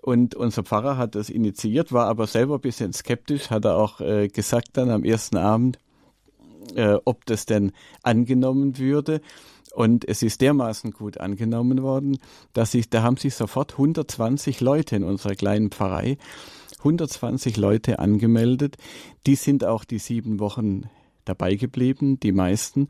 Und 0.02 0.34
unser 0.34 0.62
Pfarrer 0.62 0.98
hat 0.98 1.14
das 1.14 1.30
initiiert, 1.30 1.92
war 1.92 2.06
aber 2.08 2.26
selber 2.26 2.56
ein 2.56 2.60
bisschen 2.60 2.92
skeptisch, 2.92 3.48
hat 3.48 3.64
er 3.64 3.76
auch 3.76 4.00
äh, 4.00 4.28
gesagt 4.28 4.70
dann 4.74 4.90
am 4.90 5.04
ersten 5.04 5.38
Abend, 5.38 5.78
äh, 6.74 6.96
ob 7.04 7.26
das 7.26 7.46
denn 7.46 7.72
angenommen 8.02 8.78
würde. 8.78 9.20
Und 9.74 10.06
es 10.06 10.22
ist 10.22 10.42
dermaßen 10.42 10.90
gut 10.90 11.18
angenommen 11.18 11.82
worden, 11.82 12.18
dass 12.52 12.72
sich, 12.72 12.90
da 12.90 13.02
haben 13.02 13.16
sich 13.16 13.34
sofort 13.34 13.72
120 13.72 14.60
Leute 14.60 14.96
in 14.96 15.04
unserer 15.04 15.34
kleinen 15.34 15.70
Pfarrei, 15.70 16.18
120 16.78 17.56
Leute 17.56 17.98
angemeldet. 17.98 18.76
Die 19.26 19.34
sind 19.34 19.64
auch 19.64 19.84
die 19.84 19.98
sieben 19.98 20.40
Wochen 20.40 20.90
dabei 21.24 21.54
geblieben, 21.54 22.18
die 22.20 22.32
meisten. 22.32 22.88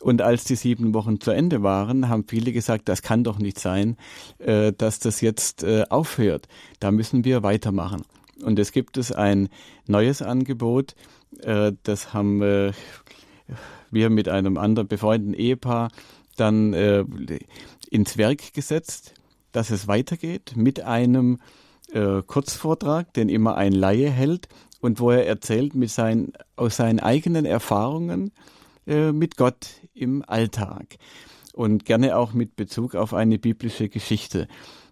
Und 0.00 0.22
als 0.22 0.44
die 0.44 0.56
sieben 0.56 0.94
Wochen 0.94 1.20
zu 1.20 1.30
Ende 1.30 1.62
waren, 1.62 2.08
haben 2.08 2.24
viele 2.28 2.52
gesagt, 2.52 2.88
das 2.88 3.02
kann 3.02 3.24
doch 3.24 3.38
nicht 3.38 3.58
sein, 3.58 3.96
äh, 4.38 4.72
dass 4.72 4.98
das 4.98 5.20
jetzt 5.20 5.62
äh, 5.62 5.84
aufhört. 5.88 6.46
Da 6.78 6.90
müssen 6.90 7.24
wir 7.24 7.42
weitermachen. 7.42 8.02
Und 8.42 8.58
es 8.58 8.72
gibt 8.72 8.96
es 8.96 9.12
ein 9.12 9.48
neues 9.86 10.22
Angebot, 10.22 10.94
äh, 11.42 11.72
das 11.82 12.12
haben 12.12 12.42
äh, 12.42 12.72
wir 13.90 14.10
mit 14.10 14.28
einem 14.28 14.56
anderen 14.56 14.88
befreundeten 14.88 15.34
Ehepaar 15.34 15.90
dann 16.36 16.72
äh, 16.72 17.04
ins 17.90 18.16
Werk 18.16 18.54
gesetzt, 18.54 19.14
dass 19.52 19.70
es 19.70 19.88
weitergeht 19.88 20.52
mit 20.56 20.82
einem 20.82 21.38
äh, 21.92 22.22
Kurzvortrag, 22.22 23.12
den 23.14 23.28
immer 23.28 23.56
ein 23.56 23.72
Laie 23.72 24.10
hält 24.10 24.48
und 24.80 25.00
wo 25.00 25.10
er 25.10 25.26
erzählt 25.26 25.74
mit 25.74 25.90
seinen, 25.90 26.32
aus 26.56 26.76
seinen 26.76 27.00
eigenen 27.00 27.44
Erfahrungen 27.44 28.32
äh, 28.86 29.12
mit 29.12 29.36
Gott 29.36 29.68
im 29.92 30.24
Alltag 30.26 30.96
und 31.52 31.84
gerne 31.84 32.16
auch 32.16 32.32
mit 32.32 32.56
Bezug 32.56 32.94
auf 32.94 33.12
eine 33.12 33.38
biblische 33.38 33.88
Geschichte. 33.88 34.46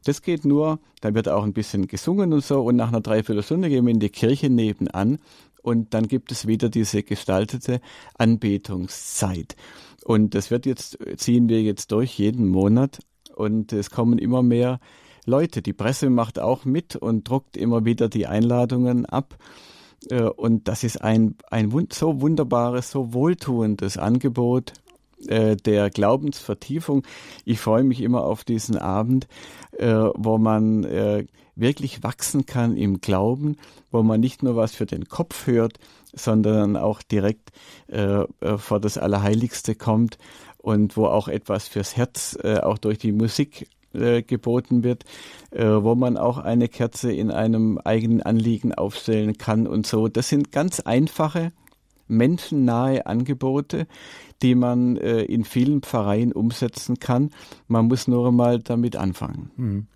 Das 0.05 0.23
geht 0.23 0.45
nur, 0.45 0.81
da 1.01 1.15
wird 1.15 1.29
auch 1.29 1.45
ein 1.45 1.53
bisschen 1.53 1.87
gesungen 1.87 2.33
und 2.33 2.45
so 2.45 2.63
und 2.63 2.77
nach 2.77 2.89
einer 2.89 3.01
Dreiviertelstunde 3.01 3.69
gehen 3.69 3.87
wir 3.87 3.93
in 3.93 4.01
die 4.01 4.11
Kirche 4.11 4.51
nebenan 4.51 5.19
und 5.69 5.93
dann 5.93 6.09
gibt 6.09 6.33
es 6.33 6.47
wieder 6.47 6.71
diese 6.71 7.03
gestaltete 7.03 7.83
Anbetungszeit. 8.17 9.55
Und 10.03 10.35
das 10.35 10.51
wird 10.51 10.65
jetzt, 10.65 10.99
ziehen 11.17 11.51
wir 11.51 11.61
jetzt 11.61 11.93
durch 11.93 12.19
jeden 12.19 12.49
Monat 12.49 13.01
und 13.37 13.75
es 13.75 13.91
kommen 13.91 14.19
immer 14.19 14.43
mehr 14.43 14.81
Leute. 15.27 15.61
Die 15.61 15.75
Presse 15.75 16.09
macht 16.09 16.39
auch 16.39 16.65
mit 16.65 16.97
und 16.97 17.29
druckt 17.29 17.59
immer 17.59 17.85
wieder 17.85 18.09
die 18.09 18.27
Einladungen 18.27 19.05
ab. 19.05 19.37
Äh, 20.09 20.23
und 20.23 20.69
das 20.69 20.85
ist 20.85 21.03
ein, 21.03 21.37
ein 21.51 21.71
so 21.93 22.23
wunderbares, 22.23 22.91
so 22.91 23.13
wohltuendes 23.13 23.99
Angebot 23.99 24.73
äh, 25.27 25.57
der 25.57 25.91
Glaubensvertiefung. 25.91 27.05
Ich 27.45 27.61
freue 27.61 27.85
mich 27.85 28.01
immer 28.01 28.25
auf 28.25 28.45
diesen 28.45 28.77
Abend, 28.77 29.27
äh, 29.73 29.95
wo 30.15 30.39
man 30.39 30.87
wirklich 31.55 32.05
wachsen 32.05 32.47
kann 32.47 32.77
im 32.77 33.01
Glauben, 33.01 33.57
wo 33.91 34.03
man 34.05 34.21
nicht 34.21 34.45
nur 34.45 34.55
was 34.55 34.75
für 34.75 34.87
den 34.87 35.09
Kopf 35.09 35.49
hört, 35.49 35.79
sondern 36.13 36.77
auch 36.77 37.03
direkt 37.03 37.51
vor 37.89 38.81
das 38.81 38.97
Allerheiligste 38.97 39.75
kommt 39.75 40.19
und 40.59 40.97
wo 40.97 41.07
auch 41.07 41.27
etwas 41.27 41.67
fürs 41.67 41.97
Herz 41.97 42.39
auch 42.63 42.79
durch 42.79 42.99
die 42.99 43.11
Musik 43.11 43.67
äh, 43.95 44.23
geboten 44.23 44.85
wird, 44.85 45.05
äh, 45.51 45.65
wo 45.65 45.95
man 45.95 46.19
auch 46.19 46.37
eine 46.37 46.69
Kerze 46.69 47.11
in 47.11 47.31
einem 47.31 47.79
eigenen 47.79 48.23
Anliegen 48.23 48.75
aufstellen 48.75 49.39
kann 49.39 49.67
und 49.67 49.87
so. 49.87 50.09
Das 50.09 50.29
sind 50.29 50.53
ganz 50.53 50.81
einfache, 50.81 51.53
menschennahe 52.07 53.07
Angebote, 53.07 53.87
die 54.43 54.55
man 54.55 54.97
äh, 54.97 55.23
in 55.23 55.45
vielen 55.45 55.83
Pfarreien 55.83 56.33
umsetzen 56.33 56.99
kann. 56.99 57.31
Man 57.67 57.87
muss 57.87 58.09
nur 58.09 58.29
einmal 58.29 58.59
damit 58.59 58.97
anfangen. 58.97 59.51
Mhm. 59.57 59.87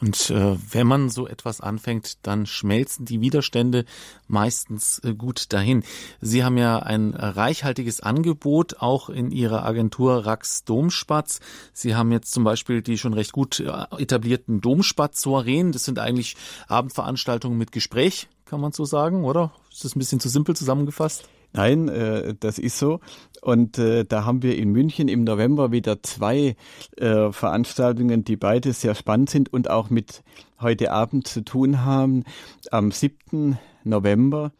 Und 0.00 0.30
äh, 0.30 0.56
wenn 0.72 0.86
man 0.86 1.08
so 1.08 1.26
etwas 1.26 1.60
anfängt, 1.60 2.24
dann 2.26 2.46
schmelzen 2.46 3.04
die 3.04 3.20
Widerstände 3.20 3.84
meistens 4.28 5.00
äh, 5.00 5.14
gut 5.14 5.52
dahin. 5.52 5.82
Sie 6.20 6.44
haben 6.44 6.56
ja 6.56 6.78
ein 6.78 7.14
reichhaltiges 7.14 8.00
Angebot 8.00 8.76
auch 8.78 9.08
in 9.08 9.32
Ihrer 9.32 9.64
Agentur 9.64 10.24
Rax 10.24 10.64
Domspatz. 10.64 11.40
Sie 11.72 11.96
haben 11.96 12.12
jetzt 12.12 12.32
zum 12.32 12.44
Beispiel 12.44 12.80
die 12.80 12.96
schon 12.96 13.12
recht 13.12 13.32
gut 13.32 13.58
äh, 13.58 13.72
etablierten 13.98 14.60
Domspatz-Soireen. 14.60 15.72
Das 15.72 15.84
sind 15.84 15.98
eigentlich 15.98 16.36
Abendveranstaltungen 16.68 17.58
mit 17.58 17.72
Gespräch, 17.72 18.28
kann 18.44 18.60
man 18.60 18.70
so 18.72 18.84
sagen, 18.84 19.24
oder? 19.24 19.52
Ist 19.72 19.84
das 19.84 19.96
ein 19.96 19.98
bisschen 19.98 20.20
zu 20.20 20.28
simpel 20.28 20.54
zusammengefasst? 20.54 21.28
Nein, 21.52 21.88
äh, 21.88 22.34
das 22.38 22.58
ist 22.58 22.78
so. 22.78 23.00
Und 23.40 23.78
äh, 23.78 24.04
da 24.04 24.24
haben 24.24 24.42
wir 24.42 24.56
in 24.56 24.70
München 24.70 25.08
im 25.08 25.24
November 25.24 25.72
wieder 25.72 26.02
zwei 26.02 26.56
äh, 26.96 27.32
Veranstaltungen, 27.32 28.24
die 28.24 28.36
beide 28.36 28.72
sehr 28.72 28.94
spannend 28.94 29.30
sind 29.30 29.52
und 29.52 29.70
auch 29.70 29.90
mit 29.90 30.22
heute 30.60 30.92
Abend 30.92 31.26
zu 31.26 31.44
tun 31.44 31.84
haben. 31.84 32.24
Am 32.70 32.90
7. 32.90 33.58
November 33.84 34.52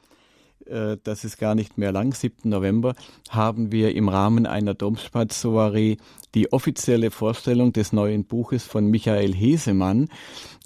äh, 0.69 0.97
das 1.03 1.25
ist 1.25 1.39
gar 1.39 1.55
nicht 1.55 1.79
mehr 1.79 1.93
lang, 1.93 2.15
7. 2.15 2.49
November, 2.49 2.95
haben 3.29 3.73
wir 3.73 3.95
im 3.95 4.09
Rahmen 4.09 4.47
einer 4.47 4.75
Domspatz-Soiree 4.75 5.97
die 6.35 6.53
offizielle 6.53 7.11
Vorstellung 7.11 7.73
des 7.73 7.93
neuen 7.93 8.25
Buches 8.25 8.65
von 8.65 8.87
Michael 8.87 9.35
Hesemann. 9.35 10.09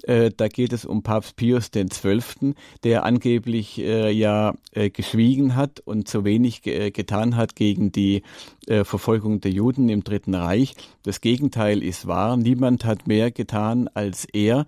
Äh, 0.03 0.31
da 0.37 0.49
geht 0.49 0.73
es 0.73 0.85
um 0.85 1.03
Papst 1.03 1.37
Pius 1.37 1.71
XII., 1.71 2.55
der 2.85 3.05
angeblich 3.05 3.79
äh, 3.79 4.11
ja 4.11 4.55
äh, 4.73 4.91
geschwiegen 4.91 5.57
hat 5.57 5.81
und 5.81 6.09
zu 6.09 6.25
wenig 6.25 6.67
äh, 6.67 6.91
getan 6.91 7.37
hat 7.37 7.57
gegen 7.57 7.93
die 7.93 8.23
äh, 8.67 8.85
Verfolgung 8.85 9.41
der 9.41 9.53
Juden 9.53 9.89
im 9.89 10.05
Dritten 10.05 10.35
Reich. 10.35 10.75
Das 11.03 11.21
Gegenteil 11.21 11.83
ist 11.83 12.07
wahr. 12.07 12.37
Niemand 12.37 12.85
hat 12.85 13.07
mehr 13.07 13.31
getan 13.31 13.89
als 13.95 14.25
er. 14.33 14.67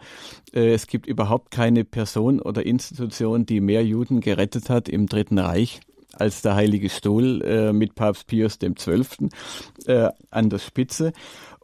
Es 0.53 0.87
gibt 0.87 1.07
überhaupt 1.07 1.51
keine 1.51 1.85
Person 1.85 2.41
oder 2.41 2.65
Institution, 2.65 3.45
die 3.47 3.61
mehr 3.61 3.85
Juden 3.85 4.21
gerettet 4.21 4.71
hat 4.71 4.89
im 4.89 5.07
Dritten 5.07 5.39
Reich 5.39 5.81
als 6.13 6.43
der 6.43 6.55
Heilige 6.55 6.91
Stuhl 6.91 7.73
mit 7.73 7.97
Papst 7.97 8.29
Pius 8.29 8.59
XII. 8.61 9.29
An 10.31 10.51
der 10.51 10.59
Spitze. 10.59 11.13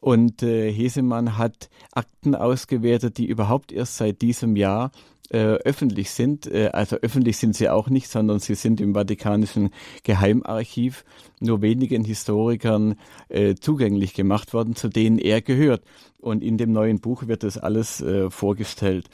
Und 0.00 0.42
äh, 0.42 0.72
Hesemann 0.72 1.36
hat 1.36 1.68
Akten 1.92 2.34
ausgewertet, 2.34 3.18
die 3.18 3.26
überhaupt 3.26 3.70
erst 3.70 3.96
seit 3.96 4.22
diesem 4.22 4.56
Jahr 4.56 4.90
äh, 5.30 5.38
öffentlich 5.38 6.10
sind. 6.10 6.46
Äh, 6.46 6.70
also 6.72 6.96
öffentlich 6.96 7.36
sind 7.36 7.54
sie 7.54 7.68
auch 7.68 7.88
nicht, 7.88 8.08
sondern 8.08 8.40
sie 8.40 8.54
sind 8.54 8.80
im 8.80 8.94
Vatikanischen 8.94 9.70
Geheimarchiv 10.02 11.04
nur 11.38 11.62
wenigen 11.62 12.04
Historikern 12.04 12.96
äh, 13.28 13.54
zugänglich 13.54 14.14
gemacht 14.14 14.52
worden, 14.52 14.74
zu 14.74 14.88
denen 14.88 15.18
er 15.18 15.40
gehört. 15.40 15.82
Und 16.18 16.42
in 16.42 16.58
dem 16.58 16.72
neuen 16.72 17.00
Buch 17.00 17.26
wird 17.28 17.42
das 17.42 17.58
alles 17.58 18.00
äh, 18.00 18.30
vorgestellt. 18.30 19.08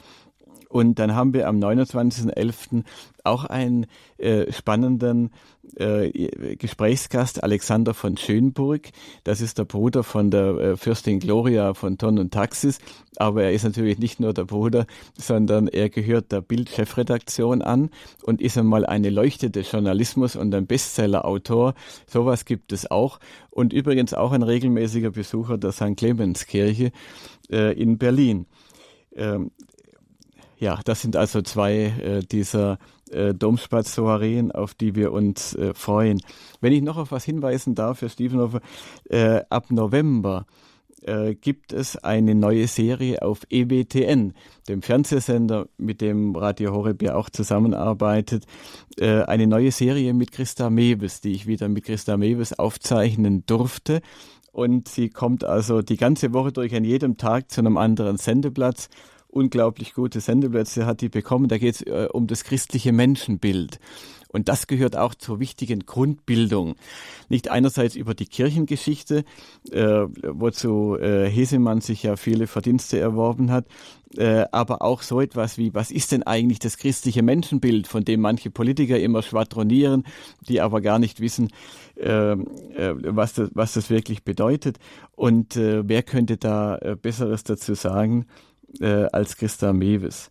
Und 0.77 0.99
dann 0.99 1.15
haben 1.15 1.33
wir 1.33 1.47
am 1.47 1.57
29.11. 1.57 2.83
auch 3.23 3.45
einen 3.45 3.87
äh, 4.19 4.51
spannenden 4.51 5.31
äh, 5.75 6.55
Gesprächsgast, 6.55 7.41
Alexander 7.41 7.95
von 7.95 8.15
Schönburg. 8.15 8.89
Das 9.23 9.41
ist 9.41 9.57
der 9.57 9.65
Bruder 9.65 10.03
von 10.03 10.29
der 10.29 10.49
äh, 10.59 10.77
Fürstin 10.77 11.19
Gloria 11.19 11.73
von 11.73 11.97
Ton 11.97 12.19
und 12.19 12.31
Taxis. 12.31 12.77
Aber 13.15 13.41
er 13.41 13.53
ist 13.53 13.63
natürlich 13.63 13.97
nicht 13.97 14.19
nur 14.19 14.35
der 14.35 14.43
Bruder, 14.43 14.85
sondern 15.17 15.67
er 15.67 15.89
gehört 15.89 16.31
der 16.31 16.41
Bild-Chefredaktion 16.41 17.63
an 17.63 17.89
und 18.21 18.39
ist 18.39 18.55
einmal 18.55 18.85
eine 18.85 19.09
Leuchte 19.09 19.49
des 19.49 19.71
Journalismus 19.71 20.35
und 20.35 20.53
ein 20.53 20.67
Bestseller-Autor. 20.67 21.73
Sowas 22.05 22.45
gibt 22.45 22.71
es 22.71 22.91
auch. 22.91 23.19
Und 23.49 23.73
übrigens 23.73 24.13
auch 24.13 24.31
ein 24.31 24.43
regelmäßiger 24.43 25.09
Besucher 25.09 25.57
der 25.57 25.71
St. 25.71 25.97
Clemenskirche 25.97 26.91
äh, 27.49 27.73
in 27.73 27.97
Berlin. 27.97 28.45
Ja, 30.59 30.79
das 30.85 31.01
sind 31.01 31.15
also 31.15 31.41
zwei 31.43 31.75
äh, 31.75 32.19
dieser 32.21 32.79
äh, 33.11 33.33
Domspaz-Soireen, 33.33 34.51
auf 34.51 34.73
die 34.73 34.95
wir 34.95 35.11
uns 35.11 35.53
äh, 35.53 35.73
freuen. 35.75 36.19
Wenn 36.61 36.73
ich 36.73 36.81
noch 36.81 36.97
auf 36.97 37.11
was 37.11 37.23
hinweisen 37.23 37.75
darf, 37.75 38.01
Herr 38.01 38.09
Stiefenhofer, 38.09 38.61
äh, 39.07 39.41
ab 39.49 39.69
November 39.69 40.47
äh, 41.03 41.35
gibt 41.35 41.73
es 41.73 41.95
eine 41.97 42.33
neue 42.33 42.67
Serie 42.67 43.21
auf 43.21 43.41
EWTN, 43.51 44.33
dem 44.67 44.81
Fernsehsender, 44.81 45.67
mit 45.77 46.01
dem 46.01 46.35
Radio 46.35 46.73
Horeb 46.73 47.03
ja 47.03 47.15
auch 47.15 47.29
zusammenarbeitet, 47.29 48.45
äh, 48.97 49.21
eine 49.21 49.45
neue 49.45 49.71
Serie 49.71 50.13
mit 50.15 50.31
Christa 50.31 50.71
Mewes, 50.71 51.21
die 51.21 51.33
ich 51.33 51.45
wieder 51.45 51.69
mit 51.69 51.85
Christa 51.85 52.17
Mewes 52.17 52.57
aufzeichnen 52.57 53.45
durfte. 53.45 54.01
Und 54.51 54.87
sie 54.87 55.09
kommt 55.09 55.43
also 55.43 55.83
die 55.83 55.97
ganze 55.97 56.33
Woche 56.33 56.51
durch 56.51 56.73
an 56.73 56.83
jedem 56.83 57.17
Tag 57.17 57.51
zu 57.51 57.61
einem 57.61 57.77
anderen 57.77 58.17
Sendeplatz 58.17 58.89
unglaublich 59.27 59.93
gute 59.93 60.19
Sendeplätze 60.19 60.85
hat 60.85 61.01
die 61.01 61.09
bekommen. 61.09 61.47
Da 61.47 61.57
geht 61.57 61.75
es 61.75 61.81
äh, 61.81 62.07
um 62.11 62.27
das 62.27 62.43
christliche 62.43 62.91
Menschenbild. 62.91 63.79
Und 64.29 64.49
das 64.49 64.67
gehört 64.67 64.95
auch 64.97 65.15
zur 65.15 65.39
wichtigen 65.39 65.85
Grundbildung. 65.85 66.75
Nicht 67.29 67.49
einerseits 67.49 67.95
über 67.95 68.13
die 68.13 68.25
Kirchengeschichte, 68.25 69.23
äh, 69.71 69.81
wozu 69.81 70.97
äh, 70.97 71.29
Hesemann 71.29 71.81
sich 71.81 72.03
ja 72.03 72.17
viele 72.17 72.47
Verdienste 72.47 72.99
erworben 72.99 73.51
hat, 73.51 73.65
äh, 74.17 74.45
aber 74.51 74.81
auch 74.81 75.01
so 75.01 75.21
etwas 75.21 75.57
wie, 75.57 75.73
was 75.73 75.91
ist 75.91 76.11
denn 76.11 76.23
eigentlich 76.23 76.59
das 76.59 76.77
christliche 76.77 77.23
Menschenbild, 77.23 77.87
von 77.87 78.03
dem 78.03 78.21
manche 78.21 78.51
Politiker 78.51 78.99
immer 78.99 79.21
schwadronieren, 79.21 80.03
die 80.47 80.61
aber 80.61 80.81
gar 80.81 80.99
nicht 80.99 81.21
wissen, 81.21 81.49
äh, 81.95 82.33
äh, 82.33 82.37
was, 83.03 83.33
das, 83.33 83.49
was 83.53 83.73
das 83.73 83.89
wirklich 83.89 84.23
bedeutet. 84.23 84.77
Und 85.15 85.55
äh, 85.55 85.87
wer 85.87 86.03
könnte 86.03 86.37
da 86.37 86.77
äh, 86.77 86.95
Besseres 86.95 87.43
dazu 87.43 87.75
sagen 87.75 88.25
äh, 88.79 89.07
als 89.11 89.37
Christa 89.37 89.73
Mewes. 89.73 90.29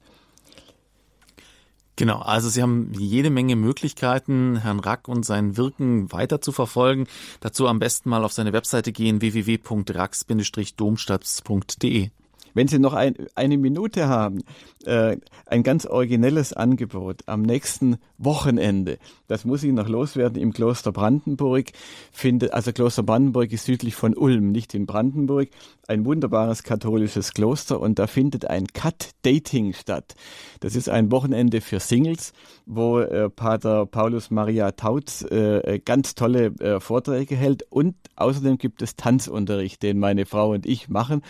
Genau, 1.97 2.19
also 2.19 2.49
Sie 2.51 2.63
haben 2.63 2.93
jede 2.99 3.31
Menge 3.31 3.57
Möglichkeiten, 3.57 4.57
Herrn 4.57 4.81
Rack 4.81 5.09
und 5.09 5.25
sein 5.25 5.57
Wirken 5.57 6.13
weiter 6.13 6.43
zu 6.43 6.53
verfolgen. 6.53 7.07
Dazu 7.41 7.67
am 7.67 7.79
besten 7.79 8.11
mal 8.11 8.23
auf 8.23 8.33
seine 8.33 8.53
Webseite 8.53 8.93
gehen, 8.93 9.23
www.rax-domstadt.de. 9.23 12.11
Wenn 12.53 12.69
Sie 12.69 12.79
noch 12.79 12.93
ein, 12.93 13.17
eine 13.35 13.57
Minute 13.59 14.09
haben, 14.09 14.43
äh, 14.85 15.17
ein 15.47 15.63
ganz 15.63 15.87
originelles 15.87 16.53
Angebot 16.53 17.23
am 17.27 17.41
nächsten 17.43 17.97
Wochenende. 18.19 18.99
Das 19.29 19.45
muss 19.45 19.63
ich 19.63 19.73
noch 19.73 19.89
loswerden 19.89 20.41
im 20.41 20.53
Kloster 20.53 20.93
Brandenburg. 20.93 21.67
Findet, 22.13 22.53
also 22.53 22.73
Kloster 22.73 23.03
Brandenburg 23.03 23.53
ist 23.53 23.65
südlich 23.65 23.95
von 23.95 24.17
Ulm, 24.17 24.53
nicht 24.53 24.75
in 24.75 24.87
Brandenburg. 24.87 25.49
Ein 25.89 26.05
wunderbares 26.05 26.63
katholisches 26.63 27.33
Kloster 27.33 27.81
und 27.81 27.99
da 27.99 28.07
findet 28.07 28.49
ein 28.49 28.67
Cut-Dating 28.67 29.73
statt. 29.73 30.15
Das 30.61 30.75
ist 30.77 30.89
ein 30.89 31.11
Wochenende 31.11 31.61
für 31.61 31.81
Singles, 31.81 32.33
wo 32.65 33.01
äh, 33.01 33.31
Pater 33.31 33.87
Paulus 33.87 34.31
Maria 34.31 34.73
Tautz 34.73 35.23
äh, 35.23 35.81
ganz 35.85 36.15
tolle 36.15 36.47
äh, 36.59 36.81
Vorträge 36.81 37.37
hält 37.37 37.65
und 37.71 37.95
außerdem 38.17 38.59
gibt 38.59 38.83
es 38.83 38.97
Tanzunterricht, 38.97 39.83
den 39.83 39.99
meine 39.99 40.27
Frau 40.27 40.53
und 40.53 40.67
ich 40.67 40.89
machen. 40.89 41.23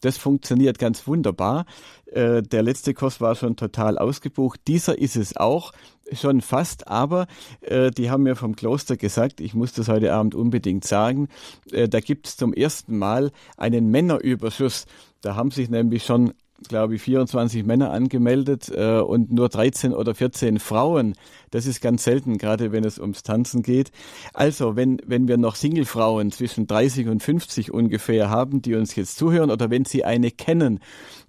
Das 0.00 0.18
funktioniert 0.18 0.78
ganz 0.78 1.06
wunderbar. 1.06 1.66
Äh, 2.06 2.42
der 2.42 2.62
letzte 2.62 2.94
Kurs 2.94 3.20
war 3.20 3.34
schon 3.34 3.56
total 3.56 3.98
ausgebucht. 3.98 4.60
Dieser 4.68 4.98
ist 4.98 5.16
es 5.16 5.36
auch 5.36 5.72
schon 6.12 6.40
fast, 6.40 6.88
aber 6.88 7.26
äh, 7.60 7.90
die 7.90 8.10
haben 8.10 8.22
mir 8.24 8.36
vom 8.36 8.56
Kloster 8.56 8.96
gesagt, 8.96 9.40
ich 9.40 9.54
muss 9.54 9.72
das 9.72 9.88
heute 9.88 10.12
Abend 10.12 10.34
unbedingt 10.34 10.84
sagen, 10.84 11.28
äh, 11.72 11.88
da 11.88 12.00
gibt 12.00 12.28
es 12.28 12.36
zum 12.36 12.52
ersten 12.52 12.98
Mal 12.98 13.32
einen 13.56 13.90
Männerüberschuss. 13.90 14.86
Da 15.20 15.36
haben 15.36 15.50
sich 15.50 15.70
nämlich 15.70 16.04
schon 16.04 16.34
glaube 16.68 16.94
ich, 16.94 17.02
24 17.02 17.64
Männer 17.64 17.90
angemeldet 17.90 18.70
äh, 18.74 18.98
und 18.98 19.32
nur 19.32 19.48
13 19.48 19.92
oder 19.92 20.14
14 20.14 20.58
Frauen. 20.58 21.14
Das 21.50 21.66
ist 21.66 21.80
ganz 21.80 22.04
selten, 22.04 22.38
gerade 22.38 22.72
wenn 22.72 22.84
es 22.84 22.98
ums 22.98 23.22
Tanzen 23.22 23.62
geht. 23.62 23.90
Also, 24.32 24.76
wenn, 24.76 25.00
wenn 25.06 25.28
wir 25.28 25.36
noch 25.36 25.56
Singlefrauen 25.56 26.30
zwischen 26.32 26.66
30 26.66 27.08
und 27.08 27.22
50 27.22 27.72
ungefähr 27.72 28.30
haben, 28.30 28.62
die 28.62 28.74
uns 28.74 28.94
jetzt 28.96 29.16
zuhören, 29.16 29.50
oder 29.50 29.70
wenn 29.70 29.84
Sie 29.84 30.04
eine 30.04 30.30
kennen, 30.30 30.80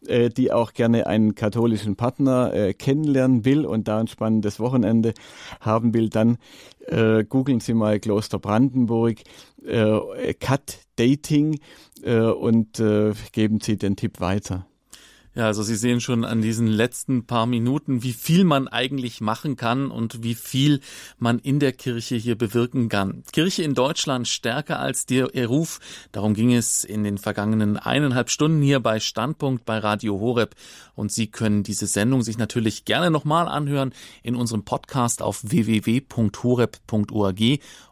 äh, 0.07 0.29
die 0.29 0.51
auch 0.51 0.73
gerne 0.73 1.07
einen 1.07 1.35
katholischen 1.35 1.95
Partner 1.95 2.53
äh, 2.53 2.73
kennenlernen 2.73 3.45
will 3.45 3.65
und 3.65 3.87
da 3.87 3.99
ein 3.99 4.07
spannendes 4.07 4.59
Wochenende 4.59 5.13
haben 5.59 5.93
will, 5.93 6.09
dann 6.09 6.37
äh, 6.87 7.23
googeln 7.23 7.59
Sie 7.59 7.73
mal 7.73 7.99
Kloster 7.99 8.39
Brandenburg, 8.39 9.19
äh, 9.65 10.33
Cut 10.33 10.79
Dating 10.95 11.59
äh, 12.03 12.19
und 12.19 12.79
äh, 12.79 13.13
geben 13.31 13.59
Sie 13.61 13.77
den 13.77 13.95
Tipp 13.95 14.19
weiter. 14.19 14.65
Ja, 15.35 15.47
also 15.47 15.63
Sie 15.63 15.75
sehen 15.75 15.99
schon 15.99 16.23
an 16.23 16.41
diesen 16.41 16.67
letzten 16.67 17.25
paar 17.25 17.45
Minuten, 17.45 18.03
wie 18.03 18.13
viel 18.13 18.45
man 18.45 18.69
eigentlich 18.69 19.19
machen 19.19 19.57
kann 19.57 19.91
und 19.91 20.23
wie 20.23 20.33
viel 20.33 20.79
man 21.17 21.39
in 21.39 21.59
der 21.59 21.73
Kirche 21.73 22.15
hier 22.15 22.37
bewirken 22.37 22.87
kann. 22.87 23.23
Kirche 23.33 23.63
in 23.63 23.73
Deutschland 23.73 24.29
stärker 24.29 24.79
als 24.79 25.05
der 25.05 25.27
Ruf. 25.47 25.81
Darum 26.13 26.35
ging 26.35 26.53
es 26.53 26.85
in 26.85 27.03
den 27.03 27.17
vergangenen 27.17 27.75
eineinhalb 27.75 28.29
Stunden 28.29 28.61
hier 28.61 28.79
bei 28.79 29.01
Standpunkt 29.01 29.65
bei 29.65 29.77
Radio 29.77 30.21
Horeb. 30.21 30.55
Und 30.95 31.11
Sie 31.11 31.27
können 31.27 31.63
diese 31.63 31.87
Sendung 31.87 32.21
sich 32.21 32.37
natürlich 32.37 32.85
gerne 32.85 33.11
nochmal 33.11 33.49
anhören 33.49 33.93
in 34.23 34.35
unserem 34.35 34.63
Podcast 34.63 35.21
auf 35.21 35.41
www.horeb.org 35.43 37.41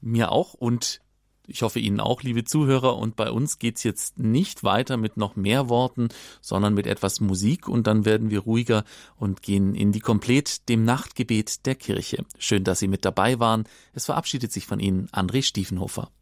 Mir 0.00 0.30
auch 0.30 0.54
und 0.54 1.00
ich 1.48 1.62
hoffe 1.62 1.80
Ihnen 1.80 1.98
auch, 1.98 2.22
liebe 2.22 2.44
Zuhörer. 2.44 2.96
Und 2.96 3.16
bei 3.16 3.32
uns 3.32 3.58
geht's 3.58 3.82
jetzt 3.82 4.16
nicht 4.16 4.62
weiter 4.62 4.96
mit 4.96 5.16
noch 5.16 5.34
mehr 5.34 5.68
Worten, 5.68 6.10
sondern 6.40 6.72
mit 6.72 6.86
etwas 6.86 7.18
Musik 7.18 7.68
und 7.68 7.88
dann 7.88 8.04
werden 8.04 8.30
wir 8.30 8.40
ruhiger 8.40 8.84
und 9.16 9.42
gehen 9.42 9.74
in 9.74 9.90
die 9.90 10.00
Komplett 10.00 10.68
dem 10.68 10.84
Nachtgebet 10.84 11.66
der 11.66 11.74
Kirche. 11.74 12.24
Schön, 12.38 12.62
dass 12.62 12.78
Sie 12.78 12.88
mit 12.88 13.04
dabei 13.04 13.40
waren. 13.40 13.64
Es 13.92 14.04
verabschiedet 14.04 14.52
sich 14.52 14.66
von 14.66 14.78
Ihnen 14.78 15.08
André 15.08 15.42
Stiefenhofer. 15.42 16.12